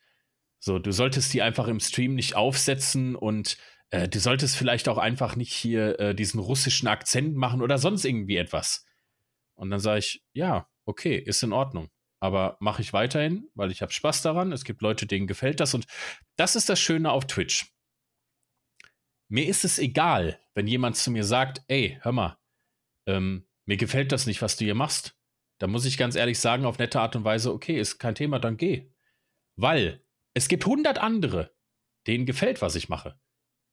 So, 0.59 0.79
du 0.79 0.93
solltest 0.93 1.33
die 1.33 1.43
einfach 1.43 1.69
im 1.69 1.81
Stream 1.81 2.15
nicht 2.15 2.37
aufsetzen 2.37 3.17
und 3.17 3.57
äh, 3.91 4.09
du 4.09 4.21
solltest 4.21 4.57
vielleicht 4.57 4.89
auch 4.89 4.99
einfach 4.99 5.37
nicht 5.37 5.53
hier 5.53 5.99
äh, 5.99 6.15
diesen 6.15 6.39
russischen 6.39 6.87
Akzent 6.87 7.35
machen 7.35 7.63
oder 7.63 7.79
sonst 7.79 8.05
irgendwie 8.05 8.37
etwas. 8.37 8.87
Und 9.55 9.71
dann 9.71 9.81
sage 9.81 10.01
ich, 10.01 10.25
ja, 10.33 10.69
okay, 10.85 11.17
ist 11.17 11.43
in 11.43 11.53
Ordnung. 11.53 11.91
Aber 12.21 12.59
mache 12.61 12.83
ich 12.83 12.93
weiterhin, 12.93 13.49
weil 13.55 13.71
ich 13.71 13.81
habe 13.81 13.93
Spaß 13.93 14.23
daran. 14.23 14.53
Es 14.53 14.65
gibt 14.65 14.83
Leute, 14.83 15.07
denen 15.07 15.27
gefällt 15.27 15.61
das. 15.61 15.75
Und 15.75 15.87
das 16.37 16.55
ist 16.55 16.69
das 16.69 16.79
Schöne 16.79 17.11
auf 17.11 17.27
Twitch. 17.27 17.73
Mir 19.29 19.47
ist 19.47 19.65
es 19.65 19.79
egal, 19.79 20.39
wenn 20.55 20.67
jemand 20.67 20.97
zu 20.97 21.11
mir 21.11 21.25
sagt, 21.25 21.63
ey, 21.69 21.99
hör 22.03 22.13
mal, 22.13 22.39
ähm, 23.07 23.47
mir 23.67 23.77
gefällt 23.77 24.13
das 24.13 24.27
nicht, 24.27 24.43
was 24.43 24.57
du 24.57 24.65
hier 24.65 24.75
machst. 24.75 25.17
Da 25.59 25.67
muss 25.67 25.85
ich 25.85 25.99
ganz 25.99 26.17
ehrlich 26.17 26.39
sagen, 26.39 26.65
auf 26.65 26.79
nette 26.79 27.01
Art 27.01 27.17
und 27.17 27.25
Weise, 27.25 27.53
okay, 27.53 27.79
ist 27.79 27.99
kein 27.99 28.15
Thema, 28.15 28.39
dann 28.39 28.57
geh. 28.57 28.91
Weil 29.57 30.03
es 30.33 30.49
gibt 30.49 30.65
100 30.65 30.99
andere, 30.99 31.55
denen 32.07 32.27
gefällt, 32.27 32.63
was 32.63 32.75
ich 32.77 32.89
mache. 32.89 33.21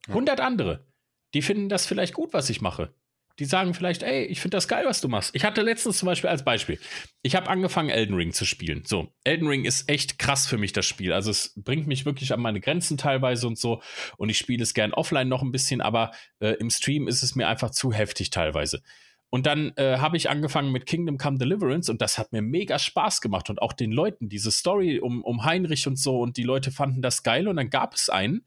100 0.08 0.40
andere, 0.42 0.86
die 1.34 1.42
finden 1.42 1.70
das 1.70 1.86
vielleicht 1.86 2.14
gut, 2.14 2.34
was 2.34 2.50
ich 2.50 2.62
mache. 2.62 2.94
Die 3.40 3.46
sagen 3.46 3.76
vielleicht, 3.76 4.02
ey, 4.02 4.26
ich 4.26 4.42
finde 4.42 4.58
das 4.58 4.68
geil, 4.68 4.86
was 4.88 5.00
du 5.00 5.08
machst. 5.08 5.36
Ich 5.36 5.46
hatte 5.46 5.62
letztens 5.62 6.00
zum 6.00 6.08
Beispiel 6.08 6.30
als 6.30 6.44
Beispiel, 6.44 6.80
ich 7.22 7.36
habe 7.36 7.50
angefangen, 7.50 7.90
Elden 7.90 8.16
Ring 8.16 8.34
zu 8.34 8.46
spielen. 8.46 8.84
So, 8.86 9.14
Elden 9.24 9.48
Ring 9.48 9.64
ist 9.64 9.90
echt 9.90 10.18
krass 10.18 10.48
für 10.48 10.58
mich, 10.58 10.74
das 10.74 10.88
Spiel. 10.88 11.14
Also 11.14 11.30
es 11.30 11.54
bringt 11.56 11.86
mich 11.86 12.06
wirklich 12.06 12.34
an 12.34 12.42
meine 12.42 12.60
Grenzen 12.60 12.98
teilweise 12.98 13.46
und 13.46 13.60
so. 13.60 13.82
Und 14.18 14.30
ich 14.30 14.40
spiele 14.40 14.64
es 14.64 14.74
gern 14.74 14.92
offline 14.92 15.28
noch 15.28 15.44
ein 15.44 15.52
bisschen, 15.52 15.82
aber 15.82 16.12
äh, 16.40 16.54
im 16.54 16.72
Stream 16.72 17.08
ist 17.08 17.22
es 17.22 17.36
mir 17.36 17.48
einfach 17.48 17.70
zu 17.70 17.94
heftig 17.94 18.32
teilweise. 18.32 18.82
Und 19.30 19.46
dann 19.46 19.74
äh, 19.76 19.98
habe 19.98 20.16
ich 20.16 20.30
angefangen 20.30 20.72
mit 20.72 20.86
Kingdom 20.86 21.18
Come 21.18 21.38
Deliverance 21.38 21.92
und 21.92 22.02
das 22.02 22.18
hat 22.18 22.32
mir 22.32 22.42
mega 22.42 22.80
Spaß 22.80 23.20
gemacht 23.20 23.50
und 23.50 23.62
auch 23.62 23.74
den 23.74 23.92
Leuten, 23.92 24.30
diese 24.30 24.52
Story 24.52 25.00
um, 25.00 25.24
um 25.24 25.44
Heinrich 25.44 25.86
und 25.88 26.00
so 26.00 26.20
und 26.22 26.38
die 26.38 26.44
Leute 26.44 26.72
fanden 26.72 27.02
das 27.02 27.24
geil 27.24 27.48
und 27.48 27.58
dann 27.58 27.70
gab 27.70 27.94
es 27.94 28.10
einen, 28.10 28.46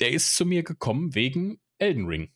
der 0.00 0.10
ist 0.10 0.34
zu 0.34 0.44
mir 0.44 0.64
gekommen 0.64 1.14
wegen 1.14 1.60
Elden 1.78 2.06
Ring. 2.06 2.32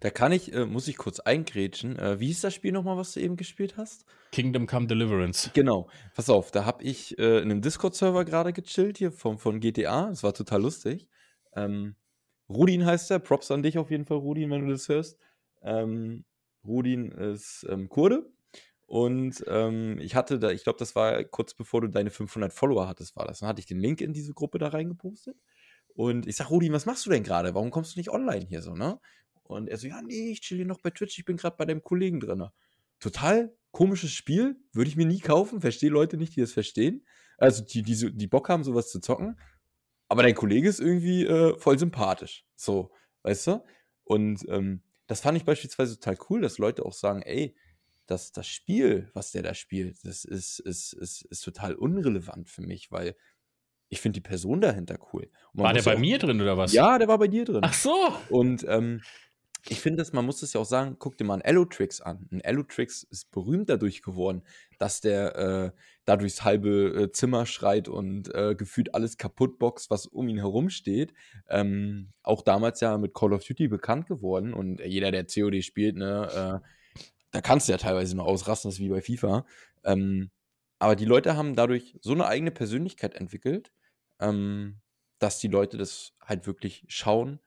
Da 0.00 0.10
kann 0.10 0.32
ich, 0.32 0.52
äh, 0.52 0.64
muss 0.64 0.88
ich 0.88 0.96
kurz 0.96 1.20
eingrätschen. 1.20 1.98
Äh, 1.98 2.18
wie 2.20 2.30
ist 2.30 2.42
das 2.44 2.54
Spiel 2.54 2.72
nochmal, 2.72 2.96
was 2.96 3.12
du 3.12 3.20
eben 3.20 3.36
gespielt 3.36 3.76
hast? 3.76 4.06
Kingdom 4.32 4.66
Come 4.66 4.86
Deliverance. 4.86 5.50
Genau. 5.54 5.88
Pass 6.14 6.30
auf, 6.30 6.50
da 6.50 6.64
habe 6.64 6.82
ich 6.82 7.18
äh, 7.18 7.38
in 7.38 7.50
einem 7.50 7.62
Discord-Server 7.62 8.24
gerade 8.24 8.52
gechillt 8.52 8.98
hier 8.98 9.12
von, 9.12 9.38
von 9.38 9.60
GTA. 9.60 10.08
Das 10.08 10.22
war 10.22 10.34
total 10.34 10.62
lustig. 10.62 11.08
Ähm, 11.54 11.96
Rudin 12.48 12.86
heißt 12.86 13.10
er. 13.10 13.18
Props 13.18 13.50
an 13.50 13.62
dich 13.62 13.76
auf 13.76 13.90
jeden 13.90 14.06
Fall, 14.06 14.18
Rudin, 14.18 14.50
wenn 14.50 14.66
du 14.66 14.72
das 14.72 14.88
hörst. 14.88 15.18
Ähm, 15.62 16.24
Rudin 16.66 17.10
ist 17.12 17.66
ähm, 17.68 17.88
Kurde. 17.88 18.30
Und 18.86 19.44
ähm, 19.48 19.98
ich 19.98 20.14
hatte 20.14 20.38
da, 20.38 20.50
ich 20.50 20.62
glaube, 20.62 20.78
das 20.78 20.94
war 20.94 21.24
kurz 21.24 21.54
bevor 21.54 21.80
du 21.80 21.88
deine 21.88 22.10
500 22.10 22.52
Follower 22.52 22.86
hattest, 22.86 23.16
war 23.16 23.26
das. 23.26 23.40
Dann 23.40 23.48
hatte 23.48 23.60
ich 23.60 23.66
den 23.66 23.80
Link 23.80 24.00
in 24.00 24.12
diese 24.12 24.32
Gruppe 24.32 24.58
da 24.58 24.68
reingepostet. 24.68 25.36
Und 25.94 26.26
ich 26.26 26.36
sag, 26.36 26.50
Rudin, 26.50 26.72
was 26.72 26.86
machst 26.86 27.04
du 27.06 27.10
denn 27.10 27.24
gerade? 27.24 27.54
Warum 27.54 27.70
kommst 27.70 27.96
du 27.96 27.98
nicht 27.98 28.10
online 28.10 28.46
hier 28.46 28.62
so, 28.62 28.74
ne? 28.74 29.00
Und 29.42 29.68
er 29.68 29.76
so, 29.76 29.88
ja, 29.88 30.00
nee, 30.02 30.30
ich 30.30 30.40
chill 30.40 30.58
hier 30.58 30.66
noch 30.66 30.80
bei 30.80 30.90
Twitch, 30.90 31.18
ich 31.18 31.24
bin 31.24 31.36
gerade 31.36 31.56
bei 31.56 31.64
dem 31.64 31.82
Kollegen 31.82 32.20
drin. 32.20 32.44
Total 33.00 33.54
komisches 33.70 34.12
Spiel, 34.12 34.56
würde 34.72 34.88
ich 34.88 34.96
mir 34.96 35.06
nie 35.06 35.20
kaufen, 35.20 35.60
verstehe 35.60 35.90
Leute 35.90 36.16
nicht, 36.16 36.36
die 36.36 36.40
das 36.40 36.52
verstehen. 36.52 37.04
Also 37.38 37.64
die, 37.64 37.82
die, 37.82 38.14
die 38.14 38.26
Bock 38.26 38.48
haben, 38.48 38.64
sowas 38.64 38.88
zu 38.88 39.00
zocken. 39.00 39.38
Aber 40.08 40.22
dein 40.22 40.34
Kollege 40.34 40.68
ist 40.68 40.80
irgendwie 40.80 41.26
äh, 41.26 41.58
voll 41.58 41.78
sympathisch. 41.78 42.44
So, 42.54 42.92
weißt 43.22 43.48
du? 43.48 43.64
Und 44.04 44.44
ähm, 44.48 44.82
das 45.06 45.20
fand 45.20 45.38
ich 45.38 45.44
beispielsweise 45.44 45.98
total 45.98 46.18
cool, 46.30 46.40
dass 46.40 46.58
Leute 46.58 46.84
auch 46.84 46.92
sagen, 46.92 47.22
ey, 47.22 47.56
das, 48.06 48.32
das 48.32 48.46
Spiel, 48.46 49.10
was 49.14 49.32
der 49.32 49.42
da 49.42 49.54
spielt, 49.54 50.04
das 50.04 50.24
ist, 50.24 50.60
ist, 50.60 50.92
ist, 50.92 51.22
ist 51.22 51.40
total 51.40 51.74
unrelevant 51.74 52.48
für 52.48 52.62
mich, 52.62 52.90
weil 52.92 53.16
ich 53.88 54.00
finde 54.00 54.20
die 54.20 54.28
Person 54.28 54.60
dahinter 54.60 54.98
cool. 55.12 55.30
War 55.52 55.72
der 55.72 55.82
bei 55.82 55.94
auch, 55.94 55.98
mir 55.98 56.18
drin 56.18 56.40
oder 56.40 56.56
was? 56.56 56.72
Ja, 56.72 56.98
der 56.98 57.08
war 57.08 57.18
bei 57.18 57.28
dir 57.28 57.44
drin. 57.44 57.60
Ach 57.62 57.72
so. 57.72 57.94
Und 58.28 58.64
ähm, 58.68 59.00
ich 59.68 59.80
finde 59.80 60.04
man 60.12 60.24
muss 60.24 60.42
es 60.42 60.52
ja 60.52 60.60
auch 60.60 60.66
sagen, 60.66 60.96
guck 60.98 61.16
dir 61.16 61.24
mal 61.24 61.34
einen 61.34 61.42
Elotrix 61.42 62.00
an. 62.00 62.28
Ein 62.30 62.40
Elotrix 62.40 63.02
ist 63.02 63.30
berühmt 63.32 63.68
dadurch 63.68 64.02
geworden, 64.02 64.42
dass 64.78 65.00
der 65.00 65.36
äh, 65.36 65.70
da 66.04 66.16
durchs 66.16 66.44
halbe 66.44 66.68
äh, 67.04 67.12
Zimmer 67.12 67.46
schreit 67.46 67.88
und 67.88 68.32
äh, 68.34 68.54
gefühlt 68.54 68.94
alles 68.94 69.16
kaputt 69.16 69.58
boxt, 69.58 69.90
was 69.90 70.06
um 70.06 70.28
ihn 70.28 70.38
herum 70.38 70.70
steht. 70.70 71.14
Ähm, 71.48 72.10
auch 72.22 72.42
damals 72.42 72.80
ja 72.80 72.96
mit 72.98 73.14
Call 73.14 73.32
of 73.32 73.44
Duty 73.44 73.68
bekannt 73.68 74.06
geworden 74.06 74.54
und 74.54 74.80
jeder, 74.80 75.10
der 75.10 75.26
COD 75.26 75.64
spielt, 75.64 75.96
ne, 75.96 76.62
äh, 76.62 77.00
da 77.32 77.40
kannst 77.40 77.68
du 77.68 77.72
ja 77.72 77.78
teilweise 77.78 78.16
nur 78.16 78.26
ausrasten, 78.26 78.68
das 78.68 78.76
ist 78.76 78.84
wie 78.84 78.88
bei 78.88 79.02
FIFA. 79.02 79.44
Ähm, 79.84 80.30
aber 80.78 80.94
die 80.94 81.04
Leute 81.04 81.36
haben 81.36 81.56
dadurch 81.56 81.96
so 82.02 82.12
eine 82.12 82.26
eigene 82.26 82.50
Persönlichkeit 82.50 83.14
entwickelt, 83.14 83.72
ähm, 84.20 84.80
dass 85.18 85.38
die 85.38 85.48
Leute 85.48 85.76
das 85.76 86.12
halt 86.20 86.46
wirklich 86.46 86.84
schauen 86.88 87.40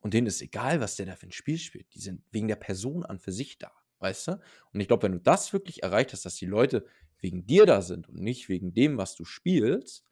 und 0.00 0.14
denen 0.14 0.26
ist 0.26 0.42
egal, 0.42 0.80
was 0.80 0.96
der 0.96 1.06
da 1.06 1.16
für 1.16 1.26
ein 1.26 1.32
Spiel 1.32 1.58
spielt. 1.58 1.92
Die 1.94 2.00
sind 2.00 2.22
wegen 2.30 2.48
der 2.48 2.56
Person 2.56 3.04
an 3.04 3.18
für 3.18 3.32
sich 3.32 3.58
da, 3.58 3.70
weißt 3.98 4.28
du? 4.28 4.32
Und 4.72 4.80
ich 4.80 4.88
glaube, 4.88 5.04
wenn 5.04 5.12
du 5.12 5.20
das 5.20 5.52
wirklich 5.52 5.82
erreicht 5.82 6.12
hast, 6.12 6.24
dass 6.24 6.36
die 6.36 6.46
Leute 6.46 6.86
wegen 7.18 7.46
dir 7.46 7.66
da 7.66 7.82
sind 7.82 8.08
und 8.08 8.20
nicht 8.20 8.48
wegen 8.48 8.72
dem, 8.72 8.96
was 8.96 9.14
du 9.14 9.24
spielst, 9.24 10.04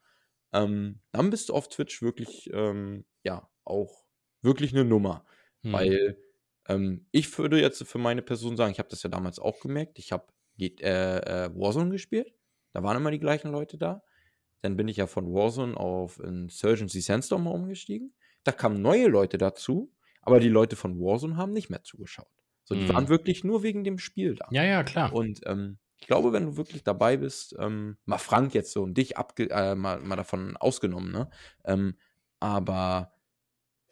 ähm, 0.52 1.00
dann 1.12 1.30
bist 1.30 1.48
du 1.48 1.54
auf 1.54 1.68
Twitch 1.68 2.02
wirklich, 2.02 2.50
ähm, 2.52 3.04
ja, 3.22 3.48
auch 3.64 4.04
wirklich 4.42 4.72
eine 4.72 4.84
Nummer. 4.84 5.24
Hm. 5.62 5.72
Weil 5.72 6.18
ähm, 6.68 7.06
ich 7.10 7.36
würde 7.38 7.60
jetzt 7.60 7.82
für 7.84 7.98
meine 7.98 8.22
Person 8.22 8.56
sagen, 8.56 8.72
ich 8.72 8.78
habe 8.78 8.88
das 8.88 9.02
ja 9.02 9.10
damals 9.10 9.38
auch 9.38 9.60
gemerkt, 9.60 9.98
ich 9.98 10.12
habe 10.12 10.26
äh, 10.58 10.66
äh, 10.76 11.50
Warzone 11.54 11.90
gespielt, 11.90 12.34
da 12.72 12.82
waren 12.82 12.96
immer 12.96 13.10
die 13.10 13.20
gleichen 13.20 13.50
Leute 13.50 13.78
da. 13.78 14.02
Dann 14.60 14.76
bin 14.76 14.88
ich 14.88 14.96
ja 14.96 15.06
von 15.06 15.32
Warzone 15.32 15.76
auf 15.76 16.18
Insurgency 16.18 17.00
Sandstorm 17.00 17.46
umgestiegen. 17.46 18.12
Da 18.48 18.52
kamen 18.52 18.80
neue 18.80 19.08
Leute 19.08 19.36
dazu, 19.36 19.92
aber 20.22 20.40
die 20.40 20.48
Leute 20.48 20.74
von 20.74 20.98
Warzone 20.98 21.36
haben 21.36 21.52
nicht 21.52 21.68
mehr 21.68 21.82
zugeschaut. 21.82 22.32
So, 22.64 22.74
die 22.74 22.84
mhm. 22.84 22.94
waren 22.94 23.08
wirklich 23.10 23.44
nur 23.44 23.62
wegen 23.62 23.84
dem 23.84 23.98
Spiel 23.98 24.36
da. 24.36 24.48
Ja, 24.50 24.64
ja, 24.64 24.82
klar. 24.84 25.12
Und 25.12 25.40
ähm, 25.44 25.76
ich 25.98 26.06
glaube, 26.06 26.32
wenn 26.32 26.46
du 26.46 26.56
wirklich 26.56 26.82
dabei 26.82 27.18
bist, 27.18 27.54
ähm, 27.58 27.98
mal 28.06 28.16
Frank 28.16 28.54
jetzt 28.54 28.72
so 28.72 28.82
und 28.84 28.96
dich 28.96 29.18
abge 29.18 29.50
äh, 29.50 29.74
mal, 29.74 30.00
mal 30.00 30.16
davon 30.16 30.56
ausgenommen, 30.56 31.12
ne? 31.12 31.28
Ähm, 31.66 31.98
aber 32.40 33.12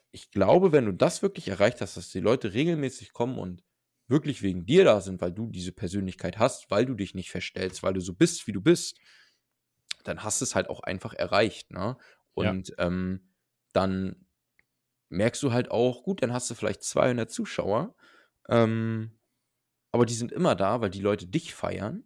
ich 0.09 0.31
glaube, 0.31 0.71
wenn 0.71 0.85
du 0.85 0.91
das 0.91 1.21
wirklich 1.21 1.49
erreicht 1.49 1.79
hast, 1.79 1.95
dass 1.95 2.09
die 2.09 2.19
Leute 2.19 2.55
regelmäßig 2.55 3.13
kommen 3.13 3.37
und 3.37 3.63
wirklich 4.07 4.41
wegen 4.41 4.65
dir 4.65 4.85
da 4.85 5.01
sind, 5.01 5.21
weil 5.21 5.33
du 5.33 5.51
diese 5.51 5.71
Persönlichkeit 5.71 6.39
hast, 6.39 6.71
weil 6.71 6.87
du 6.87 6.95
dich 6.95 7.13
nicht 7.13 7.29
verstellst, 7.29 7.83
weil 7.83 7.93
du 7.93 8.01
so 8.01 8.15
bist, 8.15 8.47
wie 8.47 8.53
du 8.53 8.61
bist, 8.61 8.97
dann 10.03 10.23
hast 10.23 10.41
du 10.41 10.45
es 10.45 10.55
halt 10.55 10.67
auch 10.67 10.79
einfach 10.79 11.13
erreicht, 11.13 11.69
ne? 11.69 11.95
Und 12.33 12.69
ja. 12.69 12.87
ähm, 12.87 13.21
dann 13.71 14.26
merkst 15.09 15.41
du 15.43 15.51
halt 15.51 15.71
auch, 15.71 16.03
gut, 16.03 16.21
dann 16.21 16.33
hast 16.33 16.49
du 16.49 16.55
vielleicht 16.55 16.83
200 16.83 17.29
Zuschauer, 17.29 17.95
ähm, 18.49 19.11
aber 19.91 20.05
die 20.05 20.13
sind 20.13 20.31
immer 20.31 20.55
da, 20.55 20.81
weil 20.81 20.89
die 20.89 21.01
Leute 21.01 21.27
dich 21.27 21.53
feiern 21.53 22.03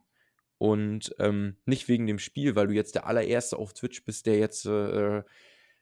und 0.57 1.15
ähm, 1.19 1.57
nicht 1.65 1.87
wegen 1.87 2.07
dem 2.07 2.19
Spiel, 2.19 2.55
weil 2.55 2.67
du 2.67 2.73
jetzt 2.73 2.95
der 2.95 3.07
allererste 3.07 3.57
auf 3.57 3.73
Twitch 3.73 4.03
bist, 4.05 4.25
der 4.27 4.37
jetzt 4.37 4.65
äh, 4.65 5.23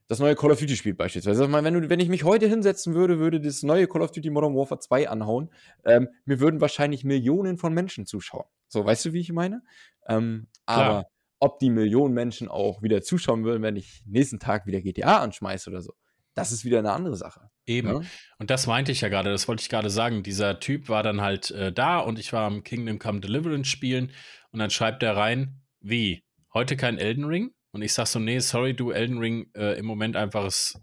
das 0.08 0.20
neue 0.20 0.36
Call 0.36 0.52
of 0.52 0.60
Duty 0.60 0.76
spielt 0.76 0.98
beispielsweise. 0.98 1.44
Also, 1.44 1.54
wenn, 1.54 1.74
du, 1.74 1.90
wenn 1.90 2.00
ich 2.00 2.10
mich 2.10 2.24
heute 2.24 2.48
hinsetzen 2.48 2.96
würde, 2.96 3.20
würde 3.20 3.40
das 3.40 3.62
neue 3.62 3.88
Call 3.88 4.02
of 4.02 4.12
Duty 4.12 4.32
Modern 4.32 4.56
Warfare 4.56 4.80
2 4.80 5.08
anhauen, 5.08 5.52
ähm, 5.86 6.10
mir 6.26 6.40
würden 6.40 6.62
wahrscheinlich 6.62 7.04
Millionen 7.04 7.58
von 7.58 7.74
Menschen 7.74 8.08
zuschauen. 8.08 8.46
So, 8.68 8.84
weißt 8.84 9.06
du, 9.06 9.14
wie 9.14 9.20
ich 9.20 9.32
meine? 9.32 9.62
Ähm, 10.08 10.48
aber 10.66 11.06
ob 11.40 11.60
die 11.60 11.70
Millionen 11.70 12.14
Menschen 12.14 12.48
auch 12.48 12.82
wieder 12.82 13.02
zuschauen 13.02 13.44
würden, 13.44 13.62
wenn 13.62 13.76
ich 13.76 14.04
nächsten 14.06 14.40
Tag 14.40 14.66
wieder 14.66 14.82
GTA 14.82 15.20
anschmeiße 15.20 15.70
oder 15.70 15.82
so, 15.82 15.94
das 16.40 16.52
ist 16.52 16.66
wieder 16.66 16.80
eine 16.80 16.92
andere 16.92 17.16
Sache. 17.16 17.50
Eben. 17.66 17.90
Ja? 17.90 18.02
Und 18.38 18.50
das 18.50 18.68
meinte 18.68 18.92
ich 18.92 19.02
ja 19.02 19.10
gerade, 19.10 19.32
das 19.32 19.48
wollte 19.48 19.62
ich 19.62 19.70
gerade 19.70 19.90
sagen. 19.90 20.24
Dieser 20.24 20.60
Typ 20.60 20.90
war 20.90 21.04
dann 21.04 21.22
halt 21.22 21.52
äh, 21.52 21.72
da 21.72 22.00
und 22.00 22.20
ich 22.20 22.34
war 22.34 22.46
am 22.46 22.64
Kingdom 22.64 23.00
Come 23.00 23.20
Deliverance 23.20 23.70
spielen 23.70 24.12
und 24.52 24.60
dann 24.60 24.70
schreibt 24.70 25.04
er 25.04 25.16
rein, 25.16 25.62
wie, 25.82 26.24
heute 26.54 26.76
kein 26.78 26.98
Elden 26.98 27.26
Ring? 27.26 27.52
Und 27.72 27.84
ich 27.84 27.94
sag 27.94 28.08
so, 28.08 28.20
nee, 28.20 28.40
sorry, 28.40 28.74
du, 28.74 28.92
Elden 28.92 29.20
Ring 29.20 29.52
äh, 29.56 29.78
im 29.78 29.86
Moment 29.86 30.16
einfach 30.16 30.46
ist 30.46 30.80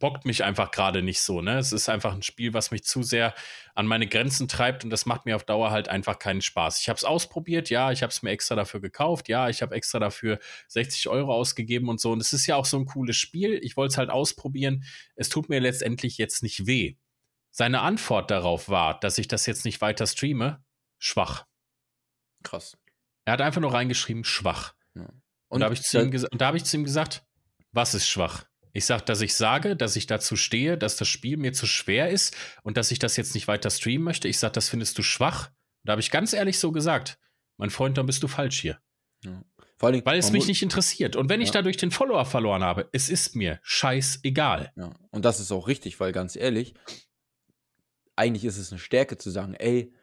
bockt 0.00 0.24
mich 0.24 0.42
einfach 0.42 0.72
gerade 0.72 1.02
nicht 1.02 1.20
so. 1.20 1.42
Ne? 1.42 1.58
Es 1.58 1.72
ist 1.72 1.88
einfach 1.88 2.12
ein 2.12 2.22
Spiel, 2.22 2.52
was 2.54 2.72
mich 2.72 2.82
zu 2.82 3.04
sehr 3.04 3.34
an 3.74 3.86
meine 3.86 4.08
Grenzen 4.08 4.48
treibt 4.48 4.82
und 4.82 4.90
das 4.90 5.06
macht 5.06 5.26
mir 5.26 5.36
auf 5.36 5.44
Dauer 5.44 5.70
halt 5.70 5.88
einfach 5.88 6.18
keinen 6.18 6.42
Spaß. 6.42 6.80
Ich 6.80 6.88
habe 6.88 6.96
es 6.96 7.04
ausprobiert, 7.04 7.70
ja, 7.70 7.92
ich 7.92 8.02
habe 8.02 8.10
es 8.10 8.22
mir 8.22 8.30
extra 8.30 8.56
dafür 8.56 8.80
gekauft, 8.80 9.28
ja, 9.28 9.48
ich 9.48 9.62
habe 9.62 9.74
extra 9.76 10.00
dafür 10.00 10.40
60 10.68 11.08
Euro 11.08 11.32
ausgegeben 11.32 11.88
und 11.88 12.00
so. 12.00 12.10
Und 12.10 12.20
es 12.20 12.32
ist 12.32 12.46
ja 12.46 12.56
auch 12.56 12.64
so 12.64 12.78
ein 12.78 12.86
cooles 12.86 13.16
Spiel. 13.16 13.60
Ich 13.62 13.76
wollte 13.76 13.92
es 13.92 13.98
halt 13.98 14.10
ausprobieren. 14.10 14.84
Es 15.14 15.28
tut 15.28 15.48
mir 15.48 15.60
letztendlich 15.60 16.18
jetzt 16.18 16.42
nicht 16.42 16.66
weh. 16.66 16.96
Seine 17.52 17.82
Antwort 17.82 18.30
darauf 18.30 18.68
war, 18.68 18.98
dass 18.98 19.18
ich 19.18 19.28
das 19.28 19.46
jetzt 19.46 19.64
nicht 19.64 19.80
weiter 19.80 20.06
streame, 20.06 20.64
schwach. 20.98 21.46
Krass. 22.42 22.76
Er 23.26 23.34
hat 23.34 23.42
einfach 23.42 23.60
nur 23.60 23.74
reingeschrieben, 23.74 24.24
schwach. 24.24 24.74
Ja. 24.94 25.02
Und, 25.02 25.12
und 25.48 25.60
da 25.60 25.66
habe 25.66 25.74
ich, 25.74 25.80
hab 25.80 26.54
ich 26.54 26.64
zu 26.64 26.76
ihm 26.76 26.84
gesagt, 26.84 27.24
was 27.72 27.94
ist 27.94 28.08
schwach? 28.08 28.49
Ich 28.72 28.84
sage, 28.84 29.04
dass 29.04 29.20
ich 29.20 29.34
sage, 29.34 29.76
dass 29.76 29.96
ich 29.96 30.06
dazu 30.06 30.36
stehe, 30.36 30.78
dass 30.78 30.96
das 30.96 31.08
Spiel 31.08 31.36
mir 31.36 31.52
zu 31.52 31.66
schwer 31.66 32.10
ist 32.10 32.36
und 32.62 32.76
dass 32.76 32.90
ich 32.90 32.98
das 32.98 33.16
jetzt 33.16 33.34
nicht 33.34 33.48
weiter 33.48 33.70
streamen 33.70 34.04
möchte. 34.04 34.28
Ich 34.28 34.38
sage, 34.38 34.52
das 34.52 34.68
findest 34.68 34.96
du 34.98 35.02
schwach. 35.02 35.50
Da 35.84 35.92
habe 35.92 36.00
ich 36.00 36.10
ganz 36.10 36.32
ehrlich 36.32 36.58
so 36.58 36.72
gesagt, 36.72 37.18
mein 37.56 37.70
Freund, 37.70 37.98
dann 37.98 38.06
bist 38.06 38.22
du 38.22 38.28
falsch 38.28 38.60
hier. 38.60 38.78
Ja. 39.24 39.44
Allem, 39.80 40.04
Weil 40.04 40.18
es 40.18 40.30
mich 40.30 40.46
nicht 40.46 40.62
interessiert. 40.62 41.16
Und 41.16 41.30
wenn 41.30 41.40
ja. 41.40 41.44
ich 41.44 41.52
dadurch 41.52 41.78
den 41.78 41.90
Follower 41.90 42.26
verloren 42.26 42.62
habe, 42.62 42.88
es 42.92 43.08
ist 43.08 43.34
mir 43.34 43.60
scheißegal. 43.62 44.72
Ja. 44.76 44.94
Und 45.10 45.24
das 45.24 45.40
ist 45.40 45.52
auch 45.52 45.68
richtig, 45.68 45.98
weil 46.00 46.12
ganz 46.12 46.36
ehrlich, 46.36 46.74
eigentlich 48.14 48.44
ist 48.44 48.58
es 48.58 48.70
eine 48.72 48.78
Stärke 48.78 49.16
zu 49.16 49.30
sagen, 49.30 49.54
ey, 49.54 49.94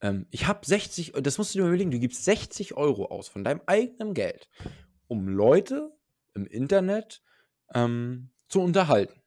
ähm, 0.00 0.26
ich 0.30 0.48
habe 0.48 0.66
60, 0.66 1.12
das 1.22 1.38
musst 1.38 1.54
du 1.54 1.60
dir 1.60 1.66
überlegen, 1.66 1.92
du 1.92 2.00
gibst 2.00 2.24
60 2.24 2.74
Euro 2.74 3.06
aus 3.06 3.28
von 3.28 3.44
deinem 3.44 3.60
eigenen 3.66 4.14
Geld, 4.14 4.48
um 5.06 5.28
Leute 5.28 5.92
im 6.34 6.46
Internet 6.46 7.22
ähm, 7.74 8.30
zu 8.48 8.60
unterhalten. 8.60 9.20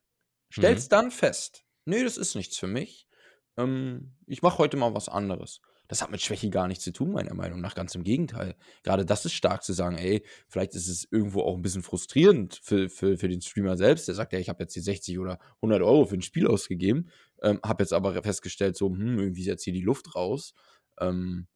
Stellst 0.52 0.90
mhm. 0.90 0.96
dann 0.96 1.10
fest, 1.10 1.64
nee, 1.84 2.02
das 2.02 2.16
ist 2.16 2.34
nichts 2.34 2.56
für 2.56 2.66
mich. 2.66 3.08
Ähm, 3.56 4.14
ich 4.26 4.42
mache 4.42 4.58
heute 4.58 4.76
mal 4.76 4.94
was 4.94 5.08
anderes. 5.08 5.60
Das 5.86 6.00
hat 6.00 6.10
mit 6.10 6.22
Schwäche 6.22 6.48
gar 6.48 6.66
nichts 6.66 6.84
zu 6.84 6.92
tun, 6.92 7.12
meiner 7.12 7.34
Meinung 7.34 7.60
nach. 7.60 7.74
Ganz 7.74 7.94
im 7.94 8.04
Gegenteil. 8.04 8.56
Gerade 8.82 9.04
das 9.04 9.26
ist 9.26 9.34
stark 9.34 9.62
zu 9.62 9.74
sagen, 9.74 9.98
ey, 9.98 10.24
vielleicht 10.48 10.74
ist 10.74 10.88
es 10.88 11.06
irgendwo 11.10 11.42
auch 11.42 11.54
ein 11.54 11.62
bisschen 11.62 11.82
frustrierend 11.82 12.58
für, 12.62 12.88
für, 12.88 13.18
für 13.18 13.28
den 13.28 13.42
Streamer 13.42 13.76
selbst. 13.76 14.08
Der 14.08 14.14
sagt 14.14 14.32
ja, 14.32 14.38
ich 14.38 14.48
habe 14.48 14.62
jetzt 14.62 14.74
die 14.74 14.80
60 14.80 15.18
oder 15.18 15.38
100 15.56 15.82
Euro 15.82 16.06
für 16.06 16.14
ein 16.14 16.22
Spiel 16.22 16.46
ausgegeben, 16.46 17.10
ähm, 17.42 17.60
habe 17.62 17.82
jetzt 17.82 17.92
aber 17.92 18.22
festgestellt, 18.22 18.76
so, 18.76 18.88
hm, 18.88 19.18
irgendwie 19.18 19.42
ist 19.42 19.46
jetzt 19.46 19.64
hier 19.64 19.74
die 19.74 19.82
Luft 19.82 20.14
raus. 20.14 20.54
Ähm, 20.98 21.48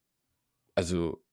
also, 0.75 1.25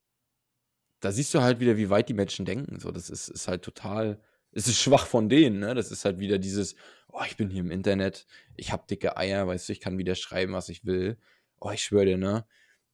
da 1.01 1.11
siehst 1.11 1.33
du 1.33 1.41
halt 1.41 1.59
wieder, 1.59 1.75
wie 1.77 1.89
weit 1.89 2.07
die 2.07 2.13
Menschen 2.13 2.45
denken. 2.45 2.79
So, 2.79 2.91
das 2.91 3.09
ist, 3.09 3.27
ist 3.27 3.47
halt 3.49 3.61
total 3.61 4.21
es 4.55 4.67
ist 4.67 4.79
schwach 4.81 5.05
von 5.05 5.29
denen, 5.29 5.59
ne? 5.59 5.75
Das 5.75 5.91
ist 5.91 6.05
halt 6.05 6.17
wieder 6.19 6.39
dieses, 6.39 6.75
oh, 7.09 7.21
ich 7.27 7.37
bin 7.37 7.49
hier 7.49 7.59
im 7.61 7.71
Internet, 7.71 8.25
ich 8.55 8.71
hab 8.71 8.87
dicke 8.87 9.17
Eier, 9.17 9.47
weißt 9.47 9.69
du, 9.69 9.73
ich 9.73 9.81
kann 9.81 9.97
wieder 9.97 10.15
schreiben, 10.15 10.53
was 10.53 10.69
ich 10.69 10.85
will. 10.85 11.17
Oh, 11.59 11.71
ich 11.71 11.83
schwöre 11.83 12.05
dir, 12.05 12.17
ne? 12.17 12.45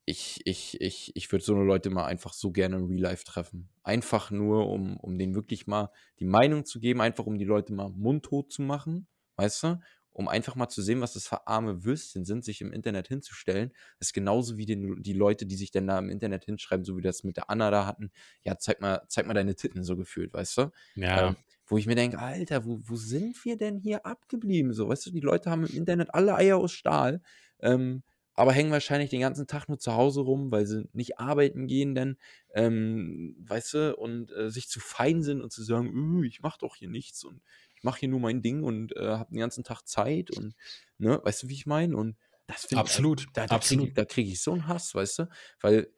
Ich, 0.06 0.42
ich, 0.46 0.82
ich, 0.82 1.16
ich 1.16 1.32
würde 1.32 1.46
so 1.46 1.56
eine 1.56 1.64
Leute 1.64 1.92
mal 1.92 2.06
einfach 2.06 2.34
so 2.34 2.52
gerne 2.52 2.78
im 2.78 2.86
Real 2.86 3.02
Life 3.02 3.24
treffen. 3.24 3.70
Einfach 3.84 4.32
nur, 4.32 4.68
um, 4.70 4.98
um 4.98 5.18
denen 5.20 5.36
wirklich 5.36 5.68
mal 5.68 5.92
die 6.20 6.26
Meinung 6.26 6.66
zu 6.66 6.80
geben, 6.80 7.02
einfach 7.02 7.28
um 7.28 7.38
die 7.38 7.46
Leute 7.46 7.74
mal 7.74 7.90
mundtot 7.90 8.52
zu 8.52 8.64
machen, 8.64 9.08
weißt 9.36 9.64
du? 9.64 9.80
Um 10.14 10.28
einfach 10.28 10.56
mal 10.56 10.70
zu 10.70 10.82
sehen, 10.82 11.02
was 11.02 11.14
das 11.14 11.28
für 11.28 11.48
arme 11.48 11.84
Würstchen 11.84 12.26
sind, 12.26 12.44
sich 12.44 12.62
im 12.62 12.74
Internet 12.74 13.08
hinzustellen. 13.08 13.72
Das 14.00 14.10
ist 14.10 14.14
genauso 14.14 14.58
wie 14.58 14.66
den, 14.66 15.02
die 15.02 15.14
Leute, 15.14 15.46
die 15.46 15.56
sich 15.56 15.72
dann 15.72 15.88
da 15.88 15.98
im 16.00 16.10
Internet 16.10 16.46
hinschreiben, 16.46 16.84
so 16.84 16.98
wie 16.98 17.02
das 17.02 17.24
mit 17.24 17.38
der 17.38 17.50
Anna 17.50 17.72
da 17.72 17.86
hatten. 17.86 18.12
Ja, 18.44 18.58
zeig 18.58 18.82
mal, 18.82 19.02
zeig 19.08 19.26
mal 19.28 19.34
deine 19.34 19.56
Titten 19.56 19.84
so 19.84 19.96
gefühlt, 19.96 20.34
weißt 20.34 20.58
du? 20.58 20.72
Ja. 20.96 21.30
Ähm, 21.30 21.36
wo 21.68 21.78
ich 21.78 21.88
mir 21.88 21.96
denke, 21.96 22.20
Alter, 22.20 22.66
wo, 22.66 22.82
wo 22.84 22.96
sind 22.98 23.46
wir 23.46 23.58
denn 23.58 23.78
hier 23.78 24.06
abgeblieben? 24.06 24.74
So, 24.74 24.90
weißt 24.90 25.06
du, 25.06 25.12
die 25.12 25.22
Leute 25.22 25.50
haben 25.50 25.66
im 25.66 25.76
Internet 25.76 26.14
alle 26.14 26.36
Eier 26.36 26.58
aus 26.58 26.74
Stahl, 26.74 27.22
ähm, 27.62 28.04
aber 28.34 28.52
hängen 28.52 28.72
wahrscheinlich 28.72 29.10
den 29.10 29.22
ganzen 29.22 29.48
Tag 29.48 29.70
nur 29.70 29.80
zu 29.80 29.94
Hause 29.94 30.22
rum, 30.22 30.52
weil 30.52 30.66
sie 30.66 30.90
nicht 30.94 31.20
arbeiten 31.20 31.68
gehen, 31.68 31.96
denn, 31.96 32.18
ähm, 32.54 33.36
weißt 33.48 33.74
du, 33.74 33.96
und 33.96 34.32
äh, 34.34 34.50
sich 34.50 34.68
zu 34.68 34.80
fein 34.82 35.22
sind 35.24 35.42
und 35.42 35.52
zu 35.52 35.64
sagen, 35.64 36.24
ich 36.24 36.42
mach 36.42 36.58
doch 36.58 36.76
hier 36.76 36.90
nichts 36.90 37.24
und 37.24 37.42
ich 37.82 37.84
mache 37.84 38.02
hier 38.02 38.10
nur 38.10 38.20
mein 38.20 38.44
Ding 38.44 38.62
und 38.62 38.96
äh, 38.96 39.08
habe 39.08 39.32
den 39.32 39.40
ganzen 39.40 39.64
Tag 39.64 39.88
Zeit 39.88 40.30
und, 40.30 40.54
ne, 41.00 41.20
weißt 41.24 41.42
du, 41.42 41.50
wie 41.50 41.56
ich 41.56 41.66
meine? 41.66 41.98
Und 41.98 42.16
das 42.46 42.66
finde 42.66 42.76
ich, 42.76 42.92
Absolut, 42.92 43.26
da, 43.34 43.48
da 43.48 43.56
absolut. 43.56 43.86
Krieg, 43.88 43.96
da 43.96 44.06
kriege 44.06 44.30
ich 44.30 44.44
so 44.44 44.52
einen 44.52 44.68
Hass, 44.68 44.94
weißt 44.94 45.20
du? 45.20 45.30
Weil, 45.62 45.92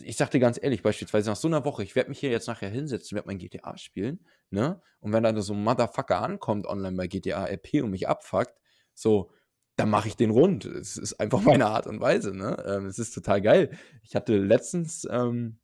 ich 0.00 0.16
sag 0.16 0.30
dir 0.30 0.38
ganz 0.38 0.56
ehrlich, 0.62 0.84
beispielsweise 0.84 1.30
nach 1.30 1.36
so 1.36 1.48
einer 1.48 1.64
Woche, 1.64 1.82
ich 1.82 1.96
werde 1.96 2.10
mich 2.10 2.20
hier 2.20 2.30
jetzt 2.30 2.46
nachher 2.46 2.68
hinsetzen, 2.68 3.16
werde 3.16 3.26
mein 3.26 3.38
GTA 3.38 3.76
spielen, 3.76 4.24
ne? 4.50 4.80
Und 5.00 5.12
wenn 5.12 5.24
dann 5.24 5.40
so 5.42 5.52
ein 5.52 5.64
Motherfucker 5.64 6.22
ankommt 6.22 6.64
online 6.66 6.96
bei 6.96 7.08
GTA 7.08 7.44
RP 7.46 7.82
und 7.82 7.90
mich 7.90 8.06
abfuckt, 8.06 8.54
so, 8.94 9.32
dann 9.74 9.90
mache 9.90 10.06
ich 10.06 10.16
den 10.16 10.30
rund. 10.30 10.64
Es 10.64 10.96
ist 10.96 11.14
einfach 11.14 11.40
meine 11.42 11.66
Art 11.66 11.88
und 11.88 12.00
Weise, 12.00 12.36
ne? 12.36 12.62
Ähm, 12.68 12.86
es 12.86 13.00
ist 13.00 13.12
total 13.12 13.42
geil. 13.42 13.76
Ich 14.04 14.14
hatte 14.14 14.38
letztens, 14.38 15.08
ähm, 15.10 15.58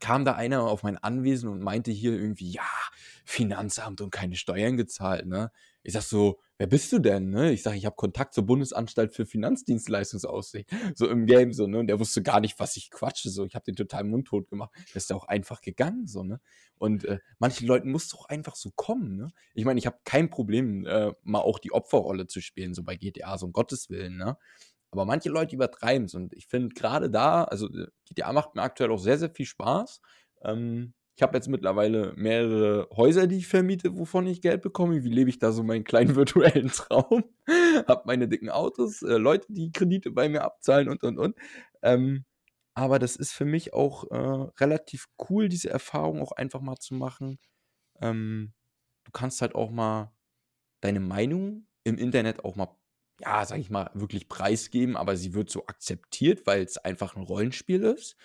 kam 0.00 0.24
da 0.24 0.34
einer 0.34 0.62
auf 0.64 0.82
mein 0.82 0.98
Anwesen 0.98 1.48
und 1.48 1.62
meinte 1.62 1.90
hier 1.90 2.12
irgendwie, 2.12 2.50
ja, 2.50 2.66
Finanzamt 3.24 4.00
und 4.00 4.10
keine 4.10 4.34
Steuern 4.34 4.76
gezahlt, 4.76 5.26
ne? 5.26 5.52
Ich 5.82 5.92
sag 5.94 6.02
so, 6.02 6.40
wer 6.58 6.66
bist 6.66 6.92
du 6.92 6.98
denn, 6.98 7.30
ne? 7.30 7.52
Ich 7.52 7.62
sag, 7.62 7.74
ich 7.76 7.86
habe 7.86 7.96
Kontakt 7.96 8.34
zur 8.34 8.44
Bundesanstalt 8.44 9.14
für 9.14 9.24
Finanzdienstleistungsaussicht, 9.24 10.68
so 10.96 11.08
im 11.08 11.26
Game, 11.26 11.52
so, 11.52 11.66
ne? 11.66 11.78
Und 11.78 11.86
der 11.86 12.00
wusste 12.00 12.22
gar 12.22 12.40
nicht, 12.40 12.58
was 12.58 12.76
ich 12.76 12.90
quatsche, 12.90 13.30
so. 13.30 13.44
Ich 13.44 13.54
habe 13.54 13.64
den 13.64 13.76
total 13.76 14.04
mundtot 14.04 14.48
gemacht. 14.48 14.70
Der 14.74 14.96
ist 14.96 15.12
auch 15.12 15.24
einfach 15.24 15.60
gegangen, 15.60 16.06
so, 16.06 16.24
ne? 16.24 16.40
Und 16.78 17.04
äh, 17.04 17.18
manchen 17.38 17.66
Leuten 17.68 17.90
muss 17.90 18.08
doch 18.08 18.24
einfach 18.26 18.56
so 18.56 18.70
kommen, 18.74 19.16
ne? 19.16 19.32
Ich 19.54 19.64
meine, 19.64 19.78
ich 19.78 19.86
habe 19.86 19.98
kein 20.04 20.28
Problem, 20.28 20.84
äh, 20.86 21.12
mal 21.22 21.40
auch 21.40 21.58
die 21.58 21.72
Opferrolle 21.72 22.26
zu 22.26 22.40
spielen, 22.40 22.74
so 22.74 22.82
bei 22.82 22.96
GTA, 22.96 23.38
so 23.38 23.46
um 23.46 23.52
Gottes 23.52 23.88
Willen, 23.90 24.16
ne? 24.16 24.36
Aber 24.90 25.04
manche 25.04 25.28
Leute 25.30 25.54
übertreiben 25.54 26.06
es 26.06 26.14
und 26.14 26.32
ich 26.34 26.46
finde 26.46 26.74
gerade 26.74 27.10
da, 27.10 27.44
also 27.44 27.68
äh, 27.68 27.86
GTA 28.06 28.32
macht 28.32 28.54
mir 28.54 28.62
aktuell 28.62 28.90
auch 28.90 28.98
sehr, 28.98 29.18
sehr 29.18 29.30
viel 29.30 29.46
Spaß. 29.46 30.00
Ähm, 30.42 30.94
ich 31.16 31.22
habe 31.22 31.36
jetzt 31.36 31.48
mittlerweile 31.48 32.14
mehrere 32.16 32.88
Häuser, 32.96 33.26
die 33.26 33.36
ich 33.36 33.46
vermiete, 33.46 33.96
wovon 33.98 34.26
ich 34.26 34.40
Geld 34.40 34.62
bekomme. 34.62 35.04
Wie 35.04 35.10
lebe 35.10 35.28
ich 35.28 35.38
da 35.38 35.52
so 35.52 35.62
meinen 35.62 35.84
kleinen 35.84 36.14
virtuellen 36.16 36.68
Traum? 36.68 37.24
habe 37.88 38.02
meine 38.06 38.26
dicken 38.26 38.48
Autos, 38.48 39.02
äh, 39.02 39.18
Leute, 39.18 39.46
die 39.52 39.70
Kredite 39.70 40.10
bei 40.10 40.28
mir 40.28 40.42
abzahlen 40.42 40.88
und 40.88 41.02
und 41.04 41.18
und. 41.18 41.36
Ähm, 41.82 42.24
aber 42.74 42.98
das 42.98 43.16
ist 43.16 43.32
für 43.32 43.44
mich 43.44 43.74
auch 43.74 44.10
äh, 44.10 44.50
relativ 44.60 45.08
cool, 45.28 45.48
diese 45.48 45.70
Erfahrung 45.70 46.22
auch 46.22 46.32
einfach 46.32 46.62
mal 46.62 46.76
zu 46.76 46.94
machen. 46.94 47.38
Ähm, 48.00 48.54
du 49.04 49.12
kannst 49.12 49.42
halt 49.42 49.54
auch 49.54 49.70
mal 49.70 50.12
deine 50.80 51.00
Meinung 51.00 51.66
im 51.84 51.98
Internet 51.98 52.44
auch 52.44 52.56
mal, 52.56 52.68
ja, 53.20 53.44
sag 53.44 53.58
ich 53.58 53.70
mal, 53.70 53.90
wirklich 53.94 54.28
preisgeben, 54.28 54.96
aber 54.96 55.16
sie 55.16 55.34
wird 55.34 55.50
so 55.50 55.66
akzeptiert, 55.66 56.46
weil 56.46 56.62
es 56.62 56.78
einfach 56.78 57.16
ein 57.16 57.22
Rollenspiel 57.22 57.82
ist. 57.82 58.16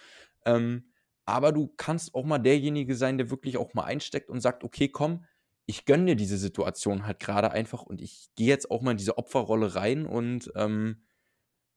Ähm, 0.46 0.86
aber 1.26 1.52
du 1.52 1.74
kannst 1.76 2.14
auch 2.14 2.24
mal 2.26 2.40
derjenige 2.40 2.96
sein, 2.96 3.18
der 3.18 3.30
wirklich 3.30 3.58
auch 3.58 3.74
mal 3.74 3.84
einsteckt 3.84 4.30
und 4.30 4.42
sagt, 4.42 4.64
okay, 4.64 4.88
komm, 4.88 5.26
ich 5.66 5.86
gönne 5.86 6.06
dir 6.06 6.16
diese 6.16 6.38
Situation 6.38 7.08
halt 7.08 7.20
gerade 7.20 7.52
einfach 7.52 7.82
und 7.82 8.02
ich 8.02 8.30
gehe 8.36 8.48
jetzt 8.48 8.70
auch 8.70 8.82
mal 8.82 8.92
in 8.92 8.98
diese 8.98 9.18
Opferrolle 9.18 9.76
rein 9.76 10.06
und 10.06 10.52
ähm, 10.56 11.04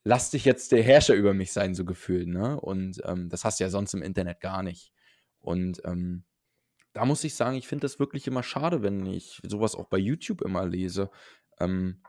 lass 0.05 0.31
dich 0.31 0.45
jetzt 0.45 0.73
der 0.73 0.83
Herrscher 0.83 1.14
über 1.14 1.33
mich 1.35 1.53
sein, 1.53 1.75
so 1.75 1.85
gefühlt, 1.85 2.29
ne? 2.29 2.61
Und 2.61 3.01
ähm, 3.05 3.29
das 3.31 3.45
hast 3.45 3.61
du 3.61 3.64
ja 3.64 3.71
sonst 3.71 3.95
im 3.95 4.03
Internet 4.03 4.41
gar 4.41 4.62
nicht. 4.62 4.93
Und 5.39 5.81
ähm, 5.85 6.25
da 6.93 7.05
muss 7.05 7.25
ich 7.25 7.35
sagen, 7.35 7.57
ich 7.57 7.69
finde 7.69 7.83
das 7.83 7.99
wirklich 7.99 8.27
immer 8.27 8.43
schade, 8.43 8.83
wenn 8.83 9.07
ich 9.07 9.41
sowas 9.45 9.75
auch 9.75 9.87
bei 9.87 9.99
YouTube 9.99 10.43
immer 10.43 10.66
lese. 10.66 11.11
Ähm, 11.61 12.03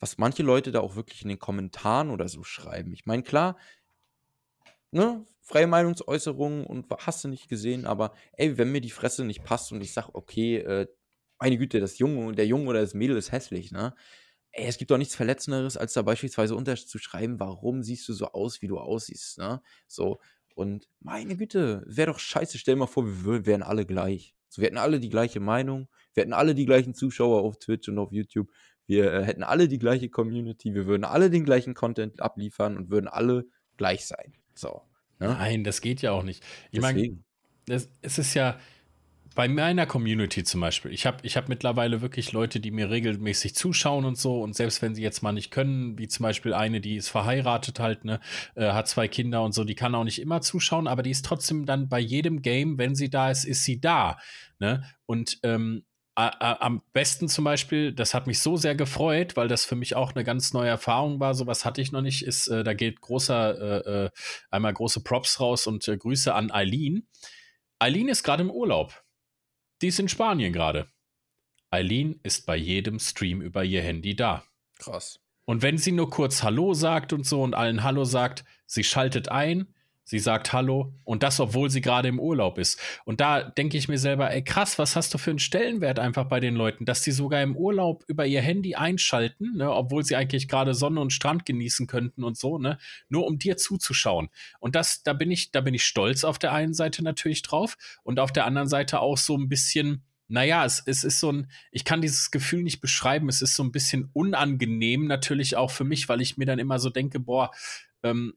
was 0.00 0.18
manche 0.18 0.42
Leute 0.42 0.72
da 0.72 0.80
auch 0.80 0.96
wirklich 0.96 1.22
in 1.22 1.28
den 1.28 1.38
Kommentaren 1.38 2.10
oder 2.10 2.28
so 2.28 2.44
schreiben. 2.44 2.92
Ich 2.92 3.06
meine, 3.06 3.22
klar, 3.22 3.56
ne, 4.90 5.24
freie 5.40 5.66
Meinungsäußerung 5.66 6.66
und 6.66 6.86
hast 6.98 7.24
du 7.24 7.28
nicht 7.28 7.48
gesehen, 7.48 7.86
aber 7.86 8.12
ey, 8.32 8.58
wenn 8.58 8.72
mir 8.72 8.80
die 8.80 8.90
Fresse 8.90 9.24
nicht 9.24 9.44
passt 9.44 9.72
und 9.72 9.80
ich 9.80 9.92
sag, 9.92 10.08
okay, 10.14 10.56
äh, 10.58 10.86
meine 11.38 11.58
Güte, 11.58 11.80
das 11.80 11.98
Junge, 11.98 12.34
der 12.34 12.46
Junge 12.46 12.68
oder 12.68 12.80
das 12.80 12.94
Mädel 12.94 13.16
ist 13.16 13.32
hässlich, 13.32 13.70
ne? 13.70 13.94
Ey, 14.52 14.66
es 14.66 14.78
gibt 14.78 14.90
doch 14.90 14.96
nichts 14.98 15.14
Verletzenderes, 15.14 15.76
als 15.76 15.92
da 15.92 16.02
beispielsweise 16.02 16.56
unterzuschreiben, 16.56 17.38
warum 17.38 17.82
siehst 17.82 18.08
du 18.08 18.14
so 18.14 18.26
aus, 18.28 18.62
wie 18.62 18.68
du 18.68 18.78
aussiehst, 18.78 19.38
ne? 19.38 19.62
So, 19.86 20.18
und 20.54 20.88
meine 21.00 21.36
Güte, 21.36 21.82
wäre 21.86 22.10
doch 22.10 22.18
scheiße, 22.18 22.58
stell 22.58 22.74
dir 22.74 22.80
mal 22.80 22.86
vor, 22.86 23.06
wir 23.06 23.44
wären 23.44 23.62
alle 23.62 23.84
gleich. 23.84 24.34
So, 24.48 24.62
wir 24.62 24.66
hätten 24.66 24.78
alle 24.78 24.98
die 24.98 25.10
gleiche 25.10 25.40
Meinung, 25.40 25.88
wir 26.14 26.22
hätten 26.22 26.32
alle 26.32 26.54
die 26.54 26.64
gleichen 26.64 26.94
Zuschauer 26.94 27.42
auf 27.42 27.58
Twitch 27.58 27.88
und 27.90 27.98
auf 27.98 28.10
YouTube, 28.10 28.50
wir 28.86 29.12
äh, 29.12 29.24
hätten 29.24 29.42
alle 29.42 29.68
die 29.68 29.78
gleiche 29.78 30.08
Community, 30.08 30.74
wir 30.74 30.86
würden 30.86 31.04
alle 31.04 31.30
den 31.30 31.44
gleichen 31.44 31.74
Content 31.74 32.20
abliefern 32.20 32.76
und 32.76 32.90
würden 32.90 33.08
alle 33.08 33.46
gleich 33.76 34.06
sein. 34.06 34.34
So. 34.54 34.82
Ne? 35.18 35.28
Nein, 35.28 35.64
das 35.64 35.80
geht 35.80 36.02
ja 36.02 36.12
auch 36.12 36.22
nicht. 36.22 36.44
Ich 36.70 36.80
meine, 36.80 37.18
es, 37.68 37.90
es 38.02 38.18
ist 38.18 38.34
ja 38.34 38.58
bei 39.36 39.48
meiner 39.48 39.84
Community 39.84 40.44
zum 40.44 40.62
Beispiel. 40.62 40.92
Ich 40.92 41.04
habe 41.04 41.18
ich 41.22 41.36
hab 41.36 41.50
mittlerweile 41.50 42.00
wirklich 42.00 42.32
Leute, 42.32 42.58
die 42.58 42.70
mir 42.70 42.90
regelmäßig 42.90 43.54
zuschauen 43.54 44.06
und 44.06 44.16
so. 44.16 44.40
Und 44.40 44.56
selbst 44.56 44.80
wenn 44.80 44.94
sie 44.94 45.02
jetzt 45.02 45.22
mal 45.22 45.32
nicht 45.32 45.50
können, 45.50 45.98
wie 45.98 46.08
zum 46.08 46.22
Beispiel 46.24 46.54
eine, 46.54 46.80
die 46.80 46.96
ist 46.96 47.10
verheiratet 47.10 47.78
halt, 47.78 48.06
ne, 48.06 48.18
äh, 48.54 48.72
hat 48.72 48.88
zwei 48.88 49.08
Kinder 49.08 49.42
und 49.42 49.52
so, 49.52 49.64
die 49.64 49.74
kann 49.74 49.94
auch 49.94 50.04
nicht 50.04 50.22
immer 50.22 50.40
zuschauen, 50.40 50.86
aber 50.86 51.02
die 51.02 51.10
ist 51.10 51.26
trotzdem 51.26 51.66
dann 51.66 51.90
bei 51.90 52.00
jedem 52.00 52.40
Game, 52.40 52.78
wenn 52.78 52.94
sie 52.94 53.10
da 53.10 53.30
ist, 53.30 53.44
ist 53.44 53.62
sie 53.64 53.78
da. 53.78 54.18
Ne? 54.58 54.82
Und 55.04 55.38
ähm, 55.42 55.84
am 56.16 56.82
besten 56.94 57.28
zum 57.28 57.44
Beispiel, 57.44 57.92
das 57.92 58.14
hat 58.14 58.26
mich 58.26 58.38
so 58.40 58.56
sehr 58.56 58.74
gefreut, 58.74 59.36
weil 59.36 59.48
das 59.48 59.66
für 59.66 59.76
mich 59.76 59.94
auch 59.94 60.14
eine 60.14 60.24
ganz 60.24 60.54
neue 60.54 60.70
Erfahrung 60.70 61.20
war. 61.20 61.34
Sowas 61.34 61.66
hatte 61.66 61.82
ich 61.82 61.92
noch 61.92 62.00
nicht. 62.00 62.22
Ist, 62.22 62.48
äh, 62.48 62.64
da 62.64 62.72
geht 62.72 63.02
großer, 63.02 63.84
äh, 63.86 64.04
äh 64.06 64.10
einmal 64.50 64.72
große 64.72 65.02
Props 65.02 65.40
raus 65.40 65.66
und 65.66 65.86
äh, 65.88 65.96
Grüße 65.96 66.34
an 66.34 66.50
Eileen. 66.50 67.06
Eileen 67.78 68.08
ist 68.08 68.22
gerade 68.22 68.42
im 68.42 68.50
Urlaub. 68.50 69.04
Die 69.82 69.88
ist 69.88 70.00
in 70.00 70.08
Spanien 70.08 70.54
gerade. 70.54 70.88
Eileen 71.70 72.18
ist 72.22 72.46
bei 72.46 72.56
jedem 72.56 72.98
Stream 72.98 73.42
über 73.42 73.62
ihr 73.62 73.82
Handy 73.82 74.16
da. 74.16 74.42
Krass. 74.78 75.20
Und 75.44 75.60
wenn 75.60 75.76
sie 75.76 75.92
nur 75.92 76.08
kurz 76.08 76.42
Hallo 76.42 76.72
sagt 76.72 77.12
und 77.12 77.26
so 77.26 77.42
und 77.42 77.54
allen 77.54 77.82
Hallo 77.82 78.04
sagt, 78.04 78.44
sie 78.64 78.84
schaltet 78.84 79.28
ein, 79.28 79.74
Sie 80.08 80.20
sagt 80.20 80.52
Hallo 80.52 80.94
und 81.02 81.24
das, 81.24 81.40
obwohl 81.40 81.68
sie 81.68 81.80
gerade 81.80 82.06
im 82.06 82.20
Urlaub 82.20 82.58
ist. 82.58 82.80
Und 83.04 83.20
da 83.20 83.42
denke 83.42 83.76
ich 83.76 83.88
mir 83.88 83.98
selber, 83.98 84.30
ey 84.30 84.40
krass, 84.44 84.78
was 84.78 84.94
hast 84.94 85.12
du 85.12 85.18
für 85.18 85.30
einen 85.30 85.40
Stellenwert 85.40 85.98
einfach 85.98 86.26
bei 86.26 86.38
den 86.38 86.54
Leuten, 86.54 86.84
dass 86.84 87.02
die 87.02 87.10
sogar 87.10 87.42
im 87.42 87.56
Urlaub 87.56 88.04
über 88.06 88.24
ihr 88.24 88.40
Handy 88.40 88.76
einschalten, 88.76 89.56
ne, 89.56 89.68
obwohl 89.68 90.04
sie 90.04 90.14
eigentlich 90.14 90.46
gerade 90.46 90.74
Sonne 90.74 91.00
und 91.00 91.12
Strand 91.12 91.44
genießen 91.44 91.88
könnten 91.88 92.22
und 92.22 92.38
so, 92.38 92.56
ne, 92.56 92.78
nur 93.08 93.26
um 93.26 93.40
dir 93.40 93.56
zuzuschauen. 93.56 94.28
Und 94.60 94.76
das, 94.76 95.02
da 95.02 95.12
bin 95.12 95.32
ich, 95.32 95.50
da 95.50 95.60
bin 95.60 95.74
ich 95.74 95.84
stolz 95.84 96.22
auf 96.22 96.38
der 96.38 96.52
einen 96.52 96.72
Seite 96.72 97.02
natürlich 97.02 97.42
drauf 97.42 97.76
und 98.04 98.20
auf 98.20 98.32
der 98.32 98.46
anderen 98.46 98.68
Seite 98.68 99.00
auch 99.00 99.18
so 99.18 99.36
ein 99.36 99.48
bisschen, 99.48 100.04
naja, 100.28 100.64
es, 100.64 100.84
es 100.86 101.02
ist 101.02 101.18
so 101.18 101.32
ein, 101.32 101.50
ich 101.72 101.84
kann 101.84 102.00
dieses 102.00 102.30
Gefühl 102.30 102.62
nicht 102.62 102.80
beschreiben, 102.80 103.28
es 103.28 103.42
ist 103.42 103.56
so 103.56 103.64
ein 103.64 103.72
bisschen 103.72 104.08
unangenehm 104.12 105.08
natürlich 105.08 105.56
auch 105.56 105.72
für 105.72 105.84
mich, 105.84 106.08
weil 106.08 106.20
ich 106.20 106.36
mir 106.36 106.46
dann 106.46 106.60
immer 106.60 106.78
so 106.78 106.90
denke, 106.90 107.18
boah, 107.18 107.50
ähm, 108.04 108.34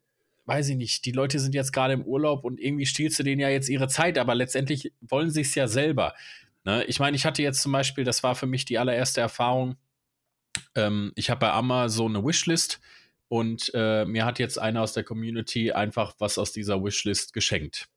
weiß 0.50 0.70
ich 0.70 0.76
nicht, 0.76 1.06
die 1.06 1.12
Leute 1.12 1.40
sind 1.40 1.56
jetzt 1.56 1.72
gerade 1.72 1.94
im 1.94 2.04
Urlaub 2.04 2.44
und 2.44 2.60
irgendwie 2.60 2.86
stiehlst 2.86 3.18
du 3.20 3.24
denen 3.24 3.40
ja 3.40 3.50
jetzt 3.50 3.70
ihre 3.70 3.88
Zeit, 3.88 4.18
aber 4.18 4.36
letztendlich 4.36 4.92
wollen 5.02 5.30
sie 5.30 5.42
es 5.42 5.56
ja 5.56 5.68
selber. 5.68 6.14
Ne? 6.66 6.84
Ich 6.86 7.00
meine, 7.00 7.16
ich 7.16 7.26
hatte 7.26 7.42
jetzt 7.42 7.62
zum 7.62 7.72
Beispiel, 7.72 8.04
das 8.04 8.24
war 8.24 8.36
für 8.36 8.48
mich 8.48 8.66
die 8.66 8.78
allererste 8.78 9.22
Erfahrung, 9.22 9.78
ähm, 10.76 11.14
ich 11.16 11.30
habe 11.30 11.40
bei 11.40 11.52
Amazon 11.52 12.16
eine 12.16 12.26
Wishlist, 12.26 12.82
und 13.30 13.72
äh, 13.76 14.06
mir 14.06 14.26
hat 14.26 14.40
jetzt 14.40 14.60
einer 14.60 14.82
aus 14.82 14.94
der 14.94 15.04
Community 15.04 15.72
einfach 15.72 16.16
was 16.18 16.38
aus 16.38 16.52
dieser 16.52 16.84
Wishlist 16.84 17.32
geschenkt. 17.34 17.88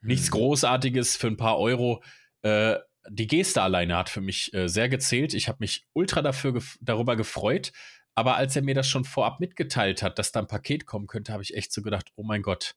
Hm. 0.00 0.08
Nichts 0.08 0.30
Großartiges 0.30 1.16
für 1.16 1.28
ein 1.28 1.36
paar 1.36 1.58
Euro. 1.58 2.02
Äh, 2.42 2.76
die 3.10 3.26
Geste 3.26 3.62
alleine 3.62 3.96
hat 3.96 4.08
für 4.08 4.20
mich 4.20 4.52
äh, 4.54 4.68
sehr 4.68 4.88
gezählt. 4.88 5.34
Ich 5.34 5.48
habe 5.48 5.58
mich 5.60 5.86
ultra 5.92 6.22
dafür 6.22 6.54
gef 6.54 6.78
darüber 6.80 7.16
gefreut. 7.16 7.72
Aber 8.18 8.34
als 8.34 8.56
er 8.56 8.62
mir 8.62 8.74
das 8.74 8.88
schon 8.88 9.04
vorab 9.04 9.38
mitgeteilt 9.38 10.02
hat, 10.02 10.18
dass 10.18 10.32
da 10.32 10.40
ein 10.40 10.48
Paket 10.48 10.86
kommen 10.86 11.06
könnte, 11.06 11.32
habe 11.32 11.44
ich 11.44 11.56
echt 11.56 11.72
so 11.72 11.82
gedacht, 11.82 12.10
oh 12.16 12.24
mein 12.24 12.42
Gott. 12.42 12.74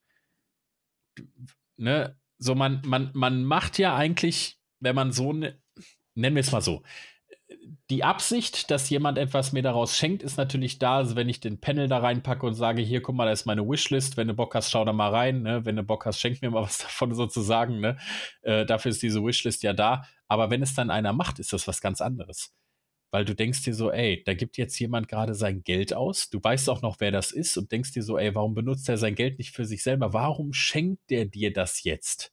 Ne? 1.76 2.16
So, 2.38 2.54
man, 2.54 2.80
man, 2.86 3.10
man 3.12 3.42
macht 3.42 3.76
ja 3.76 3.96
eigentlich, 3.96 4.60
wenn 4.78 4.94
man 4.94 5.10
so, 5.10 5.32
ne, 5.32 5.60
nennen 6.14 6.36
wir 6.36 6.42
es 6.42 6.52
mal 6.52 6.60
so, 6.60 6.84
die 7.90 8.04
Absicht, 8.04 8.70
dass 8.70 8.88
jemand 8.88 9.18
etwas 9.18 9.52
mir 9.52 9.64
daraus 9.64 9.96
schenkt, 9.96 10.22
ist 10.22 10.36
natürlich 10.36 10.78
da, 10.78 10.98
also 10.98 11.16
wenn 11.16 11.28
ich 11.28 11.40
den 11.40 11.60
Panel 11.60 11.88
da 11.88 11.98
reinpacke 11.98 12.46
und 12.46 12.54
sage, 12.54 12.80
hier, 12.80 13.02
guck 13.02 13.16
mal, 13.16 13.24
da 13.24 13.32
ist 13.32 13.44
meine 13.44 13.68
Wishlist, 13.68 14.16
wenn 14.16 14.28
du 14.28 14.34
Bock 14.34 14.54
hast, 14.54 14.70
schau 14.70 14.84
da 14.84 14.92
mal 14.92 15.10
rein, 15.10 15.42
ne? 15.42 15.64
wenn 15.64 15.74
du 15.74 15.82
Bock 15.82 16.06
hast, 16.06 16.20
schenk 16.20 16.40
mir 16.40 16.52
mal 16.52 16.62
was 16.62 16.78
davon 16.82 17.16
sozusagen, 17.16 17.80
ne? 17.80 17.98
Äh, 18.42 18.64
dafür 18.64 18.92
ist 18.92 19.02
diese 19.02 19.24
Wishlist 19.24 19.64
ja 19.64 19.72
da, 19.72 20.04
aber 20.28 20.50
wenn 20.50 20.62
es 20.62 20.74
dann 20.74 20.88
einer 20.88 21.12
macht, 21.12 21.40
ist 21.40 21.52
das 21.52 21.66
was 21.66 21.80
ganz 21.80 22.00
anderes. 22.00 22.54
Weil 23.12 23.26
du 23.26 23.34
denkst 23.34 23.62
dir 23.62 23.74
so, 23.74 23.92
ey, 23.92 24.22
da 24.24 24.32
gibt 24.32 24.56
jetzt 24.56 24.78
jemand 24.78 25.06
gerade 25.06 25.34
sein 25.34 25.62
Geld 25.62 25.92
aus, 25.92 26.30
du 26.30 26.42
weißt 26.42 26.70
auch 26.70 26.80
noch, 26.80 26.98
wer 26.98 27.10
das 27.10 27.30
ist 27.30 27.58
und 27.58 27.70
denkst 27.70 27.92
dir 27.92 28.02
so, 28.02 28.16
ey, 28.18 28.34
warum 28.34 28.54
benutzt 28.54 28.88
er 28.88 28.96
sein 28.96 29.14
Geld 29.14 29.38
nicht 29.38 29.54
für 29.54 29.66
sich 29.66 29.82
selber? 29.82 30.14
Warum 30.14 30.54
schenkt 30.54 31.10
der 31.10 31.26
dir 31.26 31.52
das 31.52 31.84
jetzt? 31.84 32.32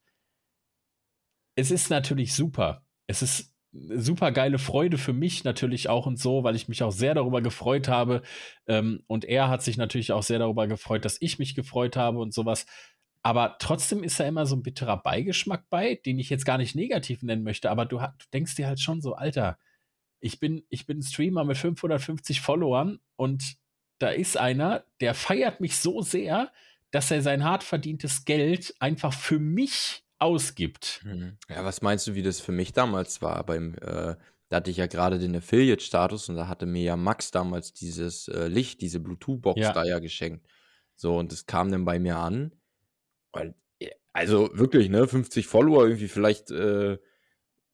Es 1.56 1.70
ist 1.70 1.90
natürlich 1.90 2.34
super. 2.34 2.86
Es 3.08 3.22
ist 3.22 3.54
super 3.72 4.32
geile 4.32 4.58
Freude 4.58 4.98
für 4.98 5.14
mich 5.14 5.44
natürlich 5.44 5.90
auch 5.90 6.06
und 6.06 6.18
so, 6.18 6.44
weil 6.44 6.56
ich 6.56 6.70
mich 6.70 6.82
auch 6.82 6.92
sehr 6.92 7.14
darüber 7.14 7.42
gefreut 7.42 7.88
habe. 7.90 8.22
Ähm, 8.68 9.04
und 9.08 9.26
er 9.26 9.50
hat 9.50 9.62
sich 9.62 9.78
natürlich 9.78 10.14
auch 10.14 10.24
sehr 10.24 10.40
darüber 10.40 10.68
gefreut, 10.68 11.04
dass 11.04 11.18
ich 11.20 11.40
mich 11.40 11.56
gefreut 11.56 11.98
habe 11.98 12.20
und 12.20 12.34
sowas. 12.34 12.66
Aber 13.22 13.58
trotzdem 13.60 14.04
ist 14.04 14.20
da 14.20 14.26
immer 14.26 14.46
so 14.46 14.56
ein 14.56 14.64
bitterer 14.64 14.98
Beigeschmack 14.98 15.70
bei, 15.70 15.96
den 16.06 16.20
ich 16.20 16.30
jetzt 16.30 16.46
gar 16.46 16.58
nicht 16.58 16.76
negativ 16.76 17.22
nennen 17.22 17.44
möchte. 17.44 17.70
Aber 17.70 17.86
du, 17.86 17.98
du 17.98 18.26
denkst 18.34 18.56
dir 18.56 18.68
halt 18.68 18.80
schon 18.80 19.02
so, 19.02 19.14
Alter, 19.16 19.58
ich 20.20 20.40
bin, 20.40 20.66
ich 20.70 20.86
bin 20.86 21.02
Streamer 21.02 21.44
mit 21.44 21.58
550 21.58 22.42
Followern 22.42 23.00
und 23.16 23.58
da 24.00 24.10
ist 24.10 24.38
einer, 24.38 24.86
der 25.02 25.14
feiert 25.14 25.62
mich 25.62 25.78
so 25.78 26.02
sehr, 26.02 26.52
dass 26.92 27.12
er 27.12 27.22
sein 27.22 27.44
hart 27.44 27.64
verdientes 27.64 28.26
Geld 28.26 28.74
einfach 28.80 29.14
für 29.14 29.40
mich 29.40 30.04
ausgibt. 30.18 31.02
Mhm. 31.04 31.38
Ja, 31.50 31.64
was 31.64 31.82
meinst 31.82 32.08
du, 32.08 32.16
wie 32.16 32.24
das 32.24 32.40
für 32.40 32.52
mich 32.52 32.74
damals 32.74 33.22
war? 33.22 33.46
Beim, 33.46 33.76
äh, 33.76 34.16
da 34.50 34.58
hatte 34.58 34.72
ich 34.72 34.78
ja 34.78 34.88
gerade 34.88 35.20
den 35.20 35.36
Affiliate-Status 35.36 36.30
und 36.30 36.36
da 36.36 36.48
hatte 36.48 36.66
mir 36.66 36.84
ja 36.84 36.96
Max 36.96 37.32
damals 37.32 37.74
dieses 37.74 38.28
äh, 38.28 38.48
Licht, 38.48 38.82
diese 38.82 39.00
Bluetooth-Box 39.00 39.60
ja. 39.60 39.74
da 39.74 39.84
ja 39.86 40.00
geschenkt. 40.00 40.46
So, 40.96 41.18
und 41.18 41.32
das 41.32 41.46
kam 41.46 41.72
dann 41.72 41.86
bei 41.86 42.00
mir 42.00 42.18
an. 42.18 42.52
Weil, 43.32 43.56
also 44.12 44.50
wirklich, 44.54 44.90
ne, 44.90 45.08
50 45.08 45.48
Follower, 45.48 45.84
irgendwie 45.84 46.08
vielleicht 46.08 46.52
äh, 46.52 46.98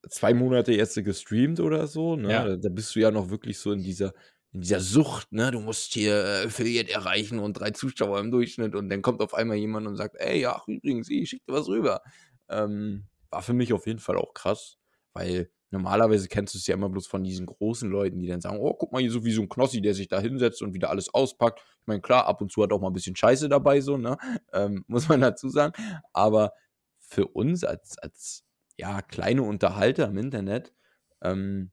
zwei 0.09 0.33
Monate 0.33 0.73
jetzt 0.73 0.95
gestreamt 1.03 1.59
oder 1.59 1.87
so, 1.87 2.15
ne? 2.15 2.31
Ja. 2.31 2.55
Da 2.57 2.69
bist 2.69 2.95
du 2.95 2.99
ja 2.99 3.11
noch 3.11 3.29
wirklich 3.29 3.59
so 3.59 3.71
in 3.71 3.83
dieser, 3.83 4.13
in 4.51 4.61
dieser 4.61 4.79
Sucht, 4.79 5.31
ne? 5.31 5.51
Du 5.51 5.59
musst 5.59 5.93
hier 5.93 6.13
äh, 6.13 6.45
Affiliate 6.45 6.91
erreichen 6.91 7.39
und 7.39 7.53
drei 7.53 7.71
Zuschauer 7.71 8.19
im 8.19 8.31
Durchschnitt 8.31 8.75
und 8.75 8.89
dann 8.89 9.01
kommt 9.01 9.21
auf 9.21 9.33
einmal 9.33 9.57
jemand 9.57 9.87
und 9.87 9.95
sagt, 9.95 10.15
ey, 10.17 10.39
ja, 10.41 10.61
übrigens, 10.67 11.09
ich 11.09 11.29
schicke 11.29 11.45
dir 11.47 11.53
was 11.53 11.67
rüber. 11.67 12.01
Ähm, 12.49 13.05
war 13.29 13.41
für 13.41 13.53
mich 13.53 13.73
auf 13.73 13.85
jeden 13.87 13.99
Fall 13.99 14.17
auch 14.17 14.33
krass, 14.33 14.77
weil 15.13 15.49
normalerweise 15.71 16.27
kennst 16.27 16.53
du 16.53 16.57
es 16.57 16.67
ja 16.67 16.75
immer 16.75 16.89
bloß 16.89 17.07
von 17.07 17.23
diesen 17.23 17.45
großen 17.45 17.89
Leuten, 17.89 18.19
die 18.19 18.27
dann 18.27 18.41
sagen, 18.41 18.59
oh, 18.59 18.73
guck 18.73 18.91
mal 18.91 19.01
hier 19.01 19.11
so 19.11 19.25
wie 19.25 19.33
so 19.33 19.41
ein 19.41 19.49
Knossi, 19.49 19.81
der 19.81 19.93
sich 19.93 20.07
da 20.07 20.19
hinsetzt 20.19 20.61
und 20.61 20.73
wieder 20.73 20.89
alles 20.89 21.13
auspackt. 21.13 21.59
Ich 21.59 21.87
meine, 21.87 22.01
klar, 22.01 22.27
ab 22.27 22.41
und 22.41 22.51
zu 22.51 22.63
hat 22.63 22.71
auch 22.71 22.79
mal 22.79 22.87
ein 22.87 22.93
bisschen 22.93 23.15
Scheiße 23.15 23.49
dabei, 23.49 23.81
so, 23.81 23.97
ne? 23.97 24.17
Ähm, 24.53 24.85
muss 24.87 25.09
man 25.09 25.21
dazu 25.21 25.49
sagen. 25.49 25.73
Aber 26.13 26.53
für 26.99 27.27
uns 27.27 27.63
als, 27.63 27.97
als 27.99 28.44
ja, 28.77 29.01
kleine 29.01 29.43
Unterhalter 29.43 30.07
im 30.07 30.17
Internet, 30.17 30.73
ähm, 31.21 31.71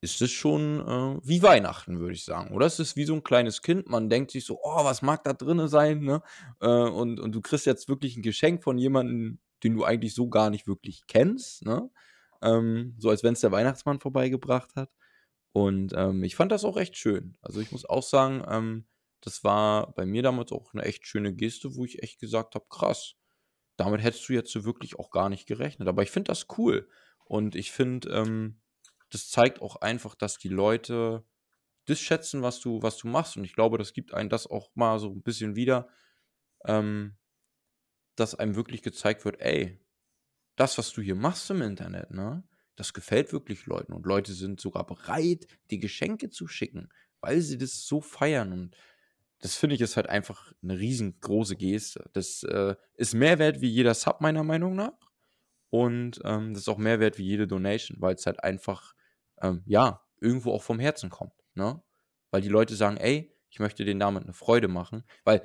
ist 0.00 0.22
es 0.22 0.30
schon 0.30 0.80
äh, 0.80 1.20
wie 1.22 1.42
Weihnachten, 1.42 2.00
würde 2.00 2.14
ich 2.14 2.24
sagen. 2.24 2.54
Oder 2.54 2.66
es 2.66 2.78
ist 2.78 2.96
wie 2.96 3.04
so 3.04 3.14
ein 3.14 3.22
kleines 3.22 3.60
Kind. 3.62 3.88
Man 3.88 4.08
denkt 4.08 4.30
sich 4.30 4.44
so, 4.46 4.58
oh, 4.62 4.84
was 4.84 5.02
mag 5.02 5.24
da 5.24 5.34
drin 5.34 5.68
sein? 5.68 6.00
Ne? 6.00 6.22
Äh, 6.60 6.68
und, 6.68 7.20
und 7.20 7.32
du 7.32 7.40
kriegst 7.42 7.66
jetzt 7.66 7.88
wirklich 7.88 8.16
ein 8.16 8.22
Geschenk 8.22 8.62
von 8.62 8.78
jemandem, 8.78 9.40
den 9.62 9.74
du 9.74 9.84
eigentlich 9.84 10.14
so 10.14 10.28
gar 10.28 10.48
nicht 10.50 10.66
wirklich 10.66 11.02
kennst, 11.06 11.64
ne? 11.66 11.90
Ähm, 12.42 12.94
so 12.98 13.10
als 13.10 13.22
wenn 13.22 13.34
es 13.34 13.40
der 13.40 13.52
Weihnachtsmann 13.52 14.00
vorbeigebracht 14.00 14.74
hat. 14.74 14.90
Und 15.52 15.92
ähm, 15.94 16.24
ich 16.24 16.36
fand 16.36 16.52
das 16.52 16.64
auch 16.64 16.78
echt 16.78 16.96
schön. 16.96 17.36
Also 17.42 17.60
ich 17.60 17.70
muss 17.72 17.84
auch 17.84 18.02
sagen, 18.02 18.42
ähm, 18.48 18.86
das 19.20 19.44
war 19.44 19.92
bei 19.92 20.06
mir 20.06 20.22
damals 20.22 20.52
auch 20.52 20.72
eine 20.72 20.84
echt 20.84 21.06
schöne 21.06 21.34
Geste, 21.34 21.76
wo 21.76 21.84
ich 21.84 22.02
echt 22.02 22.20
gesagt 22.20 22.54
habe, 22.54 22.64
krass, 22.70 23.16
damit 23.80 24.02
hättest 24.02 24.28
du 24.28 24.34
jetzt 24.34 24.52
so 24.52 24.64
wirklich 24.64 24.98
auch 24.98 25.10
gar 25.10 25.28
nicht 25.28 25.46
gerechnet. 25.46 25.88
Aber 25.88 26.02
ich 26.02 26.10
finde 26.10 26.28
das 26.28 26.46
cool. 26.58 26.88
Und 27.24 27.54
ich 27.54 27.72
finde, 27.72 28.10
ähm, 28.10 28.60
das 29.10 29.28
zeigt 29.30 29.62
auch 29.62 29.76
einfach, 29.76 30.14
dass 30.14 30.38
die 30.38 30.48
Leute 30.48 31.24
das 31.86 31.98
schätzen, 31.98 32.42
was 32.42 32.60
du, 32.60 32.82
was 32.82 32.98
du 32.98 33.08
machst. 33.08 33.36
Und 33.36 33.44
ich 33.44 33.54
glaube, 33.54 33.78
das 33.78 33.92
gibt 33.92 34.14
einen 34.14 34.28
das 34.28 34.46
auch 34.46 34.70
mal 34.74 34.98
so 34.98 35.10
ein 35.10 35.22
bisschen 35.22 35.56
wieder. 35.56 35.88
Ähm, 36.66 37.16
dass 38.16 38.34
einem 38.34 38.54
wirklich 38.54 38.82
gezeigt 38.82 39.24
wird, 39.24 39.40
ey, 39.40 39.80
das, 40.56 40.76
was 40.76 40.92
du 40.92 41.00
hier 41.00 41.14
machst 41.14 41.48
im 41.50 41.62
Internet, 41.62 42.10
ne, 42.10 42.44
das 42.76 42.92
gefällt 42.92 43.32
wirklich 43.32 43.64
Leuten. 43.64 43.94
Und 43.94 44.04
Leute 44.04 44.34
sind 44.34 44.60
sogar 44.60 44.86
bereit, 44.86 45.46
die 45.70 45.78
Geschenke 45.78 46.28
zu 46.28 46.46
schicken, 46.46 46.90
weil 47.20 47.40
sie 47.40 47.56
das 47.56 47.86
so 47.86 48.02
feiern. 48.02 48.52
Und 48.52 48.76
das 49.40 49.56
finde 49.56 49.74
ich 49.74 49.80
ist 49.80 49.96
halt 49.96 50.08
einfach 50.08 50.52
eine 50.62 50.78
riesengroße 50.78 51.56
Geste. 51.56 52.10
Das 52.12 52.42
äh, 52.42 52.74
ist 52.94 53.14
mehr 53.14 53.38
wert 53.38 53.60
wie 53.60 53.68
jeder 53.68 53.94
Sub, 53.94 54.20
meiner 54.20 54.44
Meinung 54.44 54.76
nach. 54.76 54.98
Und 55.70 56.20
ähm, 56.24 56.52
das 56.52 56.62
ist 56.62 56.68
auch 56.68 56.78
mehr 56.78 57.00
wert 57.00 57.18
wie 57.18 57.24
jede 57.24 57.46
Donation, 57.46 58.00
weil 58.00 58.14
es 58.14 58.26
halt 58.26 58.42
einfach, 58.42 58.94
ähm, 59.40 59.62
ja, 59.66 60.02
irgendwo 60.20 60.52
auch 60.52 60.62
vom 60.62 60.80
Herzen 60.80 61.10
kommt. 61.10 61.32
Ne? 61.54 61.82
Weil 62.30 62.42
die 62.42 62.48
Leute 62.48 62.74
sagen, 62.74 62.96
ey, 62.96 63.34
ich 63.48 63.60
möchte 63.60 63.84
denen 63.84 64.00
damit 64.00 64.24
eine 64.24 64.32
Freude 64.32 64.68
machen. 64.68 65.04
Weil 65.24 65.42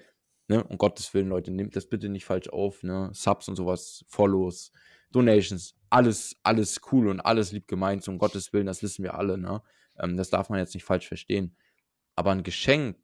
Ne? 0.47 0.63
Um 0.63 0.77
Gottes 0.77 1.13
Willen, 1.13 1.29
Leute, 1.29 1.51
nehmt 1.51 1.75
das 1.75 1.87
bitte 1.87 2.09
nicht 2.09 2.25
falsch 2.25 2.49
auf. 2.49 2.83
Ne? 2.83 3.09
Subs 3.13 3.47
und 3.47 3.55
sowas, 3.55 4.05
Follows, 4.07 4.71
Donations, 5.11 5.75
alles, 5.89 6.35
alles 6.43 6.81
cool 6.91 7.07
und 7.07 7.19
alles 7.19 7.51
lieb 7.51 7.67
gemeint. 7.67 8.07
Um 8.07 8.17
Gottes 8.19 8.53
Willen, 8.53 8.67
das 8.67 8.83
wissen 8.83 9.03
wir 9.03 9.15
alle. 9.15 9.37
Ne? 9.37 9.61
Ähm, 9.97 10.17
das 10.17 10.29
darf 10.29 10.49
man 10.49 10.59
jetzt 10.59 10.73
nicht 10.73 10.83
falsch 10.83 11.07
verstehen. 11.07 11.55
Aber 12.15 12.31
ein 12.31 12.43
Geschenk 12.43 12.97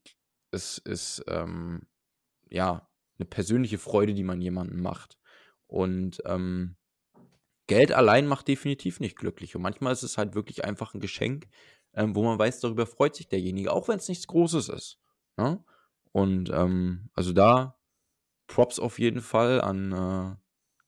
ist, 0.52 0.80
ist 0.80 1.24
ähm, 1.28 1.88
ja 2.50 2.88
eine 3.18 3.26
persönliche 3.26 3.78
Freude, 3.78 4.14
die 4.14 4.24
man 4.24 4.42
jemandem 4.42 4.82
macht. 4.82 5.18
Und 5.68 6.22
ähm, 6.26 6.76
Geld 7.68 7.92
allein 7.94 8.28
macht 8.28 8.48
definitiv 8.48 9.00
nicht 9.00 9.16
glücklich. 9.16 9.56
Und 9.56 9.62
manchmal 9.62 9.94
ist 9.94 10.04
es 10.04 10.18
halt 10.18 10.36
wirklich 10.36 10.66
einfach 10.66 10.94
ein 10.94 11.00
Geschenk, 11.00 11.48
ähm, 11.94 12.16
wo 12.16 12.24
man 12.24 12.38
weiß, 12.38 12.60
darüber 12.60 12.86
freut 12.86 13.16
sich 13.16 13.28
derjenige, 13.28 13.72
auch 13.72 13.88
wenn 13.88 13.98
es 13.98 14.10
nichts 14.10 14.28
Großes 14.28 14.70
ist. 14.70 15.00
Ne? 15.38 15.64
Und 16.12 16.50
ähm, 16.50 17.10
also 17.14 17.32
da 17.32 17.80
Props 18.48 18.80
auf 18.80 19.00
jeden 19.00 19.22
Fall 19.22 19.62
an 19.62 19.92
äh, 19.94 20.36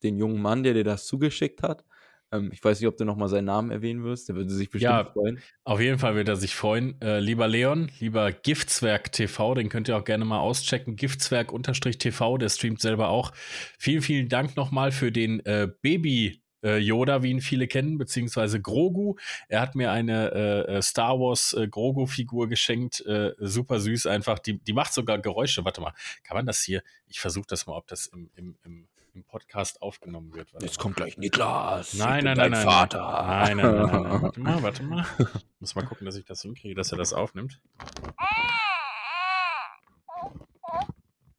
den 0.02 0.18
jungen 0.18 0.42
Mann, 0.42 0.62
der 0.62 0.74
dir 0.74 0.84
das 0.84 1.06
zugeschickt 1.06 1.62
hat. 1.62 1.84
Ähm, 2.32 2.50
ich 2.52 2.62
weiß 2.62 2.80
nicht, 2.80 2.88
ob 2.88 2.96
du 2.96 3.04
nochmal 3.04 3.28
seinen 3.28 3.46
Namen 3.46 3.70
erwähnen 3.70 4.04
wirst. 4.04 4.28
Der 4.28 4.36
würde 4.36 4.50
sich 4.50 4.70
bestimmt 4.70 4.92
ja, 4.92 5.04
freuen. 5.04 5.40
Auf 5.64 5.80
jeden 5.80 5.98
Fall 5.98 6.14
wird 6.14 6.28
er 6.28 6.36
sich 6.36 6.54
freuen. 6.54 7.00
Äh, 7.00 7.20
lieber 7.20 7.48
Leon, 7.48 7.90
lieber 8.00 8.32
Giftzwerg 8.32 9.12
TV, 9.12 9.54
den 9.54 9.68
könnt 9.68 9.88
ihr 9.88 9.96
auch 9.96 10.04
gerne 10.04 10.24
mal 10.24 10.40
auschecken. 10.40 10.96
Giftzwerg-TV, 10.96 12.38
der 12.38 12.48
streamt 12.48 12.80
selber 12.80 13.08
auch. 13.08 13.32
Vielen, 13.78 14.02
vielen 14.02 14.28
Dank 14.28 14.56
nochmal 14.56 14.92
für 14.92 15.12
den 15.12 15.40
äh, 15.46 15.68
Baby- 15.82 16.40
äh, 16.64 16.78
Yoda, 16.78 17.22
wie 17.22 17.30
ihn 17.30 17.40
viele 17.40 17.68
kennen, 17.68 17.98
beziehungsweise 17.98 18.60
Grogu. 18.60 19.16
Er 19.48 19.60
hat 19.60 19.74
mir 19.74 19.92
eine 19.92 20.32
äh, 20.32 20.76
äh 20.76 20.82
Star 20.82 21.20
Wars 21.20 21.52
äh, 21.52 21.68
Grogu-Figur 21.68 22.48
geschenkt. 22.48 23.04
Äh, 23.06 23.32
super 23.38 23.78
süß 23.78 24.06
einfach. 24.06 24.38
Die, 24.38 24.58
die 24.58 24.72
macht 24.72 24.94
sogar 24.94 25.18
Geräusche. 25.18 25.64
Warte 25.64 25.82
mal, 25.82 25.92
kann 26.22 26.36
man 26.36 26.46
das 26.46 26.62
hier? 26.62 26.82
Ich 27.06 27.20
versuche 27.20 27.46
das 27.48 27.66
mal, 27.66 27.76
ob 27.76 27.86
das 27.86 28.06
im, 28.06 28.30
im, 28.34 28.56
im 28.64 28.88
im 29.14 29.24
Podcast 29.24 29.80
aufgenommen 29.80 30.34
wird. 30.34 30.52
Jetzt 30.60 30.78
kommt 30.78 30.96
gleich 30.96 31.16
Niklas. 31.16 31.94
Nein, 31.94 32.24
nein, 32.24 32.36
nein, 32.36 32.50
nein. 32.50 32.64
Vater. 32.64 33.24
Nein, 33.26 33.56
nein, 33.58 33.74
nein, 33.76 34.02
nein, 34.02 34.22
Warte 34.22 34.40
mal, 34.40 34.62
warte 34.62 34.82
mal. 34.82 35.06
Muss 35.60 35.74
mal 35.74 35.84
gucken, 35.84 36.04
dass 36.04 36.16
ich 36.16 36.24
das 36.24 36.42
hinkriege, 36.42 36.74
dass 36.74 36.90
er 36.90 36.98
das 36.98 37.12
aufnimmt. 37.12 37.60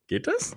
Geht 0.07 0.27
das? 0.27 0.55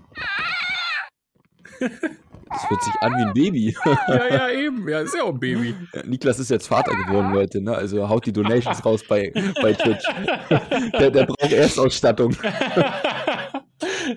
Das 2.50 2.70
hört 2.70 2.82
sich 2.82 2.94
an 3.00 3.12
wie 3.12 3.22
ein 3.22 3.34
Baby. 3.34 3.76
Ja, 4.08 4.28
ja, 4.28 4.50
eben. 4.50 4.88
Ja, 4.88 5.00
ist 5.00 5.14
ja 5.14 5.22
auch 5.22 5.32
ein 5.32 5.40
Baby. 5.40 5.74
Niklas 6.04 6.38
ist 6.38 6.50
jetzt 6.50 6.66
Vater 6.66 6.94
geworden, 6.94 7.32
Leute. 7.32 7.60
Ne? 7.60 7.74
Also 7.74 8.08
haut 8.08 8.24
die 8.26 8.32
Donations 8.32 8.84
raus 8.84 9.02
bei, 9.06 9.32
bei 9.60 9.72
Twitch. 9.74 10.04
Der, 10.98 11.10
der 11.10 11.26
braucht 11.26 11.52
Erstausstattung. 11.52 12.34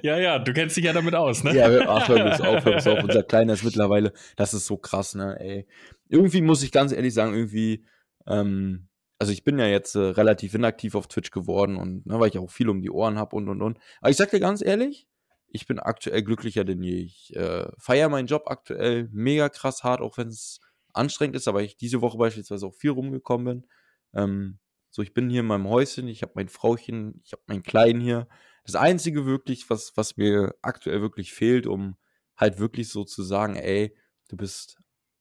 Ja, 0.02 0.18
ja, 0.18 0.40
du 0.40 0.54
kennst 0.54 0.78
dich 0.78 0.86
ja 0.86 0.94
damit 0.94 1.16
aus, 1.16 1.44
ne? 1.44 1.56
Ja, 1.56 1.68
ach, 1.88 2.08
hör 2.08 2.24
bloß 2.24 2.42
auf, 2.42 2.66
hör 2.66 2.72
bloß 2.72 2.88
auf. 2.88 3.04
Unser 3.04 3.24
Kleiner 3.24 3.54
ist 3.54 3.64
mittlerweile, 3.64 4.14
das 4.36 4.54
ist 4.54 4.66
so 4.66 4.78
krass, 4.78 5.16
ne, 5.16 5.40
ey. 5.40 5.68
Irgendwie 6.10 6.42
muss 6.42 6.64
ich 6.64 6.72
ganz 6.72 6.92
ehrlich 6.92 7.14
sagen, 7.14 7.34
irgendwie, 7.34 7.86
ähm, 8.28 8.88
also 9.20 9.32
ich 9.32 9.44
bin 9.44 9.60
ja 9.60 9.68
jetzt 9.68 9.96
äh, 9.96 10.00
relativ 10.00 10.54
inaktiv 10.54 10.96
auf 10.96 11.08
Twitch 11.08 11.32
geworden 11.32 11.76
und 11.78 12.06
ne, 12.06 12.20
weil 12.20 12.30
ich 12.30 12.38
auch 12.38 12.50
viel 12.50 12.70
um 12.70 12.82
die 12.82 12.90
Ohren 12.90 13.18
habe 13.18 13.36
und 13.36 13.50
und 13.50 13.62
und. 13.62 13.78
Aber 14.00 14.10
ich 14.10 14.18
sag 14.18 14.32
dir 14.32 14.40
ganz 14.40 14.64
ehrlich, 14.64 15.08
ich 15.48 15.68
bin 15.68 15.80
aktuell 15.80 16.24
glücklicher 16.24 16.64
denn 16.64 16.82
je. 16.82 16.96
Ich 16.96 17.36
äh, 17.36 17.68
feiere 17.78 18.10
meinen 18.10 18.28
Job 18.28 18.44
aktuell 18.48 19.10
mega 19.12 19.50
krass 19.50 19.84
hart, 19.84 20.02
auch 20.02 20.18
wenn 20.18 20.30
es 20.30 20.60
anstrengend 20.94 21.36
ist, 21.36 21.48
aber 21.48 21.62
ich 21.62 21.78
diese 21.78 22.02
Woche 22.02 22.18
beispielsweise 22.18 22.66
auch 22.66 22.76
viel 22.76 22.92
rumgekommen 22.92 23.46
bin. 23.46 23.68
Ähm, 24.14 24.60
so, 24.90 25.02
ich 25.02 25.14
bin 25.14 25.30
hier 25.30 25.42
in 25.42 25.46
meinem 25.48 25.70
Häuschen, 25.70 26.08
ich 26.08 26.22
habe 26.22 26.34
mein 26.36 26.50
Frauchen, 26.50 27.22
ich 27.24 27.32
habe 27.32 27.44
meinen 27.48 27.64
Kleinen 27.64 28.02
hier. 28.02 28.28
Das 28.64 28.76
Einzige 28.76 29.26
wirklich, 29.26 29.70
was, 29.70 29.94
was 29.96 30.18
mir 30.18 30.56
aktuell 30.62 31.02
wirklich 31.02 31.34
fehlt, 31.34 31.68
um 31.68 31.96
halt 32.38 32.60
wirklich 32.60 32.90
so 32.90 33.04
zu 33.04 33.24
sagen, 33.24 33.56
ey, 33.56 33.96
du 34.30 34.38
bist 34.38 34.78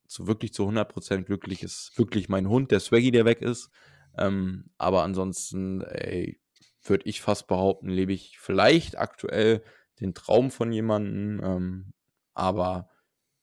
so 0.07 0.27
wirklich 0.27 0.53
zu 0.53 0.67
100% 0.67 1.27
glücklich, 1.27 1.63
ist 1.63 1.93
wirklich 1.97 2.29
mein 2.29 2.49
Hund, 2.49 2.71
der 2.71 2.81
Swaggy, 2.81 3.11
der 3.11 3.25
weg 3.25 3.43
ist. 3.43 3.71
Ähm, 4.19 4.71
aber 4.77 5.03
ansonsten, 5.05 5.83
ey, 5.83 6.41
würde 6.83 7.07
ich 7.09 7.21
fast 7.21 7.47
behaupten, 7.47 7.89
lebe 7.89 8.13
ich 8.13 8.39
vielleicht 8.39 8.99
aktuell 8.99 9.63
den 10.01 10.15
Traum 10.15 10.51
von 10.51 10.73
jemandem. 10.73 11.41
Ähm, 11.45 11.93
aber 12.35 12.89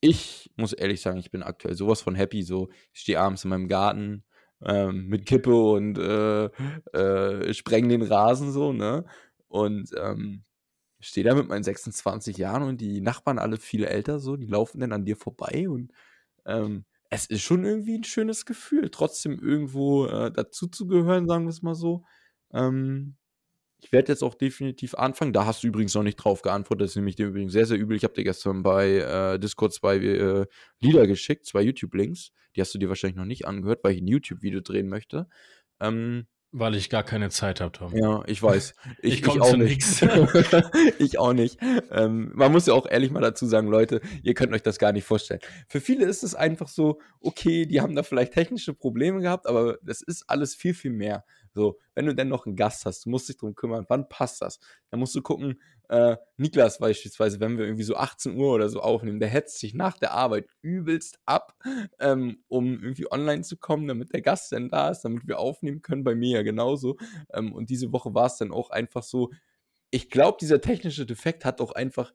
ich 0.02 0.52
muss 0.56 0.74
ehrlich 0.74 1.02
sagen, 1.02 1.20
ich 1.20 1.32
bin 1.32 1.44
aktuell 1.44 1.76
sowas 1.76 2.02
von 2.02 2.16
happy. 2.16 2.44
So, 2.44 2.70
ich 2.94 3.02
stehe 3.02 3.20
abends 3.20 3.44
in 3.44 3.50
meinem 3.50 3.68
Garten 3.68 4.24
ähm, 4.64 5.08
mit 5.08 5.26
Kippe 5.26 5.56
und 5.56 5.98
äh, 5.98 6.46
äh, 6.98 7.54
spreng 7.54 7.90
den 7.90 8.02
Rasen 8.02 8.52
so, 8.52 8.74
ne? 8.74 9.06
Und 9.48 9.92
ähm, 9.98 10.44
stehe 11.00 11.26
da 11.26 11.36
mit 11.36 11.48
meinen 11.48 11.64
26 11.64 12.38
Jahren 12.38 12.64
und 12.64 12.82
die 12.82 13.02
Nachbarn 13.02 13.40
alle 13.40 13.58
viel 13.58 13.84
älter 13.84 14.20
so, 14.20 14.36
die 14.36 14.48
laufen 14.48 14.80
dann 14.80 14.94
an 14.94 15.06
dir 15.06 15.16
vorbei 15.16 15.70
und 15.70 15.92
ähm, 16.46 16.86
es 17.10 17.26
ist 17.28 17.44
schon 17.44 17.64
irgendwie 17.64 17.98
ein 17.98 18.04
schönes 18.04 18.46
Gefühl, 18.46 18.90
trotzdem 18.90 19.40
irgendwo 19.40 20.08
äh, 20.08 20.32
dazuzugehören, 20.32 21.28
sagen 21.28 21.46
wir 21.46 21.50
es 21.50 21.62
mal 21.62 21.76
so. 21.76 22.04
Ähm, 22.52 23.16
ich 23.82 23.92
werde 23.92 24.12
jetzt 24.12 24.24
auch 24.24 24.34
definitiv 24.34 24.96
anfangen. 24.96 25.34
Da 25.34 25.46
hast 25.46 25.64
du 25.64 25.68
übrigens 25.68 25.94
noch 25.94 26.04
nicht 26.04 26.16
drauf 26.16 26.42
geantwortet. 26.42 26.86
Das 26.86 26.92
ist 26.92 26.96
nämlich 26.96 27.16
dir 27.16 27.28
übrigens 27.28 27.54
sehr, 27.54 27.66
sehr 27.66 27.78
übel. 27.78 27.96
Ich 27.96 28.04
habe 28.04 28.14
dir 28.14 28.24
gestern 28.24 28.64
bei 28.64 28.98
äh, 28.98 29.40
Discord 29.40 29.72
zwei 29.74 29.98
äh, 29.98 30.46
Lieder 30.80 31.06
geschickt, 31.06 31.46
zwei 31.46 31.62
YouTube-Links. 31.62 32.32
Die 32.56 32.62
hast 32.62 32.74
du 32.74 32.80
dir 32.80 32.90
wahrscheinlich 32.90 33.18
noch 33.18 33.26
nicht 33.26 33.46
angehört, 33.46 33.84
weil 33.84 33.94
ich 33.94 34.02
ein 34.02 34.08
YouTube-Video 34.08 34.62
drehen 34.62 34.90
möchte. 34.90 35.28
Ähm, 35.80 36.28
weil 36.60 36.76
ich 36.76 36.90
gar 36.90 37.04
keine 37.04 37.30
Zeit 37.30 37.62
habe, 37.62 37.72
Tom. 37.72 37.96
Ja, 37.96 38.24
ich 38.26 38.42
weiß. 38.42 38.74
Ich, 39.02 39.16
ich 39.16 39.22
komme 39.24 39.42
zu 39.42 39.58
nichts. 39.58 40.02
ich 41.00 41.20
auch 41.20 41.34
nicht. 41.34 41.60
Ähm, 41.92 42.32
man 42.34 42.52
muss 42.52 42.66
ja 42.66 42.74
auch 42.74 42.88
ehrlich 42.90 43.12
mal 43.12 43.20
dazu 43.20 43.46
sagen, 43.46 43.68
Leute, 43.68 44.02
ihr 44.24 44.34
könnt 44.34 44.54
euch 44.54 44.64
das 44.64 44.80
gar 44.80 44.92
nicht 44.92 45.06
vorstellen. 45.06 45.40
Für 45.68 45.80
viele 45.82 46.06
ist 46.06 46.24
es 46.24 46.34
einfach 46.36 46.68
so, 46.68 47.00
okay, 47.22 47.66
die 47.66 47.80
haben 47.80 47.96
da 47.96 48.04
vielleicht 48.04 48.34
technische 48.34 48.74
Probleme 48.74 49.22
gehabt, 49.22 49.46
aber 49.46 49.78
das 49.84 50.02
ist 50.02 50.24
alles 50.28 50.56
viel, 50.56 50.74
viel 50.74 50.92
mehr. 50.92 51.26
So, 51.54 51.80
wenn 51.96 52.06
du 52.06 52.16
denn 52.16 52.28
noch 52.28 52.46
einen 52.46 52.56
Gast 52.56 52.86
hast, 52.86 53.06
du 53.06 53.10
musst 53.10 53.30
dich 53.30 53.38
darum 53.38 53.56
kümmern, 53.56 53.86
wann 53.90 54.10
passt 54.10 54.42
das? 54.42 54.60
Dann 54.90 55.00
musst 55.00 55.16
du 55.16 55.22
gucken, 55.22 55.60
äh, 55.90 56.18
Niklas 56.38 56.80
beispielsweise, 56.80 57.40
wenn 57.40 57.58
wir 57.58 57.66
irgendwie 57.66 57.84
so 57.84 57.96
18 57.96 58.38
Uhr 58.38 58.54
oder 58.54 58.70
so 58.70 58.82
aufnehmen, 58.82 59.20
der 59.20 59.30
hetzt 59.30 59.60
sich 59.60 59.74
nach 59.74 59.98
der 59.98 60.12
Arbeit 60.12 60.48
übelst 60.62 61.20
ab, 61.26 61.56
ähm, 62.00 62.44
um 62.48 62.82
irgendwie 62.82 63.12
online 63.12 63.44
zu 63.44 63.58
kommen, 63.58 63.88
damit 63.88 64.14
der 64.14 64.22
Gast 64.22 64.52
dann 64.52 64.70
da 64.70 64.90
ist, 64.90 65.02
damit 65.02 65.28
wir 65.28 65.40
aufnehmen 65.40 65.82
können. 65.82 66.04
Bei 66.04 66.16
mir 66.16 66.38
ja 66.38 66.44
genauso. 66.44 66.98
Ähm, 67.34 67.54
und 67.54 67.70
diese 67.70 67.92
Woche 67.94 68.14
war 68.14 68.28
es 68.28 68.38
dann 68.38 68.52
auch 68.52 68.70
einfach 68.70 69.04
so, 69.04 69.32
ich 69.90 70.10
glaube, 70.10 70.38
dieser 70.42 70.62
technische 70.62 71.06
Defekt 71.06 71.46
hat 71.46 71.62
auch 71.62 71.72
einfach 71.72 72.14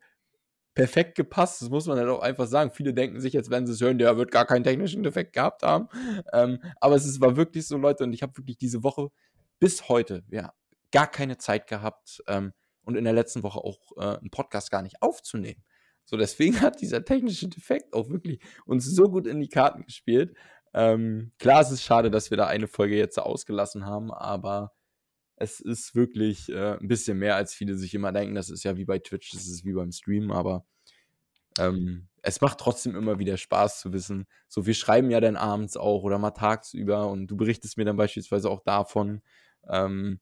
perfekt 0.75 1.15
gepasst. 1.15 1.63
Das 1.63 1.71
muss 1.71 1.87
man 1.87 1.99
halt 1.99 2.09
auch 2.09 2.21
einfach 2.21 2.47
sagen. 2.47 2.71
Viele 2.71 2.95
denken 2.95 3.21
sich 3.21 3.33
jetzt, 3.33 3.51
wenn 3.51 3.67
sie 3.67 3.73
es 3.73 3.81
hören, 3.81 3.99
der 3.99 4.17
wird 4.17 4.31
gar 4.31 4.47
keinen 4.47 4.65
technischen 4.65 5.03
Defekt 5.03 5.33
gehabt 5.35 5.63
haben. 5.63 5.89
Ähm, 6.33 6.61
aber 6.81 6.97
es 6.97 7.07
ist, 7.07 7.21
war 7.21 7.37
wirklich 7.37 7.67
so, 7.67 7.77
Leute, 7.77 8.05
und 8.05 8.13
ich 8.13 8.23
habe 8.23 8.37
wirklich 8.37 8.59
diese 8.59 8.83
Woche 8.83 9.09
bis 9.59 9.89
heute 9.89 10.25
ja, 10.31 10.53
gar 10.91 11.11
keine 11.11 11.39
Zeit 11.39 11.67
gehabt 11.67 12.23
ähm, 12.27 12.53
und 12.85 12.97
in 12.97 13.05
der 13.05 13.13
letzten 13.13 13.43
Woche 13.43 13.61
auch 13.61 13.79
äh, 13.97 14.19
einen 14.19 14.31
Podcast 14.31 14.71
gar 14.71 14.83
nicht 14.83 15.03
aufzunehmen. 15.03 15.63
So, 16.05 16.17
deswegen 16.17 16.61
hat 16.61 16.81
dieser 16.81 17.05
technische 17.05 17.49
Defekt 17.49 17.95
auch 17.95 18.09
wirklich 18.09 18.41
uns 18.67 18.85
so 18.85 19.09
gut 19.11 19.27
in 19.27 19.41
die 19.41 19.49
Karten 19.49 19.85
gespielt. 19.85 20.37
Ähm, 20.75 21.33
klar, 21.39 21.61
es 21.61 21.71
ist 21.71 21.83
schade, 21.83 22.11
dass 22.11 22.31
wir 22.31 22.37
da 22.37 22.47
eine 22.47 22.67
Folge 22.67 22.97
jetzt 22.97 23.19
ausgelassen 23.19 23.85
haben, 23.85 24.11
aber 24.11 24.73
es 25.37 25.61
ist 25.61 25.95
wirklich 25.95 26.49
äh, 26.51 26.79
ein 26.79 26.89
bisschen 26.89 27.19
mehr, 27.19 27.37
als 27.37 27.53
viele 27.53 27.77
sich 27.77 27.95
immer 27.95 28.13
denken. 28.13 28.35
Das 28.35 28.49
ist 28.49 28.65
ja 28.65 28.77
wie 28.77 28.85
bei 28.85 28.99
Twitch, 28.99 29.33
das 29.33 29.47
ist 29.47 29.65
wie 29.65 29.73
beim 29.73 29.93
Stream, 29.93 30.31
aber 30.31 30.65
ähm, 31.59 32.09
es 32.23 32.41
macht 32.41 32.59
trotzdem 32.59 32.97
immer 32.97 33.19
wieder 33.19 33.37
Spaß 33.37 33.81
zu 33.81 33.93
wissen. 33.93 34.27
So, 34.49 34.67
wir 34.67 34.75
schreiben 34.75 35.11
ja 35.11 35.21
dann 35.21 35.37
abends 35.37 35.77
auch 35.77 36.05
oder 36.05 36.19
mal 36.19 36.31
tagsüber 36.31 37.09
und 37.09 37.27
du 37.27 37.37
berichtest 37.37 37.77
mir 37.77 37.85
dann 37.85 37.97
beispielsweise 37.97 38.49
auch 38.49 38.61
davon, 38.61 39.23
ähm, 39.69 40.21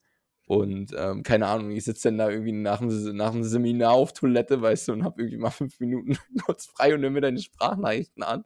und 0.51 0.93
ähm, 0.99 1.23
keine 1.23 1.47
Ahnung, 1.47 1.71
ich 1.71 1.85
sitze 1.85 2.09
dann 2.09 2.19
da 2.19 2.29
irgendwie 2.29 2.51
nach 2.51 2.81
dem, 2.81 2.89
nach 3.15 3.31
dem 3.31 3.45
Seminar 3.45 3.93
auf 3.93 4.13
Toilette, 4.13 4.61
weißt 4.61 4.89
du, 4.89 4.93
und 4.95 5.05
habe 5.05 5.23
irgendwie 5.23 5.39
mal 5.39 5.51
fünf 5.51 5.79
Minuten 5.79 6.19
kurz 6.45 6.67
frei 6.67 6.93
und 6.93 7.03
höre 7.03 7.11
mir 7.11 7.21
deine 7.21 7.39
Sprachnachrichten 7.39 8.25
an, 8.25 8.45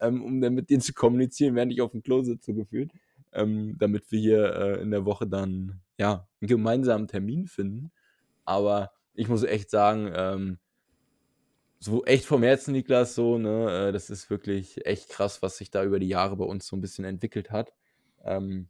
ähm, 0.00 0.24
um 0.24 0.40
dann 0.40 0.54
mit 0.54 0.68
denen 0.68 0.80
zu 0.80 0.92
kommunizieren, 0.92 1.54
während 1.54 1.72
ich 1.72 1.80
auf 1.80 1.92
dem 1.92 2.02
Klo 2.02 2.24
sitze, 2.24 2.54
gefühlt. 2.54 2.90
Ähm, 3.32 3.76
damit 3.78 4.10
wir 4.10 4.18
hier 4.18 4.52
äh, 4.52 4.82
in 4.82 4.90
der 4.90 5.04
Woche 5.04 5.28
dann 5.28 5.80
ja 5.96 6.26
einen 6.40 6.48
gemeinsamen 6.48 7.06
Termin 7.06 7.46
finden. 7.46 7.92
Aber 8.44 8.90
ich 9.12 9.28
muss 9.28 9.44
echt 9.44 9.70
sagen, 9.70 10.10
ähm, 10.12 10.58
so 11.78 12.04
echt 12.04 12.24
vom 12.24 12.42
Herzen, 12.42 12.72
Niklas, 12.72 13.14
so, 13.14 13.38
ne, 13.38 13.90
äh, 13.90 13.92
das 13.92 14.10
ist 14.10 14.28
wirklich 14.28 14.84
echt 14.86 15.08
krass, 15.08 15.40
was 15.40 15.58
sich 15.58 15.70
da 15.70 15.84
über 15.84 16.00
die 16.00 16.08
Jahre 16.08 16.34
bei 16.34 16.46
uns 16.46 16.66
so 16.66 16.74
ein 16.74 16.80
bisschen 16.80 17.04
entwickelt 17.04 17.52
hat. 17.52 17.72
Ähm, 18.24 18.66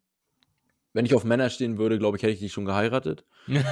wenn 0.95 1.05
ich 1.05 1.15
auf 1.15 1.25
Männer 1.25 1.51
stehen 1.51 1.77
würde, 1.77 1.99
glaube 1.99 2.17
ich, 2.17 2.23
hätte 2.23 2.33
ich 2.33 2.39
die 2.39 2.49
schon 2.49 2.65
geheiratet. 2.65 3.27
ähm, 3.49 3.65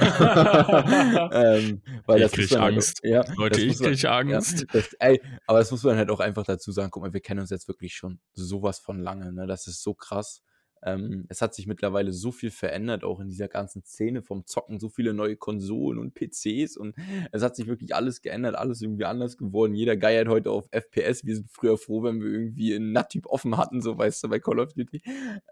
weil 2.05 2.21
ich 2.21 2.31
kriege 2.33 2.59
halt 2.59 2.73
Angst. 2.73 3.01
Halt, 3.01 3.13
ja, 3.13 3.23
Leute, 3.35 3.61
ich 3.61 3.79
kriege 3.79 4.11
Angst. 4.11 4.59
Ja, 4.59 4.67
das, 4.73 4.93
ey, 4.99 5.21
aber 5.47 5.59
das 5.59 5.71
muss 5.71 5.83
man 5.83 5.95
halt 5.95 6.11
auch 6.11 6.19
einfach 6.19 6.43
dazu 6.43 6.71
sagen. 6.73 6.91
Guck 6.91 7.01
mal, 7.01 7.13
wir 7.13 7.21
kennen 7.21 7.39
uns 7.39 7.49
jetzt 7.49 7.69
wirklich 7.69 7.95
schon 7.95 8.19
sowas 8.33 8.79
von 8.79 8.99
lange. 8.99 9.31
Ne? 9.31 9.47
Das 9.47 9.67
ist 9.67 9.81
so 9.81 9.93
krass. 9.93 10.43
Ähm, 10.85 11.25
es 11.29 11.41
hat 11.41 11.55
sich 11.55 11.65
mittlerweile 11.65 12.11
so 12.11 12.33
viel 12.33 12.51
verändert, 12.51 13.05
auch 13.05 13.21
in 13.21 13.29
dieser 13.29 13.47
ganzen 13.47 13.85
Szene 13.85 14.21
vom 14.21 14.45
Zocken, 14.45 14.81
so 14.81 14.89
viele 14.89 15.13
neue 15.13 15.37
Konsolen 15.37 15.97
und 15.97 16.13
PCs 16.13 16.75
und 16.75 16.93
es 17.31 17.41
hat 17.41 17.55
sich 17.55 17.67
wirklich 17.67 17.95
alles 17.95 18.21
geändert, 18.21 18.55
alles 18.55 18.81
irgendwie 18.81 19.05
anders 19.05 19.37
geworden. 19.37 19.75
Jeder 19.75 19.95
geiert 19.95 20.27
heute 20.27 20.51
auf 20.51 20.67
FPS. 20.71 21.23
Wir 21.23 21.37
sind 21.37 21.49
früher 21.49 21.77
froh, 21.77 22.03
wenn 22.03 22.19
wir 22.19 22.27
irgendwie 22.27 22.75
einen 22.75 22.91
NAT-Typ 22.91 23.27
offen 23.27 23.55
hatten, 23.55 23.81
so 23.81 23.97
weißt 23.97 24.25
du, 24.25 24.27
bei 24.27 24.39
Call 24.39 24.59
of 24.59 24.73
Duty. 24.73 25.01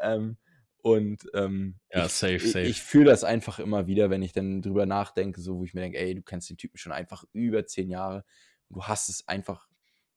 Ähm, 0.02 0.36
und 0.82 1.30
ähm, 1.34 1.80
ja, 1.94 2.06
ich, 2.06 2.12
safe, 2.12 2.40
safe. 2.40 2.62
ich, 2.62 2.70
ich 2.70 2.82
fühle 2.82 3.06
das 3.06 3.24
einfach 3.24 3.60
immer 3.60 3.88
wieder, 3.88 4.10
wenn 4.10 4.22
ich 4.22 4.34
dann 4.34 4.62
drüber 4.62 4.86
nachdenke, 4.86 5.42
so 5.42 5.58
wo 5.58 5.64
ich 5.64 5.74
mir 5.74 5.82
denke, 5.82 6.00
ey, 6.00 6.16
du 6.16 6.22
kennst 6.22 6.50
den 6.50 6.58
Typen 6.58 6.78
schon 6.78 6.92
einfach 6.92 7.24
über 7.34 7.66
zehn 7.66 7.90
Jahre. 7.90 8.26
Du 8.70 8.84
hast 8.84 9.10
es 9.10 9.28
einfach 9.28 9.68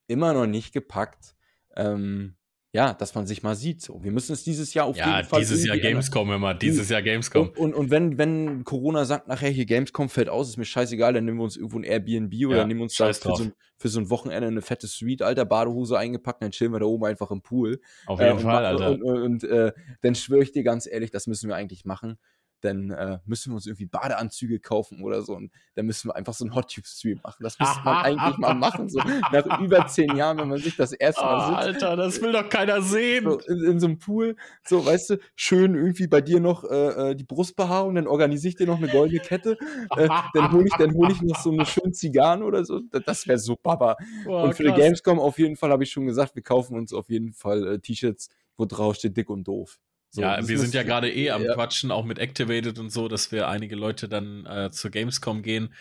immer 0.06 0.32
noch 0.32 0.46
nicht 0.46 0.72
gepackt, 0.72 1.34
ähm, 1.76 2.36
ja, 2.75 2.93
dass 2.93 3.14
man 3.14 3.25
sich 3.25 3.45
mal 3.45 3.55
sieht. 3.55 3.81
So. 3.81 4.03
Wir 4.03 4.11
müssen 4.11 4.33
es 4.33 4.43
dieses 4.43 4.75
Jahr 4.75 4.87
auf 4.87 4.97
ja, 4.97 5.18
jeden 5.18 5.29
Fall. 5.29 5.41
Ja, 5.41 5.49
dieses 5.49 5.64
Jahr 5.64 5.79
Gamescom 5.79 6.33
immer, 6.33 6.55
dieses 6.55 6.89
Jahr 6.89 7.03
Gamescom. 7.03 7.51
Und, 7.51 7.57
und, 7.57 7.75
und, 7.75 7.91
wenn, 7.91 8.18
wenn 8.18 8.64
Corona 8.64 9.05
sagt, 9.05 9.29
nachher 9.29 9.49
hier 9.49 9.64
Gamescom 9.64 10.09
fällt 10.09 10.29
aus, 10.29 10.49
ist 10.49 10.57
mir 10.57 10.64
scheißegal, 10.64 11.12
dann 11.12 11.25
nehmen 11.25 11.39
wir 11.39 11.45
uns 11.45 11.57
irgendwo 11.57 11.79
ein 11.79 11.85
Airbnb 11.85 12.35
oder 12.49 12.59
ja, 12.59 12.66
nehmen 12.66 12.81
uns 12.81 12.97
da 12.97 13.12
für 13.12 13.37
so, 13.37 13.53
für 13.77 13.89
so, 13.89 14.01
ein 14.01 14.11
Wochenende 14.11 14.49
eine 14.49 14.61
fette 14.61 14.89
Suite, 14.89 15.22
alter, 15.22 15.45
Badehose 15.45 15.97
eingepackt, 15.97 16.43
dann 16.43 16.51
chillen 16.51 16.72
wir 16.72 16.81
da 16.81 16.87
oben 16.87 17.05
einfach 17.05 17.31
im 17.31 17.43
Pool. 17.43 17.81
Auf 18.07 18.18
jeden 18.18 18.39
äh, 18.39 18.41
Fall, 18.41 18.66
Alter. 18.66 18.91
Und, 18.91 19.03
und 19.05 19.45
äh, 19.45 19.72
dann 20.03 20.16
schwöre 20.16 20.43
ich 20.43 20.51
dir 20.51 20.64
ganz 20.64 20.89
ehrlich, 20.89 21.12
das 21.12 21.29
müssen 21.29 21.49
wir 21.49 21.55
eigentlich 21.55 21.85
machen 21.85 22.18
dann 22.64 22.90
äh, 22.90 23.18
müssen 23.26 23.50
wir 23.50 23.56
uns 23.56 23.66
irgendwie 23.66 23.86
Badeanzüge 23.86 24.58
kaufen 24.58 25.02
oder 25.02 25.22
so. 25.22 25.34
Und 25.34 25.52
dann 25.74 25.86
müssen 25.86 26.08
wir 26.08 26.16
einfach 26.16 26.32
so 26.32 26.44
einen 26.44 26.54
Hot 26.54 26.72
Tube 26.72 26.86
Stream 26.86 27.20
machen. 27.22 27.42
Das 27.42 27.58
müsste 27.58 27.80
man 27.84 28.04
eigentlich 28.04 28.38
mal 28.38 28.54
machen. 28.54 28.88
So 28.88 29.00
nach 29.00 29.60
über 29.60 29.86
zehn 29.86 30.16
Jahren, 30.16 30.38
wenn 30.38 30.48
man 30.48 30.58
sich 30.58 30.76
das 30.76 30.92
erste 30.92 31.22
Mal 31.22 31.46
sitzt. 31.46 31.84
Alter, 31.84 31.96
das 31.96 32.22
will 32.22 32.32
doch 32.32 32.48
keiner 32.48 32.80
sehen. 32.80 33.24
So 33.24 33.38
in, 33.40 33.64
in, 33.64 33.80
so 33.80 33.86
einem 33.86 33.98
Pool, 33.98 34.36
so, 34.64 34.84
weißt 34.84 35.10
du, 35.10 35.18
schön 35.36 35.74
irgendwie 35.74 36.06
bei 36.06 36.20
dir 36.20 36.40
noch 36.40 36.64
äh, 36.64 37.10
äh 37.10 37.14
die 37.14 37.24
Brustbehaarung, 37.24 37.94
dann 37.94 38.06
organisiere 38.06 38.50
ich 38.50 38.56
dir 38.56 38.66
noch 38.66 38.78
eine 38.78 38.88
goldene 38.88 39.20
Kette. 39.20 39.58
Äh, 39.96 40.08
dann 40.32 40.52
hole 40.52 40.66
ich, 40.66 40.94
hol 40.94 41.10
ich 41.10 41.22
noch 41.22 41.40
so 41.40 41.52
eine 41.52 41.66
schöne 41.66 41.92
Zigarren 41.92 42.42
oder 42.42 42.64
so. 42.64 42.80
Das 43.04 43.26
wäre 43.26 43.38
so 43.38 43.56
Baba. 43.56 43.96
Boah, 44.24 44.44
und 44.44 44.54
für 44.54 44.64
krass. 44.64 44.74
die 44.74 44.80
Gamescom 44.80 45.18
auf 45.18 45.38
jeden 45.38 45.56
Fall 45.56 45.70
habe 45.70 45.84
ich 45.84 45.90
schon 45.90 46.06
gesagt, 46.06 46.34
wir 46.34 46.42
kaufen 46.42 46.76
uns 46.76 46.92
auf 46.92 47.10
jeden 47.10 47.32
Fall 47.32 47.66
äh, 47.66 47.78
T-Shirts, 47.78 48.30
wo 48.56 48.64
drauf 48.64 48.96
steht 48.96 49.16
dick 49.16 49.30
und 49.30 49.46
doof. 49.46 49.78
So, 50.14 50.22
ja, 50.22 50.46
wir 50.46 50.58
sind 50.60 50.74
ja 50.74 50.84
gerade 50.84 51.12
eh 51.12 51.30
am 51.30 51.42
ja. 51.42 51.54
Quatschen, 51.54 51.90
auch 51.90 52.04
mit 52.04 52.20
Activated 52.20 52.78
und 52.78 52.90
so, 52.90 53.08
dass 53.08 53.32
wir 53.32 53.48
einige 53.48 53.74
Leute 53.74 54.08
dann 54.08 54.46
äh, 54.46 54.70
zur 54.70 54.92
Gamescom 54.92 55.42
gehen. 55.42 55.74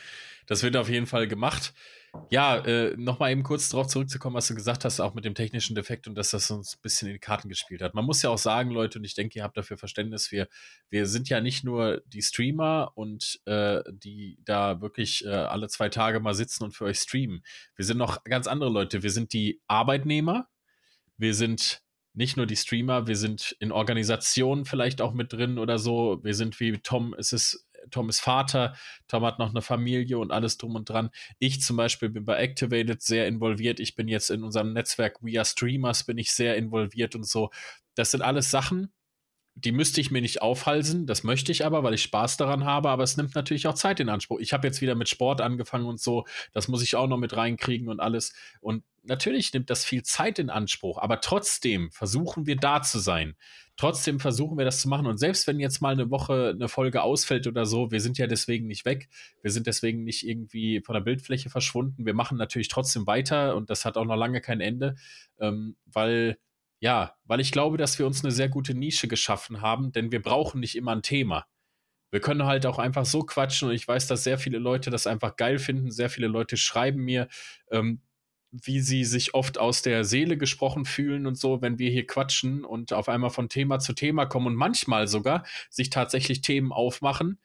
Das 0.48 0.64
wird 0.64 0.76
auf 0.76 0.90
jeden 0.90 1.06
Fall 1.06 1.28
gemacht. 1.28 1.72
Ja, 2.32 2.58
äh, 2.58 2.98
nochmal 2.98 3.32
eben 3.32 3.44
kurz 3.44 3.70
darauf 3.70 3.86
zurückzukommen, 3.86 4.36
was 4.36 4.48
du 4.48 4.56
gesagt 4.56 4.86
hast, 4.86 5.00
auch 5.00 5.14
mit 5.14 5.24
dem 5.24 5.36
technischen 5.36 5.76
Defekt 5.76 6.08
und 6.08 6.16
dass 6.16 6.32
das 6.32 6.50
uns 6.50 6.78
ein 6.78 6.82
bisschen 6.82 7.10
in 7.10 7.14
die 7.14 7.20
Karten 7.20 7.48
gespielt 7.48 7.84
hat. 7.84 7.94
Man 7.94 8.06
muss 8.06 8.24
ja 8.24 8.32
auch 8.32 8.40
sagen, 8.40 8.72
Leute, 8.72 8.98
und 8.98 9.06
ich 9.06 9.14
denke, 9.14 9.38
ihr 9.38 9.44
habt 9.44 9.56
dafür 9.56 9.78
Verständnis, 9.78 10.32
wir, 10.32 10.48
wir 10.90 11.06
sind 11.06 11.30
ja 11.30 11.40
nicht 11.40 11.64
nur 11.64 12.02
die 12.08 12.24
Streamer 12.24 12.92
und 12.96 13.40
äh, 13.46 13.84
die 13.92 14.40
da 14.46 14.82
wirklich 14.82 15.24
äh, 15.26 15.30
alle 15.30 15.68
zwei 15.68 15.90
Tage 15.90 16.20
mal 16.20 16.34
sitzen 16.34 16.64
und 16.64 16.72
für 16.72 16.86
euch 16.86 16.98
streamen. 16.98 17.44
Wir 17.76 17.86
sind 17.86 18.00
noch 18.00 18.24
ganz 18.24 18.48
andere 18.48 18.72
Leute. 18.72 19.04
Wir 19.04 19.12
sind 19.12 19.32
die 19.32 19.62
Arbeitnehmer, 19.68 20.48
wir 21.18 21.36
sind 21.36 21.83
nicht 22.14 22.38
nur 22.38 22.46
die 22.46 22.56
Streamer, 22.56 23.08
wir 23.08 23.16
sind 23.16 23.56
in 23.60 23.72
Organisationen 23.72 24.66
vielleicht 24.66 25.02
auch 25.02 25.14
mit 25.14 25.34
drin 25.34 25.58
oder 25.58 25.80
so. 25.80 26.20
Wir 26.24 26.36
sind 26.36 26.60
wie 26.60 26.78
Tom, 26.78 27.16
es 27.18 27.34
ist 27.34 27.68
Tom 27.92 28.10
ist 28.10 28.22
Vater, 28.22 28.76
Tom 29.08 29.26
hat 29.26 29.40
noch 29.40 29.50
eine 29.50 29.62
Familie 29.62 30.18
und 30.18 30.32
alles 30.32 30.58
drum 30.58 30.76
und 30.76 30.90
dran. 30.90 31.10
Ich 31.40 31.62
zum 31.62 31.76
Beispiel 31.76 32.10
bin 32.10 32.26
bei 32.26 32.38
Activated 32.38 33.02
sehr 33.02 33.28
involviert. 33.28 33.80
Ich 33.80 33.96
bin 33.96 34.08
jetzt 34.08 34.30
in 34.30 34.44
unserem 34.44 34.74
Netzwerk 34.74 35.18
We 35.22 35.38
Are 35.38 35.46
Streamers, 35.46 36.06
bin 36.06 36.18
ich 36.18 36.32
sehr 36.32 36.56
involviert 36.56 37.16
und 37.16 37.28
so. 37.28 37.50
Das 37.96 38.12
sind 38.12 38.22
alles 38.22 38.52
Sachen, 38.52 38.94
die 39.56 39.72
müsste 39.72 40.02
ich 40.02 40.10
mir 40.10 40.22
nicht 40.22 40.42
aufhalsen, 40.42 41.06
das 41.06 41.24
möchte 41.24 41.52
ich 41.52 41.66
aber, 41.66 41.84
weil 41.84 41.94
ich 41.94 42.04
Spaß 42.04 42.38
daran 42.38 42.66
habe, 42.66 42.90
aber 42.90 43.04
es 43.04 43.18
nimmt 43.18 43.36
natürlich 43.36 43.68
auch 43.68 43.76
Zeit 43.76 44.00
in 44.00 44.10
Anspruch. 44.10 44.40
Ich 44.40 44.52
habe 44.52 44.68
jetzt 44.68 44.82
wieder 44.82 44.96
mit 44.96 45.10
Sport 45.10 45.42
angefangen 45.42 45.86
und 45.86 46.02
so, 46.02 46.26
das 46.54 46.68
muss 46.68 46.82
ich 46.82 46.96
auch 46.96 47.08
noch 47.08 47.18
mit 47.18 47.36
reinkriegen 47.36 47.88
und 47.88 48.00
alles. 48.00 48.34
Und 48.62 48.84
natürlich 49.04 49.54
nimmt 49.54 49.70
das 49.70 49.86
viel 49.86 50.02
Zeit 50.02 50.40
in 50.40 50.50
Anspruch, 50.50 50.98
aber 50.98 51.22
trotzdem 51.22 51.92
versuchen 51.92 52.48
wir 52.48 52.56
da 52.56 52.82
zu 52.82 52.98
sein. 52.98 53.36
Trotzdem 53.76 54.20
versuchen 54.20 54.58
wir 54.58 54.66
das 54.66 54.82
zu 54.82 54.90
machen. 54.90 55.08
Und 55.08 55.18
selbst 55.18 55.48
wenn 55.48 55.60
jetzt 55.60 55.82
mal 55.82 55.94
eine 55.94 56.12
Woche 56.12 56.54
eine 56.56 56.68
Folge 56.68 57.02
ausfällt 57.02 57.48
oder 57.48 57.66
so, 57.66 57.92
wir 57.92 58.02
sind 58.02 58.18
ja 58.20 58.28
deswegen 58.28 58.68
nicht 58.68 58.86
weg. 58.86 59.10
Wir 59.42 59.52
sind 59.52 59.66
deswegen 59.66 60.04
nicht 60.04 60.28
irgendwie 60.28 60.82
von 60.82 60.94
der 60.94 61.02
Bildfläche 61.02 61.50
verschwunden. 61.50 62.06
Wir 62.06 62.14
machen 62.14 62.38
natürlich 62.38 62.68
trotzdem 62.68 63.08
weiter 63.08 63.56
und 63.56 63.70
das 63.70 63.86
hat 63.86 63.98
auch 63.98 64.06
noch 64.06 64.16
lange 64.16 64.42
kein 64.42 64.62
Ende, 64.62 64.96
ähm, 65.40 65.76
weil 65.86 66.38
ja, 66.84 67.16
weil 67.24 67.40
ich 67.40 67.54
glaube, 67.54 67.78
dass 67.78 67.98
wir 67.98 68.06
uns 68.06 68.26
eine 68.26 68.32
sehr 68.34 68.50
gute 68.50 68.74
Nische 68.74 69.08
geschaffen 69.08 69.62
haben, 69.62 69.94
denn 69.94 70.12
wir 70.12 70.22
brauchen 70.22 70.60
nicht 70.60 70.76
immer 70.76 70.92
ein 70.92 71.02
Thema. 71.02 71.48
Wir 72.12 72.20
können 72.20 72.44
halt 72.44 72.66
auch 72.66 72.78
einfach 72.78 73.06
so 73.06 73.24
quatschen 73.24 73.70
und 73.70 73.74
ich 73.74 73.88
weiß, 73.88 74.08
dass 74.08 74.26
sehr 74.26 74.38
viele 74.38 74.60
Leute 74.60 74.90
das 74.90 75.08
einfach 75.08 75.38
geil 75.38 75.60
finden. 75.60 75.92
Sehr 75.92 76.10
viele 76.10 76.28
Leute 76.28 76.58
schreiben 76.58 77.00
mir, 77.06 77.30
ähm, 77.72 78.02
wie 78.52 78.82
sie 78.82 79.06
sich 79.06 79.34
oft 79.34 79.58
aus 79.58 79.82
der 79.82 80.04
Seele 80.04 80.38
gesprochen 80.38 80.84
fühlen 80.84 81.26
und 81.26 81.38
so, 81.38 81.62
wenn 81.62 81.80
wir 81.80 81.90
hier 81.90 82.06
quatschen 82.06 82.66
und 82.66 82.92
auf 82.92 83.08
einmal 83.08 83.30
von 83.30 83.48
Thema 83.48 83.80
zu 83.80 83.94
Thema 83.94 84.26
kommen 84.26 84.48
und 84.48 84.56
manchmal 84.56 85.08
sogar 85.08 85.46
sich 85.70 85.90
tatsächlich 85.90 86.42
Themen 86.42 86.74
aufmachen, 86.74 87.40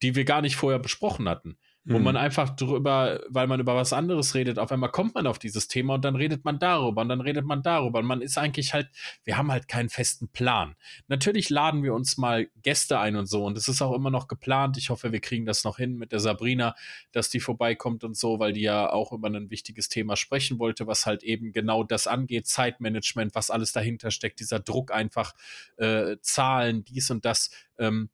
die 0.00 0.14
wir 0.14 0.24
gar 0.24 0.40
nicht 0.40 0.56
vorher 0.56 0.78
besprochen 0.78 1.28
hatten 1.28 1.58
wo 1.88 1.98
man 1.98 2.14
mhm. 2.14 2.20
einfach 2.20 2.50
drüber, 2.50 3.20
weil 3.28 3.46
man 3.46 3.60
über 3.60 3.74
was 3.74 3.92
anderes 3.92 4.34
redet, 4.34 4.58
auf 4.58 4.70
einmal 4.70 4.90
kommt 4.90 5.14
man 5.14 5.26
auf 5.26 5.38
dieses 5.38 5.68
Thema 5.68 5.94
und 5.94 6.04
dann 6.04 6.16
redet 6.16 6.44
man 6.44 6.58
darüber 6.58 7.00
und 7.00 7.08
dann 7.08 7.22
redet 7.22 7.46
man 7.46 7.62
darüber 7.62 8.00
und 8.00 8.04
man 8.04 8.20
ist 8.20 8.36
eigentlich 8.36 8.74
halt, 8.74 8.88
wir 9.24 9.38
haben 9.38 9.50
halt 9.50 9.68
keinen 9.68 9.88
festen 9.88 10.28
Plan. 10.28 10.76
Natürlich 11.08 11.48
laden 11.48 11.82
wir 11.82 11.94
uns 11.94 12.18
mal 12.18 12.48
Gäste 12.62 12.98
ein 12.98 13.16
und 13.16 13.26
so 13.26 13.44
und 13.44 13.56
es 13.56 13.68
ist 13.68 13.80
auch 13.80 13.94
immer 13.94 14.10
noch 14.10 14.28
geplant. 14.28 14.76
Ich 14.76 14.90
hoffe, 14.90 15.12
wir 15.12 15.20
kriegen 15.20 15.46
das 15.46 15.64
noch 15.64 15.78
hin 15.78 15.96
mit 15.96 16.12
der 16.12 16.20
Sabrina, 16.20 16.74
dass 17.12 17.30
die 17.30 17.40
vorbeikommt 17.40 18.04
und 18.04 18.16
so, 18.16 18.38
weil 18.38 18.52
die 18.52 18.62
ja 18.62 18.90
auch 18.90 19.12
über 19.12 19.28
ein 19.28 19.50
wichtiges 19.50 19.88
Thema 19.88 20.16
sprechen 20.16 20.58
wollte, 20.58 20.86
was 20.86 21.06
halt 21.06 21.22
eben 21.22 21.52
genau 21.52 21.84
das 21.84 22.06
angeht, 22.06 22.46
Zeitmanagement, 22.46 23.34
was 23.34 23.50
alles 23.50 23.72
dahinter 23.72 24.10
steckt, 24.10 24.40
dieser 24.40 24.60
Druck 24.60 24.92
einfach, 24.92 25.32
äh, 25.78 26.16
Zahlen, 26.20 26.84
dies 26.84 27.10
und 27.10 27.24
das. 27.24 27.50
Ähm, 27.78 28.10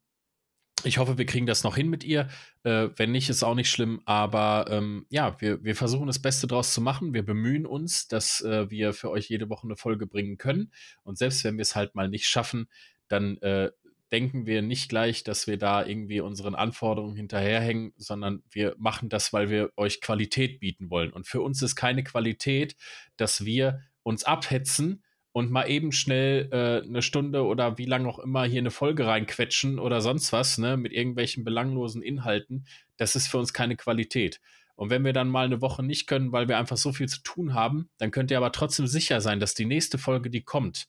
ich 0.84 0.98
hoffe, 0.98 1.18
wir 1.18 1.26
kriegen 1.26 1.46
das 1.46 1.64
noch 1.64 1.76
hin 1.76 1.88
mit 1.88 2.04
ihr. 2.04 2.28
Äh, 2.62 2.88
wenn 2.96 3.12
nicht, 3.12 3.28
ist 3.30 3.42
auch 3.42 3.54
nicht 3.54 3.70
schlimm. 3.70 4.00
Aber 4.04 4.66
ähm, 4.70 5.06
ja, 5.10 5.40
wir, 5.40 5.62
wir 5.64 5.76
versuchen 5.76 6.06
das 6.06 6.20
Beste 6.20 6.46
draus 6.46 6.72
zu 6.72 6.80
machen. 6.80 7.14
Wir 7.14 7.24
bemühen 7.24 7.66
uns, 7.66 8.08
dass 8.08 8.40
äh, 8.42 8.70
wir 8.70 8.92
für 8.92 9.10
euch 9.10 9.28
jede 9.28 9.48
Woche 9.48 9.66
eine 9.66 9.76
Folge 9.76 10.06
bringen 10.06 10.38
können. 10.38 10.72
Und 11.02 11.18
selbst 11.18 11.44
wenn 11.44 11.56
wir 11.56 11.62
es 11.62 11.74
halt 11.74 11.94
mal 11.94 12.08
nicht 12.08 12.26
schaffen, 12.26 12.68
dann 13.08 13.38
äh, 13.38 13.70
denken 14.12 14.46
wir 14.46 14.62
nicht 14.62 14.88
gleich, 14.88 15.24
dass 15.24 15.46
wir 15.46 15.58
da 15.58 15.84
irgendwie 15.84 16.20
unseren 16.20 16.54
Anforderungen 16.54 17.16
hinterherhängen, 17.16 17.92
sondern 17.96 18.42
wir 18.50 18.76
machen 18.78 19.08
das, 19.08 19.32
weil 19.32 19.50
wir 19.50 19.72
euch 19.76 20.00
Qualität 20.00 20.60
bieten 20.60 20.90
wollen. 20.90 21.12
Und 21.12 21.26
für 21.26 21.40
uns 21.40 21.62
ist 21.62 21.74
keine 21.74 22.04
Qualität, 22.04 22.76
dass 23.16 23.44
wir 23.44 23.80
uns 24.02 24.24
abhetzen 24.24 25.02
und 25.34 25.50
mal 25.50 25.68
eben 25.68 25.90
schnell 25.90 26.48
äh, 26.52 26.86
eine 26.86 27.02
Stunde 27.02 27.44
oder 27.44 27.76
wie 27.76 27.86
lange 27.86 28.08
auch 28.08 28.20
immer 28.20 28.44
hier 28.44 28.60
eine 28.60 28.70
Folge 28.70 29.04
reinquetschen 29.04 29.80
oder 29.80 30.00
sonst 30.00 30.32
was, 30.32 30.58
ne, 30.58 30.76
mit 30.76 30.92
irgendwelchen 30.92 31.42
belanglosen 31.42 32.02
Inhalten, 32.02 32.68
das 32.98 33.16
ist 33.16 33.26
für 33.26 33.38
uns 33.38 33.52
keine 33.52 33.74
Qualität. 33.74 34.40
Und 34.76 34.90
wenn 34.90 35.04
wir 35.04 35.12
dann 35.12 35.28
mal 35.28 35.44
eine 35.44 35.60
Woche 35.60 35.82
nicht 35.82 36.06
können, 36.06 36.30
weil 36.30 36.46
wir 36.46 36.56
einfach 36.56 36.76
so 36.76 36.92
viel 36.92 37.08
zu 37.08 37.20
tun 37.24 37.52
haben, 37.52 37.90
dann 37.98 38.12
könnt 38.12 38.30
ihr 38.30 38.36
aber 38.36 38.52
trotzdem 38.52 38.86
sicher 38.86 39.20
sein, 39.20 39.40
dass 39.40 39.54
die 39.54 39.64
nächste 39.64 39.98
Folge, 39.98 40.30
die 40.30 40.42
kommt, 40.42 40.86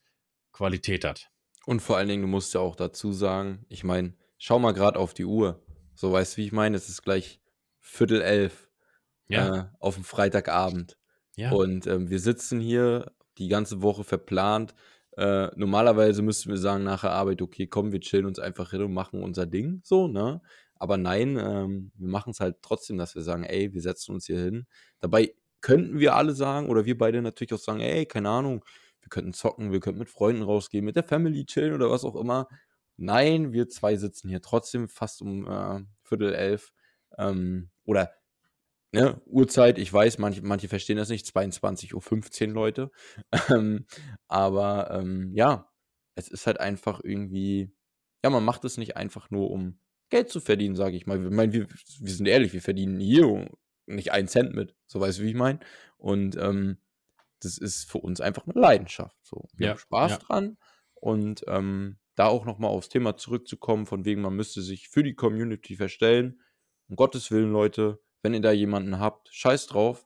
Qualität 0.52 1.04
hat. 1.04 1.28
Und 1.66 1.82
vor 1.82 1.96
allen 1.96 2.08
Dingen, 2.08 2.22
du 2.22 2.28
musst 2.28 2.54
ja 2.54 2.60
auch 2.60 2.76
dazu 2.76 3.10
sagen, 3.10 3.66
ich 3.68 3.82
meine, 3.82 4.14
schau 4.38 4.60
mal 4.60 4.74
gerade 4.74 5.00
auf 5.00 5.12
die 5.12 5.24
Uhr. 5.24 5.60
So 5.96 6.12
weißt 6.12 6.34
du, 6.34 6.36
wie 6.36 6.46
ich 6.46 6.52
meine? 6.52 6.76
Es 6.76 6.88
ist 6.88 7.02
gleich 7.02 7.40
Viertel 7.80 8.22
elf 8.22 8.68
ja. 9.26 9.56
äh, 9.56 9.64
auf 9.80 9.96
dem 9.96 10.04
Freitagabend. 10.04 10.96
Ja. 11.34 11.50
Und 11.50 11.88
ähm, 11.88 12.10
wir 12.10 12.20
sitzen 12.20 12.60
hier 12.60 13.12
die 13.38 13.48
ganze 13.48 13.82
Woche 13.82 14.04
verplant. 14.04 14.74
Äh, 15.16 15.48
normalerweise 15.56 16.22
müssten 16.22 16.50
wir 16.50 16.58
sagen 16.58 16.84
nach 16.84 17.02
der 17.02 17.12
Arbeit, 17.12 17.40
okay, 17.42 17.66
komm, 17.66 17.92
wir 17.92 18.00
chillen 18.00 18.26
uns 18.26 18.38
einfach 18.38 18.70
hin 18.70 18.82
und 18.82 18.92
machen 18.92 19.22
unser 19.22 19.46
Ding, 19.46 19.80
so, 19.82 20.08
ne? 20.08 20.42
Aber 20.74 20.98
nein, 20.98 21.38
ähm, 21.40 21.90
wir 21.96 22.08
machen 22.08 22.30
es 22.32 22.40
halt 22.40 22.56
trotzdem, 22.62 22.98
dass 22.98 23.14
wir 23.14 23.22
sagen, 23.22 23.44
ey, 23.44 23.72
wir 23.72 23.80
setzen 23.80 24.12
uns 24.14 24.26
hier 24.26 24.38
hin. 24.38 24.66
Dabei 25.00 25.34
könnten 25.62 25.98
wir 25.98 26.14
alle 26.14 26.32
sagen, 26.34 26.68
oder 26.68 26.84
wir 26.84 26.98
beide 26.98 27.22
natürlich 27.22 27.54
auch 27.54 27.58
sagen, 27.58 27.80
ey, 27.80 28.04
keine 28.06 28.28
Ahnung, 28.28 28.64
wir 29.00 29.08
könnten 29.08 29.32
zocken, 29.32 29.72
wir 29.72 29.80
könnten 29.80 30.00
mit 30.00 30.10
Freunden 30.10 30.42
rausgehen, 30.42 30.84
mit 30.84 30.96
der 30.96 31.04
Family 31.04 31.46
chillen 31.46 31.72
oder 31.74 31.90
was 31.90 32.04
auch 32.04 32.16
immer. 32.16 32.48
Nein, 32.98 33.52
wir 33.52 33.68
zwei 33.68 33.96
sitzen 33.96 34.28
hier 34.28 34.42
trotzdem 34.42 34.88
fast 34.88 35.22
um 35.22 35.46
äh, 35.48 35.80
Viertel 36.02 36.34
elf. 36.34 36.72
Ähm, 37.18 37.70
oder 37.84 38.12
ne, 38.92 39.20
Uhrzeit, 39.26 39.78
ich 39.78 39.92
weiß, 39.92 40.18
manche, 40.18 40.42
manche 40.42 40.68
verstehen 40.68 40.96
das 40.96 41.08
nicht, 41.08 41.26
22.15 41.26 42.48
Uhr 42.48 42.54
Leute. 42.54 42.90
Ähm, 43.50 43.86
aber 44.28 44.90
ähm, 44.90 45.32
ja, 45.34 45.70
es 46.14 46.28
ist 46.28 46.46
halt 46.46 46.58
einfach 46.58 47.00
irgendwie, 47.02 47.72
ja, 48.24 48.30
man 48.30 48.44
macht 48.44 48.64
es 48.64 48.76
nicht 48.76 48.96
einfach 48.96 49.30
nur, 49.30 49.50
um 49.50 49.78
Geld 50.10 50.30
zu 50.30 50.40
verdienen, 50.40 50.76
sage 50.76 50.96
ich 50.96 51.06
mal. 51.06 51.22
Ich 51.24 51.30
meine, 51.30 51.52
wir, 51.52 51.68
wir 51.68 52.12
sind 52.12 52.26
ehrlich, 52.26 52.52
wir 52.52 52.62
verdienen 52.62 52.98
hier 53.00 53.48
nicht 53.86 54.12
einen 54.12 54.28
Cent 54.28 54.54
mit, 54.54 54.74
so 54.86 55.00
weißt 55.00 55.18
du, 55.18 55.22
wie 55.22 55.30
ich 55.30 55.36
meine. 55.36 55.60
Und 55.96 56.36
ähm, 56.36 56.78
das 57.40 57.58
ist 57.58 57.90
für 57.90 57.98
uns 57.98 58.20
einfach 58.20 58.46
eine 58.46 58.60
Leidenschaft. 58.60 59.16
So. 59.22 59.48
Wir 59.54 59.66
ja, 59.66 59.72
haben 59.72 59.78
Spaß 59.78 60.10
ja. 60.12 60.18
dran 60.18 60.58
und 60.94 61.44
ähm, 61.48 61.98
da 62.14 62.26
auch 62.26 62.44
nochmal 62.44 62.70
aufs 62.70 62.88
Thema 62.88 63.16
zurückzukommen, 63.16 63.86
von 63.86 64.04
wegen, 64.04 64.22
man 64.22 64.34
müsste 64.34 64.62
sich 64.62 64.88
für 64.88 65.02
die 65.02 65.14
Community 65.14 65.76
verstellen. 65.76 66.40
Um 66.88 66.96
Gottes 66.96 67.30
Willen, 67.30 67.52
Leute, 67.52 68.00
wenn 68.26 68.34
ihr 68.34 68.40
da 68.40 68.50
jemanden 68.50 68.98
habt, 68.98 69.28
scheiß 69.32 69.68
drauf. 69.68 70.04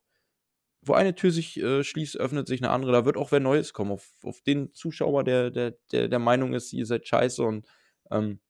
Wo 0.82 0.92
eine 0.92 1.14
Tür 1.14 1.30
sich 1.30 1.58
äh, 1.58 1.82
schließt, 1.82 2.18
öffnet 2.18 2.46
sich 2.48 2.62
eine 2.62 2.70
andere. 2.70 2.92
Da 2.92 3.06
wird 3.06 3.16
auch 3.16 3.32
wer 3.32 3.40
Neues 3.40 3.72
kommen. 3.72 3.92
Auf, 3.92 4.12
auf 4.22 4.42
den 4.42 4.74
Zuschauer, 4.74 5.24
der, 5.24 5.50
der, 5.50 5.72
der 5.90 6.08
der 6.08 6.18
Meinung 6.18 6.52
ist, 6.52 6.74
ihr 6.74 6.84
seid 6.84 7.08
scheiße 7.08 7.42
und 7.42 7.66
ähm, 8.10 8.40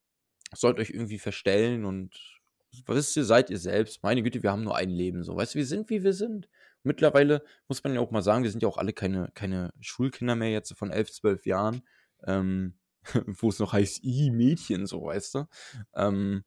sollt 0.52 0.80
euch 0.80 0.90
irgendwie 0.90 1.20
verstellen 1.20 1.84
und 1.84 2.40
wisst 2.86 3.16
ihr, 3.16 3.24
seid 3.24 3.48
ihr 3.48 3.58
selbst. 3.58 4.02
Meine 4.02 4.24
Güte, 4.24 4.42
wir 4.42 4.50
haben 4.50 4.64
nur 4.64 4.76
ein 4.76 4.90
Leben. 4.90 5.22
So, 5.22 5.36
weißt 5.36 5.54
du, 5.54 5.58
wir 5.58 5.66
sind, 5.66 5.88
wie 5.88 6.02
wir 6.02 6.14
sind. 6.14 6.48
Mittlerweile 6.82 7.44
muss 7.68 7.84
man 7.84 7.94
ja 7.94 8.00
auch 8.00 8.10
mal 8.10 8.22
sagen, 8.22 8.42
wir 8.42 8.50
sind 8.50 8.64
ja 8.64 8.68
auch 8.68 8.78
alle 8.78 8.92
keine, 8.92 9.30
keine 9.34 9.72
Schulkinder 9.80 10.34
mehr 10.34 10.50
jetzt 10.50 10.76
von 10.76 10.90
elf, 10.90 11.12
zwölf 11.12 11.46
Jahren, 11.46 11.82
ähm, 12.24 12.74
wo 13.26 13.50
es 13.50 13.60
noch 13.60 13.72
heißt, 13.72 14.02
i 14.02 14.30
Mädchen, 14.32 14.86
so, 14.86 15.04
weißt 15.04 15.36
du. 15.36 15.46
Ähm, 15.94 16.42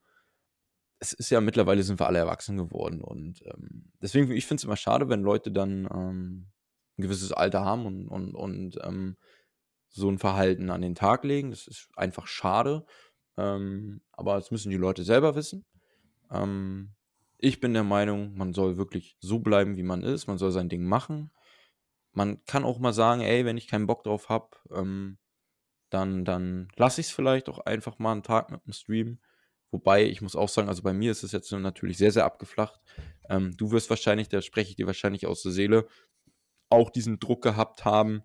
es 1.04 1.12
ist 1.12 1.30
ja 1.30 1.42
mittlerweile 1.42 1.84
sind 1.84 2.00
wir 2.00 2.08
alle 2.08 2.20
erwachsen 2.20 2.56
geworden 2.56 3.02
und 3.02 3.42
ähm, 3.46 3.92
deswegen, 4.02 4.32
ich 4.32 4.48
finde 4.48 4.62
es 4.62 4.64
immer 4.64 4.78
schade, 4.78 5.10
wenn 5.10 5.22
Leute 5.22 5.52
dann 5.52 5.88
ähm, 5.94 6.48
ein 6.98 7.02
gewisses 7.02 7.34
Alter 7.34 7.66
haben 7.66 7.86
und, 7.86 8.08
und, 8.08 8.36
und 8.36 8.80
ähm, 8.84 9.18
so 9.90 10.10
ein 10.10 10.18
Verhalten 10.18 10.70
an 10.70 10.82
den 10.82 10.96
Tag 10.96 11.24
legen. 11.26 11.52
Das 11.52 11.68
ist 11.68 11.90
einfach 11.96 12.28
schade. 12.28 12.86
Ähm, 13.38 14.02
aber 14.12 14.36
das 14.36 14.50
müssen 14.50 14.70
die 14.70 14.78
Leute 14.78 15.04
selber 15.04 15.36
wissen. 15.36 15.66
Ähm, 16.32 16.94
ich 17.38 17.60
bin 17.60 17.74
der 17.74 17.84
Meinung, 17.84 18.36
man 18.36 18.54
soll 18.54 18.78
wirklich 18.78 19.18
so 19.20 19.40
bleiben, 19.40 19.76
wie 19.76 19.84
man 19.84 20.04
ist. 20.04 20.28
Man 20.28 20.38
soll 20.38 20.52
sein 20.52 20.70
Ding 20.70 20.86
machen. 20.86 21.32
Man 22.14 22.44
kann 22.46 22.64
auch 22.64 22.80
mal 22.80 22.94
sagen, 22.94 23.22
ey, 23.22 23.44
wenn 23.44 23.58
ich 23.58 23.68
keinen 23.68 23.88
Bock 23.88 24.04
drauf 24.04 24.30
habe, 24.30 24.50
ähm, 24.72 25.18
dann, 25.90 26.24
dann 26.26 26.70
lasse 26.76 27.02
ich 27.02 27.08
es 27.08 27.14
vielleicht 27.14 27.50
auch 27.50 27.60
einfach 27.60 28.00
mal 28.00 28.14
einen 28.14 28.24
Tag 28.24 28.52
mit 28.52 28.66
dem 28.66 28.74
Stream. 28.74 29.20
Wobei, 29.74 30.06
ich 30.06 30.22
muss 30.22 30.36
auch 30.36 30.50
sagen, 30.50 30.70
also 30.70 30.84
bei 30.84 30.94
mir 30.94 31.12
ist 31.12 31.24
es 31.24 31.32
jetzt 31.32 31.52
natürlich 31.52 31.98
sehr, 31.98 32.12
sehr 32.12 32.26
abgeflacht. 32.26 32.80
Ähm, 33.28 33.58
du 33.58 33.72
wirst 33.72 33.90
wahrscheinlich, 33.90 34.30
da 34.30 34.40
spreche 34.44 34.70
ich 34.70 34.76
dir 34.76 34.86
wahrscheinlich 34.86 35.26
aus 35.26 35.42
der 35.42 35.52
Seele, 35.52 35.88
auch 36.70 36.92
diesen 36.92 37.20
Druck 37.20 37.42
gehabt 37.42 37.84
haben, 37.84 38.22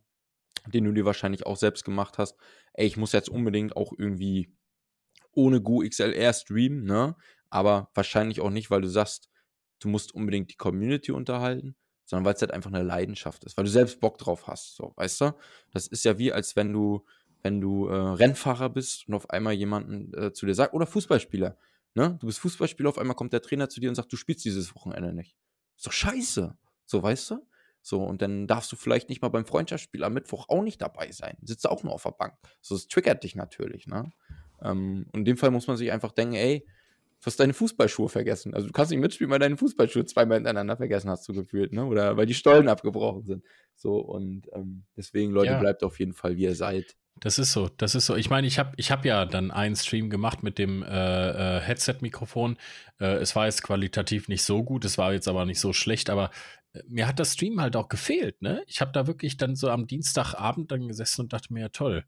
den 0.66 0.84
du 0.84 0.92
dir 0.92 1.06
wahrscheinlich 1.06 1.46
auch 1.46 1.56
selbst 1.56 1.86
gemacht 1.86 2.18
hast. 2.18 2.36
Ey, 2.74 2.86
ich 2.86 2.98
muss 2.98 3.12
jetzt 3.12 3.30
unbedingt 3.30 3.74
auch 3.76 3.94
irgendwie 3.96 4.52
ohne 5.32 5.62
Go 5.62 5.80
XLR 5.80 6.34
streamen, 6.34 6.84
ne? 6.84 7.16
Aber 7.48 7.90
wahrscheinlich 7.94 8.42
auch 8.42 8.50
nicht, 8.50 8.70
weil 8.70 8.82
du 8.82 8.88
sagst, 8.88 9.30
du 9.78 9.88
musst 9.88 10.14
unbedingt 10.14 10.50
die 10.50 10.56
Community 10.56 11.12
unterhalten, 11.12 11.76
sondern 12.04 12.26
weil 12.26 12.34
es 12.34 12.42
halt 12.42 12.52
einfach 12.52 12.70
eine 12.70 12.82
Leidenschaft 12.82 13.44
ist, 13.44 13.56
weil 13.56 13.64
du 13.64 13.70
selbst 13.70 14.00
Bock 14.00 14.18
drauf 14.18 14.48
hast, 14.48 14.76
so, 14.76 14.92
weißt 14.96 15.22
du? 15.22 15.34
Das 15.72 15.86
ist 15.86 16.04
ja 16.04 16.18
wie, 16.18 16.30
als 16.30 16.56
wenn 16.56 16.74
du 16.74 17.06
wenn 17.42 17.60
du 17.60 17.88
äh, 17.88 17.94
Rennfahrer 17.94 18.68
bist 18.70 19.08
und 19.08 19.14
auf 19.14 19.30
einmal 19.30 19.54
jemanden 19.54 20.12
äh, 20.14 20.32
zu 20.32 20.46
dir 20.46 20.54
sagt, 20.54 20.74
oder 20.74 20.86
Fußballspieler, 20.86 21.56
ne? 21.94 22.16
Du 22.20 22.26
bist 22.26 22.38
Fußballspieler, 22.40 22.88
auf 22.88 22.98
einmal 22.98 23.16
kommt 23.16 23.32
der 23.32 23.42
Trainer 23.42 23.68
zu 23.68 23.80
dir 23.80 23.88
und 23.88 23.94
sagt, 23.94 24.12
du 24.12 24.16
spielst 24.16 24.44
dieses 24.44 24.74
Wochenende 24.74 25.12
nicht. 25.12 25.36
Ist 25.76 25.86
doch 25.86 25.92
scheiße. 25.92 26.56
So, 26.84 27.02
weißt 27.02 27.30
du? 27.30 27.46
So, 27.82 28.02
und 28.02 28.20
dann 28.22 28.46
darfst 28.46 28.70
du 28.72 28.76
vielleicht 28.76 29.08
nicht 29.08 29.22
mal 29.22 29.28
beim 29.28 29.46
Freundschaftsspiel 29.46 30.04
am 30.04 30.14
Mittwoch 30.14 30.48
auch 30.48 30.62
nicht 30.62 30.82
dabei 30.82 31.10
sein. 31.12 31.36
Sitzt 31.42 31.68
auch 31.68 31.82
nur 31.84 31.92
auf 31.92 32.02
der 32.02 32.10
Bank. 32.10 32.34
So, 32.60 32.74
das 32.74 32.88
triggert 32.88 33.22
dich 33.24 33.34
natürlich, 33.34 33.86
ne? 33.86 34.10
Ähm, 34.60 35.06
in 35.12 35.24
dem 35.24 35.36
Fall 35.36 35.50
muss 35.50 35.68
man 35.68 35.76
sich 35.76 35.92
einfach 35.92 36.12
denken, 36.12 36.34
ey, 36.34 36.66
du 37.20 37.26
hast 37.26 37.40
deine 37.40 37.54
Fußballschuhe 37.54 38.08
vergessen. 38.08 38.54
Also 38.54 38.66
du 38.66 38.72
kannst 38.72 38.90
nicht 38.90 39.00
mitspielen, 39.00 39.30
weil 39.30 39.38
deine 39.38 39.56
Fußballschuhe 39.56 40.04
zweimal 40.04 40.38
hintereinander 40.38 40.76
vergessen 40.76 41.10
hast, 41.10 41.28
du 41.28 41.32
gefühlt, 41.32 41.72
ne? 41.72 41.84
Oder 41.84 42.16
weil 42.16 42.26
die 42.26 42.34
Stollen 42.34 42.68
abgebrochen 42.68 43.24
sind. 43.24 43.44
So, 43.74 43.96
und 43.98 44.46
ähm, 44.54 44.84
deswegen, 44.96 45.32
Leute, 45.32 45.52
ja. 45.52 45.58
bleibt 45.58 45.82
auf 45.82 45.98
jeden 45.98 46.14
Fall, 46.14 46.36
wie 46.36 46.44
ihr 46.44 46.54
seid. 46.54 46.96
Das 47.20 47.38
ist 47.38 47.52
so, 47.52 47.68
das 47.68 47.94
ist 47.96 48.06
so. 48.06 48.14
Ich 48.14 48.30
meine, 48.30 48.46
ich 48.46 48.58
habe 48.58 48.72
ich 48.76 48.92
hab 48.92 49.04
ja 49.04 49.24
dann 49.24 49.50
einen 49.50 49.74
Stream 49.74 50.08
gemacht 50.08 50.42
mit 50.42 50.58
dem 50.58 50.82
äh, 50.84 51.56
äh, 51.56 51.60
Headset-Mikrofon. 51.60 52.56
Äh, 53.00 53.16
es 53.16 53.34
war 53.34 53.46
jetzt 53.46 53.62
qualitativ 53.62 54.28
nicht 54.28 54.44
so 54.44 54.62
gut, 54.62 54.84
es 54.84 54.98
war 54.98 55.12
jetzt 55.12 55.26
aber 55.26 55.44
nicht 55.44 55.58
so 55.58 55.72
schlecht, 55.72 56.10
aber 56.10 56.30
äh, 56.72 56.82
mir 56.86 57.08
hat 57.08 57.18
das 57.18 57.32
Stream 57.34 57.60
halt 57.60 57.74
auch 57.74 57.88
gefehlt, 57.88 58.40
ne? 58.40 58.62
Ich 58.66 58.80
habe 58.80 58.92
da 58.92 59.08
wirklich 59.08 59.36
dann 59.36 59.56
so 59.56 59.68
am 59.70 59.88
Dienstagabend 59.88 60.70
dann 60.70 60.86
gesessen 60.86 61.22
und 61.22 61.32
dachte 61.32 61.52
mir, 61.52 61.60
ja 61.60 61.68
toll. 61.70 62.04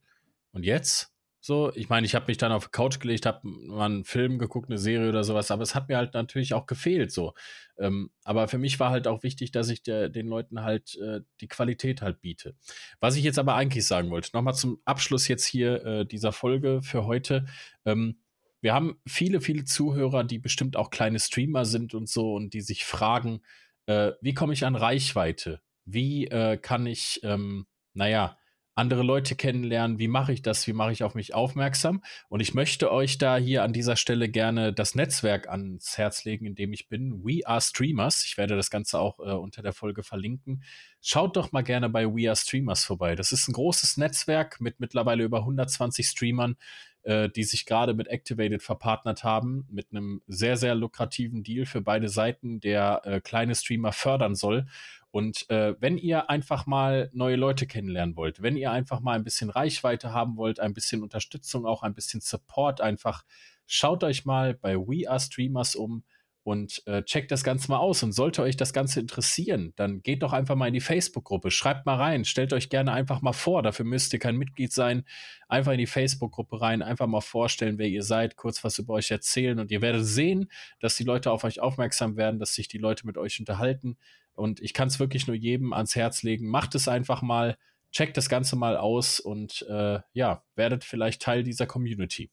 Und 0.53 0.65
jetzt? 0.65 1.13
So, 1.43 1.73
ich 1.75 1.89
meine, 1.89 2.07
ich 2.07 2.15
habe 2.15 2.27
mich 2.29 2.37
dann 2.37 2.53
auf 2.53 2.67
die 2.67 2.71
Couch 2.71 3.01
gelegt, 3.01 3.25
habe 3.25 3.41
mal 3.49 3.87
einen 3.87 4.05
Film 4.05 4.39
geguckt, 4.39 4.69
eine 4.69 4.77
Serie 4.79 5.09
oder 5.09 5.25
sowas, 5.25 5.51
aber 5.51 5.63
es 5.63 5.75
hat 5.75 5.89
mir 5.89 5.97
halt 5.97 6.13
natürlich 6.13 6.53
auch 6.53 6.67
gefehlt. 6.67 7.13
So, 7.13 7.33
ähm, 7.79 8.11
aber 8.25 8.47
für 8.47 8.59
mich 8.59 8.79
war 8.79 8.91
halt 8.91 9.09
auch 9.09 9.23
wichtig, 9.23 9.51
dass 9.51 9.71
ich 9.71 9.83
der, 9.83 10.11
den 10.11 10.27
Leuten 10.27 10.63
halt 10.63 10.97
äh, 10.99 11.21
die 11.41 11.49
Qualität 11.49 12.03
halt 12.03 12.21
biete. 12.21 12.55
Was 13.01 13.17
ich 13.17 13.25
jetzt 13.25 13.39
aber 13.39 13.55
eigentlich 13.55 13.87
sagen 13.87 14.11
wollte, 14.11 14.31
nochmal 14.35 14.55
zum 14.55 14.81
Abschluss 14.85 15.29
jetzt 15.29 15.47
hier 15.47 15.85
äh, 15.85 16.07
dieser 16.07 16.33
Folge 16.33 16.83
für 16.83 17.07
heute. 17.07 17.47
Ähm, 17.87 18.21
wir 18.61 18.75
haben 18.75 19.01
viele, 19.07 19.41
viele 19.41 19.65
Zuhörer, 19.65 20.25
die 20.25 20.39
bestimmt 20.39 20.77
auch 20.77 20.91
kleine 20.91 21.19
Streamer 21.19 21.65
sind 21.65 21.95
und 21.95 22.09
so 22.09 22.35
und 22.35 22.53
die 22.53 22.61
sich 22.61 22.85
fragen, 22.85 23.41
äh, 23.87 24.13
wie 24.21 24.35
komme 24.35 24.53
ich 24.53 24.67
an 24.67 24.77
Reichweite? 24.77 25.63
Wie 25.87 26.27
äh, 26.27 26.59
kann 26.59 26.85
ich, 26.87 27.21
ähm, 27.23 27.67
naja, 27.95 28.37
andere 28.81 29.03
Leute 29.03 29.37
kennenlernen, 29.37 29.99
wie 29.99 30.09
mache 30.09 30.33
ich 30.33 30.41
das, 30.41 30.67
wie 30.67 30.73
mache 30.73 30.91
ich 30.91 31.05
auf 31.05 31.15
mich 31.15 31.35
aufmerksam. 31.35 32.03
Und 32.29 32.41
ich 32.41 32.55
möchte 32.55 32.91
euch 32.91 33.19
da 33.19 33.37
hier 33.37 33.63
an 33.63 33.75
dieser 33.75 33.97
Stelle 33.97 34.29
gerne 34.31 34.73
das 34.73 34.95
Netzwerk 34.95 35.49
ans 35.49 35.99
Herz 35.99 36.25
legen, 36.25 36.47
in 36.47 36.55
dem 36.55 36.73
ich 36.73 36.89
bin. 36.89 37.23
We 37.23 37.47
Are 37.47 37.61
Streamers. 37.61 38.25
Ich 38.25 38.39
werde 38.39 38.57
das 38.57 38.71
Ganze 38.71 38.99
auch 38.99 39.19
äh, 39.19 39.33
unter 39.33 39.63
der 39.63 39.75
Folge 39.75 40.03
verlinken. 40.03 40.65
Schaut 41.03 41.37
doch 41.37 41.53
mal 41.53 41.63
gerne 41.63 41.91
bei 41.91 42.07
We 42.07 42.29
Are 42.29 42.37
Streamers 42.37 42.83
vorbei. 42.83 43.15
Das 43.15 43.33
ist 43.33 43.49
ein 43.49 43.53
großes 43.53 43.99
Netzwerk 43.99 44.61
mit 44.61 44.81
mittlerweile 44.81 45.25
über 45.25 45.41
120 45.41 46.07
Streamern, 46.07 46.57
äh, 47.03 47.29
die 47.29 47.45
sich 47.45 47.67
gerade 47.67 47.95
mit 47.95 48.09
Activated 48.09 48.63
verpartnert 48.63 49.25
haben, 49.25 49.67
mit 49.71 49.89
einem 49.91 50.23
sehr, 50.27 50.57
sehr 50.57 50.75
lukrativen 50.75 51.43
Deal 51.43 51.67
für 51.67 51.81
beide 51.81 52.09
Seiten, 52.09 52.61
der 52.61 53.03
äh, 53.05 53.21
kleine 53.21 53.55
Streamer 53.55 53.93
fördern 53.93 54.35
soll. 54.35 54.67
Und 55.11 55.49
äh, 55.51 55.75
wenn 55.81 55.99
ihr 55.99 56.31
einfach 56.31 56.67
mal 56.67 57.11
neue 57.13 57.37
Leute 57.37 57.67
kennenlernen 57.67 58.17
wollt, 58.17 58.43
wenn 58.43 58.57
ihr 58.57 58.71
einfach 58.71 59.01
mal 59.01 59.17
ein 59.17 59.25
bisschen 59.25 59.51
Reichweite 59.51 60.13
haben 60.13 60.37
wollt, 60.37 60.61
ein 60.61 60.75
bisschen 60.75 61.03
Unterstützung, 61.03 61.67
auch 61.67 61.83
ein 61.83 61.95
bisschen 61.95 62.21
Support, 62.21 62.81
einfach 62.81 63.25
schaut 63.67 64.05
euch 64.05 64.25
mal 64.25 64.55
bei 64.55 64.77
We 64.77 65.09
Are 65.09 65.21
Streamers 65.21 65.75
um 65.75 66.05
und 66.43 66.83
äh, 66.87 67.03
checkt 67.03 67.31
das 67.31 67.45
Ganze 67.45 67.71
mal 67.71 67.79
aus. 67.79 68.03
Und 68.03 68.13
sollte 68.13 68.43
euch 68.43 68.57
das 68.57 68.73
Ganze 68.73 69.01
interessieren, 69.01 69.73
dann 69.77 70.03
geht 70.03 70.23
doch 70.23 70.33
einfach 70.33 70.57
mal 70.57 70.69
in 70.69 70.75
die 70.75 70.81
Facebook-Gruppe, 70.81 71.51
schreibt 71.51 71.87
mal 71.87 71.97
rein, 71.97 72.25
stellt 72.25 72.53
euch 72.53 72.71
gerne 72.71 72.93
einfach 72.93 73.21
mal 73.21 73.33
vor. 73.33 73.63
Dafür 73.63 73.85
müsst 73.85 74.13
ihr 74.13 74.19
kein 74.19 74.37
Mitglied 74.37 74.73
sein. 74.73 75.05
Einfach 75.49 75.73
in 75.73 75.79
die 75.79 75.87
Facebook-Gruppe 75.87 76.61
rein, 76.61 76.83
einfach 76.83 77.07
mal 77.07 77.21
vorstellen, 77.21 77.79
wer 77.79 77.89
ihr 77.89 78.03
seid, 78.03 78.37
kurz 78.37 78.65
was 78.65 78.79
über 78.79 78.95
euch 78.95 79.11
erzählen 79.11 79.59
und 79.59 79.71
ihr 79.71 79.83
werdet 79.83 80.07
sehen, 80.07 80.51
dass 80.81 80.97
die 80.97 81.05
Leute 81.05 81.31
auf 81.31 81.45
euch 81.45 81.61
aufmerksam 81.61 82.17
werden, 82.17 82.41
dass 82.41 82.55
sich 82.55 82.69
die 82.69 82.79
Leute 82.79 83.07
mit 83.07 83.19
euch 83.19 83.39
unterhalten. 83.39 83.97
Und 84.35 84.61
ich 84.61 84.75
kann 84.75 84.89
es 84.89 84.99
wirklich 84.99 85.27
nur 85.27 85.37
jedem 85.37 85.73
ans 85.73 85.97
Herz 85.97 86.23
legen. 86.23 86.49
Macht 86.49 86.75
es 86.75 86.89
einfach 86.89 87.23
mal, 87.23 87.59
checkt 87.93 88.17
das 88.17 88.29
Ganze 88.29 88.57
mal 88.57 88.77
aus 88.77 89.21
und 89.21 89.63
äh, 89.69 90.01
ja, 90.13 90.45
werdet 90.55 90.85
vielleicht 90.85 91.23
Teil 91.23 91.43
dieser 91.43 91.67
Community. 91.67 92.31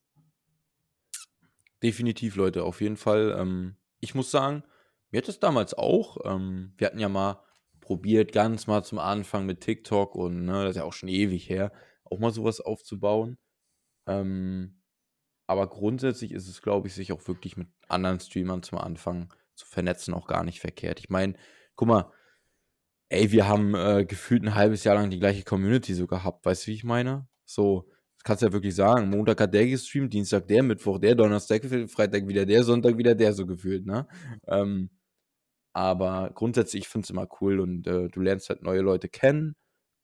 Definitiv, 1.84 2.36
Leute, 2.36 2.64
auf 2.64 2.82
jeden 2.82 2.98
Fall. 2.98 3.36
Ähm, 3.38 3.76
ich 4.00 4.16
muss 4.16 4.32
sagen, 4.32 4.64
mir 5.12 5.20
hat 5.20 5.30
es 5.30 5.39
damals 5.39 5.74
auch. 5.74 6.18
Ähm, 6.26 6.74
wir 6.78 6.88
hatten 6.88 7.00
ja 7.00 7.10
mal 7.10 7.43
probiert, 7.82 8.32
ganz 8.34 8.68
mal 8.68 8.84
zum 8.84 9.00
Anfang 9.00 9.45
mit 9.45 9.62
TikTok 9.62 10.16
und 10.16 10.45
ne, 10.45 10.64
das 10.64 10.72
ist 10.72 10.76
ja 10.78 10.84
auch 10.84 10.93
schon 10.93 11.10
ewig 11.10 11.50
her, 11.50 11.72
auch 12.04 12.20
mal 12.20 12.32
sowas 12.32 12.60
aufzubauen. 12.60 13.38
Ähm, 14.08 14.82
aber 15.48 15.68
grundsätzlich 15.68 16.34
ist 16.34 16.48
es, 16.48 16.62
glaube 16.62 16.88
ich, 16.88 16.93
sich 16.93 17.14
auch 17.14 17.26
wirklich 17.28 17.56
mit 17.56 17.70
anderen 17.88 18.20
Streamern 18.20 18.64
zum 18.64 18.78
Anfang 18.78 19.34
zu 19.56 19.66
vernetzen 19.66 20.14
auch 20.14 20.28
gar 20.28 20.43
nicht 20.43 20.60
verkehrt. 20.60 21.00
Ich 21.00 21.10
meine, 21.10 21.36
guck 21.78 21.88
mal, 21.88 22.12
ey, 23.10 23.32
wir 23.32 23.48
haben 23.48 23.76
äh, 23.76 24.06
gefühlt 24.06 24.44
ein 24.44 24.56
halbes 24.56 24.84
Jahr 24.84 24.96
lang 24.96 25.10
die 25.10 25.20
gleiche 25.20 25.44
Community 25.44 25.94
so 25.94 26.08
gehabt, 26.08 26.46
weißt 26.46 26.68
du, 26.68 26.72
wie 26.72 26.76
ich 26.76 26.84
meine? 26.84 27.28
So, 27.46 27.90
das 28.18 28.24
kannst 28.24 28.42
du 28.42 28.48
ja 28.48 28.54
wirklich 28.54 28.76
sagen. 28.76 29.10
Montag 29.10 29.40
hat 29.40 29.54
der 29.54 29.68
gestreamt, 29.68 30.14
Dienstag 30.14 30.48
der, 30.48 30.64
Mittwoch 30.64 31.00
der, 31.00 31.16
Donnerstag, 31.16 31.64
Freitag 31.90 32.28
wieder 32.28 32.46
der, 32.46 32.64
Sonntag 32.64 32.98
wieder 32.98 33.16
der, 33.16 33.34
so 33.34 33.46
gefühlt, 33.46 33.86
ne? 33.86 34.08
Ähm, 34.48 34.90
aber 35.74 36.32
grundsätzlich, 36.34 36.84
ich 36.84 36.90
finde 36.90 37.06
es 37.06 37.12
immer 37.12 37.28
cool 37.42 37.60
und 37.60 37.88
äh, 37.88 38.10
du 38.10 38.20
lernst 38.22 38.50
halt 38.50 38.64
neue 38.64 38.82
Leute 38.82 39.10
kennen, 39.10 39.56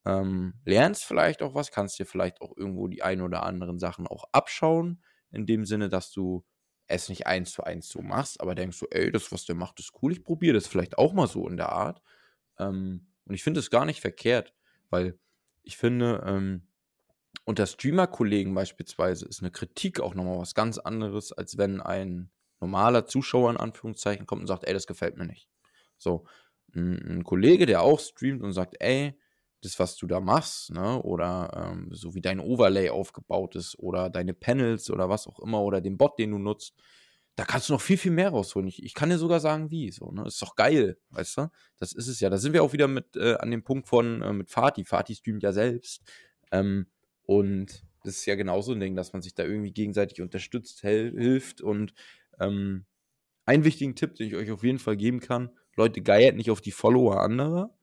ähm, 0.06 0.54
lernst 0.66 1.04
vielleicht 1.06 1.42
auch 1.42 1.56
was, 1.56 1.72
kannst 1.72 2.00
dir 2.00 2.06
vielleicht 2.06 2.42
auch 2.42 2.56
irgendwo 2.58 2.88
die 2.88 3.04
ein 3.04 3.22
oder 3.22 3.44
anderen 3.44 3.80
Sachen 3.80 4.08
auch 4.08 4.26
abschauen, 4.32 5.04
in 5.32 5.46
dem 5.48 5.66
Sinne, 5.66 5.90
dass 5.90 6.12
du 6.12 6.46
es 6.94 7.10
nicht 7.10 7.28
eins 7.28 7.52
zu 7.52 7.64
eins 7.64 7.90
so 7.90 8.02
machst, 8.02 8.42
aber 8.42 8.56
denkst 8.56 8.80
du, 8.80 8.88
ey, 8.92 9.12
das, 9.12 9.32
was 9.32 9.46
der 9.46 9.56
macht, 9.56 9.80
ist 9.80 9.94
cool, 10.02 10.12
ich 10.12 10.24
probiere 10.24 10.54
das 10.54 10.68
vielleicht 10.68 10.98
auch 10.98 11.14
mal 11.14 11.28
so 11.28 11.48
in 11.48 11.58
der 11.58 11.70
Art. 11.70 12.02
Ähm, 12.60 13.08
und 13.26 13.36
ich 13.36 13.44
finde 13.44 13.60
es 13.60 13.70
gar 13.70 13.86
nicht 13.86 14.02
verkehrt, 14.02 14.54
weil 14.90 15.18
ich 15.64 15.78
finde, 15.78 16.24
ähm, 16.26 16.68
unter 17.46 17.66
Streamer-Kollegen 17.66 18.54
beispielsweise 18.54 19.26
ist 19.26 19.42
eine 19.42 19.52
Kritik 19.52 20.00
auch 20.00 20.14
nochmal 20.14 20.40
was 20.40 20.56
ganz 20.56 20.78
anderes, 20.78 21.32
als 21.32 21.58
wenn 21.58 21.82
ein 21.82 22.32
normaler 22.60 23.06
Zuschauer 23.06 23.52
in 23.52 23.58
Anführungszeichen 23.58 24.26
kommt 24.26 24.42
und 24.42 24.48
sagt, 24.48 24.66
ey, 24.66 24.74
das 24.74 24.88
gefällt 24.88 25.18
mir 25.18 25.26
nicht. 25.26 25.50
So, 25.98 26.26
ein, 26.76 27.20
ein 27.20 27.24
Kollege, 27.24 27.66
der 27.66 27.82
auch 27.82 28.00
streamt 28.00 28.42
und 28.42 28.54
sagt, 28.54 28.76
ey, 28.80 29.20
das, 29.64 29.80
was 29.80 29.96
du 29.96 30.08
da 30.08 30.20
machst, 30.20 30.72
ne, 30.72 31.02
oder 31.02 31.72
ähm, 31.72 31.90
so 31.92 32.16
wie 32.16 32.22
dein 32.22 32.40
Overlay 32.40 32.90
aufgebaut 32.90 33.56
ist 33.56 33.78
oder 33.80 34.10
deine 34.10 34.34
Panels 34.34 34.90
oder 34.90 35.10
was 35.10 35.28
auch 35.28 35.40
immer 35.40 35.62
oder 35.62 35.82
den 35.82 35.98
Bot, 35.98 36.20
den 36.20 36.32
du 36.32 36.38
nutzt, 36.38 36.76
da 37.36 37.46
kannst 37.46 37.70
du 37.70 37.74
noch 37.74 37.82
viel, 37.82 37.98
viel 37.98 38.12
mehr 38.12 38.30
rausholen. 38.30 38.68
Ich, 38.68 38.84
ich 38.84 38.94
kann 38.94 39.10
dir 39.10 39.18
sogar 39.18 39.40
sagen, 39.40 39.72
wie. 39.72 39.92
So, 39.92 40.12
ne? 40.12 40.26
Ist 40.28 40.42
doch 40.42 40.56
geil, 40.56 40.98
weißt 41.10 41.38
du? 41.38 41.52
Das 41.78 41.94
ist 41.94 42.08
es 42.08 42.20
ja. 42.20 42.30
Da 42.30 42.38
sind 42.38 42.54
wir 42.54 42.64
auch 42.64 42.74
wieder 42.74 42.88
mit 42.88 43.16
äh, 43.16 43.36
an 43.36 43.50
dem 43.50 43.64
Punkt 43.64 43.88
von 43.88 44.22
äh, 44.22 44.34
mit 44.34 44.52
Fatih. 44.52 44.86
Fatih 44.86 45.16
streamt 45.16 45.42
ja 45.42 45.52
selbst. 45.52 46.04
Ähm, 46.52 46.86
und 47.24 47.84
das 48.04 48.18
ist 48.18 48.26
ja 48.26 48.36
genauso 48.36 48.74
ein 48.74 48.80
Ding, 48.80 48.96
dass 48.96 49.14
man 49.14 49.22
sich 49.24 49.34
da 49.34 49.44
irgendwie 49.44 49.72
gegenseitig 49.72 50.22
unterstützt, 50.22 50.82
hilft. 50.82 51.62
Und 51.62 51.94
ähm, 52.40 52.86
einen 53.46 53.64
wichtigen 53.64 53.96
Tipp, 53.96 54.16
den 54.16 54.28
ich 54.28 54.36
euch 54.36 54.52
auf 54.52 54.64
jeden 54.64 54.80
Fall 54.80 54.98
geben 54.98 55.20
kann: 55.20 55.50
Leute, 55.76 56.02
geiert 56.02 56.36
nicht 56.36 56.52
auf 56.52 56.62
die 56.62 56.72
Follower 56.72 57.20
anderer 57.22 57.74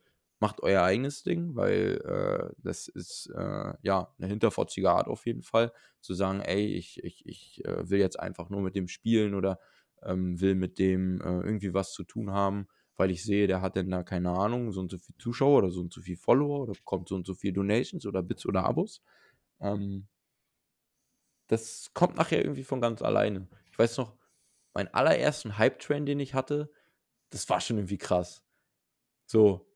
macht 0.40 0.62
euer 0.62 0.82
eigenes 0.82 1.22
Ding, 1.22 1.54
weil 1.54 2.00
äh, 2.04 2.54
das 2.58 2.88
ist 2.88 3.30
äh, 3.36 3.74
ja 3.82 4.12
eine 4.18 4.26
hinterfotzige 4.26 4.90
Art 4.90 5.06
auf 5.08 5.26
jeden 5.26 5.42
Fall, 5.42 5.72
zu 6.00 6.14
sagen, 6.14 6.40
ey, 6.40 6.66
ich, 6.66 7.02
ich, 7.04 7.26
ich 7.26 7.64
äh, 7.66 7.88
will 7.88 8.00
jetzt 8.00 8.18
einfach 8.18 8.48
nur 8.50 8.62
mit 8.62 8.74
dem 8.74 8.88
spielen 8.88 9.34
oder 9.34 9.60
ähm, 10.02 10.40
will 10.40 10.54
mit 10.54 10.78
dem 10.78 11.20
äh, 11.20 11.24
irgendwie 11.24 11.74
was 11.74 11.92
zu 11.92 12.04
tun 12.04 12.30
haben, 12.30 12.68
weil 12.96 13.10
ich 13.10 13.22
sehe, 13.22 13.46
der 13.46 13.60
hat 13.60 13.76
denn 13.76 13.90
da 13.90 14.02
keine 14.02 14.30
Ahnung, 14.30 14.72
so 14.72 14.80
und 14.80 14.90
so 14.90 14.98
viel 14.98 15.14
Zuschauer 15.18 15.58
oder 15.58 15.70
so 15.70 15.80
und 15.80 15.92
so 15.92 16.00
viel 16.00 16.16
Follower 16.16 16.62
oder 16.62 16.72
bekommt 16.72 17.08
so 17.08 17.14
und 17.16 17.26
so 17.26 17.34
viel 17.34 17.52
Donations 17.52 18.06
oder 18.06 18.22
Bits 18.22 18.46
oder 18.46 18.64
Abos. 18.64 19.02
Ähm, 19.60 20.08
das 21.48 21.90
kommt 21.94 22.16
nachher 22.16 22.42
irgendwie 22.42 22.64
von 22.64 22.80
ganz 22.80 23.02
alleine. 23.02 23.48
Ich 23.70 23.78
weiß 23.78 23.98
noch, 23.98 24.16
meinen 24.72 24.88
allerersten 24.88 25.58
Hype-Train, 25.58 26.06
den 26.06 26.20
ich 26.20 26.34
hatte, 26.34 26.70
das 27.30 27.48
war 27.48 27.60
schon 27.60 27.78
irgendwie 27.78 27.98
krass. 27.98 28.44
So, 29.26 29.69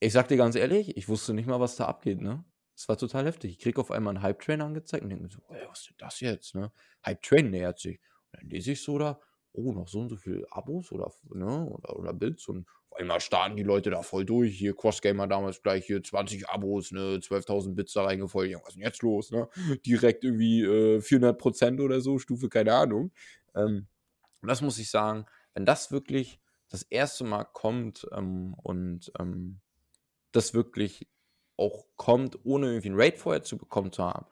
ich 0.00 0.12
sag 0.12 0.28
dir 0.28 0.36
ganz 0.36 0.54
ehrlich, 0.54 0.96
ich 0.96 1.08
wusste 1.08 1.34
nicht 1.34 1.46
mal, 1.46 1.60
was 1.60 1.76
da 1.76 1.86
abgeht, 1.86 2.20
ne? 2.20 2.44
Das 2.74 2.88
war 2.88 2.96
total 2.96 3.26
heftig. 3.26 3.52
Ich 3.52 3.58
krieg 3.58 3.78
auf 3.78 3.90
einmal 3.90 4.14
einen 4.14 4.22
Hype-Train 4.22 4.60
angezeigt 4.60 5.02
und 5.02 5.10
denke 5.10 5.24
mir 5.24 5.30
so, 5.30 5.40
ey, 5.48 5.66
was 5.68 5.80
ist 5.80 5.90
denn 5.90 5.96
das 5.98 6.20
jetzt, 6.20 6.54
ne? 6.54 6.70
Hype-Train 7.04 7.50
nähert 7.50 7.78
sich. 7.80 8.00
Und 8.32 8.42
dann 8.42 8.50
lese 8.50 8.72
ich 8.72 8.82
so 8.82 8.98
da, 8.98 9.20
oh, 9.52 9.72
noch 9.72 9.88
so 9.88 10.00
und 10.00 10.10
so 10.10 10.16
viele 10.16 10.46
Abos 10.50 10.92
oder, 10.92 11.12
ne, 11.34 11.64
oder, 11.66 11.96
oder 11.96 12.12
Builds 12.12 12.46
und 12.48 12.68
auf 12.90 13.00
einmal 13.00 13.20
starten 13.20 13.56
die 13.56 13.64
Leute 13.64 13.90
da 13.90 14.02
voll 14.02 14.24
durch. 14.24 14.56
Hier, 14.56 14.74
Crossgamer 14.74 15.26
damals 15.26 15.62
gleich 15.62 15.86
hier 15.86 16.02
20 16.02 16.48
Abos, 16.48 16.92
ne, 16.92 17.18
12.000 17.20 17.74
Bits 17.74 17.92
da 17.92 18.04
reingefolgt. 18.04 18.50
Ja, 18.50 18.58
was 18.60 18.68
ist 18.68 18.74
denn 18.76 18.84
jetzt 18.84 19.02
los, 19.02 19.30
ne? 19.30 19.48
Direkt 19.84 20.24
irgendwie 20.24 20.62
äh, 20.62 21.00
400% 21.00 21.80
oder 21.82 22.00
so, 22.00 22.18
Stufe, 22.18 22.48
keine 22.48 22.74
Ahnung. 22.74 23.12
Ähm, 23.54 23.88
und 24.40 24.48
das 24.48 24.62
muss 24.62 24.78
ich 24.78 24.90
sagen, 24.90 25.26
wenn 25.54 25.66
das 25.66 25.90
wirklich 25.90 26.40
das 26.68 26.82
erste 26.82 27.24
Mal 27.24 27.44
kommt 27.44 28.06
ähm, 28.12 28.54
und 28.54 29.10
ähm, 29.18 29.60
das 30.32 30.54
wirklich 30.54 31.08
auch 31.56 31.84
kommt, 31.96 32.38
ohne 32.44 32.68
irgendwie 32.68 32.90
ein 32.90 33.00
Raid 33.00 33.18
vorher 33.18 33.42
zu 33.42 33.58
bekommen 33.58 33.92
zu 33.92 34.04
haben. 34.04 34.26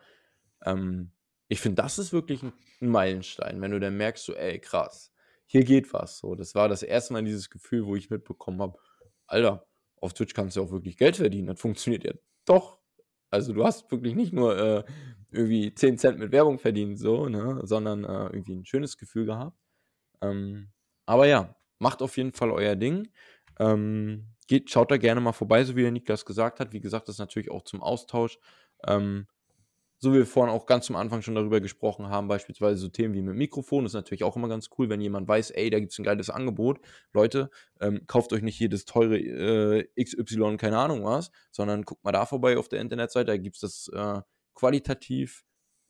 Ähm, 0.64 1.12
ich 1.48 1.60
finde, 1.60 1.82
das 1.82 1.98
ist 1.98 2.12
wirklich 2.12 2.42
ein, 2.42 2.52
Meilenstein, 2.78 3.60
wenn 3.62 3.70
du 3.70 3.80
dann 3.80 3.96
merkst, 3.96 4.22
so, 4.22 4.34
ey, 4.34 4.58
krass, 4.58 5.10
hier 5.46 5.64
geht 5.64 5.94
was. 5.94 6.18
So, 6.18 6.34
das 6.34 6.54
war 6.54 6.68
das 6.68 6.82
erste 6.82 7.14
Mal 7.14 7.24
dieses 7.24 7.48
Gefühl, 7.48 7.86
wo 7.86 7.96
ich 7.96 8.10
mitbekommen 8.10 8.60
habe, 8.60 8.78
Alter, 9.26 9.66
auf 9.96 10.12
Twitch 10.12 10.34
kannst 10.34 10.56
du 10.56 10.62
auch 10.62 10.70
wirklich 10.70 10.98
Geld 10.98 11.16
verdienen. 11.16 11.46
Das 11.46 11.60
funktioniert 11.60 12.04
ja 12.04 12.12
doch. 12.44 12.78
Also 13.30 13.54
du 13.54 13.64
hast 13.64 13.90
wirklich 13.90 14.14
nicht 14.14 14.32
nur 14.32 14.58
äh, 14.58 14.84
irgendwie 15.30 15.74
10 15.74 15.98
Cent 15.98 16.18
mit 16.18 16.32
Werbung 16.32 16.58
verdient, 16.58 16.98
so, 16.98 17.28
ne, 17.28 17.60
sondern 17.64 18.04
äh, 18.04 18.26
irgendwie 18.26 18.56
ein 18.56 18.66
schönes 18.66 18.98
Gefühl 18.98 19.26
gehabt. 19.26 19.56
Ähm, 20.20 20.70
aber 21.06 21.26
ja, 21.26 21.56
macht 21.78 22.02
auf 22.02 22.16
jeden 22.16 22.32
Fall 22.32 22.50
euer 22.50 22.76
Ding. 22.76 23.08
Ähm, 23.58 24.26
geht, 24.46 24.70
schaut 24.70 24.90
da 24.90 24.96
gerne 24.96 25.20
mal 25.20 25.32
vorbei, 25.32 25.64
so 25.64 25.76
wie 25.76 25.82
der 25.82 25.90
Niklas 25.92 26.24
gesagt 26.24 26.60
hat. 26.60 26.72
Wie 26.72 26.80
gesagt, 26.80 27.08
das 27.08 27.16
ist 27.16 27.20
natürlich 27.20 27.50
auch 27.50 27.62
zum 27.62 27.82
Austausch. 27.82 28.38
Ähm, 28.86 29.26
so 29.98 30.12
wie 30.12 30.18
wir 30.18 30.26
vorhin 30.26 30.54
auch 30.54 30.66
ganz 30.66 30.86
zum 30.86 30.96
Anfang 30.96 31.22
schon 31.22 31.34
darüber 31.34 31.60
gesprochen 31.60 32.08
haben, 32.08 32.28
beispielsweise 32.28 32.76
so 32.78 32.88
Themen 32.88 33.14
wie 33.14 33.22
mit 33.22 33.34
Mikrofon, 33.34 33.86
ist 33.86 33.94
natürlich 33.94 34.24
auch 34.24 34.36
immer 34.36 34.48
ganz 34.48 34.68
cool, 34.76 34.90
wenn 34.90 35.00
jemand 35.00 35.26
weiß, 35.26 35.52
ey, 35.52 35.70
da 35.70 35.80
gibt 35.80 35.92
es 35.92 35.98
ein 35.98 36.04
geiles 36.04 36.28
Angebot. 36.28 36.80
Leute, 37.12 37.50
ähm, 37.80 38.02
kauft 38.06 38.32
euch 38.32 38.42
nicht 38.42 38.58
jedes 38.60 38.84
teure 38.84 39.18
äh, 39.18 39.88
XY, 40.02 40.58
keine 40.58 40.78
Ahnung 40.78 41.04
was, 41.04 41.30
sondern 41.50 41.82
guckt 41.82 42.04
mal 42.04 42.12
da 42.12 42.26
vorbei 42.26 42.58
auf 42.58 42.68
der 42.68 42.80
Internetseite, 42.80 43.26
da 43.26 43.36
gibt 43.38 43.56
es 43.56 43.60
das 43.62 43.90
äh, 43.94 44.20
qualitativ 44.54 45.44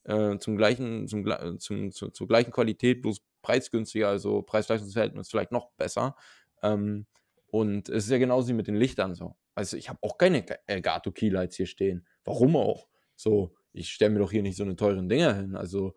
äh, 0.04 0.38
zum 0.38 0.56
gleichen, 0.56 1.08
zum, 1.08 1.58
zum, 1.58 1.90
zu, 1.90 2.10
zur 2.10 2.28
gleichen 2.28 2.52
Qualität, 2.52 3.02
bloß 3.02 3.22
preisgünstiger, 3.42 4.08
also 4.08 4.42
Preis-Leistungsverhältnis 4.42 5.30
vielleicht 5.30 5.52
noch 5.52 5.70
besser. 5.72 6.14
Ähm, 6.62 7.06
und 7.46 7.88
es 7.88 8.04
ist 8.04 8.10
ja 8.10 8.18
genauso 8.18 8.48
wie 8.48 8.54
mit 8.54 8.66
den 8.66 8.76
Lichtern 8.76 9.14
so. 9.14 9.36
Also 9.54 9.76
ich 9.76 9.88
habe 9.88 9.98
auch 10.02 10.18
keine 10.18 10.44
Elgato 10.66 11.12
Keylights 11.12 11.56
hier 11.56 11.66
stehen. 11.66 12.06
Warum 12.24 12.56
auch? 12.56 12.88
So, 13.14 13.54
ich 13.72 13.90
stelle 13.90 14.12
mir 14.12 14.18
doch 14.18 14.30
hier 14.30 14.42
nicht 14.42 14.56
so 14.56 14.64
eine 14.64 14.76
teuren 14.76 15.08
Dinger 15.08 15.34
hin. 15.34 15.56
Also 15.56 15.94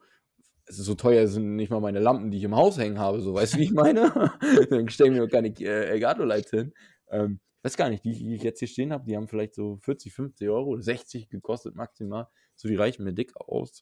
so 0.70 0.96
teuer 0.96 1.28
sind 1.28 1.56
nicht 1.56 1.72
mal 1.72 1.82
meine 1.82 2.00
Lampen, 2.00 2.32
die 2.32 2.38
ich 2.38 2.44
im 2.44 2.56
Haus 2.56 2.78
hängen 2.78 3.00
habe. 3.00 3.22
So, 3.22 3.34
weißt 3.34 3.56
du, 3.56 3.58
wie 3.58 3.64
ich 3.64 3.72
meine? 3.72 4.12
Dann 4.70 4.88
stelle 4.90 5.12
mir 5.12 5.22
doch 5.22 5.30
keine 5.30 5.50
äh, 5.50 5.90
Elgato 5.90 6.24
Lights 6.24 6.52
hin. 6.52 6.74
Ähm, 7.10 7.40
weiß 7.64 7.76
gar 7.76 7.90
nicht, 7.90 8.06
die, 8.06 8.14
die 8.14 8.36
ich 8.36 8.44
jetzt 8.44 8.60
hier 8.60 8.68
stehen 8.68 8.94
habe, 8.94 9.06
die 9.06 9.18
haben 9.18 9.28
vielleicht 9.28 9.56
so 9.56 9.78
40, 9.78 10.14
50 10.14 10.48
Euro 10.50 10.70
oder 10.70 10.82
60 10.82 11.30
gekostet 11.30 11.76
maximal. 11.76 12.28
So, 12.56 12.68
die 12.68 12.76
reichen 12.76 13.04
mir 13.04 13.14
dick 13.14 13.36
aus. 13.36 13.82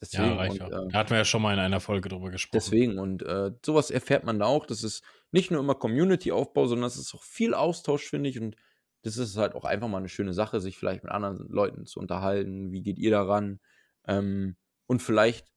Deswegen, 0.00 0.24
ja, 0.24 0.36
reicht 0.36 0.60
und, 0.60 0.72
äh, 0.72 0.88
da 0.90 0.98
hatten 0.98 1.10
wir 1.10 1.18
ja 1.18 1.24
schon 1.24 1.42
mal 1.42 1.54
in 1.54 1.58
einer 1.58 1.80
Folge 1.80 2.08
drüber 2.08 2.30
gesprochen. 2.30 2.62
Deswegen, 2.62 2.98
und 2.98 3.22
äh, 3.22 3.52
sowas 3.64 3.90
erfährt 3.90 4.24
man 4.24 4.38
da 4.38 4.44
auch. 4.44 4.66
Das 4.66 4.84
ist 4.84 5.02
nicht 5.32 5.50
nur 5.50 5.60
immer 5.60 5.74
Community-Aufbau, 5.74 6.66
sondern 6.66 6.86
es 6.86 6.96
ist 6.96 7.14
auch 7.14 7.22
viel 7.22 7.54
Austausch, 7.54 8.04
finde 8.08 8.28
ich. 8.28 8.38
Und 8.38 8.56
das 9.02 9.16
ist 9.16 9.36
halt 9.36 9.54
auch 9.54 9.64
einfach 9.64 9.88
mal 9.88 9.98
eine 9.98 10.08
schöne 10.08 10.34
Sache, 10.34 10.60
sich 10.60 10.76
vielleicht 10.76 11.02
mit 11.02 11.12
anderen 11.12 11.48
Leuten 11.48 11.86
zu 11.86 11.98
unterhalten. 11.98 12.72
Wie 12.72 12.82
geht 12.82 12.98
ihr 12.98 13.10
daran? 13.10 13.60
Ähm, 14.06 14.56
und 14.86 15.00
vielleicht 15.00 15.52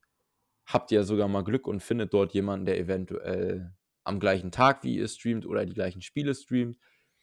habt 0.65 0.91
ihr 0.91 1.03
sogar 1.03 1.27
mal 1.27 1.43
Glück 1.43 1.67
und 1.67 1.81
findet 1.81 2.13
dort 2.13 2.33
jemanden, 2.33 2.65
der 2.65 2.79
eventuell 2.79 3.73
am 4.03 4.19
gleichen 4.19 4.51
Tag 4.51 4.83
wie 4.83 4.97
ihr 4.97 5.07
streamt 5.07 5.45
oder 5.45 5.65
die 5.65 5.73
gleichen 5.73 6.01
Spiele 6.01 6.33
streamt, 6.33 6.77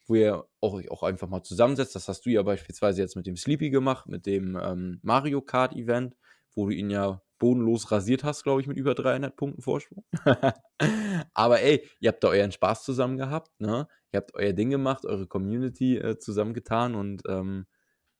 wo 0.05 0.15
ihr 0.15 0.45
auch, 0.59 0.73
euch 0.73 0.91
auch 0.91 1.03
einfach 1.03 1.27
mal 1.27 1.43
zusammensetzt. 1.43 1.95
Das 1.95 2.07
hast 2.07 2.25
du 2.25 2.29
ja 2.29 2.43
beispielsweise 2.43 3.01
jetzt 3.01 3.15
mit 3.15 3.25
dem 3.25 3.37
Sleepy 3.37 3.69
gemacht, 3.69 4.07
mit 4.07 4.25
dem 4.25 4.57
ähm, 4.61 4.99
Mario 5.01 5.41
Kart 5.41 5.75
Event, 5.75 6.15
wo 6.57 6.65
du 6.65 6.73
ihn 6.73 6.89
ja 6.89 7.21
bodenlos 7.37 7.91
rasiert 7.91 8.23
hast, 8.23 8.43
glaube 8.43 8.61
ich, 8.61 8.67
mit 8.67 8.77
über 8.77 8.95
300 8.95 9.35
Punkten 9.35 9.61
Vorsprung. 9.61 10.03
Aber 11.33 11.61
ey, 11.61 11.87
ihr 11.99 12.09
habt 12.09 12.23
da 12.23 12.29
euren 12.29 12.51
Spaß 12.51 12.83
zusammen 12.83 13.15
gehabt, 13.17 13.51
ne? 13.59 13.87
Ihr 14.11 14.17
habt 14.17 14.33
euer 14.33 14.53
Ding 14.53 14.71
gemacht, 14.71 15.05
eure 15.05 15.27
Community 15.27 15.97
äh, 15.97 16.17
zusammengetan 16.17 16.95
und 16.95 17.21
ähm, 17.27 17.67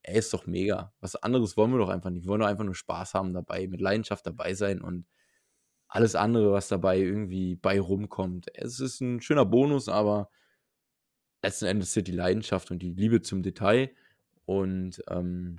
ey, 0.04 0.20
ist 0.20 0.34
doch 0.34 0.46
mega. 0.46 0.94
Was 1.00 1.16
anderes 1.16 1.58
wollen 1.58 1.72
wir 1.72 1.80
doch 1.80 1.90
einfach 1.90 2.12
nicht. 2.12 2.26
Wir 2.26 2.30
wollen 2.30 2.42
doch 2.42 2.48
einfach 2.48 2.64
nur 2.64 2.76
Spaß 2.76 3.16
haben 3.16 3.34
dabei, 3.34 3.68
mit 3.68 3.82
Leidenschaft 3.82 4.28
dabei 4.28 4.54
sein 4.54 4.82
und 4.82 5.08
alles 5.88 6.14
andere, 6.14 6.52
was 6.52 6.68
dabei 6.68 7.00
irgendwie 7.00 7.56
bei 7.56 7.80
rumkommt. 7.80 8.48
Es 8.54 8.80
ist 8.80 9.02
ein 9.02 9.20
schöner 9.20 9.46
Bonus, 9.46 9.90
aber 9.90 10.30
letzten 11.42 11.66
Endes 11.66 11.94
sind 11.94 12.08
die 12.08 12.12
Leidenschaft 12.12 12.70
und 12.70 12.84
die 12.84 12.92
Liebe 12.94 13.22
zum 13.24 13.42
Detail 13.42 13.90
und 14.46 15.02
ähm, 15.10 15.58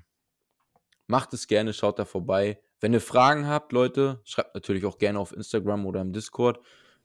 macht 1.08 1.32
es 1.34 1.48
gerne, 1.48 1.72
schaut 1.72 1.98
da 1.98 2.04
vorbei. 2.04 2.60
Wenn 2.80 2.92
ihr 2.92 3.00
Fragen 3.00 3.46
habt, 3.46 3.72
Leute, 3.72 4.20
schreibt 4.24 4.54
natürlich 4.54 4.84
auch 4.84 4.98
gerne 4.98 5.18
auf 5.18 5.32
Instagram 5.32 5.86
oder 5.86 6.00
im 6.00 6.12
Discord. 6.12 6.60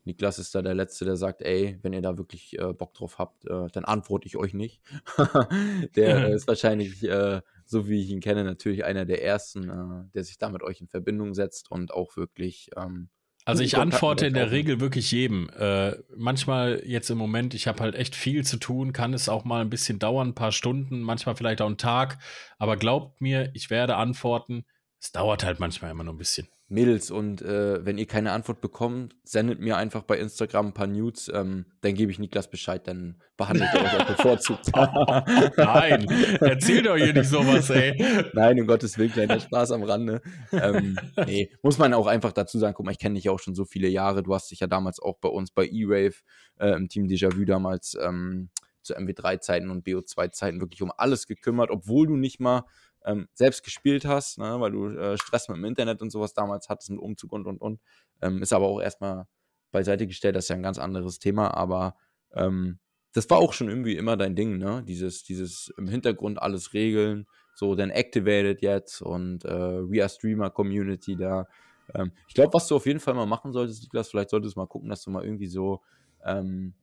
Niklas 0.06 0.38
ist 0.38 0.54
da 0.54 0.62
der 0.62 0.74
Letzte, 0.74 1.06
der 1.06 1.16
sagt, 1.16 1.42
ey, 1.42 1.80
wenn 1.82 1.94
ihr 1.94 2.02
da 2.02 2.18
wirklich 2.18 2.60
äh, 2.60 2.74
Bock 2.74 2.94
drauf 2.94 3.20
habt, 3.20 3.46
äh, 3.46 3.68
dann 3.72 3.86
antworte 3.86 4.28
ich 4.28 4.36
euch 4.36 4.54
nicht. 4.54 4.82
der 5.96 6.28
äh, 6.28 6.34
ist 6.36 6.48
wahrscheinlich, 6.48 7.04
äh, 7.04 7.42
so 7.66 7.88
wie 7.88 8.02
ich 8.02 8.10
ihn 8.10 8.20
kenne, 8.20 8.44
natürlich 8.44 8.84
einer 8.84 9.06
der 9.06 9.24
Ersten, 9.24 9.70
äh, 9.70 10.12
der 10.14 10.24
sich 10.24 10.38
da 10.38 10.50
mit 10.50 10.62
euch 10.62 10.82
in 10.82 10.88
Verbindung 10.88 11.34
setzt 11.34 11.72
und 11.72 11.94
auch 11.94 12.18
wirklich 12.18 12.70
ähm, 12.76 13.10
also 13.46 13.62
ich 13.62 13.78
antworte 13.78 14.26
in 14.26 14.34
der 14.34 14.52
Regel 14.52 14.80
wirklich 14.80 15.12
jedem. 15.12 15.50
Äh, 15.50 15.98
manchmal 16.16 16.82
jetzt 16.86 17.10
im 17.10 17.18
Moment, 17.18 17.54
ich 17.54 17.68
habe 17.68 17.84
halt 17.84 17.96
echt 17.96 18.16
viel 18.16 18.46
zu 18.46 18.58
tun, 18.58 18.94
kann 18.94 19.14
es 19.14 19.28
auch 19.28 19.44
mal 19.44 19.62
ein 19.62 19.70
bisschen 19.70 20.00
dauern, 20.00 20.30
ein 20.30 20.36
paar 20.36 20.54
Stunden, 20.54 21.02
manchmal 21.02 21.36
vielleicht 21.36 21.62
auch 21.62 21.68
einen 21.68 21.78
Tag. 21.78 22.20
Aber 22.58 22.78
glaubt 22.78 23.20
mir, 23.20 23.52
ich 23.54 23.70
werde 23.70 23.98
antworten. 23.98 24.64
Es 25.04 25.12
dauert 25.12 25.44
halt 25.44 25.60
manchmal 25.60 25.92
immer 25.92 26.06
nur 26.06 26.14
ein 26.14 26.18
bisschen. 26.18 26.48
Mädels, 26.70 27.12
und 27.12 27.42
äh, 27.42 27.86
wenn 27.86 27.98
ihr 27.98 28.08
keine 28.08 28.32
Antwort 28.32 28.62
bekommt, 28.62 29.18
sendet 29.26 29.60
mir 29.60 29.76
einfach 29.76 30.04
bei 30.04 30.18
Instagram 30.18 30.68
ein 30.68 30.74
paar 30.74 30.88
Nudes, 30.88 31.30
ähm, 31.34 31.66
dann 31.82 31.94
gebe 31.94 32.10
ich 32.10 32.20
Niklas 32.20 32.50
Bescheid, 32.50 32.88
dann 32.88 33.22
behandelt 33.36 33.70
er 33.74 33.82
euch 33.82 34.00
auch 34.00 34.16
bevorzugt. 34.16 34.72
Nein, 35.58 36.08
erzählt 36.40 36.88
euch 36.88 37.04
hier 37.04 37.14
nicht 37.14 37.28
sowas, 37.28 37.70
ey. 37.70 38.02
Nein, 38.32 38.62
um 38.62 38.66
Gottes 38.66 38.98
Willen, 38.98 39.12
kleiner 39.12 39.42
Spaß 39.42 39.72
am 39.72 39.84
Rande. 39.84 40.22
Ähm, 40.54 40.98
nee, 41.26 41.52
muss 41.62 41.78
man 41.78 41.94
auch 41.94 42.08
einfach 42.08 42.32
dazu 42.32 42.58
sagen, 42.58 42.74
guck 42.74 42.86
mal, 42.86 42.94
ich 42.94 43.00
kenne 43.00 43.16
dich 43.16 43.26
ja 43.26 43.34
auch 43.34 43.40
schon 43.40 43.56
so 43.56 43.66
viele 43.66 43.90
Jahre, 43.90 44.24
du 44.24 44.34
hast 44.34 44.52
dich 44.52 44.62
ja 44.62 44.68
damals 44.68 45.02
auch 45.02 45.18
bei 45.20 45.28
uns 45.28 45.52
bei 45.52 45.68
E-Rave 45.68 46.16
äh, 46.60 46.78
im 46.78 46.88
Team 46.88 47.08
Déjà-vu 47.08 47.44
damals 47.44 47.98
ähm, 48.02 48.52
zu 48.82 48.96
MW3-Zeiten 48.96 49.70
und 49.70 49.86
BO2-Zeiten 49.86 50.62
wirklich 50.62 50.82
um 50.82 50.94
alles 50.96 51.28
gekümmert, 51.28 51.72
obwohl 51.72 52.08
du 52.08 52.16
nicht 52.16 52.40
mal 52.40 52.64
ähm, 53.06 53.28
selbst 53.34 53.64
gespielt 53.64 54.06
hast, 54.06 54.38
ne, 54.38 54.60
weil 54.60 54.72
du 54.72 54.88
äh, 54.90 55.18
Stress 55.18 55.48
mit 55.50 55.58
dem 55.58 55.66
Internet 55.66 56.02
und 56.02 56.10
sowas 56.10 56.34
damals 56.34 56.70
hattest, 56.70 56.90
mit 56.90 57.00
Umzug 57.00 57.32
und 57.34 57.46
und 57.48 57.62
und. 57.62 57.80
Ähm, 58.22 58.42
ist 58.42 58.54
aber 58.54 58.68
auch 58.68 58.82
erstmal 58.82 59.26
beiseite 59.72 60.08
gestellt, 60.08 60.36
das 60.36 60.46
ist 60.46 60.50
ja 60.50 60.56
ein 60.56 60.64
ganz 60.64 60.78
anderes 60.78 61.20
Thema, 61.20 61.54
aber 61.56 61.96
ähm, 62.34 62.80
das 63.14 63.30
war 63.30 63.38
auch 63.38 63.54
schon 63.54 63.70
irgendwie 63.70 63.96
immer 63.96 64.18
dein 64.18 64.36
Ding, 64.36 64.58
ne? 64.58 64.84
Dieses, 64.88 65.24
dieses 65.24 65.74
im 65.78 65.88
Hintergrund 65.88 66.42
alles 66.42 66.74
regeln, 66.74 67.28
so 67.56 67.76
dann 67.76 67.92
Activated 67.92 68.62
jetzt 68.62 69.02
und 69.02 69.46
äh, 69.46 69.50
We 69.90 70.02
Are 70.02 70.10
Streamer 70.10 70.50
Community 70.50 71.16
da. 71.16 71.48
Ähm, 71.94 72.12
ich 72.28 72.34
glaube, 72.34 72.54
was 72.54 72.68
du 72.68 72.76
auf 72.76 72.86
jeden 72.86 73.00
Fall 73.00 73.14
mal 73.14 73.26
machen 73.26 73.52
solltest, 73.52 73.84
Niklas, 73.84 74.10
vielleicht 74.10 74.30
solltest 74.30 74.56
du 74.56 74.60
mal 74.60 74.68
gucken, 74.68 74.90
dass 74.90 75.04
du 75.04 75.12
mal 75.12 75.24
irgendwie 75.24 75.48
so 75.48 75.82
ähm, 76.26 76.74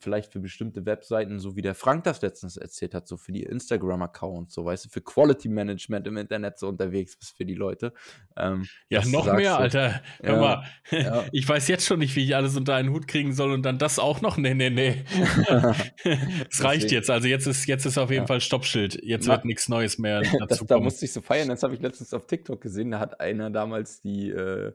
vielleicht 0.00 0.32
für 0.32 0.40
bestimmte 0.40 0.86
Webseiten, 0.86 1.38
so 1.38 1.56
wie 1.56 1.62
der 1.62 1.74
Frank 1.74 2.04
das 2.04 2.22
letztens 2.22 2.56
erzählt 2.56 2.94
hat, 2.94 3.06
so 3.06 3.16
für 3.16 3.32
die 3.32 3.42
Instagram-Accounts, 3.42 4.54
so 4.54 4.64
weißt 4.64 4.86
du, 4.86 4.88
für 4.88 5.00
Quality 5.00 5.48
Management 5.48 6.06
im 6.06 6.16
Internet 6.16 6.58
so 6.58 6.68
unterwegs 6.68 7.16
bist 7.16 7.36
für 7.36 7.44
die 7.44 7.54
Leute. 7.54 7.92
Ähm, 8.36 8.66
ja, 8.88 9.04
noch 9.06 9.26
sagst, 9.26 9.38
mehr, 9.38 9.58
Alter. 9.58 10.02
Hör 10.22 10.34
ja, 10.34 10.40
mal, 10.40 10.64
ja. 10.90 11.24
ich 11.32 11.48
weiß 11.48 11.68
jetzt 11.68 11.86
schon 11.86 11.98
nicht, 11.98 12.16
wie 12.16 12.24
ich 12.24 12.34
alles 12.34 12.56
unter 12.56 12.74
einen 12.74 12.90
Hut 12.90 13.06
kriegen 13.06 13.32
soll 13.32 13.52
und 13.52 13.62
dann 13.62 13.78
das 13.78 13.98
auch 13.98 14.20
noch. 14.20 14.36
Nee, 14.36 14.54
nee, 14.54 14.70
nee. 14.70 15.04
Es 16.50 16.64
reicht 16.64 16.90
jetzt. 16.90 17.10
Also 17.10 17.28
jetzt 17.28 17.46
ist, 17.46 17.66
jetzt 17.66 17.84
ist 17.84 17.98
auf 17.98 18.10
jeden 18.10 18.22
ja. 18.22 18.26
Fall 18.26 18.40
Stoppschild. 18.40 19.02
Jetzt 19.02 19.26
Na, 19.26 19.34
wird 19.34 19.44
nichts 19.44 19.68
Neues 19.68 19.98
mehr 19.98 20.22
dazu 20.22 20.38
das, 20.48 20.66
Da 20.66 20.78
musste 20.78 21.04
ich 21.04 21.12
so 21.12 21.20
feiern. 21.20 21.48
Das 21.48 21.62
habe 21.62 21.74
ich 21.74 21.80
letztens 21.80 22.14
auf 22.14 22.26
TikTok 22.26 22.60
gesehen. 22.60 22.90
Da 22.90 22.98
hat 22.98 23.20
einer 23.20 23.50
damals 23.50 24.00
die 24.00 24.30
äh, 24.30 24.72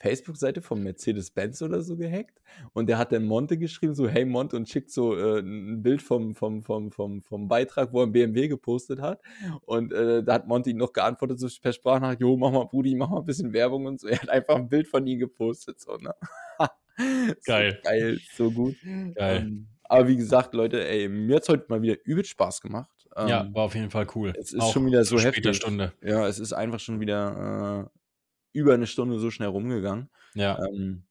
Facebook-Seite 0.00 0.62
von 0.62 0.82
Mercedes-Benz 0.82 1.62
oder 1.62 1.82
so 1.82 1.96
gehackt 1.96 2.40
und 2.72 2.88
der 2.88 2.98
hat 2.98 3.12
dann 3.12 3.24
Monte 3.24 3.58
geschrieben, 3.58 3.94
so 3.94 4.08
hey 4.08 4.24
Monte 4.24 4.56
und 4.56 4.68
schickt 4.68 4.90
so 4.90 5.16
äh, 5.16 5.40
ein 5.40 5.82
Bild 5.82 6.02
vom, 6.02 6.34
vom, 6.34 6.62
vom, 6.62 6.90
vom, 6.90 7.22
vom 7.22 7.48
Beitrag, 7.48 7.92
wo 7.92 8.00
er 8.00 8.06
ein 8.06 8.12
BMW 8.12 8.48
gepostet 8.48 9.00
hat 9.00 9.20
und 9.66 9.92
äh, 9.92 10.22
da 10.22 10.34
hat 10.34 10.48
Monte 10.48 10.70
ihn 10.70 10.78
noch 10.78 10.92
geantwortet, 10.92 11.38
so 11.38 11.48
per 11.60 11.72
Sprachnachricht, 11.72 12.20
jo, 12.20 12.36
mach 12.36 12.50
mal 12.50 12.64
Brudi, 12.64 12.94
mach 12.94 13.10
mal 13.10 13.18
ein 13.20 13.26
bisschen 13.26 13.52
Werbung 13.52 13.86
und 13.86 14.00
so. 14.00 14.08
Er 14.08 14.20
hat 14.20 14.28
einfach 14.28 14.56
ein 14.56 14.68
Bild 14.68 14.88
von 14.88 15.06
ihm 15.06 15.18
gepostet, 15.18 15.80
so, 15.80 15.96
ne? 15.96 16.14
geil. 17.44 17.78
So 17.82 17.90
geil, 17.90 18.20
so 18.34 18.50
gut. 18.50 18.76
Geil. 19.14 19.42
Ähm, 19.42 19.66
aber 19.84 20.06
wie 20.08 20.16
gesagt, 20.16 20.54
Leute, 20.54 20.86
ey, 20.88 21.08
mir 21.08 21.36
hat 21.36 21.42
es 21.42 21.48
heute 21.48 21.66
mal 21.68 21.82
wieder 21.82 21.96
übel 22.04 22.24
Spaß 22.24 22.60
gemacht. 22.60 22.90
Ähm, 23.16 23.28
ja, 23.28 23.48
war 23.52 23.64
auf 23.64 23.74
jeden 23.74 23.90
Fall 23.90 24.06
cool. 24.14 24.32
Es 24.38 24.52
ist 24.52 24.60
Auch 24.60 24.72
schon 24.72 24.86
wieder 24.86 25.04
so 25.04 25.18
heftig. 25.18 25.56
Stunde. 25.56 25.92
Ja, 26.00 26.28
es 26.28 26.38
ist 26.38 26.52
einfach 26.52 26.78
schon 26.78 27.00
wieder 27.00 27.88
äh, 27.92 27.99
über 28.52 28.74
eine 28.74 28.86
Stunde 28.86 29.18
so 29.18 29.30
schnell 29.30 29.48
rumgegangen. 29.48 30.10
Ja. 30.34 30.58
Ähm, 30.58 31.04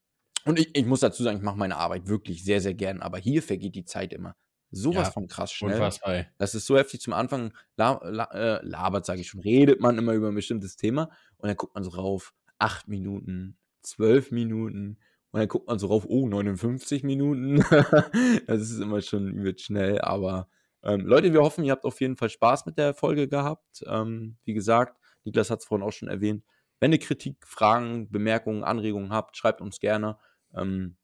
und 0.44 0.58
ich, 0.58 0.70
ich, 0.74 0.86
muss 0.86 1.00
dazu 1.00 1.22
sagen, 1.22 1.38
ich 1.38 1.42
mache 1.42 1.58
meine 1.58 1.76
Arbeit 1.76 2.08
wirklich 2.08 2.44
sehr, 2.44 2.60
sehr 2.60 2.74
gern, 2.74 3.02
aber 3.02 3.18
hier 3.18 3.42
vergeht 3.42 3.74
die 3.74 3.84
Zeit 3.84 4.12
immer 4.12 4.36
sowas 4.70 5.08
ja, 5.08 5.12
von 5.12 5.26
krass 5.26 5.52
schnell. 5.52 5.74
Unfassbar. 5.74 6.26
Das 6.38 6.54
ist 6.54 6.66
so 6.66 6.76
heftig. 6.76 7.00
Zum 7.00 7.12
Anfang 7.12 7.52
la, 7.76 8.00
la, 8.04 8.24
äh, 8.32 8.64
labert, 8.64 9.04
sage 9.04 9.20
ich 9.20 9.28
schon, 9.28 9.40
redet 9.40 9.80
man 9.80 9.98
immer 9.98 10.12
über 10.12 10.28
ein 10.28 10.34
bestimmtes 10.34 10.76
Thema 10.76 11.10
und 11.38 11.48
dann 11.48 11.56
guckt 11.56 11.74
man 11.74 11.84
so 11.84 11.90
rauf, 11.90 12.32
acht 12.58 12.88
Minuten, 12.88 13.58
zwölf 13.82 14.30
Minuten 14.30 14.98
und 15.32 15.40
dann 15.40 15.48
guckt 15.48 15.66
man 15.66 15.78
so 15.78 15.88
rauf, 15.88 16.04
oh, 16.08 16.28
59 16.28 17.02
Minuten. 17.02 17.56
das 18.46 18.60
ist 18.60 18.80
immer 18.80 19.00
schon 19.02 19.42
wird 19.42 19.60
schnell, 19.60 20.00
aber 20.00 20.48
ähm, 20.82 21.00
Leute, 21.00 21.32
wir 21.32 21.40
hoffen, 21.40 21.64
ihr 21.64 21.72
habt 21.72 21.84
auf 21.84 22.00
jeden 22.00 22.16
Fall 22.16 22.30
Spaß 22.30 22.66
mit 22.66 22.78
der 22.78 22.94
Folge 22.94 23.28
gehabt. 23.28 23.82
Ähm, 23.86 24.36
wie 24.44 24.54
gesagt, 24.54 24.98
Niklas 25.24 25.50
hat 25.50 25.60
es 25.60 25.66
vorhin 25.66 25.86
auch 25.86 25.92
schon 25.92 26.08
erwähnt. 26.08 26.44
Wenn 26.80 26.92
ihr 26.92 26.98
Kritik, 26.98 27.46
Fragen, 27.46 28.10
Bemerkungen, 28.10 28.64
Anregungen 28.64 29.12
habt, 29.12 29.36
schreibt 29.36 29.60
uns 29.60 29.78
gerne. 29.80 30.18
Ähm, 30.54 30.96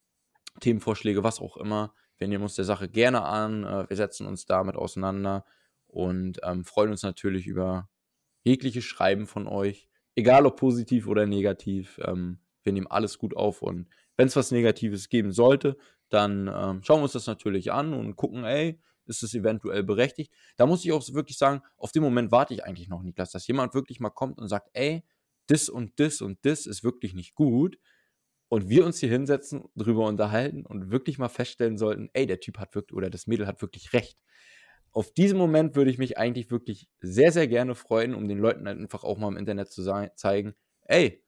Themenvorschläge, 0.61 1.23
was 1.23 1.41
auch 1.41 1.57
immer. 1.57 1.93
Wir 2.19 2.29
nehmen 2.29 2.45
uns 2.45 2.55
der 2.55 2.65
Sache 2.65 2.89
gerne 2.89 3.23
an, 3.23 3.65
äh, 3.65 3.89
wir 3.89 3.97
setzen 3.97 4.27
uns 4.27 4.47
damit 4.47 4.77
auseinander 4.77 5.45
und 5.87 6.41
ähm, 6.43 6.65
freuen 6.65 6.91
uns 6.91 7.03
natürlich 7.03 7.47
über 7.47 7.89
jegliche 8.43 8.81
Schreiben 8.83 9.27
von 9.27 9.47
euch, 9.47 9.89
egal 10.15 10.47
ob 10.47 10.57
positiv 10.57 11.09
oder 11.09 11.27
negativ. 11.27 12.01
Ähm, 12.03 12.41
wir 12.63 12.73
nehmen 12.73 12.87
alles 12.87 13.19
gut 13.19 13.37
auf 13.37 13.63
und 13.63 13.89
wenn 14.17 14.29
es 14.29 14.37
was 14.37 14.51
Negatives 14.51 15.09
geben 15.09 15.31
sollte, 15.31 15.77
dann 16.09 16.49
ähm, 16.49 16.83
schauen 16.83 17.01
wir 17.01 17.05
uns 17.05 17.13
das 17.13 17.27
natürlich 17.27 17.73
an 17.73 17.93
und 17.93 18.17
gucken, 18.17 18.45
ey, 18.45 18.81
ist 19.05 19.23
es 19.23 19.35
eventuell 19.35 19.85
berechtigt? 19.85 20.33
Da 20.57 20.67
muss 20.67 20.85
ich 20.85 20.93
auch 20.93 21.03
wirklich 21.13 21.39
sagen, 21.39 21.63
auf 21.77 21.93
den 21.93 22.03
Moment 22.03 22.33
warte 22.33 22.55
ich 22.55 22.65
eigentlich 22.65 22.89
noch, 22.89 23.03
Niklas, 23.03 23.31
dass 23.31 23.47
jemand 23.47 23.75
wirklich 23.75 24.01
mal 24.01 24.11
kommt 24.11 24.39
und 24.39 24.49
sagt, 24.49 24.71
ey, 24.73 25.05
das 25.51 25.69
und 25.69 25.99
das 26.01 26.21
und 26.21 26.39
das 26.43 26.67
ist 26.67 26.85
wirklich 26.85 27.15
nicht 27.15 27.35
gut. 27.35 27.79
Und 28.49 28.69
wir 28.69 28.87
uns 28.87 29.01
hier 29.01 29.09
hinsetzen, 29.09 29.65
drüber 29.75 30.07
unterhalten 30.07 30.65
und 30.65 30.91
wirklich 30.91 31.19
mal 31.19 31.29
feststellen 31.29 31.79
sollten, 31.79 32.11
ey, 32.13 32.27
der 32.27 32.41
Typ 32.41 32.59
hat 32.59 32.75
wirklich 32.75 32.97
oder 32.97 33.11
das 33.11 33.27
Mädel 33.27 33.47
hat 33.47 33.61
wirklich 33.61 33.93
recht. 33.93 34.19
Auf 34.93 35.13
diesen 35.13 35.37
Moment 35.37 35.75
würde 35.75 35.91
ich 35.91 35.99
mich 35.99 36.17
eigentlich 36.17 36.51
wirklich 36.51 36.89
sehr, 37.01 37.33
sehr 37.33 37.49
gerne 37.49 37.75
freuen, 37.75 38.15
um 38.15 38.29
den 38.29 38.39
Leuten 38.39 38.67
einfach 38.69 39.05
auch 39.05 39.19
mal 39.19 39.29
im 39.29 39.37
Internet 39.37 39.71
zu 39.71 39.83
zeigen, 40.15 40.55
ey, 40.83 41.25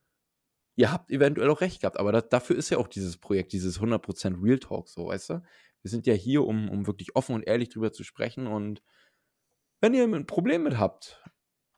ihr 0.77 0.93
habt 0.93 1.11
eventuell 1.11 1.51
auch 1.51 1.61
recht 1.61 1.81
gehabt, 1.81 1.99
aber 1.99 2.13
das, 2.13 2.29
dafür 2.29 2.57
ist 2.57 2.71
ja 2.71 2.79
auch 2.79 2.89
dieses 2.89 3.19
Projekt, 3.19 3.53
dieses 3.53 3.81
100% 3.81 4.43
Real 4.43 4.61
Talk 4.61 4.89
so, 4.89 5.09
weißt 5.09 5.31
du? 5.31 5.43
Wir 5.83 5.91
sind 5.91 6.07
ja 6.07 6.15
hier, 6.15 6.45
um, 6.45 6.69
um 6.71 6.87
wirklich 6.87 7.17
offen 7.17 7.35
und 7.35 7.43
ehrlich 7.43 7.69
drüber 7.69 7.93
zu 7.93 8.05
sprechen 8.05 8.47
und 8.47 8.81
wenn 9.81 9.95
ihr 9.95 10.05
ein 10.05 10.27
Problem 10.27 10.63
mit 10.63 10.79
habt, 10.79 11.23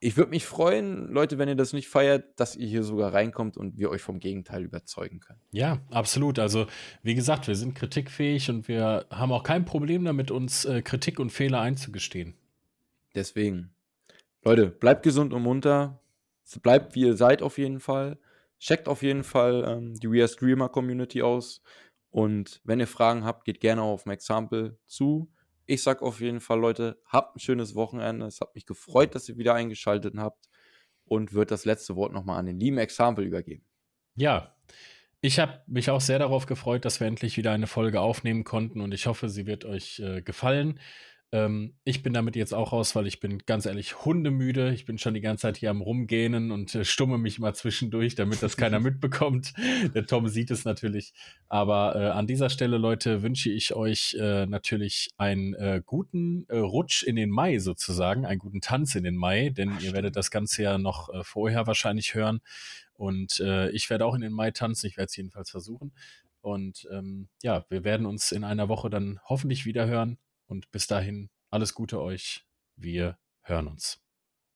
ich 0.03 0.17
würde 0.17 0.31
mich 0.31 0.47
freuen, 0.47 1.09
Leute, 1.09 1.37
wenn 1.37 1.47
ihr 1.47 1.55
das 1.55 1.73
nicht 1.73 1.87
feiert, 1.87 2.39
dass 2.39 2.55
ihr 2.55 2.67
hier 2.67 2.83
sogar 2.83 3.13
reinkommt 3.13 3.55
und 3.55 3.77
wir 3.77 3.91
euch 3.91 4.01
vom 4.01 4.19
Gegenteil 4.19 4.63
überzeugen 4.63 5.19
können. 5.19 5.39
Ja, 5.51 5.79
absolut. 5.91 6.39
Also, 6.39 6.65
wie 7.03 7.13
gesagt, 7.13 7.47
wir 7.47 7.55
sind 7.55 7.75
kritikfähig 7.75 8.49
und 8.49 8.67
wir 8.67 9.05
haben 9.11 9.31
auch 9.31 9.43
kein 9.43 9.63
Problem 9.63 10.03
damit, 10.03 10.31
uns 10.31 10.65
äh, 10.65 10.81
Kritik 10.81 11.19
und 11.19 11.29
Fehler 11.29 11.61
einzugestehen. 11.61 12.33
Deswegen, 13.13 13.75
Leute, 14.43 14.67
bleibt 14.67 15.03
gesund 15.03 15.33
und 15.33 15.43
munter. 15.43 16.01
Bleibt 16.63 16.95
wie 16.95 17.01
ihr 17.01 17.15
seid 17.15 17.43
auf 17.43 17.59
jeden 17.59 17.79
Fall. 17.79 18.17
Checkt 18.59 18.87
auf 18.87 19.03
jeden 19.03 19.23
Fall 19.23 19.63
ähm, 19.67 19.93
die 19.93 20.09
We 20.11 20.21
Are 20.21 20.27
Streamer 20.27 20.69
Community 20.69 21.21
aus. 21.21 21.61
Und 22.09 22.59
wenn 22.63 22.79
ihr 22.79 22.87
Fragen 22.87 23.23
habt, 23.23 23.45
geht 23.45 23.59
gerne 23.59 23.83
auf 23.83 24.07
Maxample 24.07 24.79
zu. 24.87 25.31
Ich 25.65 25.83
sag 25.83 26.01
auf 26.01 26.19
jeden 26.19 26.39
Fall, 26.39 26.59
Leute, 26.59 27.01
habt 27.05 27.35
ein 27.35 27.39
schönes 27.39 27.75
Wochenende. 27.75 28.25
Es 28.25 28.41
hat 28.41 28.55
mich 28.55 28.65
gefreut, 28.65 29.15
dass 29.15 29.29
ihr 29.29 29.37
wieder 29.37 29.53
eingeschaltet 29.53 30.15
habt 30.17 30.49
und 31.05 31.33
wird 31.33 31.51
das 31.51 31.65
letzte 31.65 31.95
Wort 31.95 32.13
nochmal 32.13 32.39
an 32.39 32.45
den 32.45 32.59
lieben 32.59 32.77
Example 32.77 33.23
übergeben. 33.23 33.65
Ja, 34.15 34.55
ich 35.21 35.39
habe 35.39 35.61
mich 35.67 35.89
auch 35.91 36.01
sehr 36.01 36.19
darauf 36.19 36.47
gefreut, 36.47 36.83
dass 36.83 36.99
wir 36.99 37.07
endlich 37.07 37.37
wieder 37.37 37.51
eine 37.51 37.67
Folge 37.67 38.01
aufnehmen 38.01 38.43
konnten 38.43 38.81
und 38.81 38.91
ich 38.93 39.05
hoffe, 39.05 39.29
sie 39.29 39.45
wird 39.45 39.65
euch 39.65 39.99
äh, 39.99 40.21
gefallen. 40.21 40.79
Ähm, 41.33 41.75
ich 41.85 42.03
bin 42.03 42.11
damit 42.11 42.35
jetzt 42.35 42.53
auch 42.53 42.73
raus, 42.73 42.93
weil 42.95 43.07
ich 43.07 43.21
bin 43.21 43.39
ganz 43.45 43.65
ehrlich 43.65 44.03
hundemüde. 44.03 44.73
Ich 44.73 44.85
bin 44.85 44.97
schon 44.97 45.13
die 45.13 45.21
ganze 45.21 45.43
Zeit 45.43 45.57
hier 45.57 45.69
am 45.69 45.81
Rumgähnen 45.81 46.51
und 46.51 46.75
äh, 46.75 46.83
stumme 46.83 47.17
mich 47.17 47.39
mal 47.39 47.55
zwischendurch, 47.55 48.15
damit 48.15 48.43
das 48.43 48.57
keiner 48.57 48.79
mitbekommt. 48.81 49.53
Der 49.95 50.05
Tom 50.05 50.27
sieht 50.27 50.51
es 50.51 50.65
natürlich. 50.65 51.13
Aber 51.47 51.95
äh, 51.95 52.09
an 52.09 52.27
dieser 52.27 52.49
Stelle, 52.49 52.77
Leute, 52.77 53.21
wünsche 53.21 53.49
ich 53.49 53.73
euch 53.73 54.15
äh, 54.19 54.45
natürlich 54.45 55.11
einen 55.17 55.53
äh, 55.53 55.81
guten 55.85 56.45
äh, 56.49 56.57
Rutsch 56.57 57.03
in 57.03 57.15
den 57.15 57.29
Mai 57.29 57.59
sozusagen, 57.59 58.25
einen 58.25 58.39
guten 58.39 58.59
Tanz 58.59 58.95
in 58.95 59.05
den 59.05 59.15
Mai, 59.15 59.49
denn 59.49 59.71
Ach, 59.77 59.81
ihr 59.81 59.93
werdet 59.93 60.17
das 60.17 60.31
Ganze 60.31 60.63
ja 60.63 60.77
noch 60.77 61.13
äh, 61.13 61.23
vorher 61.23 61.65
wahrscheinlich 61.65 62.13
hören. 62.13 62.41
Und 62.93 63.39
ich 63.73 63.89
werde 63.89 64.05
auch 64.05 64.13
in 64.13 64.21
den 64.21 64.31
Mai 64.31 64.51
tanzen. 64.51 64.85
Ich 64.85 64.95
werde 64.95 65.07
es 65.07 65.15
jedenfalls 65.15 65.49
versuchen. 65.49 65.91
Und 66.41 66.87
ähm, 66.91 67.29
ja, 67.41 67.65
wir 67.69 67.83
werden 67.83 68.05
uns 68.05 68.31
in 68.31 68.43
einer 68.43 68.69
Woche 68.69 68.91
dann 68.91 69.19
hoffentlich 69.25 69.65
wieder 69.65 69.87
hören. 69.87 70.19
Und 70.51 70.69
bis 70.71 70.85
dahin, 70.85 71.29
alles 71.49 71.73
Gute 71.73 72.01
euch. 72.01 72.45
Wir 72.75 73.17
hören 73.41 73.69
uns. 73.69 74.01